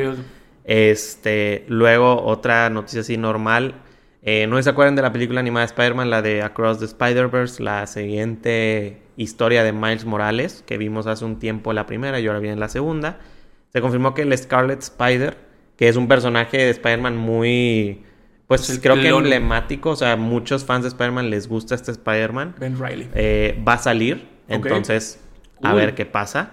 Este, 0.64 1.64
luego 1.68 2.22
otra 2.24 2.68
noticia 2.70 3.00
así 3.00 3.16
normal. 3.16 3.74
Eh, 4.22 4.46
no 4.46 4.60
se 4.62 4.70
acuerdan 4.70 4.96
de 4.96 5.02
la 5.02 5.12
película 5.12 5.40
animada 5.40 5.64
de 5.66 5.70
Spider-Man, 5.70 6.10
la 6.10 6.22
de 6.22 6.42
Across 6.42 6.80
the 6.80 6.84
Spider-Verse, 6.86 7.62
la 7.62 7.86
siguiente 7.86 9.00
historia 9.16 9.62
de 9.62 9.72
Miles 9.72 10.04
Morales, 10.04 10.64
que 10.66 10.76
vimos 10.76 11.06
hace 11.06 11.24
un 11.24 11.38
tiempo 11.38 11.72
la 11.72 11.86
primera 11.86 12.18
y 12.20 12.26
ahora 12.26 12.40
viene 12.40 12.56
la 12.56 12.68
segunda. 12.68 13.20
Se 13.72 13.80
confirmó 13.80 14.14
que 14.14 14.22
el 14.22 14.36
Scarlet 14.36 14.80
Spider, 14.80 15.36
que 15.76 15.88
es 15.88 15.96
un 15.96 16.08
personaje 16.08 16.56
de 16.56 16.70
Spider-Man 16.70 17.16
muy, 17.16 18.02
pues 18.48 18.80
creo 18.82 18.96
que 18.96 19.08
emblemático, 19.08 19.90
o 19.90 19.96
sea, 19.96 20.16
muchos 20.16 20.64
fans 20.64 20.82
de 20.82 20.88
Spider-Man 20.88 21.30
les 21.30 21.48
gusta 21.48 21.74
este 21.74 21.92
Spider-Man 21.92 22.56
Ben 22.58 22.78
Riley. 22.78 23.08
eh, 23.14 23.62
va 23.66 23.74
a 23.74 23.78
salir. 23.78 24.26
Entonces, 24.48 25.20
a 25.62 25.74
ver 25.74 25.94
qué 25.94 26.06
pasa. 26.06 26.52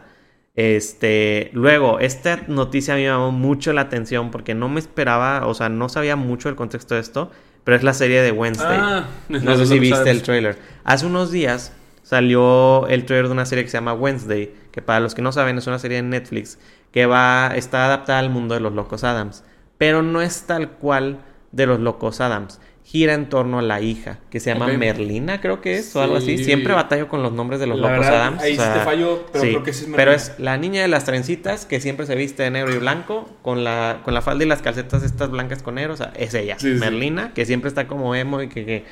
Este, 0.55 1.49
luego, 1.53 1.99
esta 1.99 2.41
noticia 2.47 2.93
a 2.93 2.97
mí 2.97 3.03
me 3.03 3.09
llamó 3.09 3.31
mucho 3.31 3.73
la 3.73 3.81
atención 3.81 4.31
porque 4.31 4.53
no 4.55 4.69
me 4.69 4.79
esperaba, 4.79 5.47
o 5.47 5.53
sea, 5.53 5.69
no 5.69 5.89
sabía 5.89 6.15
mucho 6.15 6.49
el 6.49 6.55
contexto 6.55 6.95
de 6.95 7.01
esto, 7.01 7.31
pero 7.65 7.75
es 7.75 7.83
la 7.83 7.93
serie 7.93 8.21
de 8.21 8.31
Wednesday. 8.31 8.77
Ah, 8.79 9.07
no 9.29 9.57
sé 9.57 9.65
si 9.65 9.79
viste 9.79 10.09
el 10.09 10.21
trailer. 10.21 10.57
Hace 10.85 11.05
unos 11.05 11.31
días 11.31 11.73
salió 12.03 12.87
el 12.87 13.03
trailer 13.05 13.25
de 13.25 13.33
una 13.33 13.45
serie 13.45 13.65
que 13.65 13.69
se 13.69 13.77
llama 13.77 13.93
Wednesday, 13.93 14.53
que 14.71 14.81
para 14.81 15.01
los 15.01 15.13
que 15.13 15.21
no 15.21 15.33
saben 15.33 15.57
es 15.57 15.67
una 15.67 15.79
serie 15.79 15.97
en 15.97 16.09
Netflix 16.09 16.57
que 16.95 17.07
va 17.07 17.51
está 17.55 17.85
adaptada 17.85 18.19
al 18.19 18.29
mundo 18.29 18.53
de 18.53 18.61
los 18.61 18.71
Locos 18.71 19.03
Adams, 19.03 19.43
pero 19.77 20.01
no 20.01 20.21
es 20.21 20.43
tal 20.43 20.69
cual 20.69 21.17
de 21.51 21.65
los 21.65 21.81
Locos 21.81 22.21
Adams. 22.21 22.61
Gira 22.87 23.15
en 23.15 23.29
torno 23.29 23.57
a 23.57 23.61
la 23.63 23.81
hija, 23.81 24.19
que 24.29 24.39
se 24.39 24.53
llama. 24.53 24.67
Merlina, 24.67 25.41
creo 25.41 25.59
que 25.59 25.77
es, 25.77 25.95
o 25.95 26.03
algo 26.03 26.17
así. 26.17 26.37
Sí. 26.37 26.43
Siempre 26.43 26.71
batallo 26.71 27.07
con 27.07 27.23
los 27.23 27.33
nombres 27.33 27.59
de 27.59 27.65
los 27.65 27.79
La 27.79 27.89
Locos 27.89 28.05
verdad, 28.05 28.21
Adams. 28.21 28.43
ahí 28.43 28.53
o 28.53 28.55
sea, 28.61 28.73
te 28.75 28.79
fallo, 28.81 29.25
pero 29.33 29.43
sí, 29.43 29.49
creo 29.49 29.63
que 29.63 29.73
sí 29.73 29.85
es 29.85 29.91
Pero 29.95 30.11
Merlina. 30.11 30.15
es 30.33 30.39
la 30.39 30.57
niña 30.57 30.81
de 30.83 30.87
las 30.87 31.03
trencitas 31.03 31.65
que 31.65 31.81
siempre 31.81 32.05
se 32.05 32.13
viste 32.13 32.43
de 32.43 32.51
negro 32.51 32.71
y 32.71 32.77
blanco, 32.77 33.27
con 33.41 33.63
la, 33.63 34.01
con 34.05 34.13
la 34.13 34.21
falda 34.21 34.45
y 34.45 34.47
las 34.47 34.61
calcetas 34.61 35.01
estas 35.01 35.31
blancas 35.31 35.63
con 35.63 35.75
negro, 35.75 35.95
o 35.95 35.97
sea, 35.97 36.13
es 36.15 36.35
ella. 36.35 36.57
Merlina, 36.61 37.33
que 37.33 37.47
siempre 37.47 37.69
está 37.69 37.87
como 37.87 38.13
emo 38.13 38.43
y 38.43 38.49
que, 38.49 38.65
que 38.65 38.83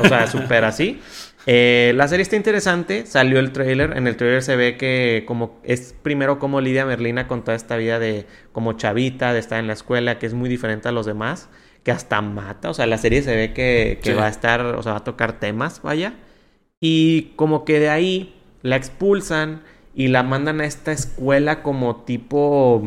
o 0.00 0.08
sea, 0.08 0.26
súper 0.26 0.64
así. 0.64 1.02
Eh, 1.46 1.92
la 1.96 2.08
serie 2.08 2.22
está 2.22 2.36
interesante, 2.36 3.04
salió 3.04 3.38
el 3.40 3.52
trailer, 3.52 3.94
en 3.98 4.06
el 4.06 4.16
trailer 4.16 4.42
se 4.42 4.56
ve 4.56 4.78
que 4.78 5.24
como 5.26 5.60
es 5.62 5.94
primero 6.02 6.38
como 6.38 6.62
lidia 6.62 6.86
Merlina 6.86 7.28
con 7.28 7.44
toda 7.44 7.54
esta 7.58 7.76
vida 7.76 7.98
de 7.98 8.24
como 8.52 8.72
chavita, 8.72 9.34
de 9.34 9.40
estar 9.40 9.58
en 9.60 9.66
la 9.66 9.74
escuela, 9.74 10.18
que 10.18 10.24
es 10.24 10.32
muy 10.32 10.48
diferente 10.48 10.88
a 10.88 10.92
los 10.92 11.04
demás, 11.04 11.50
que 11.84 11.92
hasta 11.92 12.20
mata, 12.22 12.70
o 12.70 12.74
sea, 12.74 12.86
la 12.86 12.98
serie 12.98 13.22
se 13.22 13.36
ve 13.36 13.52
que, 13.52 14.00
que 14.02 14.10
Sí. 14.10 14.16
va 14.16 14.26
a 14.26 14.30
estar, 14.30 14.60
o 14.64 14.82
sea, 14.82 14.92
va 14.92 14.98
a 14.98 15.04
tocar 15.04 15.38
temas, 15.38 15.82
vaya. 15.82 16.14
Y 16.80 17.32
como 17.36 17.64
que 17.64 17.78
de 17.78 17.90
ahí 17.90 18.34
la 18.62 18.76
expulsan 18.76 19.62
y 19.94 20.08
la 20.08 20.22
mandan 20.22 20.60
a 20.60 20.64
esta 20.66 20.92
escuela 20.92 21.62
como 21.62 21.96
tipo, 22.04 22.82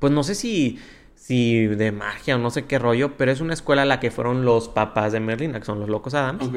pues 0.00 0.12
no 0.12 0.22
sé 0.24 0.34
si, 0.34 0.78
si 1.14 1.66
de 1.66 1.92
magia 1.92 2.36
o 2.36 2.38
no 2.38 2.50
sé 2.50 2.66
qué 2.66 2.78
rollo, 2.78 3.16
pero 3.16 3.30
es 3.30 3.40
una 3.40 3.54
escuela 3.54 3.82
a 3.82 3.86
la 3.86 4.00
que 4.00 4.10
fueron 4.10 4.44
los 4.44 4.68
papás 4.68 5.12
de 5.12 5.20
Merlina, 5.20 5.60
que 5.60 5.64
son 5.66 5.78
los 5.80 5.88
locos 5.88 6.14
Adams. 6.14 6.50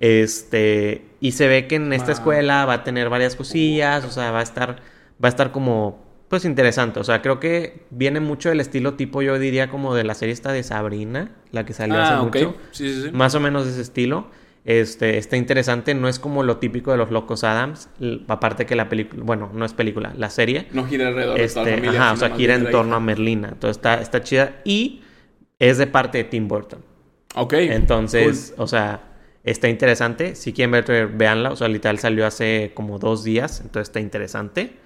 Este, 0.00 1.04
y 1.20 1.32
se 1.32 1.46
ve 1.46 1.66
que 1.68 1.76
en 1.76 1.92
esta 1.92 2.10
escuela 2.12 2.64
va 2.66 2.74
a 2.74 2.84
tener 2.84 3.08
varias 3.10 3.36
cosillas, 3.36 4.04
o 4.04 4.10
sea, 4.10 4.30
va 4.32 4.40
a 4.40 4.42
estar, 4.42 4.76
va 5.22 5.28
a 5.28 5.28
estar 5.28 5.52
como, 5.52 6.02
pues 6.30 6.46
interesante. 6.46 6.98
O 7.00 7.04
sea, 7.04 7.20
creo 7.20 7.38
que 7.40 7.82
viene 7.90 8.20
mucho 8.20 8.48
del 8.48 8.60
estilo 8.60 8.94
tipo, 8.94 9.20
yo 9.20 9.38
diría 9.38 9.68
como 9.68 9.94
de 9.94 10.04
la 10.04 10.14
serie 10.14 10.32
esta 10.32 10.50
de 10.52 10.62
Sabrina, 10.62 11.32
la 11.50 11.66
que 11.66 11.74
salió 11.74 12.00
hace 12.00 12.14
Ah, 12.14 12.22
ok. 12.22 12.34
mucho. 12.36 12.56
Sí, 12.70 12.88
sí, 12.94 13.02
sí. 13.02 13.10
Más 13.12 13.34
o 13.34 13.40
menos 13.40 13.66
de 13.66 13.72
ese 13.72 13.82
estilo. 13.82 14.28
Este, 14.64 15.16
está 15.18 15.36
interesante, 15.36 15.94
no 15.94 16.06
es 16.06 16.18
como 16.18 16.42
lo 16.42 16.58
típico 16.58 16.90
de 16.92 16.98
los 16.98 17.10
locos 17.10 17.44
Adams, 17.44 17.88
aparte 18.28 18.66
que 18.66 18.76
la 18.76 18.90
película, 18.90 19.22
bueno, 19.24 19.50
no 19.54 19.64
es 19.64 19.72
película, 19.72 20.12
la 20.18 20.28
serie, 20.28 20.68
No 20.72 20.86
gira 20.86 21.08
alrededor 21.08 21.38
de 21.38 21.48
toda 21.48 21.64
la 21.64 21.70
este, 21.70 21.76
familia. 21.80 22.02
ajá, 22.02 22.12
o 22.12 22.16
sea, 22.16 22.30
gira 22.36 22.54
en 22.56 22.70
torno 22.70 22.94
a. 22.94 23.00
Merlina, 23.00 23.48
entonces 23.48 23.78
está, 23.78 24.00
está 24.02 24.22
chida 24.22 24.60
y 24.64 25.00
es 25.58 25.78
de 25.78 25.86
parte 25.86 26.18
de 26.18 26.24
Tim 26.24 26.46
Burton. 26.46 26.84
Ok. 27.36 27.54
Entonces, 27.54 28.52
o 28.58 28.66
sea, 28.66 29.00
está 29.44 29.68
interesante. 29.68 30.34
Si 30.34 30.52
quieren 30.52 30.72
ver, 30.72 31.08
véanla. 31.08 31.50
O 31.52 31.56
sea, 31.56 31.68
literal 31.68 31.98
salió 31.98 32.26
hace 32.26 32.72
como 32.74 32.98
dos 32.98 33.24
días. 33.24 33.60
Entonces 33.60 33.88
está 33.88 34.00
interesante. 34.00 34.76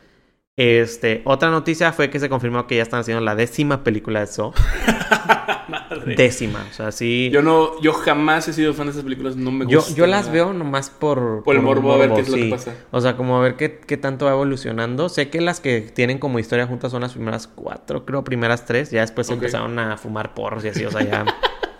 Este, 0.56 1.22
otra 1.24 1.50
noticia 1.50 1.92
fue 1.92 2.10
que 2.10 2.20
se 2.20 2.28
confirmó 2.28 2.68
que 2.68 2.76
ya 2.76 2.82
están 2.84 3.00
haciendo 3.00 3.20
la 3.24 3.34
décima 3.34 3.82
película 3.82 4.20
de 4.20 4.26
Saw. 4.28 4.52
Madre. 5.68 6.14
Décima. 6.14 6.64
O 6.70 6.72
sea, 6.72 6.92
sí. 6.92 7.28
Yo 7.32 7.42
no, 7.42 7.80
yo 7.80 7.92
jamás 7.92 8.46
he 8.46 8.52
sido 8.52 8.72
fan 8.72 8.86
de 8.86 8.92
esas 8.92 9.02
películas, 9.02 9.34
no 9.34 9.50
me 9.50 9.66
Yo, 9.66 9.78
gustan. 9.78 9.96
yo 9.96 10.06
las 10.06 10.26
nada. 10.26 10.32
veo 10.32 10.52
nomás 10.52 10.90
por... 10.90 11.42
Por 11.42 11.56
el 11.56 11.62
morbo, 11.62 11.92
a 11.92 11.96
ver 11.96 12.12
qué 12.12 12.20
es 12.20 12.28
lo 12.28 12.36
que 12.36 12.50
pasa. 12.50 12.72
O 12.92 13.00
sea, 13.00 13.16
como 13.16 13.38
a 13.38 13.42
ver 13.42 13.56
qué, 13.56 13.80
qué 13.80 13.96
tanto 13.96 14.26
va 14.26 14.32
evolucionando. 14.32 15.08
Sé 15.08 15.28
que 15.28 15.40
las 15.40 15.58
que 15.58 15.80
tienen 15.80 16.18
como 16.18 16.38
historia 16.38 16.66
juntas 16.68 16.92
son 16.92 17.02
las 17.02 17.14
primeras 17.14 17.48
cuatro, 17.48 18.04
creo, 18.04 18.22
primeras 18.22 18.64
tres. 18.64 18.92
Ya 18.92 19.00
después 19.00 19.28
empezaron 19.30 19.76
a 19.80 19.96
fumar 19.96 20.34
porros 20.34 20.64
y 20.64 20.68
así, 20.68 20.84
o 20.84 20.90
sea, 20.90 21.02
ya... 21.02 21.24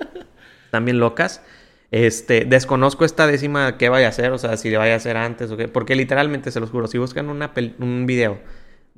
están 0.64 0.84
bien 0.84 0.98
locas. 0.98 1.42
Este, 1.92 2.44
desconozco 2.44 3.04
esta 3.04 3.28
décima 3.28 3.76
qué 3.76 3.88
vaya 3.88 4.06
a 4.06 4.08
hacer, 4.08 4.32
o 4.32 4.38
sea, 4.38 4.56
si 4.56 4.68
le 4.68 4.78
vaya 4.78 4.94
a 4.94 4.96
hacer 4.96 5.16
antes 5.16 5.48
o 5.52 5.56
qué. 5.56 5.68
Porque 5.68 5.94
literalmente, 5.94 6.50
se 6.50 6.58
los 6.58 6.70
juro, 6.70 6.88
si 6.88 6.98
buscan 6.98 7.28
una 7.28 7.52
un 7.78 8.06
video 8.06 8.40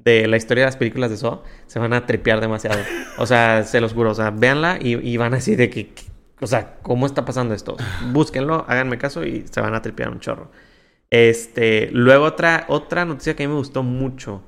de 0.07 0.27
la 0.27 0.37
historia 0.39 0.63
de 0.63 0.69
las 0.69 0.77
películas 0.79 1.11
de 1.11 1.17
Saw, 1.19 1.43
se 1.67 1.79
van 1.79 1.93
a 1.93 2.07
tripear 2.07 2.41
demasiado. 2.41 2.79
O 3.19 3.27
sea, 3.27 3.63
se 3.65 3.81
los 3.83 3.93
juro, 3.93 4.13
o 4.13 4.15
sea, 4.15 4.31
véanla 4.31 4.79
y, 4.81 4.95
y 5.07 5.17
van 5.19 5.35
a 5.35 5.37
decir 5.37 5.59
de 5.59 5.69
que, 5.69 5.89
que- 5.89 6.05
o 6.41 6.47
sea, 6.47 6.77
¿cómo 6.83 7.07
está 7.07 7.25
pasando 7.25 7.55
esto? 7.55 7.77
Búsquenlo, 8.13 8.65
háganme 8.69 8.99
caso 8.99 9.25
y 9.25 9.45
se 9.51 9.61
van 9.61 9.75
a 9.75 9.83
tripear 9.83 10.09
un 10.11 10.21
chorro. 10.21 10.51
Este, 11.11 11.89
luego 11.93 12.25
otra, 12.25 12.65
otra 12.69 13.05
noticia 13.05 13.35
que 13.37 13.45
a 13.45 13.47
mí 13.49 13.53
me 13.53 13.59
gustó 13.59 13.83
mucho 13.83 14.43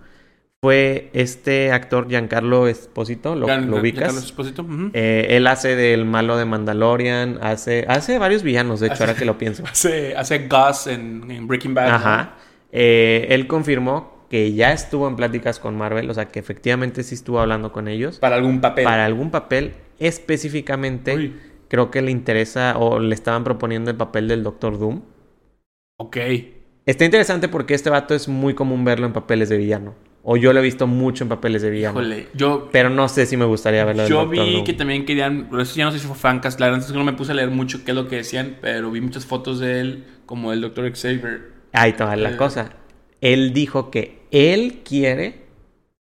fue 0.60 1.08
este 1.12 1.70
actor 1.72 2.08
Giancarlo 2.08 2.66
Esposito, 2.68 3.34
¿lo, 3.36 3.46
Gian- 3.46 3.66
lo 3.70 3.80
Giancarlo 3.80 3.80
ubicas? 3.80 4.16
Esposito. 4.16 4.66
Eh, 4.92 5.28
él 5.30 5.46
hace 5.46 5.76
del 5.76 6.04
malo 6.04 6.36
de 6.36 6.44
Mandalorian, 6.44 7.38
hace, 7.42 7.84
hace 7.88 8.18
varios 8.18 8.42
villanos, 8.42 8.80
de 8.80 8.86
hecho, 8.88 8.94
Hace- 8.94 9.04
ahora 9.04 9.14
que 9.16 9.24
lo 9.24 9.38
pienso. 9.38 9.62
Hace, 9.70 10.14
hace 10.16 10.46
Gus 10.48 10.88
en, 10.88 11.30
en 11.30 11.46
Breaking 11.46 11.74
Bad. 11.74 11.88
¿no? 11.88 11.94
Ajá. 11.94 12.34
Eh, 12.72 13.28
él 13.30 13.46
confirmó 13.46 14.17
que 14.28 14.52
ya 14.52 14.72
estuvo 14.72 15.08
en 15.08 15.16
pláticas 15.16 15.58
con 15.58 15.76
Marvel, 15.76 16.08
o 16.10 16.14
sea, 16.14 16.26
que 16.28 16.38
efectivamente 16.38 17.02
sí 17.02 17.14
estuvo 17.14 17.40
hablando 17.40 17.72
con 17.72 17.88
ellos. 17.88 18.18
Para 18.18 18.36
algún 18.36 18.60
papel. 18.60 18.84
Para 18.84 19.04
algún 19.06 19.30
papel 19.30 19.72
específicamente, 19.98 21.14
Uy. 21.16 21.34
creo 21.68 21.90
que 21.90 22.02
le 22.02 22.10
interesa 22.10 22.76
o 22.78 22.98
le 23.00 23.14
estaban 23.14 23.44
proponiendo 23.44 23.90
el 23.90 23.96
papel 23.96 24.28
del 24.28 24.42
Doctor 24.42 24.78
Doom. 24.78 25.00
Ok. 25.98 26.16
Está 26.86 27.04
interesante 27.04 27.48
porque 27.48 27.74
este 27.74 27.90
vato 27.90 28.14
es 28.14 28.28
muy 28.28 28.54
común 28.54 28.84
verlo 28.84 29.06
en 29.06 29.12
papeles 29.12 29.48
de 29.48 29.56
villano. 29.56 29.94
O 30.22 30.36
yo 30.36 30.52
lo 30.52 30.60
he 30.60 30.62
visto 30.62 30.86
mucho 30.86 31.24
en 31.24 31.28
papeles 31.28 31.62
de 31.62 31.70
villano. 31.70 32.00
Híjole. 32.00 32.28
Yo, 32.34 32.68
Pero 32.70 32.90
no 32.90 33.08
sé 33.08 33.24
si 33.24 33.36
me 33.36 33.44
gustaría 33.46 33.84
verlo 33.84 34.06
yo 34.06 34.16
Doctor 34.26 34.44
vi 34.44 34.52
Doom. 34.54 34.64
que 34.64 34.72
también 34.74 35.04
querían. 35.06 35.48
Eso 35.58 35.74
ya 35.76 35.84
no 35.86 35.92
sé 35.92 35.98
si 35.98 36.06
fue 36.06 36.16
fancast. 36.16 36.60
La 36.60 36.66
verdad 36.66 36.82
es 36.84 36.92
que 36.92 36.98
no 36.98 37.04
me 37.04 37.14
puse 37.14 37.32
a 37.32 37.34
leer 37.34 37.50
mucho 37.50 37.82
qué 37.84 37.92
es 37.92 37.94
lo 37.94 38.08
que 38.08 38.16
decían. 38.16 38.56
Pero 38.60 38.90
vi 38.90 39.00
muchas 39.00 39.24
fotos 39.26 39.58
de 39.58 39.80
él 39.80 40.04
como 40.26 40.52
el 40.52 40.60
Dr. 40.60 40.90
Xavier. 40.94 41.52
Ahí 41.72 41.90
está 41.92 42.14
la 42.16 42.30
Eh. 42.32 42.36
cosa. 42.36 42.70
Él 43.20 43.52
dijo 43.52 43.90
que 43.90 44.17
él 44.30 44.80
quiere 44.84 45.34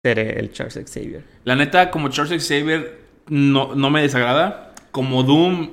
ser 0.02 0.18
el 0.18 0.52
Charles 0.52 0.90
Xavier. 0.90 1.22
La 1.44 1.56
neta, 1.56 1.90
como 1.90 2.08
Charles 2.08 2.46
Xavier, 2.46 3.00
no, 3.28 3.74
no 3.74 3.90
me 3.90 4.02
desagrada. 4.02 4.74
Como 4.90 5.22
Doom. 5.22 5.70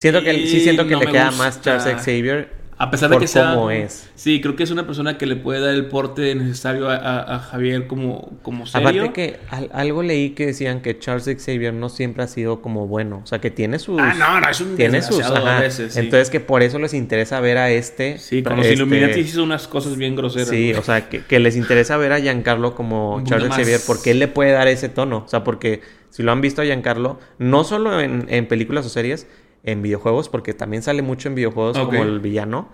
Siento 0.00 0.22
que 0.22 0.46
sí 0.46 0.60
siento 0.60 0.86
que 0.86 0.92
no 0.92 1.00
le 1.00 1.06
queda 1.06 1.26
gusta. 1.26 1.44
más 1.44 1.60
Charles 1.60 2.02
Xavier 2.02 2.55
A 2.78 2.90
pesar 2.90 3.08
de 3.08 3.18
que 3.18 3.26
sea. 3.26 3.54
cómo 3.54 3.70
es. 3.70 4.10
Sí, 4.16 4.40
creo 4.42 4.54
que 4.54 4.62
es 4.62 4.70
una 4.70 4.84
persona 4.86 5.16
que 5.16 5.24
le 5.24 5.36
puede 5.36 5.60
dar 5.60 5.74
el 5.74 5.86
porte 5.86 6.34
necesario 6.34 6.90
a, 6.90 6.96
a- 6.96 7.36
a 7.36 7.38
Javier 7.38 7.86
como, 7.86 8.38
como 8.42 8.66
serio. 8.66 8.86
Aparte 8.88 9.12
que 9.14 9.40
al- 9.48 9.70
algo 9.72 10.02
leí 10.02 10.30
que 10.30 10.44
decían 10.46 10.82
que 10.82 10.98
Charles 10.98 11.24
Xavier 11.42 11.72
no 11.72 11.88
siempre 11.88 12.22
ha 12.22 12.26
sido 12.26 12.60
como 12.60 12.86
bueno. 12.86 13.22
O 13.24 13.26
sea, 13.26 13.38
que 13.40 13.50
tiene 13.50 13.78
sus... 13.78 13.98
Ah, 13.98 14.12
no, 14.18 14.40
no, 14.40 14.48
es 14.50 14.60
un 14.60 14.76
Tiene 14.76 15.00
sus... 15.00 15.20
ajá. 15.24 15.56
a 15.56 15.60
veces, 15.62 15.94
sí. 15.94 16.00
Entonces 16.00 16.28
que 16.28 16.40
por 16.40 16.62
eso 16.62 16.78
les 16.78 16.92
interesa 16.92 17.40
ver 17.40 17.56
a 17.56 17.70
este... 17.70 18.18
Sí, 18.18 18.42
con 18.42 18.56
los 18.56 18.66
este, 18.66 18.74
Illuminati 18.74 19.20
hizo 19.20 19.42
unas 19.42 19.66
cosas 19.68 19.96
bien 19.96 20.14
groseras. 20.14 20.48
Sí, 20.48 20.74
o 20.74 20.82
sea, 20.82 21.08
que, 21.08 21.20
que 21.24 21.40
les 21.40 21.56
interesa 21.56 21.96
ver 21.96 22.12
a 22.12 22.20
Giancarlo 22.20 22.74
como 22.74 23.22
Charles 23.24 23.48
más- 23.48 23.58
Xavier 23.58 23.80
porque 23.86 24.10
él 24.10 24.18
le 24.18 24.28
puede 24.28 24.52
dar 24.52 24.68
ese 24.68 24.90
tono. 24.90 25.22
O 25.24 25.28
sea, 25.28 25.44
porque 25.44 25.80
si 26.10 26.22
lo 26.22 26.30
han 26.30 26.42
visto 26.42 26.60
a 26.60 26.64
Giancarlo, 26.66 27.18
no 27.38 27.64
solo 27.64 28.00
en, 28.02 28.26
en 28.28 28.46
películas 28.48 28.84
o 28.84 28.90
series, 28.90 29.26
en 29.62 29.82
videojuegos, 29.82 30.28
porque 30.28 30.54
también 30.54 30.82
sale 30.82 31.02
mucho 31.02 31.28
en 31.28 31.34
videojuegos 31.34 31.78
como 31.78 32.02
el 32.02 32.20
villano. 32.20 32.68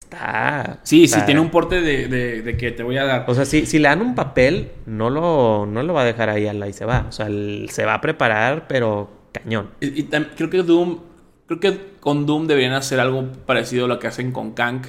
Está... 0.00 0.80
Sí, 0.82 1.04
está- 1.04 1.20
sí, 1.20 1.26
tiene 1.26 1.40
un 1.40 1.50
porte 1.50 1.80
de, 1.80 2.08
de- 2.08 2.42
de 2.42 2.56
que 2.56 2.70
te 2.72 2.82
voy 2.82 2.98
a 2.98 3.04
dar. 3.04 3.24
O 3.28 3.34
sea, 3.34 3.44
si, 3.44 3.66
si 3.66 3.78
le 3.78 3.88
dan 3.88 4.00
un 4.02 4.14
papel, 4.14 4.70
no 4.86 5.10
lo, 5.10 5.66
no 5.66 5.82
lo 5.82 5.94
va 5.94 6.02
a 6.02 6.04
dejar 6.04 6.28
ahí 6.30 6.46
al 6.46 6.66
y 6.68 6.72
se 6.72 6.84
va. 6.84 7.06
O 7.08 7.12
sea, 7.12 7.26
se 7.26 7.84
va 7.84 7.94
a 7.94 8.00
preparar, 8.00 8.66
pero 8.68 9.10
cañón. 9.32 9.70
Y, 9.80 10.00
y 10.00 10.08
tam- 10.08 10.28
creo 10.36 10.50
que 10.50 10.62
Doom, 10.62 10.98
creo 11.46 11.60
que 11.60 11.78
con 12.00 12.26
Doom 12.26 12.46
deberían 12.46 12.74
hacer 12.74 13.00
algo 13.00 13.30
parecido 13.46 13.86
a 13.86 13.88
lo 13.88 13.98
que 13.98 14.06
hacen 14.06 14.30
con 14.32 14.52
Kang. 14.52 14.82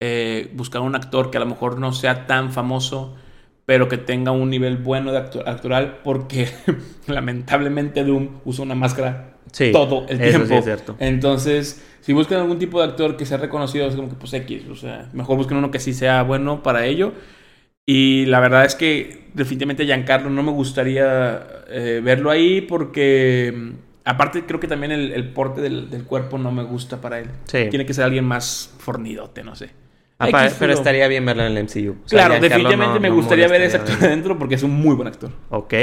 Eh, 0.00 0.50
buscar 0.54 0.82
un 0.82 0.94
actor 0.94 1.30
que 1.30 1.38
a 1.38 1.40
lo 1.40 1.46
mejor 1.46 1.78
no 1.78 1.92
sea 1.92 2.26
tan 2.26 2.52
famoso, 2.52 3.16
pero 3.64 3.88
que 3.88 3.96
tenga 3.96 4.32
un 4.32 4.50
nivel 4.50 4.76
bueno 4.76 5.12
de 5.12 5.18
actu- 5.20 5.42
actoral, 5.46 6.00
porque 6.04 6.48
lamentablemente 7.06 8.04
Doom 8.04 8.40
usa 8.44 8.62
una 8.64 8.74
máscara 8.74 9.33
Sí, 9.52 9.70
todo 9.72 10.06
el 10.08 10.18
tiempo. 10.18 10.46
sí 10.46 10.54
es 10.54 10.64
cierto. 10.64 10.96
Entonces, 10.98 11.84
si 12.00 12.12
buscan 12.12 12.40
algún 12.40 12.58
tipo 12.58 12.80
de 12.80 12.86
actor 12.88 13.16
que 13.16 13.24
sea 13.26 13.36
reconocido, 13.38 13.86
es 13.86 13.94
como 13.96 14.08
que 14.08 14.14
pues 14.16 14.32
X, 14.34 14.64
o 14.70 14.76
sea, 14.76 15.08
mejor 15.12 15.36
busquen 15.36 15.56
uno 15.58 15.70
que 15.70 15.78
sí 15.78 15.92
sea 15.94 16.22
bueno 16.22 16.62
para 16.62 16.86
ello. 16.86 17.12
Y 17.86 18.24
la 18.26 18.40
verdad 18.40 18.64
es 18.64 18.74
que 18.74 19.24
definitivamente 19.34 19.84
Giancarlo 19.84 20.30
no 20.30 20.42
me 20.42 20.52
gustaría 20.52 21.46
eh, 21.68 22.00
verlo 22.02 22.30
ahí 22.30 22.62
porque 22.62 23.52
mm, 23.54 23.70
aparte 24.06 24.44
creo 24.46 24.58
que 24.58 24.66
también 24.68 24.90
el, 24.92 25.12
el 25.12 25.28
porte 25.32 25.60
del, 25.60 25.90
del 25.90 26.04
cuerpo 26.04 26.38
no 26.38 26.50
me 26.50 26.62
gusta 26.62 27.00
para 27.00 27.18
él. 27.20 27.26
Sí. 27.44 27.66
Tiene 27.70 27.84
que 27.84 27.92
ser 27.92 28.04
alguien 28.04 28.24
más 28.24 28.72
fornidote, 28.78 29.44
no 29.44 29.54
sé. 29.54 29.70
X, 30.18 30.56
pero 30.58 30.72
estaría 30.72 31.06
bien 31.08 31.26
verlo 31.26 31.44
en 31.44 31.56
el 31.56 31.64
MCU. 31.64 31.96
O 32.04 32.08
sea, 32.08 32.18
Claro, 32.20 32.34
Giancarlo 32.34 32.40
definitivamente 32.40 32.94
no- 32.94 33.00
me 33.00 33.08
no 33.10 33.14
gustaría 33.16 33.48
ver 33.48 33.60
ese 33.62 33.76
actor 33.76 33.96
adentro 34.00 34.38
porque 34.38 34.54
es 34.54 34.62
un 34.62 34.70
muy 34.70 34.94
buen 34.94 35.08
actor. 35.08 35.30
Ok. 35.50 35.74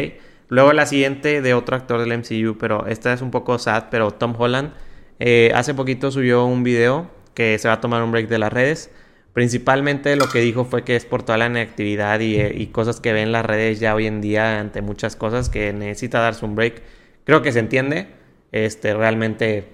Luego 0.52 0.74
la 0.74 0.86
siguiente 0.86 1.41
de 1.41 1.54
otro 1.54 1.78
actor 1.78 2.06
del 2.06 2.18
MCU, 2.18 2.58
pero 2.58 2.86
esta 2.86 3.14
es 3.14 3.22
un 3.22 3.32
poco 3.32 3.58
sad, 3.58 3.86
pero 3.89 4.12
Tom 4.12 4.36
Holland 4.38 4.74
eh, 5.18 5.49
hace 5.56 5.74
poquito 5.74 6.12
subió 6.12 6.43
un 6.43 6.62
video 6.62 7.10
que 7.34 7.58
se 7.58 7.70
va 7.70 7.76
a 7.76 7.80
tomar 7.80 8.04
un 8.04 8.12
break 8.12 8.28
de 8.28 8.38
las 8.38 8.52
redes. 8.52 8.91
Principalmente 9.32 10.14
lo 10.18 10.28
que 10.28 10.41
dijo 10.41 10.66
fue 10.66 10.84
que 10.84 10.97
es 10.97 11.06
por 11.06 11.24
toda 11.24 11.38
la 11.38 11.45
inactividad 11.45 12.20
y, 12.20 12.36
eh, 12.36 12.54
y 12.54 12.68
cosas 12.68 12.99
que 12.99 13.14
ve 13.14 13.22
en 13.22 13.32
las 13.32 13.45
redes 13.45 13.80
ya 13.80 13.95
hoy 13.95 14.08
en 14.08 14.20
día 14.20 14.60
ante 14.60 14.82
muchas 14.82 15.16
cosas 15.16 15.47
que 15.47 15.72
necesita 15.72 16.20
darse 16.20 16.43
un 16.43 16.56
break. 16.56 16.82
Creo 17.24 17.41
que 17.41 17.54
se 17.54 17.60
entiende. 17.60 18.08
Este, 18.52 18.93
realmente 18.93 19.70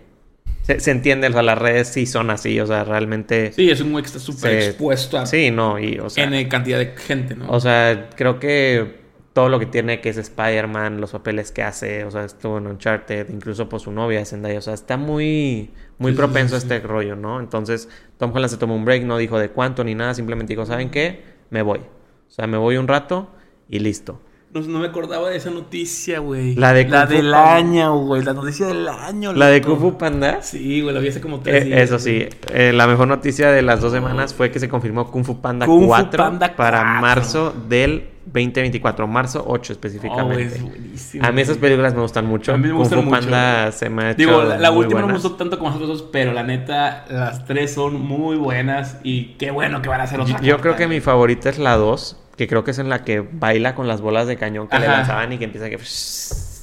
se, 0.61 0.79
se 0.79 0.91
entiende, 0.91 1.27
o 1.29 1.31
sea, 1.31 1.41
las 1.41 1.57
redes 1.57 1.87
sí 1.87 2.05
son 2.05 2.29
así, 2.29 2.59
o 2.59 2.67
sea, 2.67 2.83
realmente... 2.83 3.51
Sí, 3.51 3.67
es 3.71 3.81
un 3.81 3.93
güey 3.93 4.03
que 4.03 4.09
está 4.09 4.19
súper 4.19 4.61
expuesto 4.61 5.17
a 5.17 5.25
Sí, 5.25 5.49
no, 5.49 5.79
y 5.79 5.97
o 5.97 6.07
sea... 6.11 6.25
N 6.25 6.47
cantidad 6.47 6.77
de 6.77 6.93
gente, 6.95 7.35
¿no? 7.35 7.49
O 7.49 7.59
sea, 7.59 8.11
creo 8.15 8.39
que 8.39 9.06
todo 9.37 9.49
lo 9.49 9.59
que 9.59 9.67
tiene 9.67 10.01
que 10.01 10.09
es 10.09 10.17
Spider-Man, 10.17 10.99
los 10.99 11.11
papeles 11.11 11.51
que 11.51 11.61
hace, 11.61 12.03
o 12.05 12.09
sea, 12.09 12.25
estuvo 12.25 12.57
en 12.57 12.65
Uncharted, 12.65 13.29
incluso 13.29 13.69
por 13.69 13.79
su 13.79 13.91
novia 13.91 14.25
Zendaya, 14.25 14.57
o 14.57 14.63
sea, 14.63 14.73
está 14.73 14.97
muy, 14.97 15.69
muy 15.99 16.13
Sí, 16.13 16.17
propenso 16.17 16.55
sí, 16.55 16.55
a 16.55 16.57
este 16.57 16.79
rollo, 16.87 17.15
¿no? 17.15 17.39
Entonces, 17.39 17.87
Tom 18.17 18.31
Holland 18.33 18.49
se 18.49 18.57
tomó 18.57 18.75
un 18.75 18.83
break, 18.83 19.03
no 19.03 19.15
dijo 19.15 19.37
de 19.37 19.49
cuánto 19.49 19.83
ni 19.83 19.93
nada, 19.93 20.15
simplemente 20.15 20.53
dijo, 20.53 20.65
¿saben 20.65 20.89
qué? 20.89 21.21
Me 21.51 21.61
voy. 21.61 21.77
O 21.77 22.31
sea, 22.31 22.47
me 22.47 22.57
voy 22.57 22.77
un 22.77 22.87
rato 22.87 23.27
y 23.69 23.77
listo. 23.77 24.19
No, 24.55 24.61
no 24.61 24.79
me 24.79 24.87
acordaba 24.87 25.29
de 25.29 25.37
esa 25.37 25.51
noticia, 25.51 26.17
güey. 26.17 26.55
La 26.55 26.73
de 26.73 26.87
La 26.87 27.01
Kung 27.01 27.09
Fu 27.09 27.13
del 27.21 27.31
Panda. 27.31 27.55
año, 27.57 27.97
güey. 28.05 28.23
La 28.23 28.33
noticia 28.33 28.65
del 28.65 28.87
año. 28.87 29.33
La 29.33 29.49
de 29.49 29.59
loco. 29.59 29.69
Kung 29.77 29.81
Fu 29.81 29.97
Panda. 29.99 30.41
Sí, 30.41 30.81
güey, 30.81 30.95
la 30.95 30.99
vi 30.99 31.09
hace 31.09 31.21
como 31.21 31.41
tres 31.41 31.61
eh, 31.61 31.65
días. 31.65 31.81
eso 31.81 31.99
sí, 31.99 32.27
eh, 32.51 32.73
la 32.73 32.87
mejor 32.87 33.07
noticia 33.07 33.51
de 33.51 33.61
las 33.61 33.81
dos 33.81 33.91
semanas 33.91 34.33
fue 34.33 34.49
que 34.49 34.59
se 34.59 34.67
confirmó 34.67 35.11
Kung 35.11 35.23
Fu 35.23 35.41
Panda 35.41 35.67
Kung 35.67 35.81
Fu 35.81 35.87
4 35.89 36.23
Panda 36.23 36.55
para 36.55 36.79
4. 36.79 37.01
marzo 37.01 37.53
del 37.69 38.16
2024, 38.33 39.07
marzo 39.07 39.43
8 39.47 39.47
Oh, 39.47 39.53
güey, 39.53 39.71
específicamente. 39.71 40.43
es 40.55 40.61
buenísimo. 40.61 41.25
A 41.25 41.31
mí 41.31 41.41
esas 41.41 41.57
películas 41.57 41.93
me 41.93 42.01
gustan 42.01 42.25
mucho. 42.25 42.53
A 42.53 42.57
mí 42.57 42.63
me 42.63 42.69
Kung 42.69 42.79
gustan 42.79 42.99
Fu 42.99 43.05
mucho. 43.05 43.19
Panda 43.21 43.71
se 43.71 43.89
me 43.89 44.03
ha 44.03 44.09
hecho 44.11 44.17
Digo, 44.17 44.43
la, 44.43 44.57
la 44.57 44.71
muy 44.71 44.83
última 44.83 45.01
no 45.01 45.07
me 45.07 45.13
gustó 45.13 45.31
tanto 45.35 45.57
como 45.57 45.71
las 45.71 45.79
otras 45.81 46.01
pero 46.11 46.33
la 46.33 46.43
neta, 46.43 47.05
las 47.09 47.45
tres 47.45 47.73
son 47.73 48.01
muy 48.01 48.35
buenas 48.37 48.97
y 49.03 49.35
qué 49.39 49.51
bueno 49.51 49.81
que 49.81 49.89
van 49.89 50.01
a 50.01 50.03
hacer 50.03 50.19
otra 50.19 50.39
Yo, 50.39 50.43
yo 50.45 50.57
creo 50.59 50.75
que 50.75 50.87
mi 50.87 50.99
favorita 50.99 51.49
es 51.49 51.57
la 51.59 51.75
2, 51.77 52.17
que 52.35 52.47
creo 52.47 52.63
que 52.63 52.71
es 52.71 52.79
en 52.79 52.89
la 52.89 53.03
que 53.03 53.21
baila 53.21 53.75
con 53.75 53.87
las 53.87 54.01
bolas 54.01 54.27
de 54.27 54.35
cañón 54.37 54.67
que 54.67 54.77
le 54.79 54.87
lanzaban 54.87 55.31
y 55.33 55.37
que 55.37 55.45
empieza 55.45 55.69
que... 55.69 55.77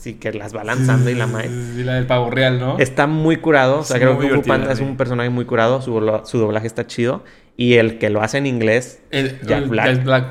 Sí, 0.05 0.15
que 0.17 0.35
las 0.35 0.55
va 0.55 0.65
lanzando 0.65 1.09
y 1.09 1.15
la 1.15 1.27
madre. 1.27 1.49
Sí, 1.49 1.83
la 1.83 1.95
del 1.95 2.07
pavo 2.07 2.31
real, 2.31 2.61
¿no? 2.61 2.79
Está 2.79 3.07
muy 3.07 3.39
curado. 3.39 3.79
O 3.79 3.85
sea, 3.85 3.99
creo 3.99 4.19
que 4.19 4.29
Kung 4.29 4.45
Panda 4.45 4.71
es 4.71 4.81
un 4.81 4.99
personaje 4.99 5.31
muy 5.31 5.47
curado. 5.47 5.81
Su, 5.81 5.95
su 6.27 6.37
doblaje 6.39 6.67
está 6.67 6.87
chido. 6.87 7.25
Y 7.57 7.77
el 7.77 7.97
que 7.99 8.11
lo 8.11 8.21
hace 8.21 8.37
en 8.37 8.45
inglés, 8.45 9.01
El, 9.11 9.41
Jack 9.47 9.63
el- 9.63 9.69
Black. 9.71 9.87
Jack 9.95 10.05
Black. 10.05 10.25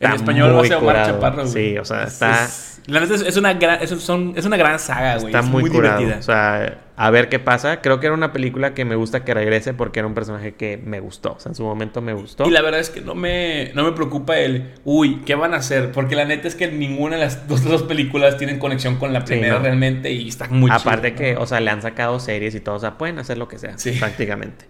En 0.00 0.12
español 0.12 0.52
muy 0.52 0.66
hace 0.66 0.74
Omar 0.74 0.94
curado. 0.94 1.12
Chaparro, 1.14 1.42
güey. 1.42 1.52
Sí, 1.52 1.78
o 1.78 1.84
sea, 1.84 2.04
Es- 2.04 2.12
está- 2.14 2.44
es- 2.44 2.72
la 2.86 3.00
neta 3.00 3.14
es, 3.14 3.22
es 3.22 3.36
una 3.36 3.52
gran, 3.54 3.82
es, 3.82 3.90
son- 3.90 4.34
es 4.36 4.44
una 4.44 4.56
gran 4.56 4.78
saga, 4.78 5.14
güey. 5.16 5.26
está 5.26 5.40
es 5.40 5.46
muy, 5.46 5.68
curado. 5.70 5.98
divertida. 5.98 6.20
O 6.20 6.22
sea, 6.22 6.78
a 6.96 7.10
ver 7.10 7.28
qué 7.28 7.38
pasa. 7.40 7.80
Creo 7.80 7.98
que 7.98 8.06
era 8.06 8.14
una 8.14 8.32
película 8.32 8.74
que 8.74 8.84
me 8.84 8.94
gusta 8.94 9.24
que 9.24 9.34
regrese 9.34 9.74
porque 9.74 9.98
era 9.98 10.06
un 10.06 10.14
personaje 10.14 10.54
que 10.54 10.76
me 10.76 11.00
gustó. 11.00 11.32
O 11.32 11.40
sea, 11.40 11.50
en 11.50 11.56
su 11.56 11.64
momento 11.64 12.00
me 12.00 12.12
gustó. 12.12 12.46
Y 12.46 12.50
la 12.50 12.62
verdad 12.62 12.78
es 12.78 12.90
que 12.90 13.00
no 13.00 13.16
me, 13.16 13.72
no 13.74 13.82
me 13.82 13.90
preocupa 13.92 14.38
el, 14.38 14.74
uy, 14.84 15.22
¿qué 15.26 15.34
van 15.34 15.52
a 15.54 15.56
hacer? 15.56 15.90
Porque 15.90 16.14
la 16.14 16.26
neta 16.26 16.46
es 16.46 16.54
que 16.54 16.68
ninguna 16.70 17.16
de 17.16 17.22
las 17.22 17.48
dos, 17.48 17.64
dos 17.64 17.82
películas 17.82 18.36
tienen 18.36 18.58
conexión 18.60 18.96
con 18.96 19.12
la 19.12 19.20
Sí, 19.22 19.26
primera 19.28 19.54
no. 19.56 19.62
realmente 19.64 20.12
y 20.12 20.28
está 20.28 20.46
muy 20.48 20.70
Aparte 20.70 21.08
chido, 21.08 21.18
que, 21.20 21.34
¿no? 21.34 21.40
o 21.40 21.46
sea, 21.46 21.58
le 21.60 21.70
han 21.70 21.82
sacado 21.82 22.20
series 22.20 22.54
y 22.54 22.60
todo. 22.60 22.76
O 22.76 22.80
sea, 22.80 22.98
pueden 22.98 23.18
hacer 23.18 23.36
lo 23.38 23.48
que 23.48 23.58
sea, 23.58 23.76
Sí. 23.78 23.92
prácticamente. 23.98 24.66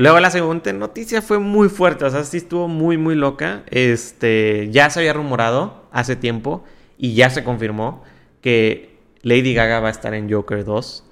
Luego 0.00 0.18
la 0.18 0.30
segunda 0.30 0.72
noticia 0.72 1.20
fue 1.20 1.38
muy 1.38 1.68
fuerte. 1.68 2.06
O 2.06 2.10
sea, 2.10 2.24
sí 2.24 2.38
estuvo 2.38 2.68
muy, 2.68 2.96
muy 2.96 3.14
loca. 3.14 3.64
Este, 3.70 4.68
ya 4.70 4.88
se 4.88 5.00
había 5.00 5.12
rumorado 5.12 5.84
hace 5.92 6.16
tiempo 6.16 6.64
y 6.96 7.12
ya 7.14 7.28
se 7.28 7.44
confirmó 7.44 8.02
que 8.40 8.96
Lady 9.22 9.52
Gaga 9.52 9.80
va 9.80 9.88
a 9.88 9.90
estar 9.90 10.14
en 10.14 10.32
Joker 10.32 10.64
2. 10.64 11.04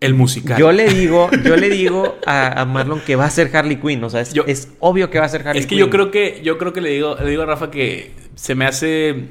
El 0.00 0.14
musical. 0.14 0.58
Yo 0.58 0.72
le 0.72 0.88
digo, 0.92 1.30
yo 1.44 1.56
le 1.56 1.70
digo 1.70 2.16
a, 2.26 2.60
a 2.60 2.64
Marlon 2.64 3.00
que 3.00 3.14
va 3.14 3.24
a 3.24 3.30
ser 3.30 3.54
Harley 3.56 3.76
Quinn. 3.76 4.02
O 4.02 4.10
sea, 4.10 4.20
es, 4.20 4.32
Yo- 4.32 4.44
es 4.46 4.72
obvio 4.80 5.10
que 5.10 5.20
va 5.20 5.24
a 5.26 5.28
ser 5.28 5.46
Harley 5.46 5.60
es 5.60 5.66
que 5.66 5.70
Quinn. 5.76 5.78
yo 5.78 5.90
creo 5.90 6.10
que, 6.10 6.40
yo 6.42 6.58
creo 6.58 6.72
que 6.72 6.80
le 6.80 6.90
digo, 6.90 7.14
le 7.20 7.30
digo 7.30 7.42
a 7.42 7.46
Rafa 7.46 7.70
que 7.70 8.12
se 8.34 8.56
me 8.56 8.64
hace, 8.64 9.26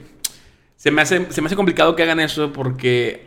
se 0.77 0.91
me 0.91 1.01
hace, 1.01 1.25
se 1.29 1.41
me 1.41 1.47
hace 1.47 1.55
complicado 1.57 1.93
que 1.97 2.03
hagan 2.03 2.21
eso 2.21 2.53
porque 2.53 3.25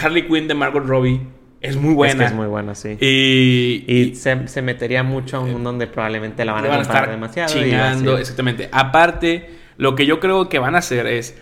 Harley 0.00 0.26
Quinn 0.26 0.48
de 0.48 0.54
Margot 0.54 0.84
Robbie 0.86 1.20
es 1.60 1.76
muy 1.76 1.90
Es 1.90 1.96
buena. 1.96 2.18
que 2.18 2.24
es 2.30 2.34
muy 2.34 2.46
buena, 2.46 2.74
sí. 2.74 2.96
Y, 3.00 3.84
Y 3.86 4.14
se, 4.14 4.46
se 4.48 4.62
metería 4.62 5.02
mucho 5.02 5.36
a 5.38 5.40
un 5.40 5.52
mundo 5.52 5.70
donde 5.70 5.86
probablemente 5.86 6.44
la 6.44 6.52
van 6.52 6.64
a 6.64 6.68
van 6.68 6.78
a 6.78 6.82
estar 6.82 7.10
demasiado. 7.10 7.52
chingando, 7.52 8.16
exactamente. 8.18 8.68
Aparte, 8.72 9.50
lo 9.76 9.94
que 9.94 10.06
yo 10.06 10.20
creo 10.20 10.48
que 10.48 10.58
van 10.58 10.74
a 10.74 10.78
hacer 10.78 11.06
es, 11.06 11.36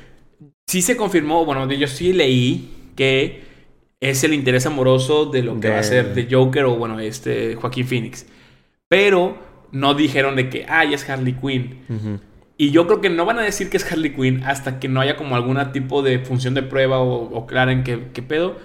sí 0.67 0.83
se 0.83 0.97
confirmó, 0.97 1.45
bueno, 1.45 1.71
yo 1.73 1.87
sí 1.87 2.13
leí 2.13 2.71
que 2.97 3.45
es 4.01 4.25
el 4.25 4.35
interés 4.35 4.67
amoroso 4.67 5.27
de 5.27 5.43
lo 5.43 5.55
que 5.61 5.69
De- 5.69 5.75
va 5.75 5.81
a 5.81 5.83
ser 5.83 6.15
de 6.15 6.29
Joker 6.31 6.65
o 6.65 6.77
bueno, 6.77 6.99
este 7.01 7.55
Joaquín 7.55 7.87
Phoenix. 7.87 8.27
Pero 8.89 9.37
no 9.73 9.95
dijeron 9.95 10.37
de 10.37 10.49
que, 10.49 10.65
ah, 10.69 10.85
ya 10.85 10.95
es 10.95 11.09
Harley 11.09 11.35
Quinn. 11.35 11.81
Y 12.59 12.71
yo 12.71 12.87
creo 12.87 13.01
que 13.03 13.11
no 13.11 13.27
van 13.27 13.39
a 13.39 13.43
decir 13.43 13.69
que 13.69 13.77
es 13.77 13.91
Harley 13.91 14.15
Quinn 14.15 14.43
hasta 14.45 14.79
que 14.81 14.89
no 14.89 15.01
haya 15.01 15.17
como 15.17 15.37
alguna 15.37 15.73
tipo 15.73 16.03
de 16.03 16.21
función 16.21 16.55
de 16.55 16.63
prueba 16.63 17.01
o, 17.01 17.25
o 17.37 17.47
claren 17.47 17.85
qué, 17.85 18.05
qué 18.15 18.23
pedo. 18.23 18.57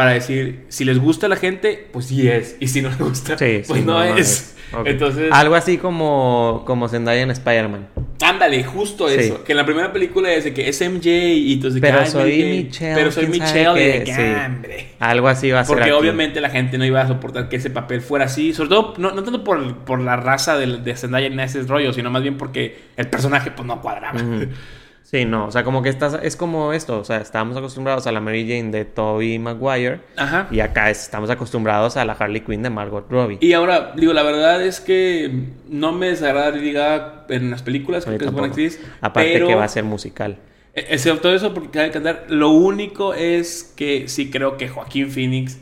Para 0.00 0.12
decir, 0.12 0.64
si 0.68 0.84
les 0.84 0.98
gusta 0.98 1.26
a 1.26 1.28
la 1.28 1.36
gente, 1.36 1.88
pues 1.92 2.06
sí 2.06 2.28
es. 2.28 2.56
Y 2.60 2.68
si 2.68 2.80
no 2.82 2.88
les 2.88 2.98
gusta, 2.98 3.36
Sí, 3.38 3.62
pues 3.66 3.80
sí, 3.80 3.84
no, 3.86 4.02
es. 4.02 4.56
Entonces, 4.84 5.30
Algo 5.32 5.56
así 5.56 5.78
como, 5.78 6.62
como 6.64 6.88
Zendaya 6.88 7.22
en 7.22 7.30
Spider-Man. 7.32 7.88
ándale, 8.22 8.62
justo 8.62 9.08
Sí. 9.08 9.16
eso. 9.18 9.42
Que 9.42 9.52
en 9.52 9.56
la 9.58 9.64
primera 9.66 9.92
película 9.92 10.32
es 10.32 10.44
de 10.44 10.54
que 10.54 10.68
es 10.68 10.80
MJ 10.80 11.08
y 11.10 11.54
entonces 11.54 11.80
que, 11.80 11.86
Pero 11.88 12.00
"Ay, 12.02 12.06
soy 12.06 12.20
Mary 12.22 12.40
Jane". 12.40 12.62
Michelle, 12.62 12.94
Pero 12.94 13.10
soy 13.10 13.26
Michelle 13.26 13.82
y 13.82 13.86
de 13.98 14.04
que, 14.04 14.14
sí. 14.14 14.20
"Ah, 14.22 14.44
hombre". 14.46 14.86
Algo 15.00 15.26
así 15.28 15.50
va 15.50 15.60
a 15.60 15.64
ser 15.64 15.74
Porque 15.74 15.90
aquí. 15.90 15.98
obviamente 15.98 16.40
la 16.40 16.50
gente 16.50 16.78
no 16.78 16.84
iba 16.84 17.00
a 17.00 17.08
soportar 17.08 17.48
que 17.48 17.56
ese 17.56 17.70
papel 17.70 18.00
fuera 18.00 18.26
así. 18.26 18.52
Sobre 18.52 18.68
todo, 18.68 18.94
no, 18.98 19.10
no 19.10 19.24
tanto 19.24 19.42
por, 19.42 19.78
por 19.78 20.00
la 20.00 20.14
raza 20.16 20.56
de, 20.56 20.78
de 20.78 20.96
Zendaya 20.96 21.26
en 21.26 21.40
ese 21.40 21.62
rollo, 21.64 21.92
sino 21.92 22.10
más 22.10 22.22
bien 22.22 22.36
porque 22.38 22.78
el 22.96 23.08
personaje 23.08 23.50
pues 23.50 23.66
no 23.66 23.80
cuadraba. 23.82 24.20
Sí, 25.10 25.24
no, 25.24 25.46
o 25.46 25.50
sea, 25.50 25.64
como 25.64 25.82
que 25.82 25.88
estás, 25.88 26.16
es 26.22 26.36
como 26.36 26.72
esto, 26.72 27.00
o 27.00 27.04
sea, 27.04 27.16
estábamos 27.16 27.56
acostumbrados 27.56 28.06
a 28.06 28.12
la 28.12 28.20
Mary 28.20 28.42
Jane 28.48 28.70
de 28.70 28.84
Tobey 28.84 29.40
Maguire 29.40 30.02
Ajá. 30.16 30.46
y 30.52 30.60
acá 30.60 30.88
es- 30.88 31.02
estamos 31.02 31.28
acostumbrados 31.30 31.96
a 31.96 32.04
la 32.04 32.12
Harley 32.12 32.42
Quinn 32.42 32.62
de 32.62 32.70
Margot 32.70 33.10
Robbie. 33.10 33.38
Y 33.40 33.52
ahora, 33.54 33.92
digo, 33.96 34.12
la 34.12 34.22
verdad 34.22 34.62
es 34.64 34.80
que 34.80 35.48
no 35.68 35.90
me 35.90 36.10
desagrada 36.10 36.50
Lady 36.52 36.70
Gaga 36.72 37.24
en 37.28 37.50
las 37.50 37.62
películas, 37.62 38.06
A 38.06 38.10
mí 38.10 38.18
creo 38.18 38.28
que 38.28 38.30
es 38.30 38.32
buena 38.32 38.48
actriz. 38.48 38.80
Aparte 39.00 39.32
pero, 39.32 39.48
que 39.48 39.54
va 39.56 39.64
a 39.64 39.68
ser 39.68 39.82
musical. 39.82 40.38
eh, 40.74 40.86
Excepto 40.90 41.34
eso, 41.34 41.52
porque 41.54 41.70
cabe 41.70 41.90
cantar. 41.90 42.26
Lo 42.28 42.50
único 42.50 43.12
es 43.12 43.64
que 43.76 44.06
sí 44.06 44.30
creo 44.30 44.56
que 44.58 44.68
Joaquín 44.68 45.10
Phoenix, 45.10 45.58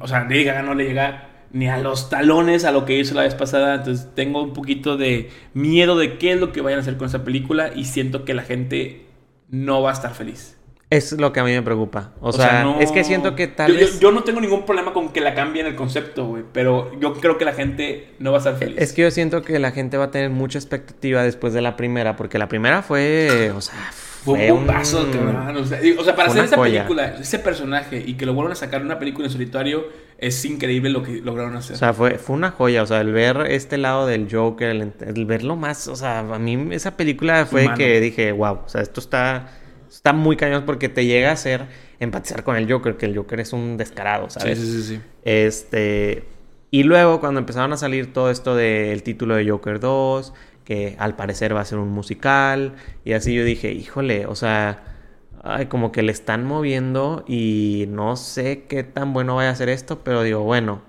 o 0.00 0.08
sea, 0.08 0.24
Lady 0.24 0.42
Gaga 0.42 0.62
no 0.62 0.74
le 0.74 0.84
llega 0.86 1.27
ni 1.52 1.68
a 1.68 1.78
los 1.78 2.10
talones 2.10 2.64
a 2.64 2.72
lo 2.72 2.84
que 2.84 2.98
hizo 2.98 3.14
la 3.14 3.22
vez 3.22 3.34
pasada. 3.34 3.76
Entonces 3.76 4.08
tengo 4.14 4.42
un 4.42 4.52
poquito 4.52 4.96
de 4.96 5.30
miedo 5.54 5.96
de 5.96 6.18
qué 6.18 6.32
es 6.32 6.40
lo 6.40 6.52
que 6.52 6.60
vayan 6.60 6.78
a 6.78 6.82
hacer 6.82 6.96
con 6.96 7.08
esa 7.08 7.24
película 7.24 7.70
y 7.74 7.84
siento 7.84 8.24
que 8.24 8.34
la 8.34 8.42
gente 8.42 9.06
no 9.48 9.82
va 9.82 9.90
a 9.90 9.92
estar 9.94 10.14
feliz. 10.14 10.54
Es 10.90 11.12
lo 11.12 11.34
que 11.34 11.40
a 11.40 11.44
mí 11.44 11.52
me 11.52 11.60
preocupa. 11.60 12.12
O, 12.22 12.32
sea, 12.32 12.62
no- 12.64 12.80
es 12.80 12.90
que 12.92 13.04
siento 13.04 13.34
que 13.36 13.46
tal 13.46 13.72
yo, 13.72 13.78
vez... 13.78 13.94
Yo, 14.00 14.08
yo 14.08 14.12
no 14.12 14.24
tengo 14.24 14.40
ningún 14.40 14.64
problema 14.64 14.94
con 14.94 15.10
que 15.12 15.20
la 15.20 15.34
cambien 15.34 15.66
el 15.66 15.74
concepto, 15.74 16.24
güey. 16.26 16.44
Pero 16.50 16.98
yo 16.98 17.12
creo 17.12 17.36
que 17.36 17.44
la 17.44 17.52
gente 17.52 18.14
no 18.18 18.30
va 18.32 18.38
a 18.38 18.40
estar 18.40 18.56
feliz. 18.56 18.76
Es 18.78 18.94
que 18.94 19.02
yo 19.02 19.10
siento 19.10 19.42
que 19.42 19.58
la 19.58 19.70
gente 19.70 19.98
va 19.98 20.04
a 20.04 20.10
tener 20.10 20.30
mucha 20.30 20.58
expectativa 20.58 21.22
después 21.22 21.52
de 21.52 21.60
la 21.60 21.76
primera, 21.76 22.16
porque 22.16 22.38
la 22.38 22.48
primera 22.48 22.80
fue, 22.82 23.52
o 23.54 23.60
sea, 23.60 23.74
Fue 23.92 24.50
un 24.50 24.60
bombazo, 24.66 25.02
un- 25.02 25.10
cabrón. 25.12 25.56
O 25.58 25.64
sea, 25.66 25.78
digo, 25.78 26.00
o 26.00 26.04
sea, 26.04 26.16
para 26.16 26.30
hacer 26.30 26.44
esa 26.44 26.56
joya. 26.56 26.84
película, 26.84 27.16
ese 27.20 27.38
personaje 27.38 28.02
y 28.06 28.14
que 28.14 28.24
lo 28.24 28.32
vuelvan 28.32 28.52
a 28.52 28.56
sacar 28.56 28.80
en 28.80 28.86
una 28.86 28.98
película 28.98 29.26
en 29.26 29.32
solitario, 29.32 29.88
es 30.18 30.44
increíble 30.44 30.90
lo 30.90 31.04
que 31.04 31.20
lograron 31.20 31.56
hacer. 31.56 31.76
O 31.76 31.78
sea, 31.78 31.92
fue, 31.92 32.18
fue 32.18 32.34
una 32.34 32.50
joya, 32.50 32.82
o 32.82 32.86
sea, 32.86 33.00
el 33.00 33.12
ver 33.12 33.46
este 33.48 33.78
lado 33.78 34.06
del 34.06 34.28
Joker, 34.30 34.70
el, 34.70 34.92
el 35.00 35.26
verlo 35.26 35.54
más, 35.54 35.86
o 35.86 35.94
sea, 35.94 36.18
a 36.18 36.38
mí 36.38 36.74
esa 36.74 36.96
película 36.96 37.46
fue 37.46 37.62
Humano. 37.62 37.78
que 37.78 38.00
dije, 38.00 38.32
wow, 38.32 38.58
o 38.66 38.68
sea, 38.68 38.82
esto 38.82 38.98
está, 39.00 39.48
está 39.88 40.12
muy 40.12 40.36
cañón 40.36 40.64
porque 40.66 40.88
te 40.88 41.06
llega 41.06 41.30
a 41.30 41.32
hacer 41.34 41.66
empatizar 42.00 42.42
con 42.42 42.56
el 42.56 42.70
Joker, 42.70 42.96
que 42.96 43.06
el 43.06 43.16
Joker 43.16 43.38
es 43.38 43.52
un 43.52 43.76
descarado, 43.76 44.28
sí, 44.28 44.40
¿sabes? 44.40 44.58
sí, 44.58 44.66
sí, 44.66 44.82
sí. 44.82 45.00
Este. 45.22 46.24
Y 46.70 46.82
luego, 46.82 47.20
cuando 47.20 47.40
empezaron 47.40 47.72
a 47.72 47.76
salir 47.76 48.12
todo 48.12 48.30
esto 48.30 48.54
del 48.54 49.02
título 49.02 49.36
de 49.36 49.48
Joker 49.48 49.80
2, 49.80 50.34
que 50.64 50.96
al 50.98 51.16
parecer 51.16 51.54
va 51.56 51.60
a 51.60 51.64
ser 51.64 51.78
un 51.78 51.88
musical, 51.88 52.74
y 53.04 53.12
así 53.12 53.34
yo 53.34 53.44
dije, 53.44 53.72
híjole, 53.72 54.26
o 54.26 54.34
sea, 54.34 54.97
ay, 55.42 55.66
como 55.66 55.92
que 55.92 56.02
le 56.02 56.12
están 56.12 56.44
moviendo 56.44 57.24
y 57.26 57.86
no 57.88 58.16
sé 58.16 58.64
qué 58.68 58.84
tan 58.84 59.12
bueno 59.12 59.36
vaya 59.36 59.50
a 59.50 59.54
ser 59.54 59.68
esto, 59.68 60.00
pero 60.04 60.22
digo, 60.22 60.40
bueno, 60.40 60.82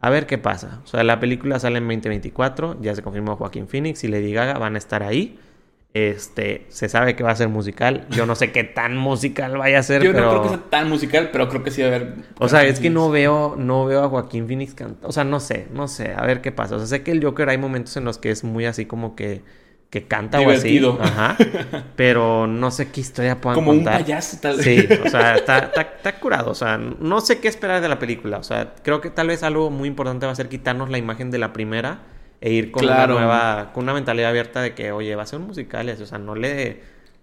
a 0.00 0.10
ver 0.10 0.26
qué 0.26 0.38
pasa. 0.38 0.80
O 0.84 0.86
sea, 0.86 1.02
la 1.04 1.20
película 1.20 1.58
sale 1.58 1.78
en 1.78 1.84
2024, 1.84 2.78
ya 2.80 2.94
se 2.94 3.02
confirmó 3.02 3.36
Joaquín 3.36 3.68
Phoenix 3.68 4.04
y 4.04 4.08
Lady 4.08 4.32
Gaga 4.32 4.58
van 4.58 4.74
a 4.74 4.78
estar 4.78 5.02
ahí. 5.02 5.38
Este, 5.94 6.66
se 6.68 6.88
sabe 6.88 7.16
que 7.16 7.24
va 7.24 7.30
a 7.30 7.36
ser 7.36 7.48
musical. 7.48 8.06
Yo 8.10 8.26
no 8.26 8.34
sé 8.34 8.52
qué 8.52 8.62
tan 8.62 8.96
musical 8.96 9.56
vaya 9.56 9.78
a 9.78 9.82
ser, 9.82 10.02
Yo 10.02 10.12
pero... 10.12 10.26
no 10.26 10.30
creo 10.30 10.42
que 10.42 10.48
sea 10.50 10.70
tan 10.70 10.88
musical, 10.88 11.30
pero 11.32 11.48
creo 11.48 11.64
que 11.64 11.70
sí 11.70 11.82
va 11.82 11.88
a 11.88 11.90
haber. 11.96 12.14
O 12.38 12.48
sea, 12.48 12.64
es 12.64 12.78
que 12.78 12.90
no 12.90 13.10
veo, 13.10 13.56
no 13.58 13.86
veo 13.86 14.04
a 14.04 14.08
Joaquín 14.08 14.46
Phoenix 14.46 14.74
cantar. 14.74 15.08
O 15.08 15.12
sea, 15.12 15.24
no 15.24 15.40
sé, 15.40 15.66
no 15.72 15.88
sé, 15.88 16.12
a 16.14 16.24
ver 16.24 16.40
qué 16.40 16.52
pasa. 16.52 16.76
O 16.76 16.78
sea, 16.78 16.86
sé 16.86 17.02
que 17.02 17.10
el 17.10 17.24
Joker 17.24 17.48
hay 17.48 17.58
momentos 17.58 17.96
en 17.96 18.04
los 18.04 18.18
que 18.18 18.30
es 18.30 18.44
muy 18.44 18.66
así 18.66 18.84
como 18.84 19.16
que, 19.16 19.42
que 19.90 20.06
canta 20.06 20.38
Divertido. 20.38 20.94
o 20.96 21.02
así. 21.02 21.12
Ajá. 21.12 21.36
Pero 21.96 22.46
no 22.46 22.70
sé 22.70 22.90
qué 22.90 23.00
historia 23.00 23.40
puedan 23.40 23.54
Como 23.54 23.70
un 23.70 23.78
contar. 23.78 24.02
payaso, 24.02 24.36
tal 24.40 24.56
vez. 24.58 24.64
Sí, 24.64 24.86
o 25.04 25.08
sea, 25.08 25.36
está, 25.36 25.58
está, 25.58 25.80
está 25.80 26.20
curado. 26.20 26.50
O 26.50 26.54
sea, 26.54 26.76
no 26.78 27.20
sé 27.20 27.38
qué 27.40 27.48
esperar 27.48 27.80
de 27.80 27.88
la 27.88 27.98
película. 27.98 28.36
O 28.38 28.42
sea, 28.42 28.74
creo 28.82 29.00
que 29.00 29.08
tal 29.10 29.28
vez 29.28 29.42
algo 29.42 29.70
muy 29.70 29.88
importante 29.88 30.26
va 30.26 30.32
a 30.32 30.34
ser 30.34 30.48
quitarnos 30.48 30.90
la 30.90 30.98
imagen 30.98 31.30
de 31.30 31.38
la 31.38 31.52
primera 31.54 32.00
e 32.40 32.52
ir 32.52 32.70
con 32.70 32.82
Claro. 32.82 33.14
una 33.16 33.24
nueva, 33.24 33.70
con 33.72 33.84
una 33.84 33.94
mentalidad 33.94 34.28
abierta 34.30 34.60
de 34.60 34.74
que, 34.74 34.92
oye, 34.92 35.14
va 35.16 35.22
a 35.22 35.26
ser 35.26 35.38
un 35.40 35.46
musical. 35.46 35.88
O 35.88 36.06
sea, 36.06 36.18
no 36.18 36.34
le, 36.34 36.82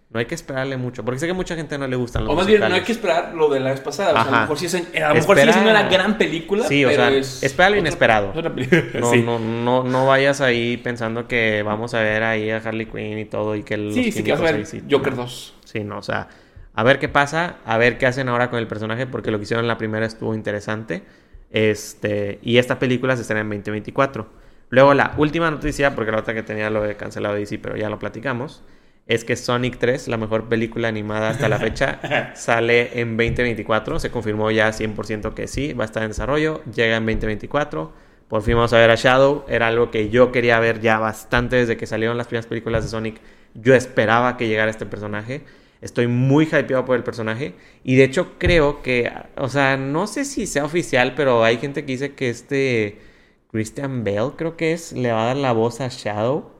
no 0.09 0.19
hay 0.19 0.25
que 0.27 0.35
esperarle 0.35 0.77
mucho. 0.77 1.03
Porque 1.03 1.19
sé 1.19 1.27
que 1.27 1.33
mucha 1.33 1.55
gente 1.55 1.77
no 1.77 1.87
le 1.87 1.95
gustan 1.95 2.23
los 2.23 2.31
O 2.33 2.35
más 2.35 2.47
bien, 2.47 2.61
no 2.61 2.73
hay 2.73 2.81
que 2.81 2.91
esperar 2.93 3.33
lo 3.33 3.49
de 3.49 3.59
la 3.59 3.71
vez 3.71 3.81
pasada. 3.81 4.11
O 4.11 4.13
sea, 4.13 4.21
a 4.21 4.31
lo 4.31 4.41
mejor 4.41 4.57
sí 4.59 4.65
es, 4.67 4.75
a 4.75 5.09
lo 5.09 5.15
mejor 5.15 5.37
siendo 5.39 5.69
una 5.71 5.83
gran 5.89 6.17
película. 6.17 6.65
Sí, 6.67 6.85
o 6.85 6.89
pero 6.89 7.01
sea, 7.07 7.11
es 7.17 7.43
espera 7.43 7.69
lo 7.69 7.73
otra- 7.73 7.79
inesperado. 7.81 8.31
otra 8.35 8.53
película. 8.53 8.83
No, 8.99 9.11
sí. 9.11 9.21
no, 9.21 9.39
no, 9.39 9.83
no 9.83 10.05
vayas 10.05 10.39
ahí 10.41 10.77
pensando 10.77 11.27
que 11.27 11.63
vamos 11.63 11.93
a 11.93 12.01
ver 12.01 12.23
ahí 12.23 12.49
a 12.51 12.57
Harley 12.57 12.85
Quinn 12.85 13.19
y 13.19 13.25
todo 13.25 13.55
y 13.55 13.63
que 13.63 13.77
los 13.77 13.93
sí, 13.93 14.11
sí 14.11 14.23
que 14.23 14.31
vas 14.31 14.39
a 14.41 14.43
ver 14.43 14.53
químicos 14.53 14.73
ahí 14.73 14.79
sí- 14.81 14.87
Joker 14.95 15.13
no. 15.15 15.23
2. 15.23 15.53
Sí, 15.65 15.83
no, 15.83 15.97
o 15.97 16.03
sea, 16.03 16.29
a 16.73 16.83
ver 16.83 16.99
qué 16.99 17.09
pasa, 17.09 17.55
a 17.65 17.77
ver 17.77 17.97
qué 17.97 18.05
hacen 18.05 18.29
ahora 18.29 18.49
con 18.49 18.59
el 18.59 18.67
personaje, 18.67 19.07
porque 19.07 19.31
lo 19.31 19.37
que 19.37 19.43
hicieron 19.43 19.65
en 19.65 19.67
la 19.69 19.77
primera 19.77 20.05
estuvo 20.05 20.33
interesante. 20.35 21.03
Este, 21.51 22.39
y 22.41 22.57
esta 22.57 22.79
película 22.79 23.15
se 23.15 23.21
estrena 23.21 23.41
en 23.41 23.49
2024. 23.49 24.27
Luego 24.69 24.93
la 24.93 25.13
última 25.17 25.49
noticia, 25.51 25.95
porque 25.95 26.11
la 26.11 26.19
otra 26.19 26.33
que 26.33 26.43
tenía 26.43 26.69
lo 26.69 26.81
de 26.83 26.95
cancelado 26.97 27.35
DC, 27.35 27.59
pero 27.59 27.77
ya 27.77 27.89
lo 27.89 27.97
platicamos, 27.99 28.61
es 29.07 29.23
que 29.23 29.35
Sonic 29.35 29.77
3, 29.77 30.07
la 30.07 30.17
mejor 30.17 30.49
película 30.49 30.87
animada 30.87 31.29
hasta 31.29 31.47
la 31.47 31.59
fecha, 31.59 32.33
sale 32.35 32.99
en 32.99 33.17
2024. 33.17 33.99
Se 33.99 34.09
confirmó 34.09 34.49
ya 34.51 34.69
100% 34.69 35.33
que 35.33 35.47
sí, 35.47 35.73
va 35.73 35.83
a 35.83 35.85
estar 35.85 36.03
en 36.03 36.09
desarrollo, 36.09 36.63
llega 36.65 36.97
en 36.97 37.05
2024. 37.05 38.05
Por 38.27 38.41
fin 38.41 38.55
vamos 38.55 38.73
a 38.73 38.79
ver 38.79 38.89
a 38.89 38.95
Shadow. 38.95 39.45
Era 39.47 39.67
algo 39.67 39.91
que 39.91 40.09
yo 40.09 40.31
quería 40.31 40.59
ver 40.59 40.81
ya 40.81 40.97
bastante 40.97 41.57
desde 41.57 41.77
que 41.77 41.85
salieron 41.85 42.17
las 42.17 42.27
primeras 42.27 42.47
películas 42.47 42.83
de 42.83 42.89
Sonic. 42.89 43.21
Yo 43.53 43.75
esperaba 43.75 44.37
que 44.37 44.47
llegara 44.47 44.71
este 44.71 44.85
personaje. 44.85 45.43
Estoy 45.81 46.07
muy 46.07 46.45
hypeado 46.45 46.85
por 46.85 46.95
el 46.95 47.03
personaje. 47.03 47.53
Y 47.83 47.95
de 47.95 48.05
hecho 48.05 48.39
creo 48.39 48.81
que, 48.81 49.11
o 49.37 49.49
sea, 49.49 49.77
no 49.77 50.07
sé 50.07 50.25
si 50.25 50.47
sea 50.47 50.65
oficial, 50.65 51.13
pero 51.15 51.43
hay 51.43 51.57
gente 51.57 51.85
que 51.85 51.91
dice 51.91 52.15
que 52.15 52.29
este 52.29 52.99
Christian 53.51 54.03
Bale, 54.03 54.31
creo 54.35 54.57
que 54.57 54.73
es, 54.73 54.93
le 54.93 55.11
va 55.11 55.23
a 55.23 55.27
dar 55.27 55.37
la 55.37 55.51
voz 55.51 55.79
a 55.81 55.89
Shadow. 55.89 56.54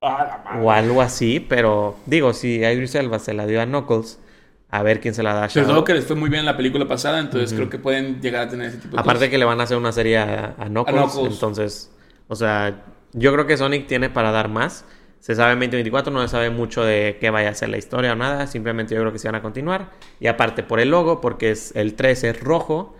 Ah, 0.00 0.26
la 0.44 0.50
madre. 0.50 0.64
O 0.64 0.70
algo 0.70 1.02
así, 1.02 1.40
pero 1.40 1.96
digo, 2.06 2.32
si 2.32 2.56
Idris 2.56 2.94
Elba 2.94 3.18
se 3.18 3.34
la 3.34 3.46
dio 3.46 3.60
a 3.60 3.66
Knuckles, 3.66 4.20
a 4.70 4.82
ver 4.82 5.00
quién 5.00 5.14
se 5.14 5.22
la 5.22 5.34
da 5.34 5.44
a 5.44 5.46
Shadow. 5.48 5.68
todo 5.70 5.84
que 5.84 5.94
les 5.94 6.06
fue 6.06 6.14
muy 6.14 6.30
bien 6.30 6.44
la 6.44 6.56
película 6.56 6.86
pasada, 6.86 7.18
entonces 7.18 7.52
creo 7.54 7.68
que 7.70 7.78
pueden 7.78 8.20
llegar 8.20 8.46
a 8.46 8.48
tener 8.50 8.68
ese 8.68 8.76
tipo 8.78 8.94
de 8.96 9.00
Aparte 9.00 9.18
cosas. 9.20 9.30
que 9.30 9.38
le 9.38 9.44
van 9.44 9.60
a 9.60 9.64
hacer 9.64 9.76
una 9.76 9.90
serie 9.92 10.18
a, 10.18 10.54
a 10.58 10.66
Knuckles, 10.66 11.12
Knuckles. 11.12 11.32
entonces, 11.34 11.92
o 12.28 12.36
sea, 12.36 12.84
yo 13.12 13.32
creo 13.32 13.46
que 13.46 13.56
Sonic 13.56 13.86
tiene 13.86 14.10
para 14.10 14.30
dar 14.30 14.48
más. 14.48 14.84
Se 15.20 15.34
sabe 15.34 15.54
en 15.54 15.58
2024, 15.58 16.12
no 16.12 16.22
se 16.22 16.28
sabe 16.28 16.50
mucho 16.50 16.84
de 16.84 17.16
qué 17.20 17.30
vaya 17.30 17.48
a 17.48 17.54
ser 17.54 17.70
la 17.70 17.78
historia 17.78 18.12
o 18.12 18.14
nada, 18.14 18.46
simplemente 18.46 18.94
yo 18.94 19.00
creo 19.00 19.12
que 19.12 19.18
se 19.18 19.26
van 19.26 19.34
a 19.34 19.42
continuar. 19.42 19.90
Y 20.20 20.28
aparte 20.28 20.62
por 20.62 20.78
el 20.78 20.90
logo, 20.90 21.20
porque 21.20 21.50
es 21.50 21.74
el 21.74 21.94
13 21.94 22.30
es 22.30 22.40
rojo, 22.40 22.94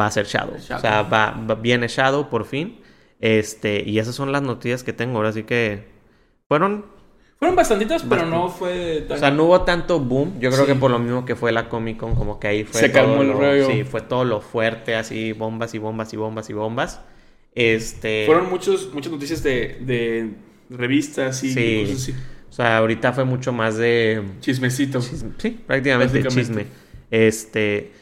va 0.00 0.06
a 0.06 0.10
ser 0.12 0.26
Shadow. 0.26 0.56
Shadow. 0.58 0.76
O 0.76 0.80
sea, 0.80 1.02
va, 1.02 1.32
va- 1.32 1.56
viene 1.56 1.88
Shadow 1.88 2.28
por 2.30 2.44
fin. 2.44 2.80
Este, 3.18 3.82
y 3.84 3.98
esas 3.98 4.14
son 4.14 4.30
las 4.30 4.42
noticias 4.42 4.84
que 4.84 4.92
tengo 4.92 5.16
ahora, 5.16 5.30
así 5.30 5.42
que 5.42 5.97
fueron 6.48 6.84
Fueron 7.38 7.54
bastantitas, 7.54 8.02
pero 8.02 8.26
no 8.26 8.48
fue 8.48 9.04
tan... 9.06 9.16
O 9.16 9.20
sea, 9.20 9.30
no 9.30 9.44
hubo 9.44 9.60
tanto 9.62 10.00
boom. 10.00 10.40
Yo 10.40 10.50
creo 10.50 10.64
Sí. 10.66 10.72
que 10.72 10.74
por 10.74 10.90
lo 10.90 10.98
mismo 10.98 11.24
que 11.24 11.36
fue 11.36 11.52
la 11.52 11.68
Comic 11.68 11.96
Con, 11.98 12.16
como 12.16 12.40
que 12.40 12.48
ahí 12.48 12.64
fue. 12.64 12.80
Se 12.80 12.90
calmó 12.90 13.22
el 13.22 13.28
lo- 13.28 13.34
rollo. 13.34 13.70
Sí, 13.70 13.84
fue 13.84 14.00
todo 14.00 14.24
lo 14.24 14.40
fuerte, 14.40 14.96
así, 14.96 15.32
bombas 15.34 15.72
y 15.72 15.78
bombas 15.78 16.12
y 16.12 16.16
bombas 16.16 16.50
y 16.50 16.52
bombas. 16.52 17.00
Este. 17.54 18.24
Fueron 18.26 18.50
muchos, 18.50 18.92
muchas 18.92 19.12
noticias 19.12 19.44
de, 19.44 19.78
de 19.80 20.30
revistas 20.68 21.44
y 21.44 21.52
Sí. 21.52 21.80
cosas 21.82 22.02
así. 22.02 22.14
O 22.50 22.52
sea, 22.52 22.78
ahorita 22.78 23.12
fue 23.12 23.24
mucho 23.24 23.52
más 23.52 23.76
de. 23.76 24.20
Chismecito. 24.40 24.98
chisme- 24.98 25.34
Sí, 25.38 25.60
prácticamente 25.64 26.24
chisme. 26.26 26.66
Este. 27.12 27.92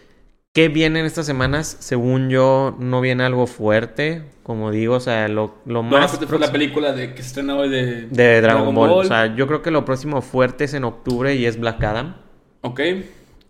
¿Qué 0.54 0.68
viene 0.68 1.00
en 1.00 1.04
estas 1.04 1.26
semanas? 1.26 1.76
Según 1.80 2.30
yo, 2.30 2.74
no 2.78 3.02
viene 3.02 3.22
algo 3.24 3.46
fuerte. 3.46 4.22
Como 4.46 4.70
digo, 4.70 4.94
o 4.94 5.00
sea, 5.00 5.26
lo, 5.26 5.56
lo 5.66 5.74
Lo 5.74 5.82
más. 5.82 6.08
fuerte 6.12 6.28
fue 6.28 6.38
la 6.38 6.52
película 6.52 6.92
de, 6.92 7.14
que 7.14 7.22
se 7.22 7.28
estrena 7.30 7.56
hoy 7.56 7.68
de, 7.68 8.02
de 8.06 8.40
Dragon, 8.40 8.72
Ball. 8.72 8.90
O 8.90 9.02
sea, 9.04 9.34
yo 9.34 9.48
creo 9.48 9.60
que 9.60 9.72
lo 9.72 9.84
próximo 9.84 10.22
fuerte 10.22 10.62
es 10.62 10.74
en 10.74 10.84
octubre 10.84 11.34
y 11.34 11.46
es 11.46 11.58
Black 11.58 11.82
Adam. 11.82 12.14
Ok. 12.60 12.80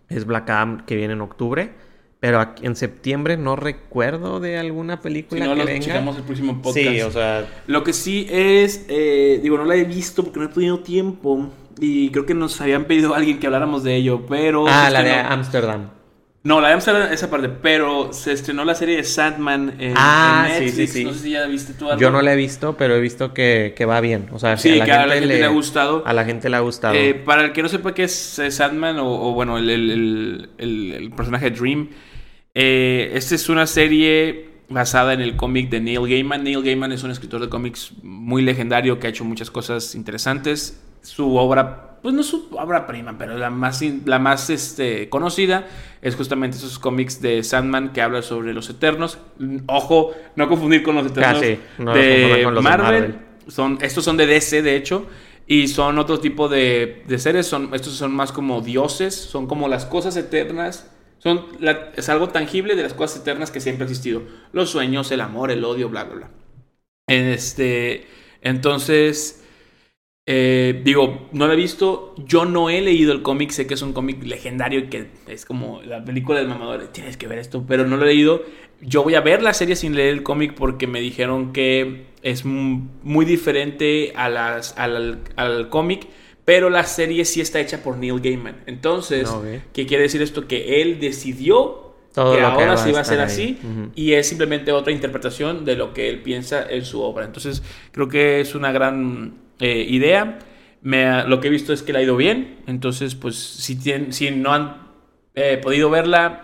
Es 0.09 0.25
Black 0.25 0.49
Adam 0.49 0.83
que 0.87 0.95
viene 0.95 1.13
en 1.13 1.21
octubre. 1.21 1.69
Pero 2.19 2.39
aquí- 2.39 2.65
en 2.65 2.75
septiembre 2.75 3.37
no 3.37 3.55
recuerdo 3.55 4.39
de 4.39 4.57
alguna 4.57 4.95
Si 4.97 5.03
película 5.03 5.45
no, 5.45 5.51
que 5.53 5.59
lo 5.59 5.65
venga. 5.67 5.99
el 6.17 6.23
próximo 6.23 6.53
podcast. 6.63 6.75
Sí, 6.75 7.01
o 7.01 7.11
sea, 7.11 7.45
Lo 7.67 7.83
que 7.83 7.93
sí 7.93 8.25
es, 8.31 8.87
eh, 8.89 9.39
digo, 9.43 9.55
no 9.59 9.65
la 9.65 9.75
he 9.75 9.83
visto 9.83 10.23
porque 10.23 10.39
no 10.39 10.45
he 10.45 10.49
tenido 10.49 10.79
tiempo. 10.79 11.49
Y 11.79 12.09
creo 12.09 12.25
que 12.25 12.33
nos 12.33 12.59
habían 12.59 12.85
pedido 12.85 13.13
a 13.13 13.17
alguien 13.17 13.37
que 13.39 13.45
habláramos 13.45 13.83
de 13.83 13.95
ello, 13.97 14.25
pero... 14.27 14.65
ah, 14.67 14.85
se 14.87 14.93
la 14.93 15.03
de 15.03 15.13
Amsterdam. 15.13 15.89
No, 16.47 16.61
la 16.61 16.69
de 16.69 16.75
Amsterdam, 16.75 17.09
esa 17.11 17.29
parte, 17.29 17.49
pero 17.49 18.13
se 18.13 18.31
estrenó 18.31 18.63
la 18.63 18.73
serie 18.73 18.95
de 18.95 19.03
Sandman 19.03 19.75
en, 19.79 19.93
Ah, 19.97 20.47
en 20.49 20.59
sí, 20.59 20.63
Netflix. 20.65 20.91
sí, 20.91 20.97
sí. 20.99 21.03
No 21.03 21.13
sé 21.13 21.19
si 21.19 21.31
ya 21.31 21.45
viste 21.45 21.73
tú 21.73 21.89
algo. 21.89 21.99
Yo 21.99 22.09
no 22.09 22.21
la 22.21 22.31
he 22.31 22.35
visto, 22.37 22.77
pero 22.77 22.95
he 22.95 23.01
visto 23.01 23.33
que, 23.33 23.73
que 23.75 23.85
va 23.85 23.99
bien. 23.99 24.29
O 24.31 24.39
sea, 24.39 24.55
Sí, 24.55 24.79
que 24.79 24.89
a 24.91 25.05
la 25.05 25.15
gente 25.15 25.27
le 25.39 25.43
ha 25.43 25.49
gustado. 25.49 26.03
A 26.05 26.13
la 26.13 26.23
gente 26.23 26.49
le 26.49 26.55
ha 26.55 26.61
gustado. 26.61 26.93
Eh, 26.95 27.13
para 27.15 27.43
el 27.43 27.51
que 27.51 27.61
no 27.63 27.67
sepa 27.67 27.93
qué 27.93 28.03
es 28.05 28.41
Sandman, 28.49 28.97
o, 28.99 29.07
o, 29.29 29.33
bueno, 29.33 29.57
el, 29.57 29.69
el- 29.69 29.91
el- 29.91 30.49
el- 30.57 30.93
el 30.93 31.11
personaje 31.11 31.51
Dream, 31.51 31.89
eh, 32.55 33.11
esta 33.13 33.35
es 33.35 33.49
una 33.49 33.67
serie 33.67 34.47
basada 34.69 35.11
en 35.13 35.21
el 35.21 35.35
cómic 35.35 35.69
de 35.69 35.81
Neil 35.81 36.07
Gaiman. 36.07 36.43
Neil 36.43 36.63
Gaiman 36.63 36.91
es 36.93 37.03
un 37.03 37.11
escritor 37.11 37.41
de 37.41 37.49
cómics 37.49 37.91
muy 38.03 38.41
legendario 38.41 38.99
que 38.99 39.07
ha 39.07 39.09
hecho 39.09 39.25
muchas 39.25 39.51
cosas 39.51 39.95
interesantes. 39.95 40.81
Su 41.01 41.35
obra, 41.35 41.86
pues 42.01 42.13
no 42.13 42.21
es 42.21 42.27
su 42.27 42.47
obra 42.51 42.85
prima, 42.87 43.17
pero 43.17 43.37
la 43.37 43.49
más, 43.49 43.81
la 44.05 44.19
más 44.19 44.49
este, 44.49 45.09
conocida 45.09 45.67
es 46.01 46.15
justamente 46.15 46.57
esos 46.57 46.79
cómics 46.79 47.21
de 47.21 47.43
Sandman 47.43 47.93
que 47.93 48.01
habla 48.01 48.21
sobre 48.21 48.53
los 48.53 48.69
Eternos. 48.69 49.19
Mm, 49.39 49.57
Ojo, 49.67 50.13
no 50.35 50.47
confundir 50.47 50.83
con 50.83 50.95
los 50.95 51.05
Eternos 51.07 51.33
Casi, 51.39 51.59
no 51.77 51.95
los 51.95 52.05
de, 52.05 52.05
confundan 52.07 52.41
con 52.41 52.53
los 52.53 52.65
de 52.65 52.73
Marvel. 52.75 52.75
Marvel. 52.75 53.19
Son, 53.47 53.77
estos 53.81 54.03
son 54.03 54.17
de 54.17 54.25
DC, 54.27 54.61
de 54.61 54.75
hecho. 54.75 55.07
Y 55.47 55.67
son 55.69 55.97
otro 55.97 56.19
tipo 56.19 56.49
de, 56.49 57.03
de 57.07 57.19
seres. 57.19 57.47
Son, 57.47 57.73
estos 57.73 57.93
son 57.93 58.13
más 58.15 58.31
como 58.31 58.61
dioses. 58.61 59.15
Son 59.15 59.47
como 59.47 59.67
las 59.67 59.85
cosas 59.85 60.15
eternas. 60.17 60.91
Son 61.19 61.45
la- 61.59 61.91
es 61.95 62.09
algo 62.09 62.29
tangible 62.29 62.75
de 62.75 62.83
las 62.83 62.93
cosas 62.93 63.21
eternas 63.21 63.49
que 63.51 63.59
siempre 63.61 63.83
ha 63.85 63.87
existido. 63.87 64.23
Los 64.51 64.69
sueños, 64.69 65.11
el 65.11 65.21
amor, 65.21 65.51
el 65.51 65.63
odio, 65.63 65.89
bla, 65.89 66.03
bla, 66.03 66.15
bla. 66.15 66.29
Este, 67.07 68.05
entonces, 68.41 69.43
Eh, 70.29 70.81
digo, 70.83 71.29
no 71.31 71.47
lo 71.47 71.53
he 71.53 71.55
visto. 71.55 72.13
Yo 72.17 72.43
no 72.43 72.69
he 72.69 72.81
leído 72.81 73.13
el 73.13 73.21
cómic. 73.21 73.49
Sé 73.51 73.65
que 73.65 73.75
es 73.75 73.81
un 73.81 73.93
cómic 73.93 74.21
legendario 74.23 74.79
y 74.79 74.87
que 74.87 75.07
es 75.27 75.45
como 75.45 75.81
la 75.81 76.03
película 76.03 76.39
del 76.39 76.49
mamador. 76.49 76.87
Tienes 76.87 77.15
que 77.15 77.27
ver 77.27 77.39
esto, 77.39 77.63
pero 77.65 77.87
no 77.87 77.95
lo 77.95 78.03
he 78.03 78.07
leído. 78.07 78.43
Yo 78.81 79.03
voy 79.03 79.15
a 79.15 79.21
ver 79.21 79.41
la 79.41 79.53
serie 79.53 79.75
sin 79.77 79.95
leer 79.95 80.09
el 80.09 80.23
cómic 80.23 80.53
porque 80.53 80.85
me 80.85 80.99
dijeron 80.99 81.53
que 81.53 82.07
es 82.21 82.43
muy 82.45 83.25
diferente 83.25 84.11
a 84.15 84.27
las, 84.27 84.77
al, 84.77 85.21
al 85.37 85.69
cómic. 85.69 86.07
Pero 86.43 86.69
la 86.69 86.83
serie 86.83 87.25
sí 87.25 87.41
está 87.41 87.59
hecha 87.59 87.81
por 87.81 87.97
Neil 87.97 88.19
Gaiman. 88.21 88.63
Entonces, 88.67 89.29
¿qué 89.73 89.85
quiere 89.85 90.03
decir 90.03 90.21
esto? 90.21 90.47
Que 90.47 90.81
él 90.81 90.99
decidió 90.99 91.93
Todo 92.13 92.35
que 92.35 92.41
ahora 92.41 92.77
sí 92.77 92.91
va 92.91 92.99
a 93.01 93.05
ser 93.05 93.21
así. 93.21 93.57
Y 93.95 94.13
es 94.13 94.27
simplemente 94.27 94.73
otra 94.73 94.91
interpretación 94.91 95.63
de 95.63 95.75
lo 95.75 95.93
que 95.93 96.09
él 96.09 96.21
piensa 96.21 96.65
en 96.69 96.83
su 96.85 97.01
obra. 97.01 97.25
Entonces, 97.25 97.63
creo 97.91 98.07
que 98.07 98.41
es 98.41 98.55
una 98.55 98.71
gran 98.71 99.46
eh, 99.59 99.85
idea. 99.87 100.39
Me, 100.81 101.23
lo 101.25 101.39
que 101.39 101.47
he 101.47 101.51
visto 101.51 101.73
es 101.73 101.83
que 101.83 101.93
le 101.93 101.99
ha 101.99 102.01
ido 102.01 102.15
bien. 102.15 102.59
Entonces, 102.67 103.15
pues, 103.15 103.35
si, 103.35 103.75
tienen, 103.75 104.13
si 104.13 104.31
no 104.31 104.53
han 104.53 104.87
eh, 105.35 105.59
podido 105.61 105.89
verla, 105.89 106.43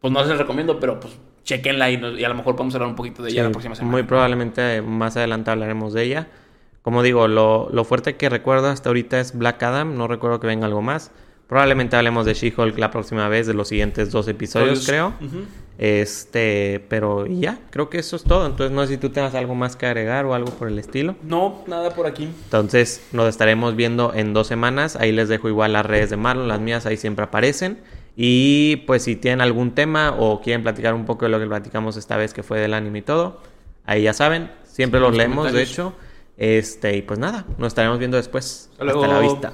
pues 0.00 0.12
no 0.12 0.24
les 0.24 0.36
recomiendo, 0.36 0.80
pero 0.80 1.00
pues 1.00 1.18
chequenla 1.44 1.90
y, 1.90 1.94
y, 2.18 2.24
a 2.24 2.28
lo 2.28 2.34
mejor 2.34 2.56
podemos 2.56 2.74
hablar 2.74 2.88
un 2.88 2.96
poquito 2.96 3.22
de 3.22 3.30
ella 3.30 3.44
la 3.44 3.50
próxima 3.50 3.74
semana. 3.74 3.92
Muy 3.92 4.02
probablemente 4.02 4.82
más 4.82 5.16
adelante 5.16 5.50
hablaremos 5.50 5.92
de 5.92 6.02
ella. 6.02 6.28
Como 6.82 7.02
digo, 7.02 7.28
lo, 7.28 7.70
lo, 7.72 7.84
fuerte 7.84 8.16
que 8.16 8.28
recuerdo 8.28 8.68
hasta 8.68 8.90
ahorita 8.90 9.18
es 9.20 9.36
Black 9.36 9.62
Adam. 9.62 9.96
No 9.96 10.06
recuerdo 10.08 10.40
que 10.40 10.46
venga 10.46 10.66
algo 10.66 10.82
más. 10.82 11.12
Probablemente 11.48 11.96
hablemos 11.96 12.24
de 12.24 12.34
She-Hulk 12.34 12.78
la 12.78 12.90
próxima 12.90 13.28
vez, 13.28 13.46
de 13.46 13.54
los 13.54 13.68
siguientes 13.68 14.10
dos 14.10 14.26
episodios, 14.28 14.86
creo. 14.86 15.12
Este, 15.76 16.84
pero 16.88 17.26
ya, 17.26 17.58
creo 17.70 17.90
que 17.90 17.98
eso 17.98 18.16
es 18.16 18.24
todo. 18.24 18.46
Entonces, 18.46 18.74
no 18.74 18.82
sé 18.82 18.94
si 18.94 18.98
tú 18.98 19.10
tengas 19.10 19.34
algo 19.34 19.54
más 19.54 19.76
que 19.76 19.86
agregar 19.86 20.24
o 20.24 20.34
algo 20.34 20.52
por 20.52 20.68
el 20.68 20.78
estilo. 20.78 21.16
No, 21.22 21.62
nada 21.66 21.94
por 21.94 22.06
aquí. 22.06 22.24
Entonces, 22.44 23.06
nos 23.12 23.28
estaremos 23.28 23.76
viendo 23.76 24.14
en 24.14 24.32
dos 24.32 24.46
semanas. 24.46 24.96
Ahí 24.96 25.12
les 25.12 25.28
dejo 25.28 25.48
igual 25.48 25.72
las 25.74 25.84
redes 25.84 26.10
de 26.10 26.16
Marlon, 26.16 26.48
las 26.48 26.60
mías 26.60 26.86
ahí 26.86 26.96
siempre 26.96 27.24
aparecen. 27.24 27.78
Y 28.16 28.76
pues, 28.86 29.02
si 29.02 29.16
tienen 29.16 29.40
algún 29.40 29.72
tema 29.72 30.14
o 30.18 30.40
quieren 30.40 30.62
platicar 30.62 30.94
un 30.94 31.04
poco 31.04 31.24
de 31.24 31.30
lo 31.30 31.40
que 31.40 31.46
platicamos 31.46 31.96
esta 31.96 32.16
vez 32.16 32.32
que 32.32 32.42
fue 32.42 32.60
del 32.60 32.72
anime 32.72 33.00
y 33.00 33.02
todo, 33.02 33.40
ahí 33.84 34.02
ya 34.02 34.12
saben, 34.12 34.50
siempre 34.64 35.00
los 35.00 35.14
leemos, 35.14 35.52
de 35.52 35.62
hecho. 35.62 35.92
Este, 36.36 36.96
y 36.96 37.02
pues 37.02 37.18
nada, 37.18 37.44
nos 37.58 37.68
estaremos 37.68 37.98
viendo 37.98 38.16
después. 38.16 38.70
Hasta, 38.78 38.92
Hasta 38.92 39.06
la 39.08 39.18
vista. 39.20 39.52